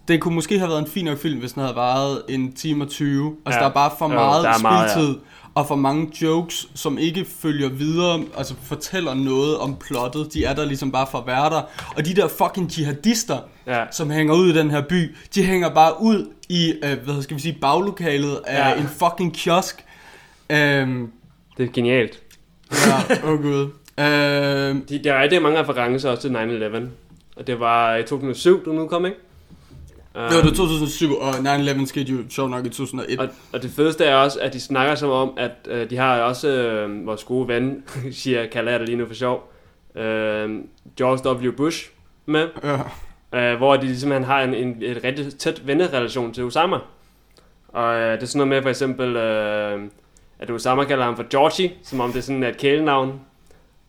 Det 0.07 0.21
kunne 0.21 0.35
måske 0.35 0.59
have 0.59 0.69
været 0.69 0.79
en 0.79 0.87
fin 0.87 1.05
nok 1.05 1.17
film, 1.17 1.39
hvis 1.39 1.53
den 1.53 1.61
havde 1.61 1.75
varet 1.75 2.21
en 2.29 2.51
time 2.53 2.83
og 2.83 2.89
20. 2.89 3.35
Altså 3.45 3.59
Ja. 3.59 3.63
der 3.63 3.69
er 3.69 3.73
bare 3.73 3.91
for 3.99 4.05
Jo, 4.09 4.13
meget 4.15 4.45
er 4.45 4.61
meget, 4.61 4.91
spiltid, 4.91 5.15
og 5.55 5.67
for 5.67 5.75
mange 5.75 6.11
jokes, 6.21 6.67
som 6.75 6.97
ikke 6.97 7.25
følger 7.39 7.69
videre, 7.69 8.23
altså 8.37 8.53
fortæller 8.63 9.13
noget 9.13 9.57
om 9.57 9.75
plottet. 9.75 10.33
De 10.33 10.45
er 10.45 10.53
der 10.55 10.65
ligesom 10.65 10.91
bare 10.91 11.07
for 11.11 11.17
at 11.17 11.27
være 11.27 11.49
der. 11.49 11.61
Og 11.97 12.05
de 12.05 12.13
der 12.15 12.27
fucking 12.27 12.77
jihadister, 12.77 13.37
Ja. 13.67 13.83
som 13.91 14.09
hænger 14.09 14.33
ud 14.35 14.49
i 14.49 14.57
den 14.57 14.71
her 14.71 14.81
by, 14.89 15.15
de 15.35 15.43
hænger 15.43 15.69
bare 15.73 16.01
ud 16.01 16.27
i, 16.49 16.73
øh, 16.83 16.97
hvad 17.05 17.21
skal 17.21 17.35
vi 17.37 17.41
sige, 17.41 17.57
baglokalet 17.61 18.39
af 18.47 18.69
Ja. 18.75 18.81
en 18.81 18.87
fucking 18.87 19.33
kiosk. 19.33 19.85
Øhm, 20.49 21.11
Det 21.57 21.65
er 21.67 21.71
genialt. 21.73 22.21
ja, 22.71 23.15
åh 23.27 23.29
oh 23.33 23.41
gud. 23.41 23.61
Øhm, 23.99 24.85
De, 24.85 25.03
der 25.03 25.13
er 25.13 25.21
rigtig 25.21 25.41
mange 25.41 25.59
referencer 25.59 26.09
også 26.09 26.21
til 26.21 26.29
9-11. 26.29 26.89
Og 27.35 27.47
det 27.47 27.59
var 27.59 27.95
i 27.95 28.03
2007, 28.03 28.65
du 28.65 28.71
nu 28.73 28.87
kom, 28.87 29.05
ikke? 29.05 29.17
det 30.15 30.37
var 30.37 30.41
det 30.43 30.55
2007, 30.55 31.15
og 31.15 31.29
9-11 31.33 31.85
skete 31.85 32.11
jo 32.11 32.17
sjovt 32.29 32.51
nok 32.51 32.65
i 32.65 32.69
2001. 32.69 33.19
Og, 33.19 33.27
og 33.53 33.63
det 33.63 33.71
fedeste 33.71 34.05
er 34.05 34.15
også, 34.15 34.39
at 34.39 34.53
de 34.53 34.59
snakker 34.59 34.95
som 34.95 35.09
om, 35.09 35.33
at 35.37 35.51
øh, 35.67 35.89
de 35.89 35.97
har 35.97 36.19
også 36.21 36.47
øh, 36.49 37.05
vores 37.05 37.23
gode 37.23 37.47
ven, 37.47 37.83
siger, 38.11 38.45
kalder 38.47 38.71
jeg 38.71 38.79
det 38.79 38.89
lige 38.89 38.97
nu 38.97 39.05
for 39.07 39.13
sjov, 39.13 39.51
øh, 39.95 40.49
George 40.97 41.47
W. 41.49 41.51
Bush 41.57 41.89
med, 42.25 42.47
Ja 42.63 42.77
øh, 43.33 43.57
hvor 43.57 43.75
de 43.75 43.81
ligesom, 43.81 43.99
simpelthen 43.99 44.23
har 44.23 44.41
en, 44.41 44.53
en 44.53 44.77
et 44.81 45.03
rigtig 45.03 45.37
tæt 45.37 45.67
vennerelation 45.67 46.33
til 46.33 46.43
Osama. 46.43 46.77
Og 47.67 47.95
øh, 47.95 48.13
det 48.13 48.23
er 48.23 48.27
sådan 48.27 48.37
noget 48.37 48.49
med 48.49 48.61
for 48.61 48.69
eksempel, 48.69 49.15
øh, 49.15 49.81
at 50.39 50.51
Osama 50.51 50.83
kalder 50.83 51.03
ham 51.05 51.15
for 51.15 51.25
Georgie, 51.29 51.71
som 51.83 51.99
om 51.99 52.11
det 52.11 52.17
er 52.19 52.23
sådan 52.23 52.43
et 52.43 52.57
kælenavn. 52.57 53.19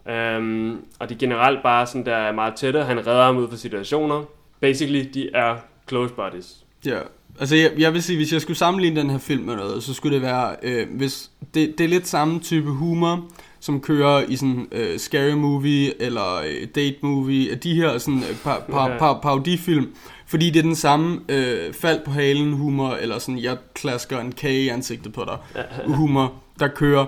Øh, 0.09 0.73
og 0.99 1.09
de 1.09 1.15
generelt 1.15 1.63
bare 1.63 1.87
sådan 1.87 2.07
der 2.07 2.17
er 2.17 2.33
meget 2.33 2.55
tætte. 2.55 2.85
Han 2.85 3.07
redder 3.07 3.25
ham 3.25 3.37
ud 3.37 3.49
fra 3.49 3.57
situationer. 3.57 4.25
Basically, 4.61 5.09
de 5.15 5.31
er 5.35 5.57
close 5.89 6.15
buddies. 6.15 6.57
Ja, 6.87 6.99
altså 7.41 7.57
jeg, 7.57 7.73
jeg 7.79 7.93
vil 7.93 8.03
sige, 8.03 8.17
hvis 8.17 8.33
jeg 8.33 8.41
skulle 8.41 8.57
sammenligne 8.57 9.01
den 9.01 9.11
her 9.11 9.19
film 9.19 9.45
med 9.45 9.57
noget, 9.57 9.83
så 9.83 9.95
skulle 9.95 10.15
det 10.15 10.23
være, 10.23 10.57
øh, 10.63 10.87
hvis 10.97 11.31
det, 11.55 11.79
det 11.79 11.85
er 11.85 11.89
lidt 11.89 12.07
samme 12.07 12.41
type 12.41 12.71
humor, 12.71 13.25
som 13.61 13.81
kører 13.81 14.25
i 14.29 14.37
sådan 14.37 14.69
øh, 14.73 14.99
scary 14.99 15.33
movie 15.33 16.03
eller 16.03 16.35
øh, 16.37 16.69
date 16.75 16.97
movie, 17.03 17.55
de 17.55 17.75
her 17.75 17.99
sådan 17.99 18.23
øh, 18.31 18.37
par, 18.45 18.63
par, 18.71 18.99
par, 18.99 19.19
parodifilm, 19.23 19.87
fordi 20.27 20.51
det 20.51 20.59
er 20.59 20.63
den 20.63 20.75
samme 20.75 21.21
øh, 21.29 21.75
fald 21.75 22.01
på 22.05 22.11
halen 22.11 22.53
humor, 22.53 22.95
eller 23.01 23.19
sådan, 23.19 23.43
jeg 23.43 23.57
klasker 23.75 24.21
en 24.21 24.33
kage 24.33 24.63
i 24.63 24.69
ansigtet 24.69 25.13
på 25.13 25.25
dig 25.25 25.37
humor, 25.87 26.33
der 26.61 26.69
kører. 26.69 27.07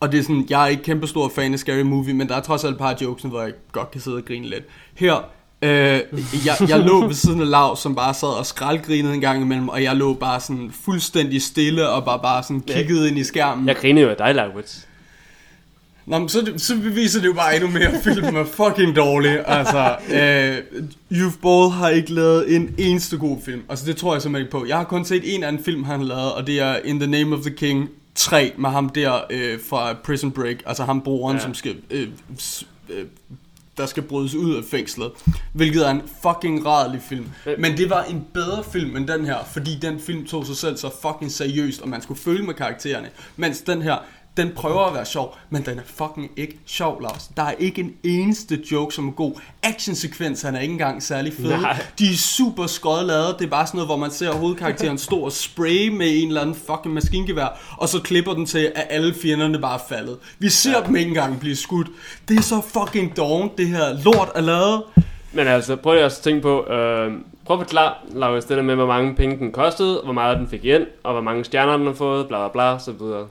Og 0.00 0.12
det 0.12 0.18
er 0.18 0.22
sådan, 0.22 0.46
jeg 0.50 0.62
er 0.62 0.66
ikke 0.66 0.82
kæmpe 0.82 1.06
stor 1.06 1.28
fan 1.34 1.52
af 1.52 1.58
Scary 1.58 1.82
Movie, 1.82 2.14
men 2.14 2.28
der 2.28 2.36
er 2.36 2.40
trods 2.40 2.64
alt 2.64 2.72
et 2.72 2.78
par 2.78 2.96
jokes, 3.02 3.22
hvor 3.22 3.42
jeg 3.42 3.52
godt 3.72 3.90
kan 3.90 4.00
sidde 4.00 4.16
og 4.16 4.24
grine 4.24 4.46
lidt. 4.46 4.64
Her, 4.94 5.14
øh, 5.62 5.70
jeg, 6.46 6.68
jeg 6.68 6.80
lå 6.80 7.06
ved 7.06 7.14
siden 7.14 7.40
af 7.40 7.50
Lav, 7.50 7.76
som 7.76 7.94
bare 7.94 8.14
sad 8.14 8.38
og 8.38 8.46
skraldgrinede 8.46 9.14
en 9.14 9.20
gang 9.20 9.42
imellem, 9.42 9.68
og 9.68 9.82
jeg 9.82 9.96
lå 9.96 10.14
bare 10.14 10.40
sådan 10.40 10.70
fuldstændig 10.84 11.42
stille, 11.42 11.88
og 11.88 12.04
bare, 12.04 12.18
bare 12.22 12.42
sådan 12.42 12.60
kiggede 12.60 13.08
ind 13.08 13.18
i 13.18 13.24
skærmen. 13.24 13.68
Jeg 13.68 13.76
griner 13.76 14.02
jo 14.02 14.08
af 14.08 14.16
dig, 14.16 14.34
Laurits. 14.34 14.86
Nå, 16.06 16.18
men 16.18 16.28
så, 16.28 16.52
så 16.56 16.76
beviser 16.76 17.20
det 17.20 17.26
jo 17.26 17.32
bare 17.32 17.56
endnu 17.56 17.70
mere, 17.70 17.88
at 17.88 18.02
filmen 18.04 18.36
er 18.36 18.44
fucking 18.44 18.96
dårlig. 18.96 19.42
Altså, 19.46 19.96
øh, 20.12 20.80
Youth 21.12 21.36
Ball 21.42 21.70
har 21.70 21.88
ikke 21.88 22.14
lavet 22.14 22.56
en 22.56 22.74
eneste 22.78 23.18
god 23.18 23.38
film. 23.44 23.62
Altså, 23.68 23.86
det 23.86 23.96
tror 23.96 24.14
jeg 24.14 24.22
simpelthen 24.22 24.46
ikke 24.46 24.52
på. 24.52 24.66
Jeg 24.66 24.76
har 24.76 24.84
kun 24.84 25.04
set 25.04 25.34
en 25.34 25.44
anden 25.44 25.64
film, 25.64 25.84
han 25.84 26.00
har 26.00 26.06
lavet, 26.06 26.32
og 26.32 26.46
det 26.46 26.60
er 26.60 26.76
In 26.76 27.00
the 27.00 27.10
Name 27.10 27.36
of 27.36 27.42
the 27.42 27.50
King 27.50 27.88
3, 28.14 28.52
med 28.58 28.70
ham 28.70 28.88
der 28.88 29.20
øh, 29.30 29.58
fra 29.68 29.92
Prison 29.92 30.32
Break. 30.32 30.56
Altså 30.66 30.84
ham 30.84 31.00
broren, 31.00 31.36
ja. 31.36 31.42
som 31.42 31.54
skal... 31.54 31.76
Øh, 31.90 32.08
øh, 32.88 33.04
der 33.76 33.86
skal 33.86 34.02
brydes 34.02 34.34
ud 34.34 34.54
af 34.54 34.64
fængslet. 34.64 35.10
Hvilket 35.52 35.86
er 35.86 35.90
en 35.90 36.02
fucking 36.22 36.66
rædelig 36.66 37.02
film. 37.02 37.26
Men 37.58 37.76
det 37.76 37.90
var 37.90 38.02
en 38.02 38.26
bedre 38.34 38.64
film 38.72 38.96
end 38.96 39.08
den 39.08 39.24
her, 39.24 39.36
fordi 39.52 39.78
den 39.82 40.00
film 40.00 40.26
tog 40.26 40.46
sig 40.46 40.56
selv 40.56 40.76
så 40.76 40.90
fucking 41.02 41.32
seriøst, 41.32 41.80
og 41.80 41.88
man 41.88 42.02
skulle 42.02 42.20
følge 42.20 42.42
med 42.42 42.54
karaktererne. 42.54 43.08
Mens 43.36 43.60
den 43.60 43.82
her, 43.82 43.96
den 44.36 44.50
prøver 44.56 44.80
at 44.80 44.94
være 44.94 45.04
sjov, 45.04 45.36
men 45.50 45.62
den 45.62 45.78
er 45.78 45.82
fucking 45.86 46.30
ikke 46.36 46.58
sjov, 46.66 47.02
Lars. 47.02 47.30
Der 47.36 47.42
er 47.42 47.52
ikke 47.58 47.80
en 47.80 47.94
eneste 48.02 48.62
joke, 48.72 48.94
som 48.94 49.08
er 49.08 49.12
god. 49.12 49.40
Actionsekvenserne 49.62 50.58
er 50.58 50.62
ikke 50.62 50.72
engang 50.72 51.02
særlig 51.02 51.32
fede. 51.32 51.60
Nej. 51.60 51.82
De 51.98 52.04
er 52.04 52.16
super 52.16 52.66
skødt 52.66 53.06
lavet. 53.06 53.36
Det 53.38 53.44
er 53.44 53.50
bare 53.50 53.66
sådan 53.66 53.78
noget, 53.78 53.88
hvor 53.88 53.96
man 53.96 54.10
ser 54.10 54.32
hovedkarakteren 54.32 54.98
stå 54.98 55.16
og 55.16 55.32
spray 55.32 55.88
med 55.88 56.22
en 56.22 56.28
eller 56.28 56.40
anden 56.40 56.54
fucking 56.54 56.94
maskingevær, 56.94 57.76
og 57.78 57.88
så 57.88 58.00
klipper 58.00 58.34
den 58.34 58.46
til, 58.46 58.72
at 58.74 58.86
alle 58.90 59.14
fjenderne 59.14 59.58
bare 59.58 59.74
er 59.74 59.82
faldet. 59.88 60.18
Vi 60.38 60.48
ser 60.48 60.78
ja. 60.78 60.86
dem 60.86 60.96
ikke 60.96 61.08
engang 61.08 61.40
blive 61.40 61.56
skudt. 61.56 61.88
Det 62.28 62.38
er 62.38 62.42
så 62.42 62.60
fucking 62.60 63.16
dårligt, 63.16 63.58
det 63.58 63.68
her 63.68 64.02
lort 64.04 64.28
er 64.34 64.40
lavet. 64.40 64.82
Men 65.32 65.46
altså, 65.46 65.76
prøv 65.76 65.94
lige 65.94 66.04
også 66.04 66.18
at 66.18 66.22
tænke 66.22 66.42
på, 66.42 66.66
øh, 66.66 67.12
prøv 67.44 67.60
at 67.60 67.66
forklare, 67.66 67.94
Laurits, 68.12 68.46
det 68.46 68.56
der 68.56 68.62
med, 68.62 68.74
hvor 68.74 68.86
mange 68.86 69.14
penge 69.14 69.38
den 69.38 69.52
kostede, 69.52 70.00
hvor 70.04 70.12
meget 70.12 70.38
den 70.38 70.48
fik 70.48 70.64
ind, 70.64 70.86
og 71.02 71.12
hvor 71.12 71.22
mange 71.22 71.44
stjerner 71.44 71.76
den 71.76 71.86
har 71.86 71.94
fået, 71.94 72.28
bla 72.28 72.48
bla 72.48 72.48
bla, 72.48 72.78
så 72.78 72.92
videre. 72.92 73.26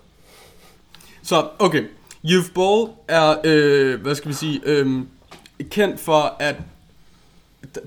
Så, 1.29 1.47
okay. 1.59 1.83
Youth 2.25 2.49
Ball 2.53 2.87
er, 3.07 3.35
øh, 3.43 4.01
hvad 4.01 4.15
skal 4.15 4.29
vi 4.29 4.35
sige, 4.35 4.61
øh, 4.65 5.01
kendt 5.69 5.99
for, 5.99 6.35
at 6.39 6.55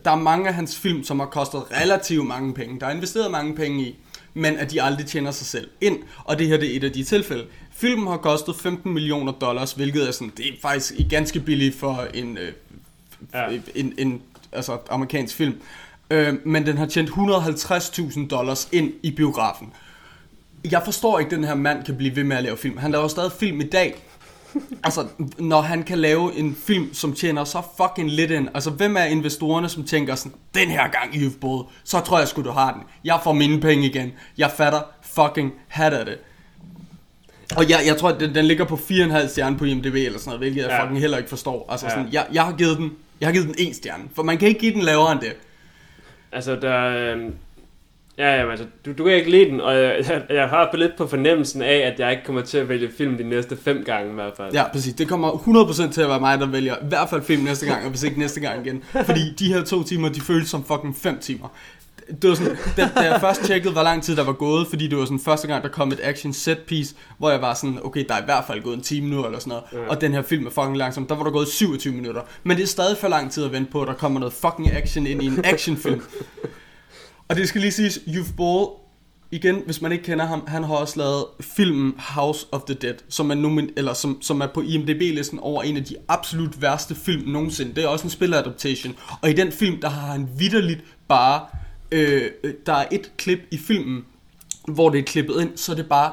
der 0.05 0.11
er 0.11 0.16
mange 0.16 0.49
af 0.49 0.55
hans 0.55 0.78
film, 0.78 1.05
som 1.05 1.20
har 1.20 1.26
kostet 1.26 1.62
relativt 1.70 2.26
mange 2.26 2.55
penge. 2.55 2.80
Der 2.80 2.86
er 2.86 2.90
investeret 2.90 3.30
mange 3.30 3.55
penge 3.55 3.82
i, 3.82 3.97
men 4.34 4.57
at 4.59 4.70
de 4.70 4.82
aldrig 4.82 5.07
tjener 5.07 5.30
sig 5.30 5.47
selv 5.47 5.68
ind. 5.80 5.99
Og 6.24 6.38
det 6.38 6.49
her 6.49 6.57
det 6.57 6.72
er 6.72 6.76
et 6.76 6.84
af 6.84 6.93
de 6.93 7.05
tilfælde. 7.05 7.45
Filmen 7.72 8.07
har 8.07 8.16
kostet 8.16 8.57
15 8.57 8.93
millioner 8.93 9.32
dollars, 9.32 9.72
hvilket 9.72 10.09
er 10.09 10.12
sådan, 10.12 10.32
det 10.36 10.47
er 10.47 10.53
faktisk 10.62 10.95
ganske 11.11 11.40
billigt 11.40 11.76
for 11.78 12.07
en, 12.14 12.38
øh, 12.38 12.53
Ja. 13.34 13.59
en, 13.74 13.95
en 13.99 14.22
altså 14.53 14.78
amerikansk 14.90 15.34
film. 15.36 15.55
Øh, 16.11 16.34
men 16.45 16.66
den 16.66 16.78
har 16.78 16.86
tjent 16.86 17.11
150.000 17.11 18.26
dollars 18.28 18.68
ind 18.72 18.93
i 19.03 19.11
biografen. 19.11 19.72
Jeg 20.70 20.82
forstår 20.84 21.18
ikke, 21.18 21.28
at 21.28 21.36
den 21.36 21.44
her 21.44 21.54
mand 21.54 21.84
kan 21.84 21.96
blive 21.96 22.16
ved 22.16 22.24
med 22.24 22.36
at 22.36 22.42
lave 22.42 22.56
film. 22.56 22.76
Han 22.78 22.90
laver 22.90 23.08
stadig 23.08 23.32
film 23.32 23.60
i 23.60 23.64
dag. 23.68 23.94
Altså, 24.84 25.06
når 25.38 25.60
han 25.60 25.82
kan 25.82 25.98
lave 25.98 26.34
en 26.34 26.56
film, 26.66 26.94
som 26.94 27.12
tjener 27.14 27.44
så 27.44 27.62
fucking 27.76 28.10
lidt 28.10 28.30
ind. 28.30 28.48
Altså, 28.54 28.70
hvem 28.70 28.96
er 28.96 29.04
investorerne, 29.04 29.68
som 29.68 29.84
tænker 29.84 30.14
sådan, 30.14 30.38
den 30.54 30.68
her 30.68 30.88
gang, 30.88 31.14
Yves 31.14 31.34
Bode, 31.40 31.66
så 31.84 32.00
tror 32.00 32.18
jeg 32.18 32.28
sgu, 32.28 32.42
du 32.42 32.50
har 32.50 32.72
den. 32.72 32.82
Jeg 33.04 33.20
får 33.24 33.32
mine 33.32 33.60
penge 33.60 33.86
igen. 33.86 34.12
Jeg 34.38 34.50
fatter 34.50 34.80
fucking 35.02 35.52
hat 35.68 35.92
af 35.92 36.04
det. 36.06 36.18
Og 37.56 37.70
jeg, 37.70 37.78
jeg 37.86 37.96
tror, 37.96 38.08
at 38.08 38.20
den, 38.20 38.34
den 38.34 38.44
ligger 38.44 38.64
på 38.64 38.74
4,5 38.90 39.28
stjerne 39.28 39.58
på 39.58 39.64
IMDb 39.64 39.94
eller 39.94 40.18
sådan 40.18 40.28
noget, 40.28 40.40
hvilket 40.40 40.62
jeg 40.62 40.70
Ja. 40.70 40.82
fucking 40.84 41.00
heller 41.00 41.18
ikke 41.18 41.30
forstår. 41.30 41.66
Altså, 41.70 41.86
Ja. 41.86 41.90
sådan, 41.92 42.08
jeg, 42.12 42.26
jeg, 42.32 42.44
har 42.44 42.52
givet 42.52 42.78
den, 42.78 42.90
jeg 43.20 43.28
har 43.28 43.32
givet 43.32 43.46
den 43.46 43.54
en 43.58 43.74
stjerne, 43.74 44.04
for 44.14 44.22
man 44.22 44.38
kan 44.38 44.48
ikke 44.48 44.60
give 44.60 44.72
den 44.74 44.82
lavere 44.82 45.12
end 45.12 45.20
det. 45.20 45.32
Altså, 46.32 46.56
der... 46.56 47.14
Ja, 48.22 48.36
jamen, 48.36 48.50
altså, 48.50 48.66
du, 48.86 48.92
du 48.98 49.04
kan 49.04 49.12
ikke 49.14 49.30
lide 49.30 49.44
den, 49.50 49.60
og 49.60 49.74
jeg, 49.74 50.04
jeg, 50.08 50.22
jeg 50.30 50.48
har 50.48 50.68
på 50.70 50.76
lidt 50.76 50.92
på 50.98 51.06
fornemmelsen 51.06 51.62
af, 51.62 51.74
at 51.76 52.00
jeg 52.00 52.10
ikke 52.10 52.22
kommer 52.24 52.42
til 52.42 52.58
at 52.58 52.68
vælge 52.68 52.90
film 52.98 53.16
de 53.16 53.24
næste 53.24 53.56
fem 53.56 53.82
gange 53.86 54.10
i 54.10 54.14
hvert 54.14 54.32
fald. 54.36 54.52
Ja, 54.52 54.68
præcis. 54.72 54.94
Det 54.94 55.08
kommer 55.08 55.30
100% 55.88 55.92
til 55.92 56.00
at 56.02 56.08
være 56.08 56.20
mig, 56.20 56.38
der 56.38 56.46
vælger 56.46 56.74
i 56.74 56.86
hvert 56.88 57.10
fald 57.10 57.22
film 57.22 57.42
næste 57.42 57.66
gang, 57.66 57.84
og 57.84 57.90
hvis 57.90 58.02
ikke 58.02 58.18
næste 58.18 58.40
gang 58.40 58.66
igen. 58.66 58.82
Fordi 59.04 59.34
de 59.38 59.52
her 59.54 59.64
to 59.64 59.82
timer, 59.82 60.08
de 60.08 60.20
føles 60.20 60.48
som 60.48 60.64
fucking 60.64 60.96
fem 60.96 61.18
timer. 61.18 61.48
Det 62.22 62.30
var 62.30 62.36
sådan, 62.36 62.56
da, 62.76 62.88
da 62.96 63.00
jeg 63.00 63.20
først 63.20 63.44
tjekkede, 63.44 63.72
hvor 63.72 63.82
lang 63.82 64.02
tid 64.02 64.16
der 64.16 64.24
var 64.24 64.32
gået, 64.32 64.66
fordi 64.66 64.86
det 64.86 64.98
var 64.98 65.04
sådan 65.04 65.20
første 65.20 65.48
gang, 65.48 65.62
der 65.62 65.68
kom 65.68 65.88
et 65.92 66.00
action 66.02 66.32
set 66.32 66.58
piece, 66.58 66.94
hvor 67.18 67.30
jeg 67.30 67.42
var 67.42 67.54
sådan, 67.54 67.78
okay, 67.84 68.04
der 68.08 68.14
er 68.14 68.20
i 68.20 68.24
hvert 68.24 68.44
fald 68.46 68.62
gået 68.62 68.74
en 68.76 68.82
time 68.82 69.08
nu, 69.10 69.24
eller 69.26 69.38
sådan 69.38 69.48
noget, 69.50 69.64
Ja. 69.72 69.90
og 69.90 70.00
den 70.00 70.12
her 70.12 70.22
film 70.22 70.46
er 70.46 70.50
fucking 70.50 70.76
langsom, 70.76 71.06
der 71.06 71.14
var 71.14 71.24
der 71.24 71.30
gået 71.30 71.48
27 71.48 71.94
minutter. 71.94 72.20
Men 72.42 72.56
det 72.56 72.62
er 72.62 72.66
stadig 72.66 72.96
for 72.96 73.08
lang 73.08 73.30
tid 73.32 73.44
at 73.44 73.52
vente 73.52 73.70
på, 73.72 73.82
at 73.82 73.88
der 73.88 73.94
kommer 73.94 74.20
noget 74.20 74.32
fucking 74.34 74.72
action 74.72 75.06
ind 75.06 75.22
i 75.22 75.26
en 75.26 75.40
actionfilm. 75.44 76.02
Og 77.33 77.39
det 77.39 77.49
skal 77.49 77.61
lige 77.61 77.72
siges, 77.72 78.01
Youth 78.09 78.30
Ball, 78.37 78.66
igen, 79.30 79.62
hvis 79.64 79.83
man 79.83 79.93
ikke 79.93 80.05
kender 80.05 80.24
ham, 80.24 80.45
han 80.47 80.64
har 80.64 80.74
også 80.74 80.99
lavet 80.99 81.24
filmen 81.41 81.95
House 81.99 82.47
of 82.53 82.61
the 82.62 82.74
Dead, 82.74 82.95
som 83.09 83.30
er, 83.30 83.35
nomin- 83.35 83.72
eller 83.76 83.95
som, 83.95 84.22
som 84.22 84.41
er 84.41 84.47
på 84.47 84.61
IMDb-listen 84.61 85.39
over 85.39 85.62
en 85.62 85.76
af 85.76 85.85
de 85.85 85.97
absolut 86.09 86.62
værste 86.62 86.95
film 86.95 87.28
nogensinde. 87.28 87.74
Det 87.74 87.85
er 87.85 87.89
også 87.89 88.05
en 88.05 88.11
spilleradaptation. 88.11 88.95
Og 89.22 89.30
i 89.30 89.33
den 89.33 89.53
film, 89.53 89.80
der 89.80 89.89
har 89.89 90.12
han 90.12 90.28
vidderligt 90.39 90.85
bare... 91.09 91.47
Øh, 91.93 92.22
øh, 92.45 92.55
der 92.66 92.74
er 92.74 92.87
et 92.93 93.12
klip 93.16 93.39
i 93.51 93.59
filmen, 93.59 94.05
hvor 94.68 94.91
det 94.91 94.99
er 94.99 95.05
klippet 95.05 95.41
ind, 95.41 95.57
så 95.57 95.72
er 95.72 95.76
det 95.76 95.89
bare... 95.89 96.12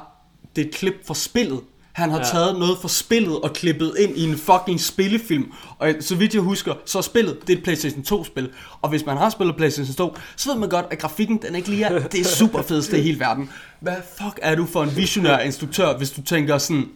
Det 0.56 0.62
er 0.62 0.66
et 0.66 0.76
klip 0.76 1.08
fra 1.08 1.14
spillet. 1.14 1.60
Han 1.94 2.10
har 2.10 2.18
Ja. 2.18 2.24
taget 2.24 2.60
noget 2.60 2.78
fra 2.82 2.88
spillet 2.88 3.40
og 3.40 3.54
klippet 3.54 3.94
ind 4.00 4.18
i 4.18 4.24
en 4.24 4.38
fucking 4.38 4.80
spillefilm. 4.82 5.52
Og 5.80 5.94
så 6.00 6.16
vidt 6.16 6.34
jeg 6.34 6.42
husker, 6.42 6.74
så 6.86 6.98
er 6.98 7.02
spillet, 7.02 7.38
det 7.48 7.54
er 7.54 7.58
et 7.58 7.64
PlayStation 7.64 8.04
2-spil. 8.22 8.50
Og 8.82 8.90
hvis 8.90 9.06
man 9.06 9.18
har 9.18 9.30
spillet 9.30 9.56
PlayStation 9.56 9.96
2, 9.96 10.16
så 10.36 10.52
ved 10.52 10.60
man 10.60 10.70
godt, 10.70 10.86
at 10.92 11.00
grafikken, 11.00 11.38
den 11.48 11.56
ikke 11.56 11.70
lige 11.70 11.86
er 11.86 12.00
det 12.08 12.20
er 12.20 12.26
super 12.26 12.62
fedeste 12.62 13.00
i 13.00 13.02
hele 13.02 13.20
verden. 13.20 13.50
Hvad 13.80 13.96
fuck 14.18 14.40
er 14.42 14.56
du 14.56 14.66
for 14.66 14.84
en 14.84 14.96
visionær 14.96 15.40
instruktør, 15.40 15.98
hvis 15.98 16.12
du 16.12 16.22
tænker 16.22 16.58
sådan, 16.58 16.90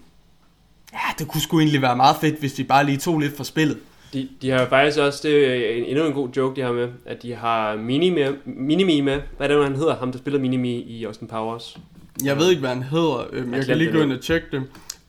ja, 0.94 0.98
det 1.20 1.28
kunne 1.28 1.42
sgu 1.42 1.60
egentlig 1.60 1.82
være 1.82 1.96
meget 1.96 2.16
fedt, 2.22 2.40
hvis 2.40 2.54
de 2.54 2.64
bare 2.64 2.86
lige 2.86 2.98
tog 2.98 3.20
lidt 3.20 3.38
fra 3.38 3.44
spillet. 3.44 3.78
De, 4.14 4.28
de 4.42 4.50
har 4.50 4.66
faktisk 4.70 4.98
også, 5.00 5.20
det 5.24 5.48
er 5.48 5.76
en, 5.78 5.84
endnu 5.86 6.06
en 6.06 6.14
god 6.14 6.30
joke, 6.38 6.56
de 6.56 6.66
har 6.66 6.72
med, 6.74 6.90
at 7.06 7.24
de 7.24 7.36
har 7.36 7.76
Mini 7.76 8.10
med, 8.10 8.34
Minimi 8.46 9.02
med. 9.02 9.22
Hvad 9.38 9.48
er 9.48 9.48
det, 9.48 9.58
nu, 9.58 9.64
han 9.64 9.76
hedder? 9.76 9.96
Ham, 9.96 10.12
der 10.12 10.20
spiller 10.20 10.40
Minimi 10.40 10.82
i 10.82 11.04
Austin 11.06 11.28
Powers. 11.28 11.78
Jeg 12.24 12.38
ved 12.38 12.50
ikke, 12.50 12.60
hvad 12.60 12.70
han 12.70 12.84
hedder. 12.84 13.24
Øhm, 13.34 13.52
Jeg 13.52 13.58
Jeg 13.58 13.66
kan 13.66 13.78
lige 13.78 13.92
gå 13.92 14.02
ind 14.02 14.12
og 14.14 14.22
tjekke 14.22 14.48
det. 14.52 14.64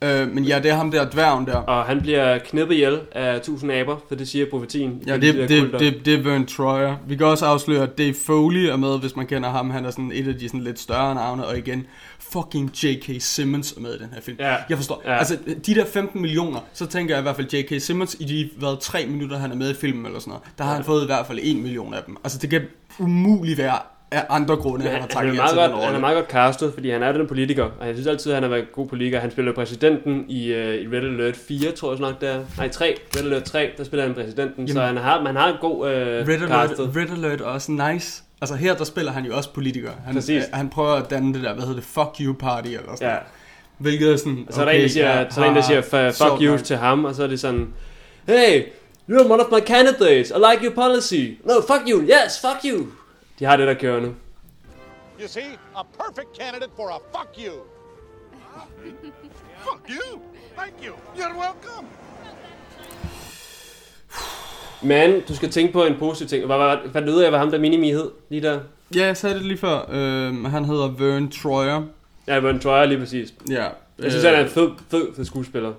Øh, 0.04 0.28
men 0.34 0.44
ja, 0.44 0.58
det 0.58 0.70
er 0.70 0.74
ham 0.74 0.90
der, 0.90 1.10
dværgen 1.10 1.46
der. 1.46 1.56
Og 1.56 1.84
han 1.84 2.00
bliver 2.00 2.38
knippet 2.38 2.74
ihjel 2.74 3.00
af 3.12 3.40
tusind 3.40 3.72
aber, 3.72 3.96
for 4.08 4.14
det 4.14 4.28
siger 4.28 4.46
profetien. 4.50 5.02
Ja, 5.06 5.14
det, 5.16 5.34
de 5.34 5.48
det, 5.48 5.72
det, 5.80 6.06
det 6.06 6.14
er 6.14 6.22
Vern 6.22 6.46
Troyer. 6.46 6.96
Vi 7.06 7.16
kan 7.16 7.26
også 7.26 7.46
afsløre, 7.46 7.82
at 7.82 7.98
Dave 7.98 8.14
Foley 8.26 8.60
er 8.60 8.76
med, 8.76 8.98
hvis 9.00 9.16
man 9.16 9.26
kender 9.26 9.50
ham. 9.50 9.70
Han 9.70 9.84
er 9.84 9.90
sådan 9.90 10.10
et 10.14 10.28
af 10.28 10.34
de 10.34 10.48
sådan 10.48 10.60
lidt 10.60 10.78
større 10.80 11.14
navne. 11.14 11.46
Og 11.46 11.58
igen, 11.58 11.86
fucking 12.18 12.70
J.K. 12.82 13.10
Simmons 13.22 13.72
er 13.72 13.80
med 13.80 13.94
i 13.94 13.98
den 13.98 14.08
her 14.14 14.20
film. 14.20 14.36
Ja. 14.40 14.56
Jeg 14.68 14.76
forstår. 14.76 15.02
Ja. 15.04 15.12
Ja. 15.12 15.18
Altså, 15.18 15.38
de 15.66 15.74
der 15.74 15.84
15 15.84 16.20
millioner, 16.20 16.60
så 16.72 16.86
tænker 16.86 17.14
jeg 17.14 17.20
i 17.20 17.22
hvert 17.22 17.36
fald 17.36 17.54
J.K. 17.54 17.82
Simmons, 17.82 18.16
i 18.20 18.24
de 18.24 18.50
været 18.60 18.80
tre 18.80 19.06
minutter, 19.06 19.38
han 19.38 19.50
er 19.50 19.56
med 19.56 19.70
i 19.70 19.74
filmen 19.74 20.06
eller 20.06 20.18
sådan 20.20 20.30
noget, 20.30 20.42
der 20.58 20.64
har 20.64 20.70
Ja. 20.70 20.76
han 20.76 20.84
fået 20.84 21.02
i 21.02 21.06
hvert 21.06 21.26
fald 21.26 21.38
1 21.42 21.56
million 21.56 21.94
af 21.94 22.00
dem. 22.06 22.16
Altså, 22.24 22.38
det 22.38 22.50
kan 22.50 22.62
umuligt 22.98 23.58
være 23.58 23.78
af 24.10 24.26
andre 24.28 24.56
grunde, 24.56 24.78
Men 24.78 24.92
han 24.92 24.92
han, 24.92 25.00
har 25.00 25.00
han, 25.00 25.08
takket 25.08 25.38
er 25.38 25.42
ja 25.42 25.48
til 25.48 25.56
meget 25.56 25.70
den 25.70 25.76
godt, 25.76 25.86
han 25.86 25.94
er 25.94 26.00
meget 26.00 26.16
godt 26.16 26.30
castet, 26.30 26.74
fordi 26.74 26.90
han 26.90 27.02
er 27.02 27.12
den 27.12 27.26
politiker, 27.26 27.64
og 27.80 27.86
jeg 27.86 27.94
synes 27.94 28.06
altid, 28.06 28.32
at 28.32 28.36
han 28.36 28.42
har 28.42 28.50
været 28.50 28.60
en 28.62 28.68
god 28.72 28.86
politiker. 28.88 29.20
Han 29.20 29.30
spiller 29.30 29.52
præsidenten 29.52 30.24
i, 30.28 30.52
uh, 30.52 30.58
i 30.58 30.88
Red 30.88 30.94
Alert 31.04 31.36
4, 31.36 31.72
tror 31.72 31.90
jeg 31.92 32.00
nok, 32.00 32.20
der. 32.20 32.40
Nej, 32.56 32.68
3. 32.68 32.96
Red 33.16 33.24
Alert 33.24 33.44
3, 33.44 33.70
der 33.78 33.84
spiller 33.84 34.06
han 34.06 34.14
præsidenten, 34.14 34.68
så 34.68 34.80
Jamen. 34.80 34.96
han 34.96 35.04
har, 35.04 35.22
man 35.22 35.36
har 35.36 35.48
en 35.48 35.56
god 35.60 35.76
uh, 35.78 35.86
Red 36.28 36.28
Alert, 36.28 36.48
castet. 36.68 36.90
Red 36.96 37.10
Alert 37.24 37.40
er 37.40 37.44
også 37.44 37.72
nice. 37.72 38.22
Altså 38.40 38.54
her, 38.56 38.74
der 38.76 38.84
spiller 38.84 39.12
han 39.12 39.24
jo 39.24 39.36
også 39.36 39.50
politiker. 39.52 39.90
Han, 40.06 40.14
Præcis. 40.14 40.36
øh, 40.36 40.42
han 40.52 40.68
prøver 40.68 40.92
at 40.92 41.10
danne 41.10 41.34
det 41.34 41.42
der, 41.42 41.52
hvad 41.54 41.62
hedder 41.62 41.76
det, 41.80 41.84
fuck 41.84 42.10
you 42.20 42.32
party 42.32 42.68
eller 42.68 42.80
sådan 42.96 43.08
Ja. 43.08 43.16
Hvilket 43.78 44.12
er 44.12 44.16
sådan, 44.16 44.44
Og 44.48 44.54
så 44.54 44.60
er 44.60 44.64
der 44.64 44.72
en, 44.72 44.82
der 44.82 44.88
siger, 44.88 45.26
så 45.30 45.40
er 45.40 45.44
der 45.44 45.50
en, 45.50 45.56
der 45.56 45.62
siger 45.62 45.82
"F- 45.82 46.24
fuck 46.24 46.42
you 46.42 46.50
nok. 46.50 46.64
til 46.64 46.76
ham, 46.76 47.04
og 47.04 47.14
så 47.14 47.22
er 47.22 47.26
det 47.26 47.40
sådan, 47.40 47.68
Hey, 48.28 48.62
you're 49.10 49.24
one 49.32 49.42
of 49.44 49.50
my 49.52 49.66
candidates, 49.66 50.30
I 50.30 50.34
like 50.52 50.64
your 50.64 50.74
policy. 50.74 51.30
No, 51.44 51.52
fuck 51.68 51.88
you, 51.90 52.02
yes, 52.02 52.40
fuck 52.40 52.72
you. 52.74 52.86
De 53.38 53.44
har 53.44 53.56
det, 53.56 53.66
der 53.66 53.74
kører 53.74 54.00
nu. 54.00 54.14
You 55.20 55.26
see? 55.28 55.42
A 55.76 55.82
perfect 55.82 56.28
candidate 56.40 56.72
for 56.76 56.88
a 56.88 56.98
fuck 57.18 57.46
you. 57.46 57.54
Fuck 59.64 59.88
you. 59.88 60.20
Thank 60.56 60.74
you. 60.86 60.94
You're 61.16 61.34
welcome. 61.36 61.88
Men 64.82 65.20
du 65.28 65.34
skal 65.36 65.50
tænke 65.50 65.72
på 65.72 65.84
en 65.84 65.96
positiv 65.98 66.28
ting. 66.28 66.46
Hvad, 66.46 66.56
hvad, 66.56 66.76
hvad 66.76 67.02
lyder 67.02 67.20
jeg, 67.22 67.30
hvad 67.30 67.38
ham 67.38 67.50
der 67.50 67.58
minimi 67.58 67.90
hed 67.92 68.10
lige 68.28 68.42
der? 68.42 68.60
Ja, 68.96 69.06
jeg 69.06 69.16
sagde 69.16 69.34
det 69.36 69.44
lige 69.44 69.58
før. 69.58 69.80
Øh, 69.90 70.44
han 70.44 70.64
hedder 70.64 70.88
Vern 70.88 71.30
Troyer. 71.30 71.82
Ja, 72.26 72.38
Vern 72.38 72.60
Troyer 72.60 72.84
lige 72.84 72.98
præcis. 72.98 73.34
Ja. 73.50 73.62
Jeg 73.98 74.10
synes, 74.10 74.24
øh, 74.24 74.30
han 74.30 74.40
er 74.40 74.44
en 74.44 74.50
fed, 74.50 74.70
fed, 74.90 75.14
fed 75.16 75.24
skuespiller. 75.24 75.72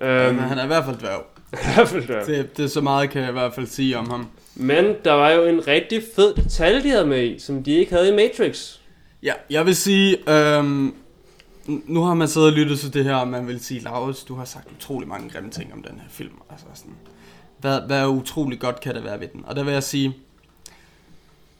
Øh, 0.00 0.28
Øhm, 0.28 0.38
han 0.38 0.58
er 0.58 0.64
i 0.64 0.66
hvert 0.66 0.84
fald 0.84 0.96
dværg. 0.96 1.22
I 1.52 1.56
hvert 1.74 1.88
fald 1.88 2.04
dværg. 2.06 2.26
Det, 2.26 2.56
det 2.56 2.64
er 2.64 2.68
så 2.68 2.80
meget, 2.80 3.10
kan 3.10 3.20
jeg 3.22 3.28
i 3.30 3.32
hvert 3.32 3.54
fald 3.54 3.66
sige 3.66 3.98
om 3.98 4.10
ham. 4.10 4.26
Men 4.54 4.94
der 5.04 5.12
var 5.12 5.30
jo 5.30 5.44
en 5.44 5.66
rigtig 5.66 6.02
fed 6.16 6.34
detalje, 6.34 6.82
de 6.82 6.88
havde 6.88 7.06
med 7.06 7.24
i, 7.24 7.38
som 7.38 7.62
de 7.62 7.70
ikke 7.70 7.92
havde 7.92 8.08
i 8.08 8.16
Matrix. 8.16 8.76
Ja, 9.22 9.32
jeg 9.50 9.66
vil 9.66 9.76
sige, 9.76 10.30
øhm, 10.30 10.94
nu 11.66 12.02
har 12.02 12.14
man 12.14 12.28
siddet 12.28 12.48
og 12.50 12.54
lyttet 12.56 12.78
til 12.80 12.94
det 12.94 13.04
her, 13.04 13.14
og 13.14 13.28
man 13.28 13.48
vil 13.48 13.64
sige, 13.64 13.80
Laurits, 13.80 14.24
du 14.24 14.34
har 14.34 14.44
sagt 14.44 14.68
utrolig 14.76 15.08
mange 15.08 15.30
grimme 15.30 15.50
ting 15.50 15.72
om 15.72 15.82
den 15.82 15.92
her 16.00 16.08
film. 16.10 16.32
Altså 16.50 16.66
sådan, 16.74 16.94
hvad, 17.58 17.80
hvad 17.86 18.06
utrolig 18.06 18.60
godt 18.60 18.80
kan 18.80 18.94
det 18.94 19.04
være 19.04 19.20
ved 19.20 19.28
den? 19.28 19.44
Og 19.46 19.56
der 19.56 19.64
vil 19.64 19.72
jeg 19.72 19.82
sige, 19.82 20.16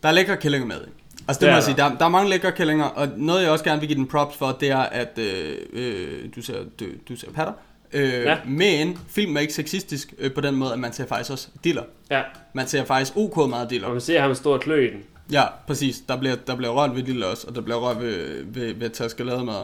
der 0.02 0.08
er 0.08 0.12
lækre 0.12 0.36
kællinger 0.36 0.66
med. 0.68 0.76
Altså 0.76 0.90
det, 1.28 1.40
Det 1.40 1.48
må 1.48 1.54
jeg 1.54 1.62
sige, 1.62 1.76
der. 1.76 1.88
der, 1.88 1.98
der 1.98 2.04
er 2.04 2.08
mange 2.08 2.30
lækre 2.30 2.52
kællinger, 2.52 2.84
og 2.84 3.08
noget 3.16 3.42
jeg 3.42 3.50
også 3.50 3.64
gerne 3.64 3.80
vil 3.80 3.88
give 3.88 3.98
den 3.98 4.06
props 4.06 4.36
for, 4.36 4.56
det 4.60 4.70
er, 4.70 4.78
at 4.78 5.18
øh, 5.18 5.56
øh, 5.72 6.24
du 6.36 6.42
ser, 6.42 6.56
du, 6.80 6.84
du 7.08 7.16
ser 7.16 7.30
patter. 7.30 7.52
Øh, 7.92 8.12
Ja. 8.24 8.36
Men 8.46 8.98
filmen 9.08 9.36
er 9.36 9.40
ikke 9.40 9.52
sexistisk 9.54 10.14
øh, 10.18 10.32
på 10.32 10.40
den 10.40 10.54
måde, 10.54 10.72
at 10.72 10.78
man 10.78 10.92
ser 10.92 11.06
faktisk 11.06 11.30
også 11.30 11.48
diller. 11.64 11.82
Ja. 12.10 12.22
Man 12.52 12.66
ser 12.66 12.84
faktisk 12.84 13.16
ok 13.16 13.48
meget 13.50 13.70
diller. 13.70 13.86
Og 13.86 13.92
man 13.92 14.00
ser 14.00 14.20
ham 14.20 14.34
stå 14.34 14.52
og 14.54 14.60
klø 14.60 14.86
i 14.88 14.90
den. 14.90 15.00
Ja, 15.32 15.44
præcis. 15.66 16.00
Der 16.08 16.16
bliver, 16.16 16.36
der 16.46 16.56
bliver 16.56 16.72
rørt 16.72 16.96
ved 16.96 17.02
lille 17.02 17.26
også, 17.26 17.46
og 17.48 17.54
der 17.54 17.60
bliver 17.60 17.78
rørt 17.78 18.00
ved, 18.00 18.44
ved, 18.46 18.74
ved 18.74 18.90
taskelademad. 18.90 19.62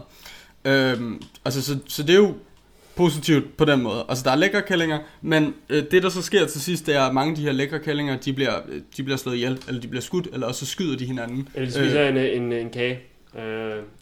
Øhm, 0.65 1.23
altså, 1.45 1.63
så, 1.63 1.79
så 1.89 2.03
det 2.03 2.11
er 2.11 2.19
jo 2.19 2.35
positivt 2.97 3.57
på 3.57 3.65
den 3.65 3.83
måde. 3.83 4.05
Altså, 4.09 4.25
der 4.25 4.31
er 4.31 4.37
lækre 4.37 4.63
kællinger, 4.63 4.99
men 5.23 5.55
øh, 5.69 5.83
det, 5.91 6.03
der 6.03 6.09
så 6.09 6.23
sker 6.23 6.47
til 6.47 6.61
sidst, 6.61 6.87
det 6.87 6.95
er, 6.97 7.03
at 7.03 7.15
mange 7.15 7.31
af 7.31 7.37
de 7.37 7.43
her 7.43 7.53
lækre 7.53 7.79
kællinger, 7.79 8.17
de 8.17 8.33
bliver, 8.33 8.53
de 8.97 9.03
bliver 9.03 9.17
slået 9.17 9.35
ihjel, 9.37 9.59
eller 9.69 9.81
de 9.81 9.89
bliver 9.89 10.03
skudt, 10.03 10.29
eller 10.33 10.47
også 10.47 10.67
så 10.67 10.73
skyder 10.73 10.97
de 10.97 11.05
hinanden. 11.05 11.49
Eller 11.55 11.67
de 11.69 11.75
spiser 11.75 12.03
øh. 12.03 12.09
en, 12.09 12.43
en, 12.43 12.53
en 12.53 12.71
kage. 12.71 12.99
Øh, 13.37 13.43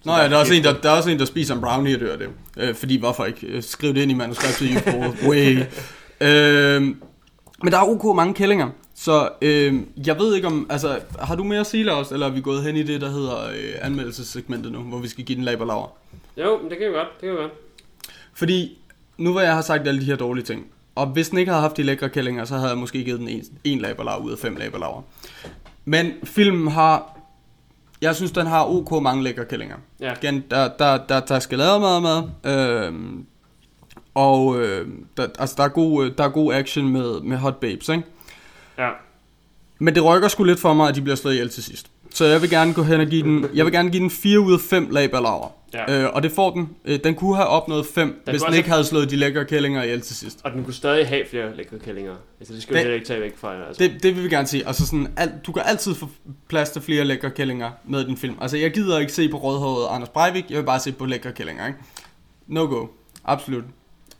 Nå 0.04 0.12
ja, 0.12 0.28
der 0.28 0.36
er, 0.36 0.36
også 0.36 0.54
en, 0.54 0.64
der, 0.64 0.80
der 0.80 0.90
er 0.90 0.96
også 0.96 1.10
en, 1.10 1.18
der 1.18 1.24
spiser 1.24 1.54
en 1.54 1.60
brownie 1.60 1.94
og 1.94 2.00
dør 2.00 2.16
det. 2.16 2.28
Øh, 2.56 2.74
fordi 2.74 2.98
hvorfor 2.98 3.24
ikke? 3.24 3.46
Øh, 3.46 3.62
Skriv 3.62 3.94
det 3.94 4.02
ind 4.02 4.10
i 4.10 4.14
manuskriptet, 4.14 4.80
fool. 4.92 5.30
Way. 5.30 5.58
Øh, 6.20 6.82
men 7.62 7.72
der 7.72 7.78
er 7.78 7.88
ok 7.88 8.16
mange 8.16 8.34
kællinger. 8.34 8.68
Så 8.94 9.28
øh, 9.42 9.74
jeg 10.06 10.18
ved 10.18 10.34
ikke 10.34 10.46
om, 10.46 10.66
altså, 10.70 10.98
har 11.18 11.34
du 11.34 11.44
mere 11.44 11.60
at 11.60 11.66
sige, 11.66 11.84
Lars, 11.84 12.12
eller 12.12 12.26
er 12.26 12.30
vi 12.30 12.40
gået 12.40 12.62
hen 12.62 12.76
i 12.76 12.82
det, 12.82 13.00
der 13.00 13.10
hedder 13.10 13.46
øh, 13.48 13.74
anmeldelsessegmentet 13.82 14.72
nu, 14.72 14.78
hvor 14.78 14.98
vi 14.98 15.08
skal 15.08 15.24
give 15.24 15.36
den 15.36 15.44
laber 15.44 15.64
laver? 15.64 15.92
Jo, 16.36 16.58
det 16.70 16.78
kan 16.78 16.88
vi 16.88 16.92
godt, 16.92 17.08
det 17.14 17.20
kan 17.20 17.30
vi 17.30 17.36
godt. 17.36 17.52
Fordi, 18.34 18.78
nu 19.18 19.32
hvor 19.32 19.40
jeg 19.40 19.54
har 19.54 19.62
sagt 19.62 19.88
alle 19.88 20.00
de 20.00 20.04
her 20.04 20.16
dårlige 20.16 20.44
ting, 20.44 20.66
og 20.94 21.06
hvis 21.06 21.28
den 21.28 21.38
ikke 21.38 21.50
havde 21.50 21.62
haft 21.62 21.76
de 21.76 21.82
lækre 21.82 22.08
kællinger, 22.08 22.44
så 22.44 22.54
havde 22.54 22.68
jeg 22.68 22.78
måske 22.78 23.04
givet 23.04 23.20
den 23.20 23.28
en, 23.28 23.44
en 23.64 23.78
laberlav 23.78 24.22
ud 24.22 24.32
af 24.32 24.38
fem 24.38 24.56
laberlaver. 24.56 25.02
Men 25.84 26.12
filmen 26.24 26.68
har, 26.68 27.15
jeg 28.00 28.16
synes, 28.16 28.32
den 28.32 28.46
har 28.46 28.64
ok 28.64 29.02
mange 29.02 29.24
lækre 29.24 29.44
kællinger. 29.44 29.76
Ja. 30.00 30.12
Igen, 30.22 30.44
der, 30.50 30.68
der, 30.78 30.98
der, 31.08 31.20
der 31.20 31.38
skal 31.38 31.58
lave 31.58 31.80
meget 31.80 32.02
med, 32.02 32.52
øhm, 32.52 33.26
og 34.14 34.60
øh, 34.60 34.88
der, 35.16 35.26
altså, 35.38 35.54
der, 35.58 35.64
er 35.64 35.68
god, 35.68 36.06
øh, 36.06 36.12
der 36.18 36.24
er 36.24 36.28
god 36.28 36.54
action 36.54 36.88
med, 36.88 37.20
med 37.20 37.36
Hot 37.36 37.56
Babes, 37.56 37.88
ikke? 37.88 38.02
Ja. 38.78 38.90
Men 39.78 39.94
det 39.94 40.04
rykker 40.04 40.28
sgu 40.28 40.44
lidt 40.44 40.60
for 40.60 40.74
mig, 40.74 40.88
at 40.88 40.94
de 40.94 41.02
bliver 41.02 41.16
slået 41.16 41.34
ihjel 41.34 41.48
til 41.48 41.62
sidst. 41.62 41.90
Så 42.16 42.24
jeg 42.24 42.42
vil 42.42 42.50
gerne 42.50 42.74
gå 42.74 42.82
hen 42.82 43.00
og 43.00 43.06
give 43.06 43.22
den, 43.22 43.46
jeg 43.54 43.64
vil 43.64 43.72
gerne 43.72 43.90
give 43.90 44.02
den 44.02 44.10
4 44.10 44.40
ud 44.40 44.52
af 44.54 44.60
5 44.60 44.88
laberlaver. 44.90 45.52
Ja. 45.74 46.02
Øh, 46.04 46.10
og 46.14 46.22
det 46.22 46.32
får 46.32 46.50
den. 46.50 46.68
Øh, 46.84 46.98
den 47.04 47.14
kunne 47.14 47.36
have 47.36 47.48
opnået 47.48 47.86
5, 47.86 48.22
hvis 48.24 48.40
kunne 48.42 48.46
den 48.50 48.56
ikke 48.56 48.68
have- 48.68 48.74
havde 48.76 48.88
slået 48.88 49.10
de 49.10 49.16
lækre 49.16 49.44
kællinger 49.44 49.82
ihjel 49.82 50.00
til 50.00 50.16
sidst. 50.16 50.38
Og 50.44 50.50
den 50.52 50.64
kunne 50.64 50.74
stadig 50.74 51.08
have 51.08 51.22
flere 51.30 51.56
lækre 51.56 51.78
kællinger. 51.78 52.14
Altså, 52.40 52.54
det 52.54 52.62
skal 52.62 52.72
vi 52.74 52.76
Det- 52.78 52.82
heller 52.84 52.94
ikke 52.94 53.06
tage 53.06 53.20
væk 53.20 53.36
fra. 53.38 53.66
Altså. 53.68 53.82
Det, 53.84 54.02
det 54.02 54.16
vil 54.16 54.24
vi 54.24 54.28
gerne 54.28 54.46
sige. 54.46 54.66
Altså 54.66 54.86
sådan, 54.86 55.08
alt, 55.16 55.32
du 55.46 55.52
kan 55.52 55.62
altid 55.66 55.94
få 55.94 56.08
plads 56.48 56.70
til 56.70 56.82
flere 56.82 57.04
lækre 57.04 57.30
kællinger 57.30 57.70
med 57.84 58.04
din 58.04 58.16
film. 58.16 58.34
Altså 58.40 58.56
jeg 58.56 58.72
gider 58.72 58.98
ikke 58.98 59.12
se 59.12 59.28
på 59.28 59.36
rødhåret 59.38 59.86
Anders 59.94 60.08
Breivik, 60.08 60.44
jeg 60.50 60.58
vil 60.58 60.64
bare 60.64 60.80
se 60.80 60.92
på 60.92 61.06
lækre 61.06 61.32
kællinger, 61.32 61.66
ikke? 61.66 61.78
No 62.46 62.60
go. 62.64 62.86
Absolut. 63.24 63.64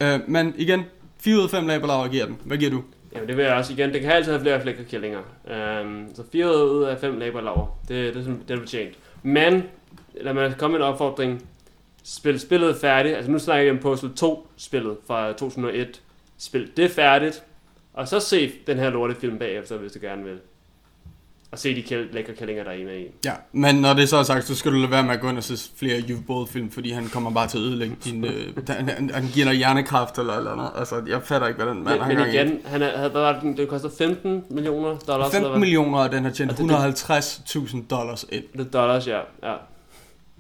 Øh, 0.01 0.21
men 0.29 0.55
igen, 0.59 0.83
4 1.21 1.37
ud 1.39 1.43
af 1.45 1.51
5 1.51 1.67
laberlaver 1.67 2.09
giver 2.09 2.27
den. 2.27 2.37
Hvad 2.45 2.57
giver 2.59 2.71
du? 2.71 2.83
Jamen 3.17 3.29
det 3.29 3.37
vil 3.37 3.45
jeg 3.45 3.55
også 3.55 3.73
igen. 3.73 3.93
Det 3.93 4.01
kan 4.01 4.11
altid 4.11 4.33
have 4.33 4.43
flere 4.43 4.65
lækre 4.65 4.85
killinger. 4.85 5.21
Um, 5.45 5.53
øhm, 5.53 6.15
så 6.15 6.23
fire 6.33 6.69
ud 6.69 6.83
af 6.83 6.99
5 6.99 7.19
laberlaver. 7.19 7.79
Det, 7.89 8.15
det, 8.15 8.27
det, 8.27 8.39
det 8.49 8.55
er 8.55 8.59
fortjent. 8.59 8.95
Men, 9.23 9.63
lad 10.21 10.35
mig 10.35 10.55
komme 10.59 10.79
med 10.79 10.87
en 10.87 10.93
opfordring. 10.93 11.49
Spil 12.05 12.41
spillet 12.41 12.77
færdigt. 12.77 13.17
Altså 13.17 13.31
nu 13.31 13.39
snakker 13.39 13.65
jeg 13.65 13.73
om 13.73 13.79
Postal 13.79 14.15
2 14.15 14.49
spillet 14.57 14.97
fra 15.07 15.33
2001. 15.33 16.03
Spil 16.39 16.77
det 16.77 16.91
færdigt. 16.91 17.45
Og 17.93 18.09
så 18.09 18.21
se 18.21 18.53
den 18.67 18.79
her 18.79 18.91
lortefilm 18.91 19.39
bagefter, 19.39 19.77
hvis 19.77 19.93
du 19.93 19.99
gerne 20.03 20.25
vil. 20.25 20.41
Og 21.53 21.59
se 21.59 21.75
de 21.75 21.81
kæl- 21.83 22.13
lækre 22.15 22.33
kællinger, 22.35 22.65
der 22.65 22.71
er 22.71 22.75
i 22.75 22.85
med 22.85 22.99
i. 23.01 23.05
Ja, 23.25 23.33
men 23.53 23.75
når 23.77 23.95
det 23.95 24.09
så 24.09 24.17
er 24.17 24.23
sagt, 24.23 24.45
så 24.47 24.55
skal 24.55 24.73
du 24.73 24.77
lade 24.77 24.91
være 24.91 25.03
med 25.03 25.13
at 25.15 25.21
gå 25.21 25.29
ind 25.29 25.37
og 25.39 25.45
se 25.45 25.71
flere 25.79 26.03
Bold 26.27 26.49
film, 26.49 26.71
fordi 26.71 26.91
han 26.91 27.09
kommer 27.09 27.31
bare 27.31 27.47
til 27.49 27.59
at 27.59 27.63
ødelægge 27.65 27.97
din... 28.05 28.25
Øh, 28.25 28.57
han, 28.69 28.89
han, 28.89 29.11
han 29.15 29.27
giver 29.35 29.47
dig 29.47 29.55
hjernekræft 29.55 30.19
eller 30.19 30.33
eller 30.37 30.53
andet. 30.53 30.71
Altså, 30.79 31.03
jeg 31.09 31.23
fatter 31.23 31.49
ikke, 31.49 31.63
hvad 31.63 31.75
den 31.75 31.85
mand 31.85 32.01
Men, 32.01 32.17
har 32.19 32.25
men 32.25 32.35
i. 32.35 32.37
igen, 32.37 32.61
han 32.65 32.83
er, 32.83 33.09
hvad 33.09 33.21
var 33.21 33.33
det, 33.33 33.43
den- 33.43 33.57
det 33.57 33.69
koster 33.69 33.91
15 33.99 34.45
millioner 34.51 34.97
dollars. 34.99 35.33
15 35.33 35.61
millioner, 35.61 35.99
og 35.99 36.13
den 36.13 36.25
har 36.25 36.31
tjent 36.31 36.51
Og 36.53 36.59
det- 36.59 36.69
det- 36.69 36.75
150.000 36.75 37.87
dollars 37.91 38.27
ind. 38.33 38.45
Det 38.59 38.73
dollars, 38.73 39.07
ja. 39.07 39.19
ja. 39.43 39.55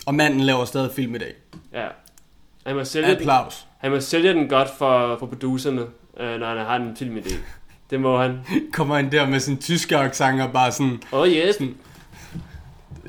Og 0.06 0.14
manden 0.14 0.40
laver 0.40 0.64
stadig 0.64 0.90
film 0.92 1.14
i 1.14 1.18
dag. 1.18 1.32
Ja. 1.72 1.86
Han 2.66 2.76
må 2.76 2.84
sælge 2.84 3.08
den, 3.08 3.16
Applaus. 3.16 3.66
han 3.78 3.90
må 3.90 4.00
sælge 4.00 4.32
den 4.32 4.48
godt 4.48 4.68
for, 4.78 5.16
for 5.18 5.26
producerne, 5.26 5.80
øh, 6.20 6.40
når 6.40 6.46
han 6.46 6.58
har 6.58 6.76
en 6.76 6.96
filmidé. 7.00 7.34
Det 7.90 8.00
må 8.00 8.18
han. 8.22 8.38
Kommer 8.72 8.98
ind 8.98 9.10
der 9.10 9.26
med 9.28 9.40
sin 9.40 9.56
tyske 9.56 9.96
accent 9.96 10.40
og 10.40 10.52
bare 10.52 10.72
sådan... 10.72 11.02
Oh 11.12 11.28
yes. 11.28 11.54
Sådan, 11.54 11.74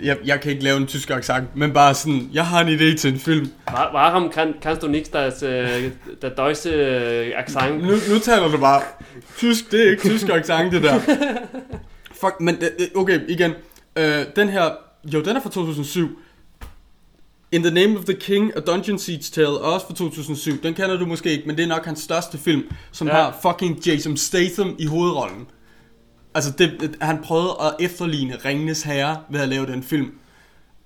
jeg, 0.04 0.18
jeg 0.26 0.42
kan 0.42 0.52
ikke 0.52 0.64
lave 0.64 0.78
en 0.78 0.88
tysk 0.88 1.10
accent, 1.10 1.56
men 1.56 1.74
bare 1.74 1.94
sådan, 1.94 2.30
jeg 2.34 2.46
har 2.46 2.62
en 2.62 2.68
idé 2.68 2.98
til 2.98 3.14
en 3.14 3.20
film. 3.20 3.50
Wa- 3.70 3.96
Warum 3.96 4.30
kan, 4.30 4.54
kannst 4.62 4.82
du 4.82 4.88
nicht 4.88 5.14
das, 5.14 5.44
äh, 5.44 5.92
der 6.22 6.30
deutsche 6.30 6.70
äh, 7.30 7.34
Akzent? 7.40 7.84
Nu, 7.84 7.92
nu 8.14 8.20
taler 8.20 8.48
du 8.52 8.58
bare 8.58 8.82
tysk, 9.38 9.72
det 9.72 9.88
er 9.88 9.92
ikke 9.92 10.10
tysk 10.10 10.30
accent 10.30 10.72
det 10.72 10.84
der. 10.84 11.00
Fuck, 12.22 12.36
men 12.40 12.56
det- 12.60 12.90
okay, 12.96 13.20
igen. 13.28 13.52
Øh, 13.96 14.26
den 14.36 14.50
her, 14.50 14.70
jo, 15.14 15.22
den 15.22 15.36
er 15.36 15.42
fra 15.42 15.50
2007. 15.50 16.20
In 17.52 17.62
the 17.64 17.72
Name 17.72 17.98
of 17.98 18.06
the 18.06 18.14
King, 18.14 18.52
A 18.58 18.60
Dungeon 18.60 19.00
Siege 19.00 19.24
Tale, 19.32 19.58
også 19.60 19.88
fra 19.88 19.94
2007. 19.94 20.64
Den 20.64 20.74
kender 20.74 20.98
du 20.98 21.06
måske 21.06 21.32
ikke, 21.32 21.44
men 21.48 21.58
det 21.58 21.64
er 21.64 21.68
nok 21.68 21.86
hans 21.86 22.00
største 22.00 22.38
film, 22.38 22.64
som 22.92 23.08
Ja. 23.08 23.14
har 23.14 23.38
fucking 23.42 23.88
Jason 23.88 24.18
Statham 24.18 24.76
i 24.80 24.86
hovedrollen. 24.86 25.48
Altså, 26.36 26.52
det, 26.58 26.96
han 27.02 27.18
prøvede 27.24 27.56
at 27.62 27.76
efterligne 27.80 28.36
Ringenes 28.46 28.82
Herre 28.84 29.18
ved 29.30 29.40
at 29.40 29.50
lave 29.50 29.66
den 29.66 29.84
film. 29.84 30.12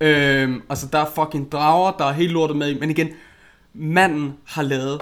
Øhm, 0.02 0.62
altså, 0.70 0.88
der 0.94 1.00
er 1.00 1.06
fucking 1.16 1.52
drager, 1.52 1.92
der 1.92 2.06
er 2.06 2.12
helt 2.14 2.32
lortet 2.32 2.58
med 2.58 2.70
i. 2.70 2.80
Men 2.80 2.90
igen, 2.90 3.10
manden 3.74 4.34
har 4.46 4.62
lavet 4.64 5.02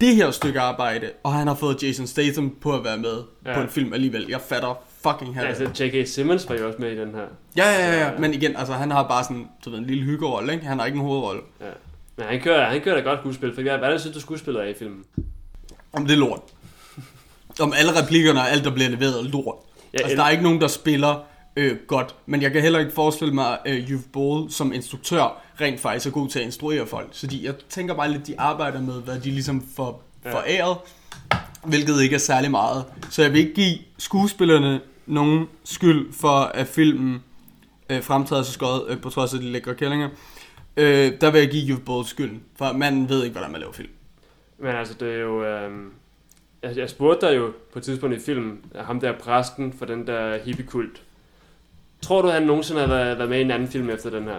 det 0.00 0.16
her 0.16 0.30
stykke 0.30 0.60
arbejde, 0.60 1.10
og 1.22 1.32
han 1.32 1.46
har 1.46 1.54
fået 1.54 1.82
Jason 1.82 2.06
Statham 2.06 2.50
på 2.60 2.72
at 2.76 2.84
være 2.84 2.98
med 2.98 3.22
ja. 3.46 3.54
på 3.54 3.60
en 3.60 3.68
film 3.68 3.92
alligevel. 3.92 4.26
Jeg 4.28 4.40
fatter 4.40 4.74
fucking 5.02 5.34
her. 5.34 5.42
Altså, 5.46 5.84
J.K. 5.84 6.08
Simmons 6.08 6.48
var 6.48 6.54
jo 6.56 6.66
også 6.66 6.78
med 6.78 6.90
i 6.92 6.96
den 6.98 7.14
her. 7.14 7.24
Ja, 7.56 7.64
ja, 7.70 7.92
ja, 7.92 8.06
ja, 8.10 8.18
men 8.18 8.34
igen, 8.34 8.56
altså 8.56 8.72
han 8.74 8.90
har 8.90 9.08
bare 9.08 9.24
sådan, 9.24 9.48
du 9.64 9.70
ved, 9.70 9.78
en 9.78 9.84
lille 9.84 10.04
hyggerolle, 10.04 10.52
ikke? 10.52 10.66
Han 10.66 10.78
har 10.78 10.86
ikke 10.86 10.96
en 10.96 11.04
hovedrolle. 11.04 11.40
Ja. 11.60 11.66
Men 12.16 12.26
han 12.26 12.40
kører, 12.40 12.70
han 12.70 12.80
kører 12.80 12.94
da 12.94 13.00
godt 13.02 13.20
skuespil, 13.20 13.54
for 13.54 13.62
hvad 13.62 13.72
er 13.72 13.90
det, 13.90 14.00
synes 14.00 14.14
du 14.14 14.20
skuespillet 14.20 14.62
er 14.62 14.66
i 14.68 14.74
filmen? 14.74 15.04
Om 15.92 16.06
det 16.06 16.14
er 16.14 16.18
lort. 16.18 16.40
Om 17.60 17.72
alle 17.76 18.02
replikkerne 18.02 18.40
og 18.40 18.50
alt, 18.50 18.64
der 18.64 18.70
bliver 18.70 18.90
leveret, 18.90 19.18
er 19.18 19.22
lort. 19.22 19.54
Ja, 19.94 19.98
altså, 19.98 20.16
der 20.16 20.22
er 20.24 20.30
ikke 20.30 20.42
nogen, 20.42 20.60
der 20.60 20.68
spiller 20.68 21.24
øh, 21.56 21.76
godt. 21.86 22.14
Men 22.26 22.42
jeg 22.42 22.52
kan 22.52 22.62
heller 22.62 22.78
ikke 22.78 22.92
forestille 22.92 23.34
mig, 23.34 23.58
at 23.64 23.72
øh, 23.74 23.84
You've 23.84 24.08
Ball 24.12 24.50
som 24.52 24.72
instruktør 24.72 25.40
rent 25.60 25.80
faktisk 25.80 26.06
er 26.06 26.10
god 26.10 26.28
til 26.28 26.38
at 26.38 26.44
instruere 26.44 26.86
folk. 26.86 27.08
Så 27.12 27.26
de, 27.26 27.40
jeg 27.44 27.54
tænker 27.68 27.94
bare 27.94 28.10
lidt, 28.12 28.26
de 28.26 28.40
arbejder 28.40 28.80
med, 28.80 28.94
hvad 29.02 29.14
de 29.20 29.30
ligesom 29.30 29.66
får 29.76 30.02
Ja. 30.24 30.32
foræret, 30.32 30.76
hvilket 31.64 32.02
ikke 32.02 32.14
er 32.14 32.18
særlig 32.18 32.50
meget. 32.50 32.84
Så 33.10 33.22
jeg 33.22 33.32
vil 33.32 33.40
ikke 33.40 33.54
give 33.54 33.78
skuespillerne 33.98 34.80
nogen 35.06 35.46
skyld 35.64 36.12
for, 36.12 36.40
at 36.40 36.66
filmen 36.66 37.22
øh, 37.90 38.02
fremtræder 38.02 38.42
så 38.42 38.52
skøjet, 38.52 38.82
øh, 38.88 39.00
på 39.00 39.10
trods 39.10 39.34
af 39.34 39.40
de 39.40 39.46
lækre 39.46 39.74
kællinger. 39.74 40.08
Øh, 40.76 41.12
der 41.20 41.30
vil 41.30 41.40
jeg 41.40 41.50
give 41.50 41.74
You've 41.74 41.84
Ball 41.84 42.06
skylden, 42.06 42.42
for 42.56 42.72
manden 42.72 43.08
ved 43.08 43.22
ikke, 43.24 43.32
hvordan 43.32 43.52
man 43.52 43.60
laver 43.60 43.72
film. 43.72 43.90
Men 44.58 44.76
altså, 44.76 44.94
det 45.00 45.14
er 45.14 45.18
jo... 45.18 45.44
Øh, 45.44 45.70
jeg, 46.62 46.76
jeg 46.76 46.90
spurgte 46.90 47.26
dig 47.26 47.36
jo 47.36 47.52
på 47.72 47.78
et 47.78 47.84
tidspunkt 47.84 48.16
i 48.16 48.20
filmen, 48.20 48.58
ham 48.74 49.00
der 49.00 49.18
præsten 49.18 49.72
for 49.78 49.86
den 49.86 50.06
der 50.06 50.38
hippiekult. 50.44 51.02
Tror 52.02 52.22
du, 52.22 52.28
han 52.28 52.42
nogensinde 52.42 52.80
har 52.80 52.88
været, 52.88 53.18
været 53.18 53.30
med 53.30 53.38
i 53.38 53.42
en 53.42 53.50
anden 53.50 53.68
film 53.68 53.90
efter 53.90 54.10
den 54.10 54.24
her? 54.24 54.38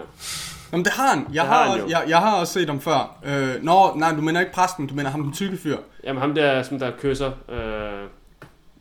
Jamen 0.72 0.84
det 0.84 0.92
har 0.92 1.08
han. 1.14 1.18
Jeg, 1.18 1.28
Det 1.32 1.40
har, 1.40 1.46
har 1.46 1.70
han 1.70 1.80
også, 1.82 1.98
jeg, 1.98 2.04
jeg 2.08 2.18
har 2.18 2.40
også 2.40 2.52
set 2.52 2.68
ham 2.68 2.80
før. 2.80 3.16
Øh, 3.24 3.64
nå, 3.64 3.94
nej, 3.96 4.14
du 4.14 4.20
mener 4.20 4.40
ikke 4.40 4.52
præsten, 4.52 4.86
du 4.86 4.94
mener 4.94 5.10
ham 5.10 5.22
den 5.22 5.32
tykke 5.32 5.56
fyr. 5.56 5.76
Jamen 6.04 6.20
ham 6.20 6.34
der, 6.34 6.62
som 6.62 6.78
der 6.78 6.90
kysser... 7.00 7.30
Øh, 7.48 8.08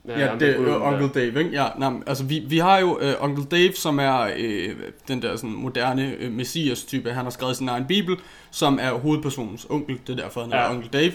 Ja, 0.08 0.36
det 0.40 0.50
er 0.50 0.62
øh, 0.62 0.88
Uncle 0.88 1.10
Dave, 1.22 1.40
ikke? 1.40 1.52
Ja, 1.52 1.68
nej, 1.78 1.94
altså 2.08 2.24
vi, 2.24 2.40
vi 2.40 2.58
har 2.58 2.80
jo 2.80 2.96
uh, 2.96 3.24
Uncle 3.24 3.46
Dave, 3.46 3.74
som 3.74 4.00
er 4.00 4.24
uh, 4.24 4.74
den 5.08 5.22
der 5.22 5.36
sådan 5.36 5.50
moderne 5.50 6.16
uh, 6.26 6.32
messias-type. 6.32 7.12
Han 7.12 7.24
har 7.24 7.30
skrevet 7.30 7.58
sin 7.58 7.70
egen 7.70 7.86
bibel, 7.86 8.18
som 8.52 8.80
er 8.82 8.92
hovedpersonens 8.92 9.68
onkel. 9.70 10.00
Det 10.08 10.20
er 10.20 10.24
derfor, 10.24 10.42
han 10.42 10.50
ja. 10.50 10.58
er 10.58 10.70
Uncle 10.70 10.90
Dave. 10.94 11.12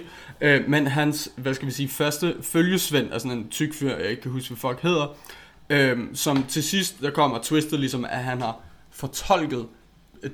Uh, 0.61 0.71
men 0.71 0.87
hans, 0.87 1.31
hvad 1.37 1.55
skal 1.55 1.67
vi 1.67 1.73
sige, 1.73 1.89
første 1.89 2.35
følgesvend 2.43 3.09
er 3.13 3.19
sådan 3.19 3.39
en 3.39 3.49
tyk 3.49 3.75
fyr, 3.75 3.97
jeg 3.97 4.11
ikke 4.11 4.23
kan 4.23 4.31
huske, 4.31 4.49
hvad 4.49 4.59
folk 4.59 4.81
hedder. 4.83 5.17
Uh, 5.73 6.01
som 6.15 6.43
til 6.43 6.63
sidst, 6.63 7.01
der 7.03 7.11
kommer 7.11 7.39
twistet 7.43 7.81
ligesom, 7.81 8.05
at 8.05 8.25
han 8.25 8.43
har 8.43 8.57
fortolket 8.91 9.67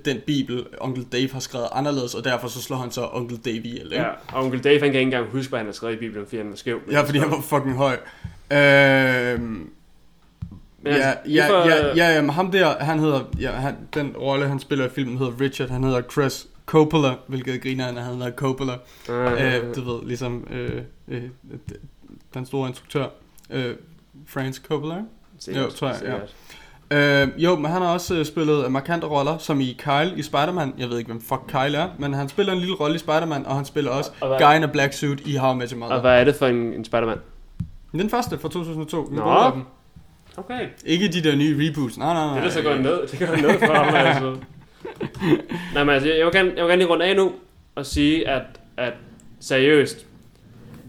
den 0.05 0.21
bibel, 0.27 0.67
Onkel 0.81 1.07
Dave 1.13 1.29
har 1.33 1.41
skrevet 1.41 1.69
anderledes, 1.73 2.15
og 2.15 2.25
derfor 2.25 2.49
så 2.49 2.63
slår 2.63 2.77
han 2.77 2.91
så 2.91 3.09
Onkel 3.13 3.37
Dave 3.37 3.57
ihjel, 3.57 3.93
ikke? 3.93 4.05
Ja, 4.05 4.09
og 4.33 4.45
Onkel 4.45 4.65
Dave, 4.65 4.81
han 4.81 4.93
kan 4.93 5.01
ikke 5.01 5.01
engang 5.01 5.27
huske, 5.27 5.49
hvad 5.49 5.59
han 5.59 5.67
har 5.67 5.73
skrevet 5.73 5.95
i 5.95 5.99
bibelen, 5.99 6.27
fordi 6.27 6.37
han 6.37 6.51
var 6.51 6.57
skæv. 6.57 6.81
Ja, 6.91 7.01
fordi 7.01 7.19
han 7.19 7.31
var 7.31 7.41
fucking 7.41 7.77
høj. 7.77 7.97
Øhm, 8.53 9.71
ja, 10.85 10.97
ja, 10.97 11.13
ja, 11.27 11.69
ja, 11.69 11.97
ja, 11.97 12.15
ja, 12.15 12.31
ham 12.31 12.51
der, 12.51 12.85
han 12.85 12.99
hedder, 12.99 13.21
ja, 13.41 13.51
han, 13.51 13.77
den 13.95 14.17
rolle, 14.17 14.49
han 14.49 14.61
spiller 14.61 14.87
i 14.87 14.89
filmen, 14.89 15.19
hedder 15.19 15.41
Richard, 15.41 15.69
han 15.69 15.85
hedder 15.85 16.03
Chris 16.13 16.47
Coppola, 16.67 17.15
hvilket 17.27 17.63
griner 17.63 17.85
han, 17.85 17.97
hedder 17.97 18.31
Coppola. 18.31 18.73
Uh, 19.09 19.15
øh, 19.15 19.75
du 19.75 19.93
ved, 19.93 20.09
ligesom 20.09 20.47
øh, 20.51 20.83
øh, 21.09 21.23
den 22.35 22.47
store 22.47 22.69
instruktør, 22.69 23.07
øh, 23.51 23.75
Francis 24.27 24.63
Coppola, 24.67 25.03
Sikkert, 25.39 25.65
jo, 25.65 25.71
tror 25.71 25.89
jeg, 25.89 25.97
sikkert. 25.97 26.21
ja. 26.21 26.27
Øh, 26.93 27.29
jo, 27.45 27.57
men 27.57 27.71
han 27.71 27.83
har 27.83 27.89
også 27.93 28.15
øh, 28.15 28.25
spillet 28.25 28.73
markante 28.73 29.07
roller, 29.07 29.39
som 29.39 29.61
i 29.61 29.77
Kyle 29.79 30.13
i 30.17 30.23
Spider-Man. 30.23 30.75
Jeg 30.79 30.89
ved 30.91 30.99
ikke, 30.99 31.09
hvem 31.09 31.21
fuck 31.21 31.41
Kyle 31.49 31.77
er, 31.79 31.89
men 31.99 32.15
han 32.15 32.29
spiller 32.29 32.53
en 32.53 32.59
lille 32.59 32.75
rolle 32.75 32.95
i 32.95 32.99
Spider-Man, 32.99 33.47
og 33.47 33.57
han 33.57 33.65
spiller 33.65 33.91
også 33.91 34.11
Og 34.21 34.29
hvad- 34.29 34.39
Guy 34.39 34.57
in 34.57 34.63
a 34.63 34.67
Black 34.67 34.93
Suit 34.93 35.21
i 35.27 35.37
How 35.37 35.55
I 35.55 35.57
Met 35.57 35.71
Your 35.71 35.79
Mother. 35.79 35.95
Og 35.95 36.01
hvad 36.01 36.21
er 36.21 36.25
det 36.25 36.35
for 36.35 36.47
en, 36.47 36.57
en 36.57 36.85
Spider-Man? 36.85 37.19
Den 37.93 38.11
første 38.11 38.39
fra 38.39 38.49
2002. 38.49 39.07
Den 39.07 39.17
Nå. 39.17 39.51
Okay. 40.37 40.67
Ikke 40.87 41.09
de 41.09 41.23
der 41.23 41.37
nye 41.37 41.69
reboots. 41.71 41.99
Nej, 41.99 42.15
nej, 42.15 42.27
nej. 42.27 42.39
Det 42.39 42.47
er 42.47 42.51
så 42.51 42.63
godt 42.63 42.83
ned. 42.83 43.07
Det 43.07 43.19
går 43.29 43.37
ned 43.37 43.59
for 43.59 43.75
ham, 43.75 43.95
altså. 43.95 44.37
Nej, 45.75 45.85
men 45.85 45.95
altså, 45.95 46.09
jeg 46.13 46.27
vil 46.27 46.33
gerne, 46.35 46.53
jeg 46.57 46.65
vil 46.65 46.71
gerne 46.71 46.77
lige 46.83 46.91
runde 46.91 47.05
af 47.05 47.17
nu 47.17 47.33
og 47.75 47.87
sige, 47.87 48.29
at, 48.29 48.43
at 48.77 48.93
seriøst, 49.41 50.07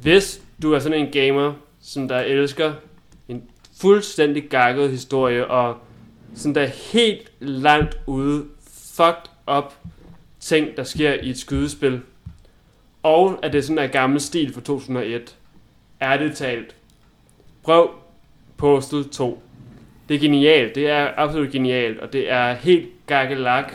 hvis 0.02 0.42
du 0.62 0.74
er 0.74 0.80
sådan 0.80 1.00
en 1.00 1.12
gamer, 1.12 1.54
som 1.82 2.08
der 2.08 2.20
elsker 2.20 2.74
en 3.28 3.42
fuldstændig 3.82 4.44
gakket 4.50 4.90
historie, 4.90 5.48
og 5.48 5.78
sådan 6.36 6.56
der 6.56 6.66
helt 6.66 7.32
langt 7.40 7.98
ude, 8.08 8.46
fucked 8.96 9.32
up 9.58 9.74
ting, 10.40 10.78
der 10.78 10.84
sker 10.84 11.14
i 11.14 11.30
et 11.30 11.38
skydespil, 11.38 12.02
og 13.04 13.40
at 13.44 13.54
det 13.54 13.60
er 13.60 13.64
sådan 13.64 13.84
en 13.84 13.90
gammel 13.90 14.22
stil 14.22 14.54
fra 14.54 14.62
2001, 14.62 15.36
er 16.00 16.18
det 16.18 16.36
talt. 16.36 16.76
Prøv 17.64 17.90
Postal 18.58 19.10
2. 19.10 19.44
Det 20.10 20.16
er 20.16 20.20
genialt. 20.20 20.76
Det 20.76 20.90
er 20.90 21.12
absolut 21.18 21.52
genialt. 21.52 22.00
Og 22.00 22.14
det 22.14 22.32
er 22.32 22.54
helt 22.54 22.90
gakkelak 23.08 23.74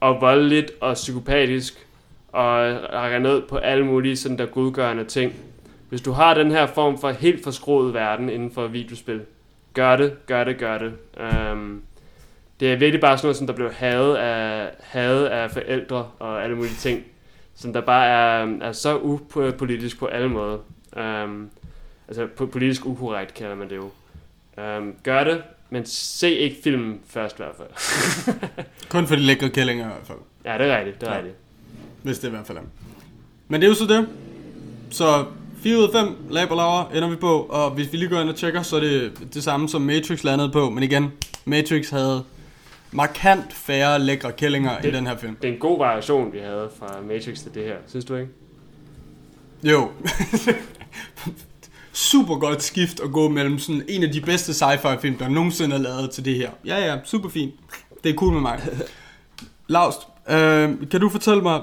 og 0.00 0.20
voldeligt 0.20 0.72
og 0.80 0.94
psykopatisk 0.94 1.86
og 2.28 2.48
rækker 2.92 3.18
ned 3.18 3.42
på 3.42 3.56
alle 3.56 3.86
mulige 3.86 4.16
sådan 4.16 4.38
der 4.38 4.46
godgørende 4.46 5.04
ting. 5.04 5.32
Hvis 5.88 6.00
du 6.00 6.12
har 6.12 6.34
den 6.34 6.50
her 6.50 6.66
form 6.66 6.98
for 6.98 7.10
helt 7.10 7.44
forskroet 7.44 7.94
verden 7.94 8.28
inden 8.28 8.50
for 8.50 8.66
videospil, 8.66 9.20
gør 9.76 9.96
det, 9.96 10.26
gør 10.26 10.44
det, 10.44 10.58
gør 10.58 10.78
det. 10.78 10.92
Um, 11.52 11.82
det 12.60 12.72
er 12.72 12.76
virkelig 12.76 13.00
bare 13.00 13.18
sådan 13.18 13.26
noget, 13.26 13.36
som 13.36 13.46
der 13.46 13.54
blev 13.54 13.72
hadet 13.72 14.16
af, 14.16 14.70
hadet 14.80 15.26
af 15.26 15.50
forældre 15.50 16.08
og 16.18 16.44
alle 16.44 16.56
mulige 16.56 16.74
ting, 16.74 17.04
som 17.54 17.72
der 17.72 17.80
bare 17.80 18.06
er, 18.06 18.58
er 18.60 18.72
så 18.72 18.98
upolitisk 18.98 19.98
på 19.98 20.06
alle 20.06 20.28
måder. 20.28 20.58
Um, 21.24 21.50
altså 22.08 22.28
po- 22.40 22.46
politisk 22.46 22.86
ukorrekt 22.86 23.34
kalder 23.34 23.54
man 23.54 23.70
det 23.70 23.76
jo. 23.76 23.90
Um, 24.78 24.94
gør 25.02 25.24
det, 25.24 25.42
men 25.70 25.86
se 25.86 26.30
ikke 26.30 26.56
filmen 26.64 27.00
først 27.08 27.38
i 27.38 27.42
hvert 27.42 27.54
fald. 27.56 28.34
Kun 28.90 29.06
for 29.06 29.14
de 29.14 29.20
lækre 29.20 29.48
kællinger 29.50 29.84
i 29.84 29.88
hvert 29.88 30.06
fald. 30.06 30.18
ja, 30.44 30.58
det 30.58 30.66
er 30.72 30.78
rigtigt, 30.78 31.00
det 31.00 31.08
er 31.08 31.12
Ja. 31.12 31.18
rigtigt. 31.18 31.36
Hvis 32.02 32.18
det 32.18 32.28
i 32.28 32.30
hvert 32.30 32.46
fald 32.46 32.58
er. 32.58 32.62
Men 33.48 33.60
det 33.60 33.66
er 33.66 33.70
jo 33.70 33.74
så 33.74 33.84
det. 33.86 34.08
Så 34.90 35.24
4 35.66 35.78
ud 35.78 35.82
af 35.82 35.90
5 35.92 36.16
laberlaver 36.30 36.90
ender 36.90 37.08
vi 37.08 37.16
på, 37.16 37.46
og 37.48 37.70
hvis 37.70 37.92
vi 37.92 37.96
lige 37.96 38.08
går 38.08 38.20
ind 38.20 38.28
og 38.28 38.36
tjekker, 38.36 38.62
så 38.62 38.76
er 38.76 38.80
det 38.80 39.12
det 39.34 39.44
samme 39.44 39.68
som 39.68 39.82
Matrix 39.82 40.24
landede 40.24 40.50
på. 40.50 40.70
Men 40.70 40.82
igen, 40.82 41.12
Matrix 41.44 41.90
havde 41.90 42.24
markant 42.92 43.52
færre 43.52 43.98
lækre 43.98 44.32
kællinger 44.32 44.78
i 44.84 44.90
den 44.90 45.06
her 45.06 45.16
film. 45.16 45.36
Det 45.42 45.48
er 45.48 45.52
en 45.52 45.58
god 45.58 45.78
variation, 45.78 46.32
vi 46.32 46.38
havde 46.38 46.70
fra 46.78 47.00
Matrix 47.08 47.38
til 47.38 47.54
det 47.54 47.64
her, 47.64 47.76
synes 47.86 48.04
du 48.04 48.16
ikke? 48.16 48.28
Jo. 49.62 49.90
super 52.10 52.38
godt 52.38 52.62
skift 52.62 53.00
at 53.00 53.12
gå 53.12 53.28
mellem 53.28 53.58
sådan 53.58 53.82
en 53.88 54.02
af 54.02 54.12
de 54.12 54.20
bedste 54.20 54.52
sci-fi 54.52 55.00
film, 55.00 55.16
der 55.18 55.28
nogensinde 55.28 55.76
er 55.76 55.80
lavet 55.80 56.10
til 56.10 56.24
det 56.24 56.34
her. 56.34 56.50
Ja, 56.64 56.86
ja, 56.86 56.98
super 57.04 57.28
fint. 57.28 57.54
Det 58.04 58.10
er 58.10 58.14
cool 58.14 58.32
med 58.32 58.40
mig. 58.40 58.60
Laust, 59.68 59.98
øh, 60.28 60.88
kan 60.90 61.00
du 61.00 61.08
fortælle 61.08 61.42
mig, 61.42 61.60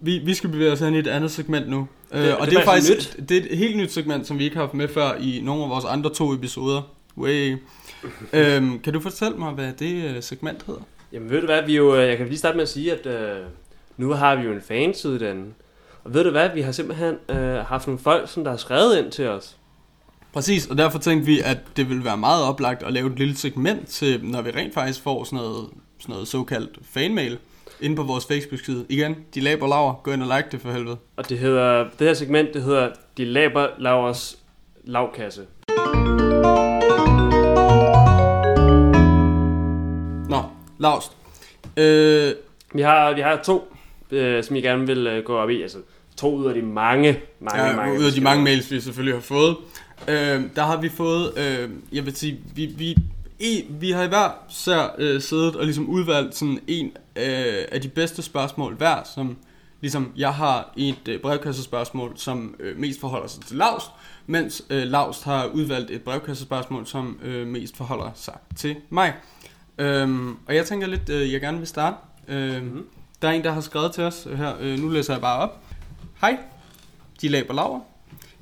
vi, 0.00 0.18
vi 0.18 0.34
skal 0.34 0.50
bevæge 0.50 0.72
os 0.72 0.80
hen 0.80 0.94
i 0.94 0.98
et 0.98 1.06
andet 1.06 1.30
segment 1.30 1.68
nu. 1.68 1.88
Øh, 2.14 2.22
Det- 2.22 2.36
og 2.36 2.46
det 2.46 2.50
det 2.54 2.60
er 2.60 2.64
faktisk 2.64 2.92
faktisk 2.92 3.28
det 3.28 3.36
er 3.36 3.40
et 3.50 3.58
helt 3.58 3.76
nyt 3.76 3.92
segment, 3.92 4.26
som 4.26 4.38
vi 4.38 4.44
ikke 4.44 4.56
har 4.56 4.62
haft 4.62 4.74
med 4.74 4.88
før 4.88 5.14
i 5.20 5.40
nogle 5.44 5.62
af 5.64 5.70
vores 5.70 5.84
andre 5.84 6.10
to 6.14 6.32
episoder. 6.34 6.82
Way. 7.18 7.56
øhm, 8.32 8.78
kan 8.80 8.92
du 8.92 9.00
fortælle 9.00 9.36
mig, 9.38 9.52
hvad 9.52 9.72
det 9.78 10.04
øh, 10.16 10.22
segment 10.22 10.62
hedder? 10.66 10.80
Jamen 11.12 11.30
ved 11.30 11.40
du 11.40 11.46
hvad, 11.46 11.62
vi 11.66 11.76
jo, 11.76 11.96
øh, 11.96 12.08
jeg 12.08 12.16
kan 12.16 12.26
lige 12.26 12.38
starte 12.38 12.56
med 12.56 12.62
at 12.62 12.68
sige, 12.68 12.92
at 12.92 13.06
øh, 13.06 13.38
nu 13.96 14.10
har 14.12 14.36
vi 14.36 14.42
jo 14.42 14.52
en 14.52 14.60
fanside 14.68 15.20
den. 15.20 15.54
Og 16.04 16.14
ved 16.14 16.24
du 16.24 16.30
hvad, 16.30 16.48
vi 16.54 16.60
har 16.60 16.72
simpelthen 16.72 17.14
øh, 17.28 17.54
haft 17.54 17.86
nogle 17.86 17.98
folk, 17.98 18.30
som 18.30 18.44
der 18.44 18.50
har 18.50 18.58
skrevet 18.58 18.98
ind 18.98 19.12
til 19.12 19.28
os. 19.28 19.56
Præcis, 20.32 20.66
og 20.66 20.78
derfor 20.78 20.98
tænkte 20.98 21.26
vi, 21.26 21.40
at 21.40 21.58
det 21.76 21.88
ville 21.88 22.04
være 22.04 22.16
meget 22.16 22.44
oplagt 22.44 22.82
at 22.82 22.92
lave 22.92 23.12
et 23.12 23.18
lille 23.18 23.36
segment 23.36 23.88
til, 23.88 24.24
når 24.24 24.42
vi 24.42 24.50
rent 24.50 24.74
faktisk 24.74 25.02
får 25.02 25.24
sådan 25.24 25.36
noget, 25.36 25.66
sådan 25.98 26.12
noget 26.12 26.28
såkaldt 26.28 26.78
fanmail 26.82 27.38
inde 27.84 27.96
på 27.96 28.02
vores 28.02 28.26
Facebook-side. 28.26 28.86
Igen, 28.88 29.16
de 29.34 29.40
laber 29.40 29.66
laver. 29.66 30.00
Gå 30.02 30.12
ind 30.12 30.22
og 30.22 30.36
like 30.36 30.48
det 30.52 30.60
for 30.60 30.72
helvede. 30.72 30.96
Og 31.16 31.28
det 31.28 31.38
hedder, 31.38 31.84
det 31.98 32.06
her 32.06 32.14
segment, 32.14 32.54
det 32.54 32.62
hedder 32.62 32.90
De 33.16 33.24
Laber 33.24 33.66
Lavers 33.78 34.38
Lavkasse. 34.84 35.42
Nå, 40.28 40.42
Laust. 40.78 41.12
Øh, 41.76 42.32
Vi 42.74 42.82
har, 42.82 43.14
vi 43.14 43.20
har 43.20 43.40
to, 43.44 43.74
øh, 44.10 44.44
som 44.44 44.56
jeg 44.56 44.62
gerne 44.62 44.86
vil 44.86 45.06
øh, 45.06 45.24
gå 45.24 45.36
op 45.36 45.50
i. 45.50 45.62
Altså 45.62 45.78
to 46.16 46.36
ud 46.36 46.46
af 46.46 46.54
de 46.54 46.62
mange, 46.62 47.20
mange, 47.40 47.64
ja, 47.64 47.76
mange. 47.76 47.98
ud 47.98 48.04
af 48.04 48.12
de 48.12 48.20
mange 48.20 48.44
mails, 48.44 48.70
vi 48.70 48.80
selvfølgelig 48.80 49.14
har 49.14 49.20
fået. 49.20 49.56
Øh, 50.08 50.42
der 50.56 50.62
har 50.62 50.80
vi 50.80 50.88
fået, 50.88 51.32
øh, 51.38 51.70
jeg 51.92 52.06
vil 52.06 52.16
sige, 52.16 52.38
vi, 52.54 52.66
vi, 52.66 52.96
i, 53.44 53.66
vi 53.68 53.90
har 53.90 54.02
i 54.02 54.08
hver 54.08 54.30
sær 54.48 54.94
øh, 54.98 55.20
siddet 55.20 55.56
og 55.56 55.64
ligesom 55.64 55.88
udvalgt 55.88 56.36
sådan 56.36 56.60
en 56.66 56.86
øh, 57.16 57.64
af 57.72 57.80
de 57.82 57.88
bedste 57.88 58.22
spørgsmål 58.22 58.74
hver, 58.74 59.02
som 59.14 59.36
ligesom 59.80 60.12
jeg 60.16 60.34
har 60.34 60.72
et 60.76 61.08
øh, 61.08 61.20
brevkassespørgsmål, 61.20 62.12
som 62.16 62.54
øh, 62.60 62.78
mest 62.78 63.00
forholder 63.00 63.26
sig 63.26 63.44
til 63.44 63.56
Laust, 63.56 63.86
mens 64.26 64.64
øh, 64.70 64.82
Laust 64.82 65.24
har 65.24 65.46
udvalgt 65.46 65.90
et 65.90 66.02
brevkassespørgsmål, 66.02 66.86
som 66.86 67.18
øh, 67.22 67.46
mest 67.46 67.76
forholder 67.76 68.10
sig 68.14 68.34
til 68.56 68.76
mig. 68.90 69.14
Øhm, 69.78 70.36
og 70.46 70.54
jeg 70.54 70.66
tænker 70.66 70.86
lidt, 70.86 71.08
øh, 71.08 71.32
jeg 71.32 71.40
gerne 71.40 71.58
vil 71.58 71.66
starte. 71.66 71.96
Øhm, 72.28 72.64
mm. 72.64 72.86
Der 73.22 73.28
er 73.28 73.32
en, 73.32 73.44
der 73.44 73.52
har 73.52 73.60
skrevet 73.60 73.92
til 73.92 74.04
os 74.04 74.28
her. 74.36 74.54
Øh, 74.60 74.78
nu 74.78 74.88
læser 74.88 75.12
jeg 75.12 75.20
bare 75.20 75.38
op. 75.38 75.60
Hej, 76.20 76.38
de 77.20 77.28
laber 77.28 77.54
laver. 77.54 77.80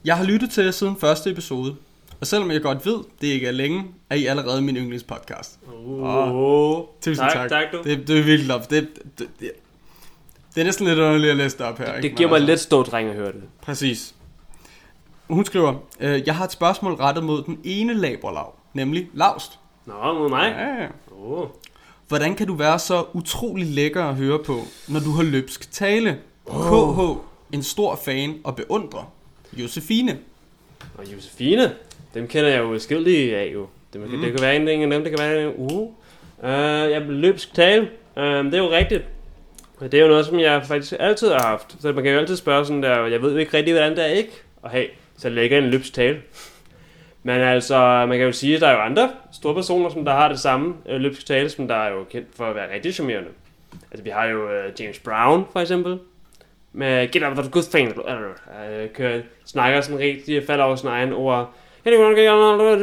Jeg 0.05 0.17
har 0.17 0.25
lyttet 0.25 0.51
til 0.51 0.65
jer 0.65 0.71
siden 0.71 0.97
første 0.97 1.31
episode. 1.31 1.77
Og 2.23 2.29
selvom 2.29 2.51
jeg 2.51 2.63
godt 2.63 2.87
ved, 2.87 2.99
det 3.21 3.27
ikke 3.27 3.47
er 3.47 3.53
længe, 3.53 3.85
er 4.11 4.15
I 4.15 4.27
allerede 4.27 4.63
min 4.63 4.77
yndlingspodcast. 4.77 5.59
Oh. 5.87 6.85
Tusind 7.01 7.17
Tak, 7.17 7.33
tak. 7.33 7.49
tak, 7.51 7.65
du. 7.73 7.77
Det, 7.85 8.09
det 8.09 8.19
er 8.19 8.23
virkelig 8.23 8.47
lov. 8.47 8.61
Det, 8.61 8.89
det, 9.19 9.29
det, 9.41 9.51
det 10.55 10.61
er 10.61 10.65
næsten 10.65 10.87
lidt 10.87 10.99
underligt 10.99 11.31
at 11.31 11.37
læse 11.37 11.59
det 11.59 11.67
op 11.67 11.79
her. 11.79 11.95
ikke? 11.95 12.09
Det 12.09 12.17
giver 12.17 12.29
mig 12.29 12.37
altså- 12.37 12.47
lidt 12.47 12.61
stor 12.61 12.83
dreng 12.83 13.09
at 13.09 13.15
høre 13.15 13.33
det. 13.33 13.43
Præcis. 13.63 14.15
Hun 15.31 15.45
skriver, 15.45 15.75
øh, 16.01 16.23
jeg 16.27 16.37
har 16.37 16.45
et 16.45 16.53
spørgsmål 16.53 16.93
rettet 16.95 17.25
mod 17.25 17.43
den 17.43 17.59
ene 17.65 17.95
laberlav, 17.95 18.55
nemlig 18.75 19.09
Laust. 19.15 19.59
Nå, 19.87 20.13
mod 20.19 20.29
mig? 20.29 20.55
Ja. 20.59 20.87
Oh. 21.27 21.49
Hvordan 22.09 22.35
kan 22.35 22.47
du 22.47 22.55
være 22.55 22.79
så 22.79 23.05
utrolig 23.13 23.67
lækker 23.67 24.05
at 24.05 24.15
høre 24.17 24.39
på, 24.39 24.61
når 24.89 25.01
du 25.01 25.11
har 25.11 25.23
løbsk 25.23 25.73
tale? 25.73 26.19
Oh. 26.47 26.97
KH, 26.97 27.21
en 27.55 27.63
stor 27.63 27.97
fan 28.05 28.35
og 28.45 28.57
beundrer. 28.57 29.13
Josefine. 29.53 30.19
Og 30.99 31.13
Josefine, 31.13 31.73
dem 32.15 32.29
kender 32.29 32.51
jeg 32.51 32.59
jo 32.59 32.79
skildige 32.79 33.37
af 33.37 33.51
jo. 33.55 33.67
Det, 33.93 34.01
mm. 34.01 34.21
det 34.21 34.33
kan 34.33 34.43
være 34.43 34.57
en 34.57 34.69
af 34.69 34.91
dem, 34.91 35.03
det 35.03 35.11
kan 35.11 35.19
være 35.19 35.43
en 35.43 35.55
uge. 35.57 35.91
Uh, 36.39 36.91
jeg 36.91 37.03
løbsk 37.09 37.55
tale. 37.55 37.83
Uh, 38.17 38.23
det 38.23 38.55
er 38.55 38.59
jo 38.59 38.71
rigtigt. 38.71 39.05
Det 39.81 39.95
er 39.95 40.03
jo 40.03 40.09
noget, 40.09 40.27
som 40.27 40.41
jeg 40.41 40.67
faktisk 40.67 40.95
altid 41.01 41.29
har 41.29 41.43
haft. 41.43 41.77
Så 41.81 41.93
man 41.93 42.05
kan 42.05 42.13
jo 42.13 42.19
altid 42.19 42.37
spørge 42.37 42.65
sådan 42.65 42.83
der, 42.83 43.07
jeg 43.07 43.23
ved 43.23 43.33
jo 43.33 43.39
ikke 43.39 43.57
rigtig, 43.57 43.75
hvordan 43.75 43.97
det 43.97 44.05
er 44.05 44.09
ikke 44.09 44.33
at 44.65 44.71
have 44.71 44.87
så 45.17 45.29
lækker 45.29 45.59
en 45.59 45.65
løbsk 45.65 45.95
tale. 45.95 46.23
Men 47.23 47.41
altså, 47.41 48.07
man 48.09 48.19
kan 48.19 48.27
jo 48.27 48.33
sige, 48.33 48.55
at 48.55 48.61
der 48.61 48.67
er 48.67 48.73
jo 48.73 48.81
andre 48.81 49.11
store 49.33 49.55
personer, 49.55 49.91
som 49.91 50.05
der 50.05 50.13
har 50.13 50.29
det 50.29 50.41
samme 50.41 50.75
øh, 50.89 51.01
løbsk 51.01 51.27
tale, 51.27 51.49
som 51.49 51.69
der 51.69 51.75
er 51.75 51.91
jo 51.91 52.05
kendt 52.05 52.29
for 52.37 52.45
at 52.45 52.55
være 52.55 52.75
rigtig 52.75 52.95
charmerende. 52.95 53.29
Altså, 53.91 54.05
vi 54.05 54.11
har 54.11 54.27
jo 54.27 54.51
øh, 54.51 54.73
James 54.81 54.99
Brown, 54.99 55.47
for 55.53 55.61
eksempel. 55.61 55.99
Med 56.73 57.09
Get 57.09 57.23
out 57.23 57.39
of 57.39 57.45
the 57.45 57.51
good 57.51 57.71
thing. 57.71 57.89
Øh, 57.89 58.91
kører, 58.95 59.21
snakker 59.45 59.81
sådan 59.81 59.99
rigtig, 59.99 60.47
falder 60.47 60.65
over 60.65 60.77
sin 60.77 60.89
egen 60.89 61.13
ord. 61.13 61.55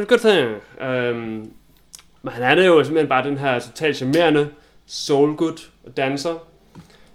Good? 0.08 0.58
Øhm, 0.88 1.52
men 2.22 2.32
han 2.32 2.58
er 2.58 2.66
jo 2.66 2.84
simpelthen 2.84 3.08
bare 3.08 3.28
den 3.28 3.38
her 3.38 3.58
totalt 3.58 3.96
charmerende 3.96 4.48
soulgood 4.86 5.68
og 5.86 5.96
danser, 5.96 6.34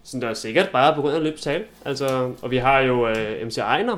som 0.04 0.22
der 0.22 0.28
er 0.28 0.34
sikkert 0.34 0.70
bare 0.70 0.96
på 0.96 1.02
grund 1.02 1.16
af 1.16 1.24
løbstale. 1.24 1.64
Altså, 1.86 2.32
og 2.42 2.52
vi 2.52 2.58
har 2.58 2.80
jo 2.80 3.08
øh, 3.08 3.48
MC 3.48 3.58
Ejner. 3.58 3.98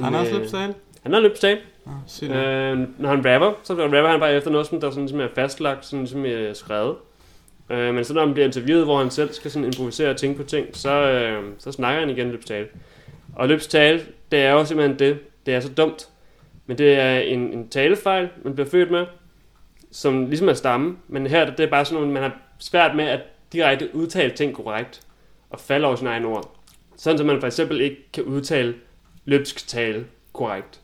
Han 0.00 0.12
har 0.12 0.20
også 0.20 0.32
øh, 0.32 0.40
løbstale? 0.40 0.74
Han 1.02 1.12
har 1.12 1.20
løbstale. 1.20 1.60
Ah, 1.86 2.30
øh, 2.30 2.88
når 2.98 3.08
han 3.08 3.26
rapper, 3.34 3.52
så 3.62 3.74
rapper 3.74 4.08
han 4.08 4.20
bare 4.20 4.34
efter 4.34 4.50
noget, 4.50 4.66
som 4.66 4.80
der 4.80 4.90
sådan, 4.90 5.08
som 5.08 5.20
er 5.20 5.28
fastlagt, 5.34 5.86
sådan, 5.86 6.06
som 6.06 6.24
er 6.24 6.52
skrevet. 6.54 6.96
Øh, 7.70 7.94
men 7.94 8.04
så 8.04 8.14
når 8.14 8.24
han 8.24 8.34
bliver 8.34 8.46
interviewet, 8.46 8.84
hvor 8.84 8.98
han 8.98 9.10
selv 9.10 9.32
skal 9.32 9.50
sådan 9.50 9.66
improvisere 9.66 10.10
og 10.10 10.16
tænke 10.16 10.42
på 10.42 10.48
ting, 10.48 10.66
så, 10.72 10.92
øh, 10.92 11.44
så 11.58 11.72
snakker 11.72 12.00
han 12.00 12.10
igen 12.10 12.30
løbstale. 12.30 12.66
Og 13.36 13.48
løbstale, 13.48 14.00
det 14.32 14.38
er 14.38 14.52
jo 14.52 14.64
simpelthen 14.64 14.98
det. 14.98 15.18
Det 15.46 15.54
er 15.54 15.60
så 15.60 15.68
dumt. 15.68 16.08
Men 16.68 16.78
det 16.78 16.94
er 16.94 17.18
en, 17.18 17.52
en 17.52 17.68
talefejl, 17.68 18.28
man 18.42 18.54
bliver 18.54 18.68
født 18.68 18.90
med, 18.90 19.06
som 19.90 20.26
ligesom 20.26 20.48
er 20.48 20.54
stamme. 20.54 20.96
Men 21.08 21.26
her 21.26 21.50
det 21.50 21.60
er 21.60 21.70
bare 21.70 21.84
sådan 21.84 21.94
noget, 21.94 22.14
man 22.14 22.22
har 22.22 22.38
svært 22.58 22.96
med 22.96 23.04
at 23.04 23.20
direkte 23.52 23.94
udtale 23.94 24.30
ting 24.30 24.54
korrekt 24.54 25.00
og 25.50 25.60
falde 25.60 25.86
over 25.86 25.96
sine 25.96 26.10
egne 26.10 26.26
ord. 26.26 26.54
Sådan, 26.96 27.20
at 27.20 27.26
man 27.26 27.40
for 27.40 27.46
eksempel 27.46 27.80
ikke 27.80 28.08
kan 28.12 28.24
udtale 28.24 28.74
løbsk 29.24 29.68
tale 29.68 30.06
korrekt. 30.32 30.80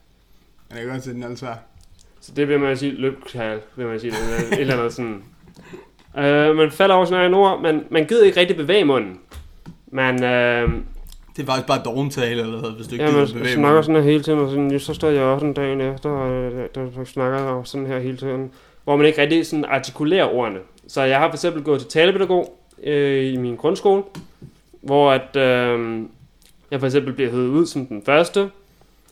Men 0.68 0.78
jeg 0.78 0.84
kan 0.84 0.92
godt 0.92 1.04
se, 1.04 1.12
den 1.12 1.22
er 1.22 1.34
svær. 1.34 1.54
Så 2.20 2.32
det 2.36 2.48
vil 2.48 2.60
man 2.60 2.76
sige 2.76 2.92
løbkal, 2.92 3.60
vil 3.76 3.86
man 3.86 4.00
sige. 4.00 4.10
Det, 4.10 4.52
et 4.52 4.60
eller 4.60 4.78
andet 4.78 4.92
sådan. 4.92 5.24
Øh, 6.18 6.56
man 6.56 6.70
falder 6.70 6.94
over 6.94 7.04
sine 7.04 7.18
egne 7.18 7.36
ord, 7.36 7.62
men 7.62 7.84
man 7.90 8.06
gider 8.06 8.24
ikke 8.24 8.40
rigtig 8.40 8.56
bevæge 8.56 8.84
munden. 8.84 9.20
Man, 9.86 10.24
øh, 10.24 10.70
Det 11.36 11.42
er 11.42 11.46
faktisk 11.46 11.66
bare 11.66 11.82
dogentale, 11.84 12.42
eller 12.42 12.60
hvad, 12.60 12.70
hvis 12.70 12.86
du 12.86 12.92
ikke 12.94 13.04
ja, 13.04 13.12
man 13.12 13.28
bevæge 13.32 13.54
snakker 13.54 13.82
sådan 13.82 14.02
her 14.02 14.10
hele 14.10 14.22
tiden, 14.22 14.38
og 14.38 14.50
sådan, 14.50 14.80
så 14.80 14.94
står 14.94 15.08
jeg 15.08 15.22
også 15.22 15.46
en 15.46 15.52
dag 15.52 15.94
efter, 15.94 16.10
og 16.10 16.52
der, 16.74 16.90
der 16.96 17.04
snakker 17.04 17.62
sådan 17.64 17.86
her 17.86 17.98
hele 17.98 18.16
tiden. 18.16 18.50
Hvor 18.84 18.96
man 18.96 19.06
ikke 19.06 19.22
rigtig 19.22 19.46
sådan 19.46 19.64
artikulerer 19.64 20.24
ordene. 20.24 20.58
Så 20.88 21.02
jeg 21.02 21.18
har 21.18 21.28
for 21.28 21.34
eksempel 21.34 21.62
gået 21.62 21.80
til 21.80 21.90
talepædagog 21.90 22.58
øh, 22.82 23.32
i 23.32 23.36
min 23.36 23.56
grundskole, 23.56 24.02
hvor 24.80 25.12
at, 25.12 25.36
øh, 25.36 26.02
jeg 26.70 26.80
for 26.80 26.86
eksempel 26.86 27.12
bliver 27.12 27.30
hævet 27.30 27.48
ud 27.48 27.66
som 27.66 27.86
den 27.86 28.02
første, 28.06 28.50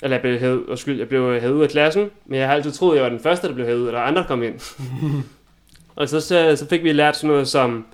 eller 0.03 0.16
jeg 0.16 0.23
blev 0.23 0.39
hævet, 0.39 0.64
undskyld, 0.68 0.99
jeg 0.99 1.09
blev 1.09 1.41
hævet 1.41 1.55
ud 1.55 1.62
af 1.62 1.68
klassen, 1.68 2.11
men 2.27 2.39
jeg 2.39 2.49
har 2.49 2.55
altid 2.55 2.73
troet, 2.73 2.93
at 2.93 2.97
jeg 2.97 3.05
var 3.05 3.11
den 3.11 3.20
første, 3.20 3.49
der 3.49 3.55
blev 3.55 3.66
hævet 3.66 3.81
ud, 3.81 3.87
og 3.87 3.93
der 3.93 3.99
er 3.99 4.03
andre, 4.03 4.25
kom 4.29 4.43
ind. 4.43 4.55
og 5.97 6.09
så, 6.09 6.20
så, 6.20 6.57
så 6.57 6.66
fik 6.68 6.85
vi 6.85 6.93
lært 6.93 7.16
sådan 7.16 7.31
noget 7.31 7.49
som, 7.49 7.87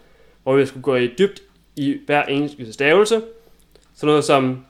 hvor 0.43 0.57
vi 0.57 0.67
skulle 0.67 0.83
gå 0.83 0.97
i 0.97 1.07
dybt 1.19 1.43
i 1.77 1.97
hver 2.07 2.23
eneste 2.23 2.73
stavelse. 2.73 3.23
Sådan 3.99 4.07
noget 4.07 4.25
som, 4.25 4.65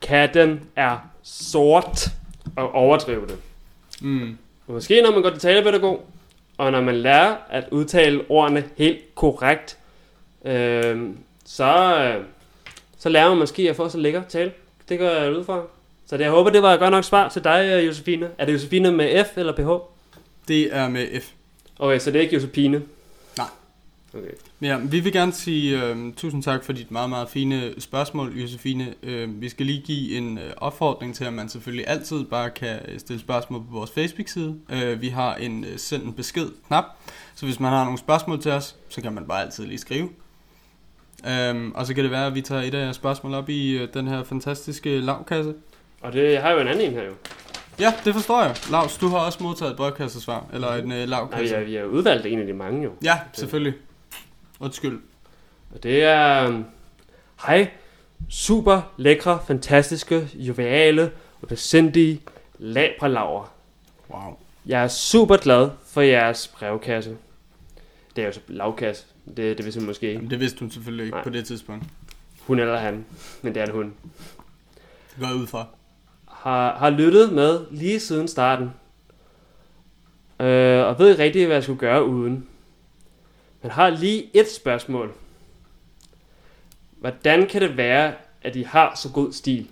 katten 0.00 0.60
er 0.76 0.98
sort, 1.22 2.08
og 2.56 2.72
overdrive 2.74 3.26
det. 3.26 3.36
Mm. 4.00 4.38
Og 4.66 4.74
måske 4.74 5.02
når 5.02 5.10
man 5.10 5.22
går 5.22 5.30
til 5.30 5.38
talepædagog, 5.38 6.06
og 6.58 6.72
når 6.72 6.80
man 6.80 6.96
lærer 6.96 7.36
at 7.50 7.64
udtale 7.70 8.24
ordene 8.28 8.64
helt 8.76 9.14
korrekt, 9.14 9.78
øh, 10.44 11.08
så, 11.44 11.96
øh, 11.98 12.24
så 12.98 13.08
lærer 13.08 13.28
man 13.28 13.38
måske 13.38 13.70
at 13.70 13.76
få 13.76 13.88
så 13.88 13.98
lækker 13.98 14.22
tale. 14.28 14.52
Det 14.88 14.98
går 14.98 15.08
jeg 15.08 15.32
ud 15.32 15.44
fra. 15.44 15.62
Så 16.06 16.16
det, 16.16 16.24
jeg 16.24 16.30
håber, 16.30 16.50
det 16.50 16.62
var 16.62 16.74
et 16.74 16.80
godt 16.80 16.90
nok 16.90 17.04
svar 17.04 17.28
til 17.28 17.44
dig, 17.44 17.70
øh, 17.72 17.86
Josefine. 17.86 18.30
Er 18.38 18.44
det 18.44 18.52
Josefine 18.52 18.92
med 18.92 19.24
F 19.24 19.38
eller 19.38 19.52
PH? 19.52 19.84
Det 20.48 20.76
er 20.76 20.88
med 20.88 21.20
F. 21.20 21.30
Okay, 21.78 21.98
så 21.98 22.10
det 22.10 22.18
er 22.18 22.22
ikke 22.22 22.34
Josefine? 22.34 22.82
Nej. 23.36 23.46
Okay. 24.14 24.32
Ja, 24.62 24.78
vi 24.78 25.00
vil 25.00 25.12
gerne 25.12 25.32
sige 25.32 25.84
øh, 25.84 26.12
tusind 26.16 26.42
tak 26.42 26.64
for 26.64 26.72
dit 26.72 26.90
meget, 26.90 27.10
meget 27.10 27.28
fine 27.28 27.80
spørgsmål, 27.80 28.32
Josefine. 28.40 28.94
Øh, 29.02 29.40
vi 29.40 29.48
skal 29.48 29.66
lige 29.66 29.80
give 29.80 30.16
en 30.18 30.38
øh, 30.38 30.44
opfordring 30.56 31.14
til, 31.14 31.24
at 31.24 31.32
man 31.32 31.48
selvfølgelig 31.48 31.88
altid 31.88 32.24
bare 32.24 32.50
kan 32.50 32.78
øh, 32.88 32.98
stille 33.00 33.20
spørgsmål 33.20 33.60
på 33.60 33.66
vores 33.70 33.90
Facebook-side. 33.90 34.56
Øh, 34.72 35.00
vi 35.00 35.08
har 35.08 35.34
en 35.34 35.64
øh, 35.64 35.78
send 35.78 36.02
en 36.02 36.12
besked-knap, 36.12 36.84
så 37.34 37.46
hvis 37.46 37.60
man 37.60 37.70
har 37.72 37.84
nogle 37.84 37.98
spørgsmål 37.98 38.42
til 38.42 38.50
os, 38.52 38.76
så 38.88 39.00
kan 39.02 39.12
man 39.12 39.24
bare 39.26 39.42
altid 39.42 39.66
lige 39.66 39.78
skrive. 39.78 40.08
Øhm, 41.28 41.72
og 41.74 41.86
så 41.86 41.94
kan 41.94 42.04
det 42.04 42.12
være, 42.12 42.26
at 42.26 42.34
vi 42.34 42.40
tager 42.40 42.62
et 42.62 42.74
af 42.74 42.84
jeres 42.84 42.96
spørgsmål 42.96 43.34
op 43.34 43.48
i 43.48 43.78
øh, 43.78 43.88
den 43.94 44.08
her 44.08 44.24
fantastiske 44.24 45.00
lavkasse. 45.00 45.54
Og 46.00 46.12
det 46.12 46.32
jeg 46.32 46.42
har 46.42 46.50
jo 46.50 46.58
en 46.60 46.68
anden 46.68 46.84
en 46.90 46.92
her 46.92 47.02
jo. 47.04 47.12
Ja, 47.80 47.94
det 48.04 48.14
forstår 48.14 48.42
jeg. 48.42 48.56
Lars, 48.70 48.98
du 48.98 49.08
har 49.08 49.18
også 49.18 49.42
modtaget 49.42 49.70
et 49.70 49.76
brevkassesvar, 49.76 50.46
eller 50.52 50.74
en 50.74 50.80
øh, 50.80 50.88
Nej, 50.88 51.04
lavkasse. 51.04 51.44
vi 51.44 51.50
har, 51.50 51.64
vi 51.64 51.74
har 51.74 51.84
udvalgt 51.84 52.26
en 52.26 52.40
af 52.40 52.46
de 52.46 52.52
mange 52.52 52.84
jo. 52.84 52.90
Ja, 53.04 53.18
selvfølgelig. 53.32 53.74
Undskyld. 54.62 55.00
Og 55.74 55.82
det 55.82 56.02
er... 56.02 56.48
øhm, 56.48 56.64
Hej, 57.46 57.70
super 58.30 58.92
lækre, 58.96 59.38
fantastiske, 59.46 60.28
joviale 60.34 61.12
og 61.42 61.48
besindige 61.48 62.20
labralaver. 62.58 63.52
Wow. 64.10 64.38
Jeg 64.66 64.84
er 64.84 64.88
super 64.88 65.36
glad 65.36 65.70
for 65.86 66.00
jeres 66.00 66.48
brevkasse. 66.48 67.16
Det 68.16 68.22
er 68.22 68.26
jo 68.26 68.32
så 68.32 68.40
lavkasse. 68.48 69.04
Det, 69.36 69.58
det 69.58 69.64
vidste 69.64 69.80
hun 69.80 69.86
måske 69.86 70.06
ikke. 70.06 70.16
Jamen, 70.16 70.30
det 70.30 70.40
vidste 70.40 70.60
hun 70.60 70.70
selvfølgelig 70.70 71.04
ikke 71.04 71.16
Nej. 71.16 71.24
på 71.24 71.30
det 71.30 71.44
tidspunkt. 71.46 71.84
Hun 72.40 72.58
eller 72.58 72.76
han. 72.78 73.04
Men 73.42 73.54
det 73.54 73.60
er 73.62 73.66
en 73.66 73.72
hun. 73.72 73.94
Det 75.10 75.20
går 75.20 75.26
jeg 75.26 75.36
ud 75.36 75.46
fra. 75.46 75.66
Har, 76.28 76.76
har 76.76 76.90
lyttet 76.90 77.32
med 77.32 77.60
lige 77.70 78.00
siden 78.00 78.28
starten. 78.28 78.70
Øh, 80.40 80.86
og 80.86 80.98
ved 80.98 81.10
ikke 81.10 81.22
rigtig, 81.22 81.46
hvad 81.46 81.56
jeg 81.56 81.62
skulle 81.62 81.78
gøre 81.78 82.04
uden. 82.04 82.46
Men 83.62 83.70
har 83.70 83.90
lige 83.90 84.30
et 84.34 84.50
spørgsmål. 84.50 85.12
Hvordan 87.00 87.46
kan 87.46 87.62
det 87.62 87.76
være, 87.76 88.14
at 88.42 88.56
I 88.56 88.62
har 88.62 88.94
så 88.96 89.08
god 89.08 89.32
stil? 89.32 89.66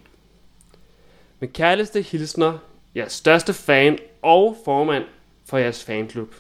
Med 1.41 1.49
kærligste 1.49 2.03
hilsner, 2.03 2.59
jeres 2.97 3.13
største 3.13 3.53
fan 3.55 3.99
og 4.23 4.57
formand 4.65 5.05
for 5.47 5.59
jeres 5.59 5.85
fanklub, 5.85 6.35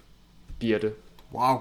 Birte. 0.59 0.93
Wow. 1.33 1.59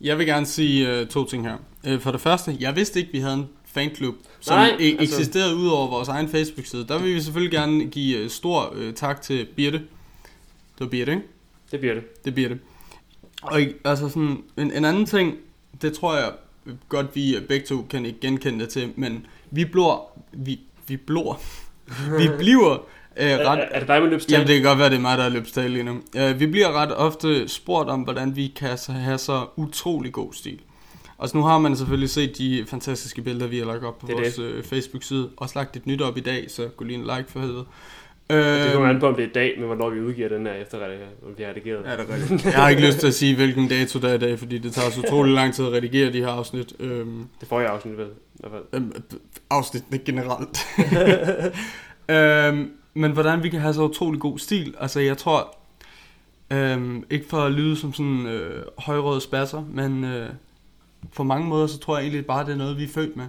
Jeg 0.00 0.18
vil 0.18 0.26
gerne 0.26 0.46
sige 0.46 1.00
uh, 1.02 1.08
to 1.08 1.24
ting 1.24 1.48
her. 1.48 1.56
Uh, 1.88 2.00
for 2.00 2.12
det 2.12 2.20
første, 2.20 2.56
jeg 2.60 2.76
vidste 2.76 3.00
ikke, 3.00 3.12
vi 3.12 3.18
havde 3.18 3.34
en 3.34 3.48
fanklub, 3.64 4.14
som 4.40 4.56
Nej, 4.56 4.68
e- 4.68 4.82
altså- 4.82 5.02
eksisterede 5.02 5.56
ud 5.56 5.68
over 5.68 5.90
vores 5.90 6.08
egen 6.08 6.28
Facebook-side. 6.28 6.88
Der 6.88 6.98
vil 6.98 7.14
vi 7.14 7.20
selvfølgelig 7.20 7.58
gerne 7.58 7.84
give 7.86 8.24
uh, 8.24 8.30
stor 8.30 8.68
uh, 8.68 8.94
tak 8.94 9.22
til 9.22 9.48
Birte. 9.56 9.78
Det 9.78 10.80
var 10.80 10.86
Birte, 10.86 11.12
ikke? 11.12 11.24
Det 11.70 11.76
er 11.76 11.80
Birte. 11.80 12.02
Det 12.24 12.30
er 12.30 12.34
Birte. 12.34 12.58
Og 13.42 13.60
altså 13.84 14.08
sådan, 14.08 14.42
en, 14.56 14.72
en 14.72 14.84
anden 14.84 15.06
ting, 15.06 15.34
det 15.82 15.92
tror 15.92 16.16
jeg 16.16 16.32
godt, 16.88 17.06
vi 17.14 17.36
øh, 17.36 17.42
begge 17.42 17.66
to 17.66 17.86
kan 17.90 18.06
ikke 18.06 18.20
genkende 18.20 18.60
det 18.60 18.68
til, 18.68 18.92
men 18.96 19.26
vi 19.50 19.64
blor, 19.64 20.18
vi, 20.32 20.60
vi 20.86 20.96
blor, 20.96 21.40
vi 22.20 22.28
bliver 22.38 22.72
øh, 23.16 23.26
ret... 23.26 23.58
Er, 23.58 23.66
er 23.70 23.78
det 23.78 23.88
dig 23.88 24.02
med 24.02 24.10
løbstale? 24.10 24.34
Jamen, 24.34 24.48
det 24.48 24.56
kan 24.56 24.64
godt 24.64 24.78
være, 24.78 24.90
det 24.90 24.96
er 24.96 25.00
mig, 25.00 25.18
der 25.18 25.24
er 25.24 25.28
løbstale 25.28 25.68
lige 25.68 25.84
nu. 25.84 25.92
Uh, 26.16 26.40
vi 26.40 26.46
bliver 26.46 26.72
ret 26.72 26.96
ofte 26.96 27.48
spurgt 27.48 27.88
om, 27.90 28.00
hvordan 28.00 28.36
vi 28.36 28.52
kan 28.56 28.78
så 28.78 28.92
have 28.92 29.18
så 29.18 29.46
utrolig 29.56 30.12
god 30.12 30.32
stil. 30.32 30.60
Og 31.18 31.28
så 31.28 31.36
nu 31.36 31.42
har 31.42 31.58
man 31.58 31.76
selvfølgelig 31.76 32.10
set 32.10 32.38
de 32.38 32.64
fantastiske 32.68 33.22
billeder, 33.22 33.46
vi 33.46 33.58
har 33.58 33.66
lagt 33.66 33.84
op 33.84 33.98
på 33.98 34.06
Det 34.06 34.16
vores 34.16 34.34
det. 34.34 34.42
øh, 34.42 34.64
Facebook-side. 34.64 35.30
Også 35.36 35.58
lagt 35.58 35.76
et 35.76 35.86
nyt 35.86 36.02
op 36.02 36.16
i 36.16 36.20
dag, 36.20 36.50
så 36.50 36.68
gå 36.76 36.84
lige 36.84 36.98
en 36.98 37.02
like 37.02 37.24
for 37.28 37.40
helvede. 37.40 37.64
Det 38.30 38.72
kommer 38.72 38.88
Øhm, 38.88 38.96
an 38.96 39.00
på, 39.00 39.06
om 39.06 39.14
det 39.14 39.24
er 39.24 39.28
i 39.28 39.32
dag, 39.32 39.54
men 39.58 39.66
hvornår 39.66 39.90
vi 39.90 40.00
udgiver 40.00 40.28
den 40.28 40.46
her 40.46 40.52
efter, 40.52 40.78
om 41.26 41.32
vi 41.36 41.42
har 41.42 41.50
redigeret. 41.50 41.84
Ja, 41.84 41.90
det 41.96 42.00
er 42.10 42.14
rigtigt. 42.14 42.44
Jeg 42.44 42.52
har 42.54 42.68
ikke 42.68 42.86
lyst 42.86 42.98
til 42.98 43.06
at 43.06 43.14
sige, 43.14 43.36
hvilken 43.36 43.68
dato 43.68 43.98
der 43.98 44.08
er 44.08 44.14
i 44.14 44.18
dag, 44.18 44.38
fordi 44.38 44.58
det 44.58 44.72
tager 44.72 44.90
så 44.90 45.00
utrolig 45.06 45.34
lang 45.34 45.54
tid 45.54 45.66
at 45.66 45.72
redigere 45.72 46.12
de 46.12 46.18
her 46.20 46.28
afsnit. 46.28 46.72
Øhm, 46.80 47.24
Det 47.40 47.48
får 47.48 47.60
jeg 47.60 47.70
afsnit 47.70 47.96
ved. 47.98 48.06
i 48.06 48.38
hvert 48.40 48.52
fald. 48.52 48.82
øhm, 48.82 48.92
afsnittene 49.50 49.98
generelt. 49.98 50.58
øhm, 52.08 52.70
men 52.94 53.12
hvordan 53.12 53.42
vi 53.42 53.48
kan 53.48 53.60
have 53.60 53.74
så 53.74 53.82
utrolig 53.82 54.20
god 54.20 54.38
stil. 54.38 54.74
Altså, 54.80 55.00
jeg 55.00 55.18
tror, 55.18 55.56
øhm, 56.50 57.04
ikke 57.10 57.26
for 57.28 57.36
at 57.38 57.52
lyde 57.52 57.76
som 57.76 57.92
sådan 57.92 58.26
øh, 58.26 58.62
højrøde 58.78 59.20
spasser, 59.20 59.64
men 59.72 60.04
øh, 60.04 60.28
på 61.14 61.22
mange 61.22 61.48
måder, 61.48 61.66
så 61.66 61.78
tror 61.78 61.96
jeg 61.96 62.02
egentlig 62.04 62.26
bare, 62.26 62.46
det 62.46 62.52
er 62.52 62.56
noget, 62.56 62.78
vi 62.78 62.84
er 62.84 62.88
født 62.88 63.16
med. 63.16 63.24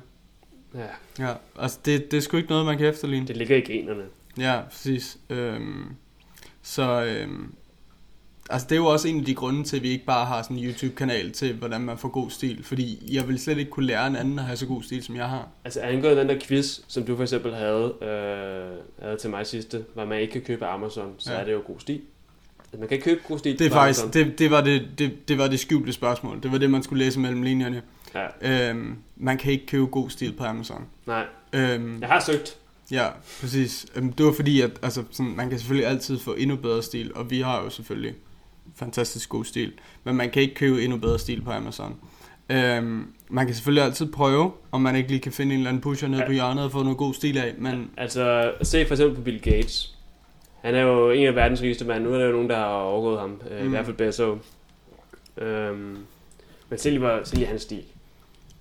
Ja, 0.76 1.24
Ja, 1.26 1.34
altså, 1.60 1.80
det, 1.86 2.12
det 2.12 2.18
er 2.18 2.22
sgu 2.22 2.38
ikke 2.38 2.50
noget, 2.50 2.66
man 2.66 2.78
kan 2.78 2.88
efterligne. 2.88 3.28
det 3.28 3.38
ligger 3.38 3.56
i 3.58 3.62
generne. 3.62 4.04
Ja, 4.38 4.60
præcis. 4.72 5.18
Øhm, 5.30 5.86
så 6.62 7.04
øhm, 7.06 7.54
altså 8.50 8.68
det 8.70 8.76
er 8.76 8.80
jo 8.80 8.86
også 8.86 9.08
en 9.08 9.20
af 9.20 9.26
de 9.26 9.36
grunde 9.36 9.64
til, 9.64 9.78
at 9.78 9.84
vi 9.84 9.90
ikke 9.90 10.06
bare 10.06 10.26
har 10.26 10.42
sådan 10.42 10.58
en 10.58 10.64
YouTube-kanal 10.66 11.32
til, 11.32 11.54
hvordan 11.56 11.82
man 11.82 11.98
får 11.98 12.08
god 12.10 12.30
stil. 12.30 12.64
Fordi 12.64 13.10
jeg 13.16 13.28
vil 13.28 13.40
slet 13.40 13.58
ikke 13.58 13.72
kunne 13.72 13.86
lære 13.86 14.08
en 14.08 14.16
anden 14.16 14.40
at 14.40 14.46
have 14.46 14.58
så 14.58 14.66
god 14.66 14.84
stil, 14.84 15.04
som 15.04 15.16
jeg 15.16 15.30
har. 15.30 15.48
Altså 15.66 15.80
angående 15.82 16.20
den 16.22 16.30
der 16.30 16.40
quiz, 16.44 16.80
som 16.88 17.04
du 17.04 17.16
for 17.16 17.24
eksempel 17.24 17.54
havde, 17.56 17.94
øh, 18.02 19.04
havde 19.06 19.18
til 19.22 19.30
mig 19.30 19.48
sidste, 19.48 19.86
hvor 19.94 20.06
man 20.06 20.20
ikke 20.22 20.34
kan 20.34 20.42
købe 20.42 20.66
Amazon, 20.66 21.14
så 21.18 21.34
Ja. 21.34 21.40
er 21.40 21.46
det 21.46 21.52
jo 21.54 21.62
god 21.68 21.80
stil. 21.80 22.02
Altså, 22.60 22.78
man 22.80 22.88
kan 22.88 22.96
ikke 22.96 23.04
købe 23.06 23.22
god 23.28 23.40
stil 23.40 23.60
Det 23.60 23.66
er 23.66 23.70
på 23.70 23.74
faktisk, 23.74 24.04
Amazon. 24.04 24.26
det, 24.26 24.40
det, 24.40 24.52
var 24.52 24.62
det, 24.62 24.88
det, 24.98 25.28
det 25.28 25.38
var 25.38 25.48
det 25.48 25.60
skjulte 25.60 25.94
spørgsmål. 25.94 26.44
Det 26.44 26.52
var 26.52 26.58
det, 26.58 26.70
man 26.72 26.84
skulle 26.84 27.06
læse 27.06 27.20
mellem 27.20 27.42
linjerne. 27.42 27.82
Ja. 28.42 28.70
Øhm, 28.70 28.96
man 29.16 29.38
kan 29.38 29.52
ikke 29.52 29.66
købe 29.66 29.86
god 29.86 30.10
stil 30.10 30.34
på 30.34 30.44
Amazon. 30.44 30.86
Nej, 31.06 31.26
Øhm, 31.54 32.02
jeg 32.02 32.10
har 32.10 32.20
søgt. 32.20 32.58
Ja, 32.92 33.08
præcis. 33.42 33.86
Øhm, 33.96 34.14
det 34.14 34.26
var 34.26 34.32
fordi, 34.32 34.62
at 34.62 34.72
altså, 34.82 35.04
sådan, 35.12 35.36
man 35.36 35.50
kan 35.50 35.60
selvfølgelig 35.60 35.88
altid 35.90 36.20
få 36.20 36.34
endnu 36.34 36.56
bedre 36.56 36.84
stil, 36.84 37.12
og 37.16 37.30
vi 37.32 37.42
har 37.42 37.64
jo 37.64 37.70
selvfølgelig 37.70 38.14
fantastisk 38.76 39.30
god 39.30 39.46
stil, 39.46 39.72
men 40.04 40.16
man 40.16 40.30
kan 40.30 40.42
ikke 40.42 40.56
købe 40.56 40.84
endnu 40.84 40.98
bedre 40.98 41.20
stil 41.20 41.42
på 41.42 41.52
Amazon. 41.52 41.96
Øhm, 42.50 43.14
man 43.30 43.46
kan 43.46 43.56
selvfølgelig 43.56 43.84
altid 43.84 44.12
prøve, 44.12 44.52
om 44.72 44.82
man 44.82 44.96
ikke 44.96 45.10
lige 45.10 45.20
kan 45.20 45.32
finde 45.32 45.54
en 45.54 45.60
eller 45.60 45.70
anden 45.70 45.82
pusher 45.82 46.08
nede 46.08 46.22
Ja. 46.22 46.28
på 46.28 46.32
hjørnet 46.34 46.64
og 46.64 46.72
få 46.72 46.84
noget 46.84 46.98
god 46.98 47.14
stil 47.14 47.38
af, 47.38 47.54
men 47.58 47.90
Altså, 47.98 48.54
se 48.62 48.86
for 48.86 48.94
eksempel 48.94 49.16
på 49.16 49.22
Bill 49.22 49.42
Gates. 49.42 49.96
Han 50.64 50.76
er 50.76 50.82
jo 50.82 51.12
en 51.12 51.28
af 51.28 51.36
verdens 51.36 51.62
rigeste 51.62 51.86
mænd. 51.86 52.04
Nu 52.04 52.14
er 52.14 52.18
der 52.18 52.26
jo 52.26 52.32
nogen, 52.32 52.50
der 52.50 52.56
har 52.56 52.66
overgået 52.66 53.20
ham. 53.20 53.42
Øh, 53.52 53.60
I 53.62 53.64
Mm. 53.64 53.70
hvert 53.70 53.86
fald 53.86 53.98
Bezos. 53.98 54.38
Øhm, 55.38 55.98
men 56.70 56.80
selv 56.80 57.02
var 57.02 57.22
selv 57.24 57.42
i 57.42 57.44
hans 57.44 57.62
stil. 57.62 57.84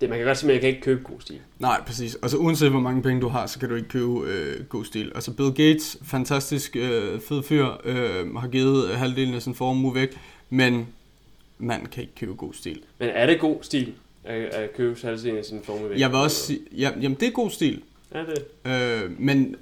Det, 0.01 0.09
man 0.09 0.17
kan 0.17 0.27
godt 0.27 0.37
sige, 0.37 0.49
at 0.49 0.53
jeg 0.53 0.61
kan 0.61 0.69
ikke 0.69 0.81
købe 0.81 1.03
god 1.03 1.21
stil. 1.21 1.39
Nej, 1.59 1.81
præcis. 1.87 2.17
Altså 2.23 2.37
uanset 2.37 2.69
hvor 2.69 2.79
mange 2.79 3.01
penge 3.01 3.21
du 3.21 3.27
har, 3.27 3.47
så 3.47 3.59
kan 3.59 3.69
du 3.69 3.75
ikke 3.75 3.87
købe 3.89 4.19
øh, 4.27 4.65
god 4.65 4.85
stil. 4.85 5.11
Altså 5.15 5.33
Bill 5.33 5.49
Gates, 5.53 5.97
fantastisk 6.03 6.75
øh, 6.75 7.19
fed 7.21 7.43
fyr, 7.43 7.67
øh, 7.83 8.35
har 8.35 8.47
givet 8.47 8.97
halvdelen 8.97 9.33
af 9.33 9.41
sin 9.41 9.55
formue 9.55 9.95
væk, 9.95 10.17
men 10.49 10.87
man 11.57 11.85
kan 11.85 12.01
ikke 12.03 12.15
købe 12.15 12.33
god 12.33 12.53
stil. 12.53 12.79
Men 12.99 13.09
er 13.09 13.25
det 13.25 13.39
god 13.39 13.57
stil 13.61 13.93
at, 14.23 14.41
at 14.41 14.75
købe 14.75 14.99
halvdelen 15.03 15.37
af 15.37 15.45
sin 15.45 15.59
formue 15.63 15.89
væk? 15.89 15.99
Jeg 15.99 16.09
vil 16.09 16.17
også 16.17 16.45
sige, 16.45 16.59
ja, 16.77 16.91
jamen 17.01 17.17
det 17.19 17.27
er 17.27 17.31
god 17.31 17.49
stil, 17.49 17.81
Er 18.11 18.25
det? 18.25 18.45
øh, 18.71 19.11
men 19.21 19.55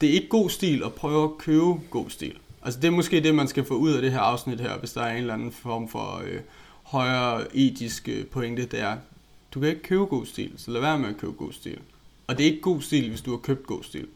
det 0.00 0.08
er 0.08 0.12
ikke 0.12 0.28
god 0.28 0.50
stil 0.50 0.82
at 0.84 0.92
prøve 0.92 1.24
at 1.24 1.38
købe 1.38 1.74
god 1.90 2.10
stil. 2.10 2.34
Altså 2.62 2.80
det 2.80 2.86
er 2.88 2.92
måske 2.92 3.20
det, 3.20 3.34
man 3.34 3.48
skal 3.48 3.64
få 3.64 3.74
ud 3.74 3.92
af 3.92 4.02
det 4.02 4.12
her 4.12 4.20
afsnit 4.20 4.60
her, 4.60 4.78
hvis 4.78 4.92
der 4.92 5.00
er 5.02 5.10
en 5.12 5.20
eller 5.20 5.34
anden 5.34 5.52
form 5.52 5.88
for 5.88 6.22
øh, 6.26 6.40
højere 6.82 7.56
etisk 7.56 8.08
øh, 8.08 8.26
pointe, 8.26 8.66
det 8.66 8.80
er, 8.80 8.96
du 9.54 9.60
kan 9.60 9.68
ikke 9.68 9.82
købe 9.82 10.06
god 10.06 10.26
stil, 10.26 10.52
så 10.56 10.70
lad 10.70 10.80
være 10.80 10.98
med 10.98 11.08
at 11.08 11.16
købe 11.16 11.32
god 11.32 11.52
stil. 11.52 11.78
Og 12.26 12.38
det 12.38 12.46
er 12.46 12.50
ikke 12.50 12.62
god 12.62 12.80
stil, 12.80 13.08
hvis 13.08 13.20
du 13.20 13.30
har 13.30 13.38
købt 13.38 13.66
god 13.66 13.82
stil. 13.82 14.06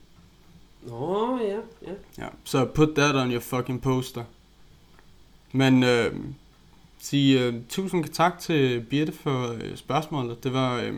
Nå, 0.82 1.38
ja, 1.38 1.56
ja. 1.86 1.92
Ja, 2.18 2.28
så 2.44 2.64
put 2.64 2.88
that 2.96 3.16
on 3.16 3.30
your 3.32 3.40
fucking 3.40 3.82
poster. 3.82 4.24
Men 5.52 5.82
øh, 5.82 6.14
sige 6.98 7.46
øh, 7.46 7.54
tusind 7.68 8.04
tak 8.04 8.38
til 8.38 8.80
Birte 8.80 9.12
for 9.12 9.52
øh, 9.52 9.76
spørgsmålet. 9.76 10.44
Det 10.44 10.52
var, 10.52 10.80
øh, 10.80 10.94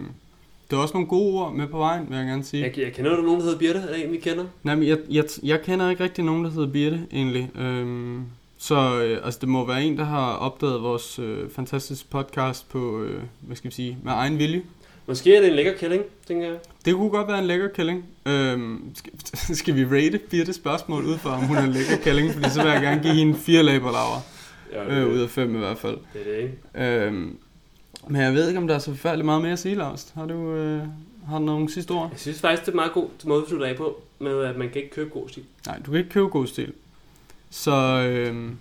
det 0.71 0.77
var 0.77 0.79
også 0.79 0.95
nogle 0.95 1.09
gode 1.09 1.35
ord 1.35 1.55
med 1.55 1.67
på 1.67 1.79
vejen, 1.79 2.11
vil 2.11 2.17
jeg 2.17 2.27
gerne 2.27 2.45
sige. 2.45 2.63
Jeg, 2.63 2.79
jeg 2.79 2.93
kender 2.93 3.17
du 3.17 3.23
nogen, 3.23 3.41
der 3.41 3.45
hedder 3.45 3.59
Birte? 3.59 3.79
Er 3.79 3.93
det 3.93 4.05
en, 4.05 4.13
vi 4.13 4.19
kender? 4.19 4.45
Nej, 4.63 4.75
men 4.75 4.89
jeg, 4.89 4.99
jeg, 5.11 5.25
jeg 5.43 5.63
kender 5.63 5.91
ikke 5.91 6.05
rigtig 6.05 6.25
nogen, 6.25 6.45
der 6.45 6.51
hedder 6.51 6.73
Birte, 6.73 7.07
egentlig. 7.13 7.51
Øhm, 7.57 8.25
så 8.65 9.03
øh, 9.03 9.21
altså, 9.25 9.41
det 9.41 9.49
må 9.49 9.67
være 9.67 9.85
en, 9.85 9.99
der 9.99 10.05
har 10.05 10.33
opdaget 10.33 10.83
vores 10.83 11.19
øh, 11.19 11.51
fantastiske 11.51 12.09
podcast 12.09 12.69
på, 12.69 13.03
øh, 13.03 13.23
hvad 13.41 13.57
skal 13.57 13.71
vi 13.71 13.75
sige, 13.75 13.99
med 14.03 14.13
egen 14.13 14.39
vilje. 14.39 14.63
Måske 15.07 15.37
er 15.37 15.41
det 15.41 15.49
en 15.49 15.57
lækker 15.57 15.73
kælling, 15.77 16.03
tænker 16.27 16.47
jeg. 16.47 16.57
Det 16.85 16.95
kunne 16.95 17.11
godt 17.11 17.29
være 17.29 17.39
en 17.39 17.45
lækker 17.45 17.69
kælling. 17.69 18.05
Øhm, 18.27 18.95
skal, 18.95 19.13
skal 19.61 19.75
vi 19.77 19.85
rate 19.85 20.19
Birtes 20.19 20.57
spørgsmål 20.57 21.05
ud 21.05 21.19
fra, 21.19 21.35
om 21.37 21.41
hun 21.41 21.57
er 21.57 21.63
en 21.63 21.71
lækker 21.71 21.97
kælling? 21.97 22.33
Fordi 22.33 22.51
så 22.51 22.63
vil 22.63 22.73
jeg 22.73 22.83
gerne 22.83 23.03
give 23.03 23.15
hende 23.15 23.35
fire 23.35 23.63
laberlaver. 23.63 24.21
Ja, 24.73 25.01
Øh, 25.01 25.13
ud 25.13 25.19
af 25.19 25.31
fem 25.31 25.55
i 25.55 25.59
hvert 25.59 25.79
fald. 25.79 25.97
Det 26.13 26.21
er 26.21 26.33
det, 26.33 26.43
ikke? 26.43 27.07
Øhm, 27.07 27.39
men 28.09 28.23
jeg 28.23 28.35
ved 28.35 28.49
ikke, 28.49 28.61
om 28.61 28.67
der 28.67 28.75
er 28.75 28.79
så 28.79 28.91
forfærdeligt 28.91 29.25
meget 29.25 29.43
mere 29.43 29.53
at 29.53 29.59
sige, 29.59 29.75
Lars. 29.75 30.13
Har 30.15 30.27
du, 30.27 30.55
øh, 30.55 30.83
har 31.29 31.39
du 31.39 31.45
nogle 31.45 31.71
sidste 31.73 31.91
ord? 31.91 32.09
Jeg 32.11 32.21
synes 32.21 32.41
faktisk, 32.41 32.67
det 32.67 32.73
er 32.73 32.77
meget 32.77 32.93
god 32.93 33.09
måde 33.25 33.43
at 33.43 33.49
slutte 33.49 33.67
af 33.67 33.77
på, 33.77 34.03
med 34.19 34.41
at 34.45 34.57
man 34.57 34.69
kan 34.71 34.83
ikke 34.83 34.95
købe 34.95 35.11
god 35.11 35.29
stil. 35.29 35.43
Nej, 35.67 35.79
du 35.79 35.91
kan 35.91 35.99
ikke 35.99 36.11
købe 36.11 36.29
god 36.29 36.47
stil. 36.47 36.73
Så 37.57 37.73
øhm, 38.09 38.57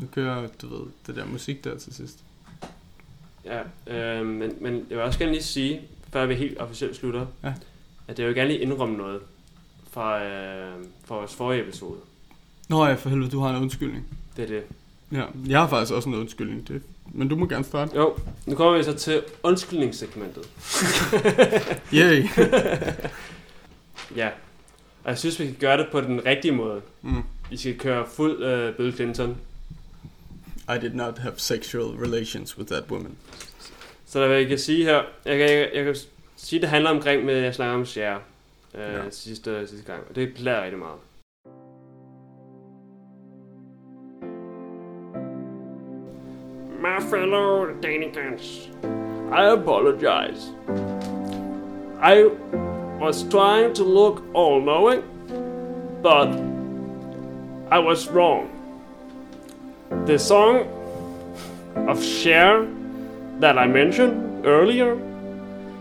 nu 0.00 0.06
kører, 0.14 0.48
du 0.62 0.68
ved, 0.76 0.86
det 1.06 1.16
der 1.16 1.26
musik 1.26 1.64
der 1.64 1.78
til 1.78 1.94
sidst. 1.94 2.18
Ja, 3.44 3.60
øh, 3.86 4.26
men, 4.26 4.52
men 4.60 4.74
jeg 4.74 4.96
vil 4.98 5.00
også 5.04 5.18
gerne 5.18 5.32
lige 5.32 5.42
sige, 5.42 5.80
før 6.12 6.26
vi 6.26 6.34
helt 6.34 6.58
officielt 6.58 6.96
slutter, 6.96 7.26
Ja. 7.44 7.54
at 8.08 8.18
jeg 8.18 8.26
vil 8.26 8.34
gerne 8.34 8.48
lige 8.48 8.60
indrømme 8.60 8.96
noget 8.96 9.20
fra, 9.90 10.22
øh, 10.24 10.74
fra 11.04 11.14
vores 11.14 11.34
forrige 11.34 11.62
episode. 11.62 11.98
Nå 12.68 12.86
ja, 12.86 12.94
for 12.94 13.08
helvede, 13.08 13.30
du 13.30 13.40
har 13.40 13.50
en 13.50 13.62
undskyldning. 13.62 14.06
Det 14.36 14.42
er 14.42 14.48
det. 14.48 14.62
Ja, 15.12 15.24
jeg 15.48 15.60
har 15.60 15.68
faktisk 15.68 15.92
også 15.92 16.08
en 16.08 16.14
undskyldning, 16.14 16.68
det, 16.68 16.82
men 17.06 17.28
du 17.28 17.36
må 17.36 17.46
gerne 17.46 17.64
starte. 17.64 17.96
Jo, 17.96 18.16
nu 18.46 18.54
kommer 18.56 18.78
vi 18.78 18.84
så 18.84 18.94
til 18.94 19.22
undskyldningssegmentet. 19.42 20.48
Yay. 21.94 22.24
ja, 24.20 24.30
og 25.04 25.10
jeg 25.10 25.18
synes, 25.18 25.40
vi 25.40 25.44
kan 25.46 25.56
gøre 25.60 25.76
det 25.76 25.86
på 25.92 26.00
den 26.00 26.26
rigtige 26.26 26.52
måde. 26.52 26.80
Mm. 27.02 27.22
Vi 27.50 27.56
skal 27.56 27.78
køre 27.78 28.06
fuld 28.06 28.42
øh, 28.42 28.74
Bill 28.76 28.92
Clinton. 28.92 29.36
I 30.68 30.78
did 30.80 30.94
not 30.94 31.18
have 31.18 31.34
sexual 31.36 31.84
relations 31.84 32.58
with 32.58 32.72
that 32.72 32.84
woman. 32.90 33.16
Så 34.06 34.20
der, 34.20 34.26
hvad 34.26 34.36
jeg 34.38 34.48
kan 34.48 34.58
sige 34.58 34.84
her, 34.84 35.02
jeg 35.24 35.38
kan, 35.38 35.50
jeg, 35.50 35.70
jeg 35.74 35.84
kan 35.84 35.96
sige, 36.36 36.60
det 36.60 36.68
handler 36.68 36.90
omkring, 36.90 37.24
med, 37.24 37.34
jeg 37.34 37.54
snakker 37.54 37.74
om 37.74 37.86
Cher 37.86 38.14
øh, 38.74 38.80
Ja. 38.80 38.96
ja. 39.04 39.10
sidste, 39.10 39.66
sidste 39.68 39.86
gang, 39.92 40.02
og 40.08 40.14
det 40.14 40.34
plader 40.34 40.62
rigtig 40.64 40.78
meget. 40.78 40.98
My 46.82 47.00
fellow 47.10 47.66
Danicans, 47.82 48.70
I 49.32 49.44
apologize. 49.58 50.42
I 52.02 52.28
was 53.02 53.24
trying 53.24 53.72
to 53.72 53.82
look 53.82 54.22
all-knowing, 54.32 55.02
but 56.02 56.28
I 57.68 57.80
was 57.80 58.06
wrong. 58.08 58.48
The 60.06 60.20
song 60.20 60.68
of 61.88 62.00
Cher 62.00 62.64
that 63.40 63.58
I 63.58 63.66
mentioned 63.66 64.46
earlier 64.46 64.92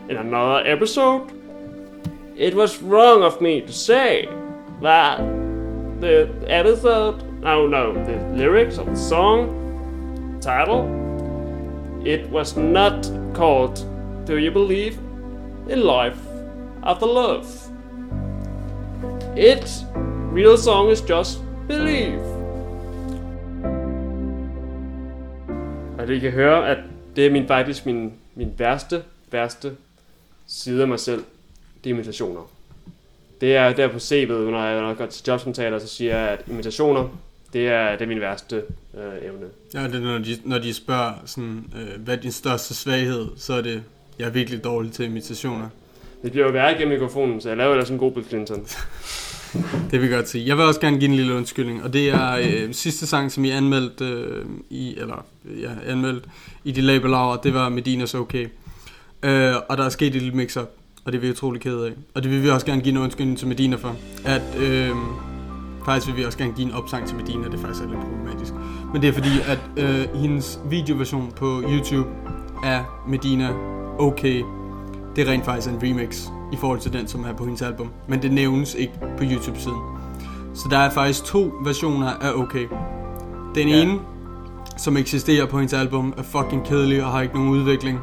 in 0.09 0.17
another 0.17 0.67
episode, 0.67 1.31
it 2.35 2.55
was 2.55 2.81
wrong 2.81 3.21
of 3.21 3.39
me 3.39 3.61
to 3.61 3.71
say 3.71 4.27
that 4.81 5.19
the 5.99 6.27
episode, 6.47 7.21
no, 7.39 7.67
no, 7.67 7.93
the 7.93 8.17
lyrics 8.35 8.79
of 8.79 8.87
the 8.87 8.95
song 8.95 10.39
title, 10.41 10.89
it 12.03 12.27
was 12.31 12.57
not 12.57 13.07
called 13.35 13.75
Do 14.25 14.39
You 14.39 14.49
Believe 14.49 14.97
in 15.69 15.83
Life 15.83 16.17
After 16.83 17.05
Love? 17.05 17.45
Its 19.37 19.85
real 20.33 20.57
song 20.57 20.91
is 20.91 21.09
just 21.09 21.39
Believe. 21.67 22.21
Og 25.99 26.07
det 26.07 26.13
I 26.13 26.19
kan 26.19 26.31
høre, 26.31 26.69
at 26.69 26.77
det 27.15 27.25
er 27.25 27.31
min, 27.31 27.47
faktisk 27.47 27.85
min, 27.85 28.13
min 28.35 28.53
værste, 28.57 29.03
værste 29.31 29.71
side 30.47 30.81
af 30.81 30.87
mig 30.87 30.99
selv. 30.99 31.23
Det 31.83 31.89
er 31.89 31.93
imitationer. 31.93 32.51
Det 33.41 33.55
er 33.55 33.73
der 33.73 33.87
på 33.87 33.97
CV'et, 33.97 34.51
når 34.51 34.65
jeg, 34.65 34.81
når 34.81 34.87
jeg 34.87 34.97
går 34.97 35.05
til 35.05 35.23
jobsamtaler, 35.27 35.79
så 35.79 35.87
siger 35.87 36.17
jeg, 36.17 36.29
at 36.29 36.39
imitationer, 36.47 37.09
det 37.53 37.67
er, 37.67 37.91
det 37.91 38.01
er 38.01 38.07
min 38.07 38.21
værste 38.21 38.63
øh, 38.97 39.27
evne. 39.27 39.45
Ja, 39.73 39.83
det 39.87 39.95
er, 39.95 39.99
når 39.99 40.17
de, 40.17 40.37
når 40.43 40.59
de 40.59 40.73
spørger, 40.73 41.13
sådan, 41.25 41.65
øh, 41.75 42.01
hvad 42.01 42.17
er 42.17 42.21
din 42.21 42.31
største 42.31 42.73
svaghed, 42.73 43.27
så 43.37 43.53
er 43.53 43.61
det, 43.61 43.83
jeg 44.19 44.27
er 44.27 44.31
virkelig 44.31 44.63
dårlig 44.63 44.91
til 44.91 45.05
imitationer. 45.05 45.69
Det 46.23 46.31
bliver 46.31 46.45
jo 46.45 46.51
værre 46.51 46.73
gennem 46.73 46.99
mikrofonen, 46.99 47.41
så 47.41 47.49
jeg 47.49 47.57
laver 47.57 47.71
ellers 47.71 47.89
en 47.89 47.97
god 47.97 48.11
Bill 48.11 48.25
Clinton. 48.27 48.65
Det 49.91 50.01
vil 50.01 50.09
jeg 50.09 50.17
godt 50.17 50.29
sige. 50.29 50.47
Jeg 50.47 50.57
vil 50.57 50.65
også 50.65 50.79
gerne 50.79 50.99
give 50.99 51.09
en 51.09 51.15
lille 51.15 51.33
undskyldning, 51.33 51.83
og 51.83 51.93
det 51.93 52.09
er 52.09 52.31
øh, 52.31 52.73
sidste 52.73 53.07
sang, 53.07 53.31
som 53.31 53.45
I 53.45 53.49
anmeldte 53.49 54.05
øh, 54.05 54.45
i, 54.69 54.95
eller 54.97 55.25
ja, 55.45 55.91
anmeldt 55.91 56.25
i 56.63 56.71
de 56.71 56.81
labelaver, 56.81 57.35
det 57.35 57.53
var 57.53 57.69
Medinas 57.69 58.15
Okay. 58.15 58.47
Øh, 59.23 59.53
og 59.69 59.77
der 59.77 59.83
er 59.83 59.89
sket 59.89 60.15
et 60.15 60.21
lille 60.21 60.37
mix-up, 60.37 60.69
og 61.05 61.11
det 61.11 61.17
er 61.17 61.21
vi 61.21 61.29
utrolig 61.29 61.61
kede 61.61 61.87
af. 61.87 61.91
Og 62.13 62.23
det 62.23 62.31
vil 62.31 62.43
vi 62.43 62.49
også 62.49 62.65
gerne 62.65 62.81
give 62.81 62.95
en 62.95 63.01
undskyldning 63.01 63.37
til 63.37 63.47
Medina 63.47 63.75
for. 63.75 63.95
At, 64.25 64.41
øh, 64.59 64.89
faktisk 65.85 66.07
vil 66.07 66.17
vi 66.17 66.25
også 66.25 66.37
gerne 66.37 66.53
give 66.53 66.67
en 66.67 66.73
opsang 66.73 67.07
til 67.07 67.17
Medina, 67.17 67.43
det 67.43 67.53
er 67.53 67.57
faktisk 67.57 67.83
er 67.83 67.89
lidt 67.89 67.99
problematisk. 67.99 68.53
Men 68.93 69.01
det 69.01 69.07
er 69.07 69.13
fordi, 69.13 69.29
at 69.47 69.59
øh, 69.77 70.21
hendes 70.21 70.59
videoversion 70.69 71.31
på 71.35 71.63
YouTube 71.69 72.09
af 72.63 72.83
Medina 73.07 73.49
Okay, 73.99 74.43
det 75.15 75.27
er 75.27 75.31
rent 75.31 75.45
faktisk 75.45 75.67
en 75.69 75.77
remix 75.83 76.27
i 76.53 76.55
forhold 76.55 76.79
til 76.79 76.93
den, 76.93 77.07
som 77.07 77.23
er 77.23 77.33
på 77.33 77.43
hendes 77.45 77.61
album. 77.61 77.89
Men 78.07 78.21
det 78.21 78.31
nævnes 78.31 78.75
ikke 78.75 78.93
på 79.17 79.23
YouTube-siden. 79.23 79.77
Så 80.53 80.67
der 80.71 80.77
er 80.77 80.89
faktisk 80.89 81.23
to 81.25 81.53
versioner 81.63 82.07
af 82.07 82.33
Okay. 82.35 82.67
Den 83.55 83.67
Ja. 83.67 83.81
ene, 83.81 83.99
som 84.77 84.97
eksisterer 84.97 85.45
på 85.45 85.57
hendes 85.57 85.73
album, 85.73 86.13
er 86.17 86.23
fucking 86.23 86.65
kedelig 86.65 87.03
og 87.05 87.11
har 87.11 87.21
ikke 87.21 87.33
nogen 87.35 87.49
udvikling. 87.49 87.99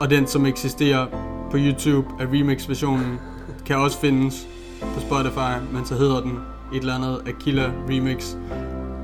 Og 0.00 0.10
den, 0.10 0.26
som 0.26 0.46
eksisterer 0.46 1.06
på 1.50 1.56
YouTube 1.56 2.06
af 2.20 2.26
remix-versionen, 2.26 3.18
kan 3.66 3.76
også 3.76 3.98
findes 4.00 4.46
på 4.94 5.00
Spotify, 5.00 5.72
men 5.72 5.86
så 5.86 5.94
hedder 5.94 6.20
den 6.20 6.32
et 6.74 6.80
eller 6.80 6.94
andet 6.94 7.22
Aquila 7.26 7.70
Remix. 7.90 8.34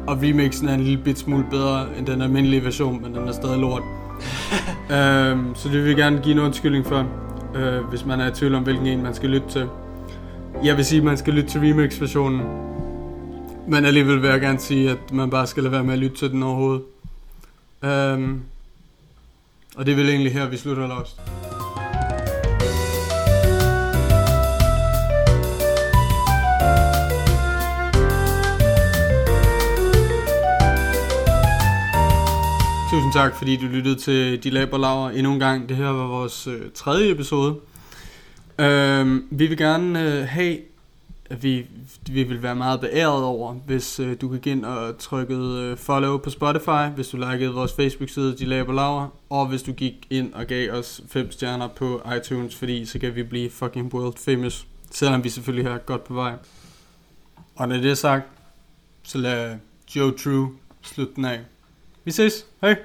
Og 0.07 0.17
remixen 0.23 0.69
er 0.69 0.75
en 0.75 0.81
lille 0.81 1.05
bit 1.05 1.19
smule 1.19 1.47
bedre 1.51 1.87
end 1.99 2.07
den 2.07 2.23
almindelige 2.23 2.65
version, 2.65 3.03
men 3.03 3.15
den 3.15 3.29
er 3.29 3.33
stadig 3.33 3.59
lort. 3.59 3.83
øhm, 4.97 5.55
så 5.55 5.69
det 5.69 5.73
vil 5.73 5.85
vi 5.85 6.03
gerne 6.03 6.21
give 6.23 6.33
en 6.33 6.39
undskyldning 6.39 6.87
for, 6.87 7.07
øh, 7.55 7.85
hvis 7.85 8.05
man 8.05 8.21
er 8.21 8.31
i 8.31 8.35
tvivl 8.35 8.55
om, 8.55 8.63
hvilken 8.63 8.87
en 8.87 9.03
man 9.03 9.15
skal 9.15 9.31
lytte 9.31 9.49
til. 9.49 9.69
Jeg 10.65 10.77
vil 10.77 10.85
sige, 10.85 10.99
at 10.99 11.05
man 11.05 11.17
skal 11.17 11.35
lytte 11.35 11.51
til 11.51 11.61
remix-versionen, 11.61 12.43
men 13.69 13.85
alligevel 13.85 14.23
vil 14.23 14.31
jeg 14.31 14.41
gerne 14.41 14.59
sige, 14.59 14.91
at 14.91 15.13
man 15.13 15.31
bare 15.31 15.47
skal 15.47 15.63
lade 15.63 15.73
være 15.73 15.85
med 15.85 15.93
at 15.93 15.99
lytte 15.99 16.17
til 16.17 16.31
den 16.31 16.43
overhovedet. 16.43 16.83
Øhm, 17.85 18.43
og 19.77 19.87
det 19.87 19.93
er 19.93 19.97
vel 19.97 20.09
egentlig 20.09 20.33
her, 20.33 20.49
vi 20.49 20.57
slutter 20.57 20.87
Lost. 20.87 21.21
Tusind 32.91 33.13
tak, 33.13 33.37
fordi 33.37 33.57
du 33.57 33.67
lyttede 33.67 33.97
til 33.97 34.45
De 34.45 34.51
Laber 34.51 34.79
Laver 34.79 35.11
endnu 35.11 35.33
en 35.33 35.39
gang. 35.39 35.69
Det 35.69 35.77
her 35.77 35.89
var 35.89 36.07
vores 36.07 36.47
øh, 36.47 36.71
tredje 36.75 37.11
episode. 37.11 37.61
Øh, 38.59 39.23
vi 39.31 39.47
vil 39.47 39.57
gerne 39.57 40.03
øh, 40.03 40.29
have, 40.29 40.59
at 41.31 41.43
vi, 41.43 41.67
vi 42.07 42.23
vil 42.23 42.43
være 42.43 42.55
meget 42.55 42.81
beæret 42.81 43.25
over, 43.25 43.53
hvis 43.53 44.01
øh, 44.01 44.17
du 44.21 44.29
kan 44.29 44.41
gå 44.41 44.51
ind 44.51 44.65
og 44.65 44.99
trykke 44.99 45.35
øh, 45.35 45.77
follow 45.77 46.19
på 46.19 46.31
Spotify, 46.31 46.95
hvis 46.95 47.09
du 47.09 47.17
likede 47.17 47.53
vores 47.53 47.73
Facebook-side, 47.73 48.37
De 48.37 48.45
Laber 48.45 48.73
Laver, 48.73 49.09
og 49.31 49.47
hvis 49.47 49.63
du 49.63 49.73
gik 49.73 50.07
ind 50.11 50.35
og 50.35 50.47
gav 50.47 50.73
os 50.73 51.03
5 51.09 51.33
stjerner 51.33 51.69
på 51.69 52.03
iTunes, 52.17 52.57
fordi 52.57 52.87
så 52.87 52.99
kan 52.99 53.15
vi 53.15 53.23
blive 53.23 53.51
fucking 53.51 53.95
world 53.95 54.17
famous, 54.17 54.67
selvom 54.91 55.25
vi 55.25 55.29
selvfølgelig 55.29 55.71
er 55.71 55.79
godt 55.79 56.05
på 56.05 56.15
vej. 56.15 56.35
Og 57.55 57.69
når 57.69 57.77
det 57.77 57.91
er 57.91 57.95
sagt, 57.95 58.25
så 59.03 59.19
lad 59.19 59.57
Joe 59.97 60.13
True 60.13 60.51
slutte 60.83 61.15
den 61.17 61.25
af. 61.25 61.41
Vi 62.05 62.13
ses. 62.13 62.47
Hej. 62.63 62.77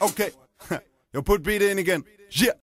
Okay. 0.00 0.30
Yo, 1.14 1.22
put 1.22 1.42
beat 1.42 1.62
in 1.62 1.78
again. 1.78 2.04
Yeah. 2.30 2.63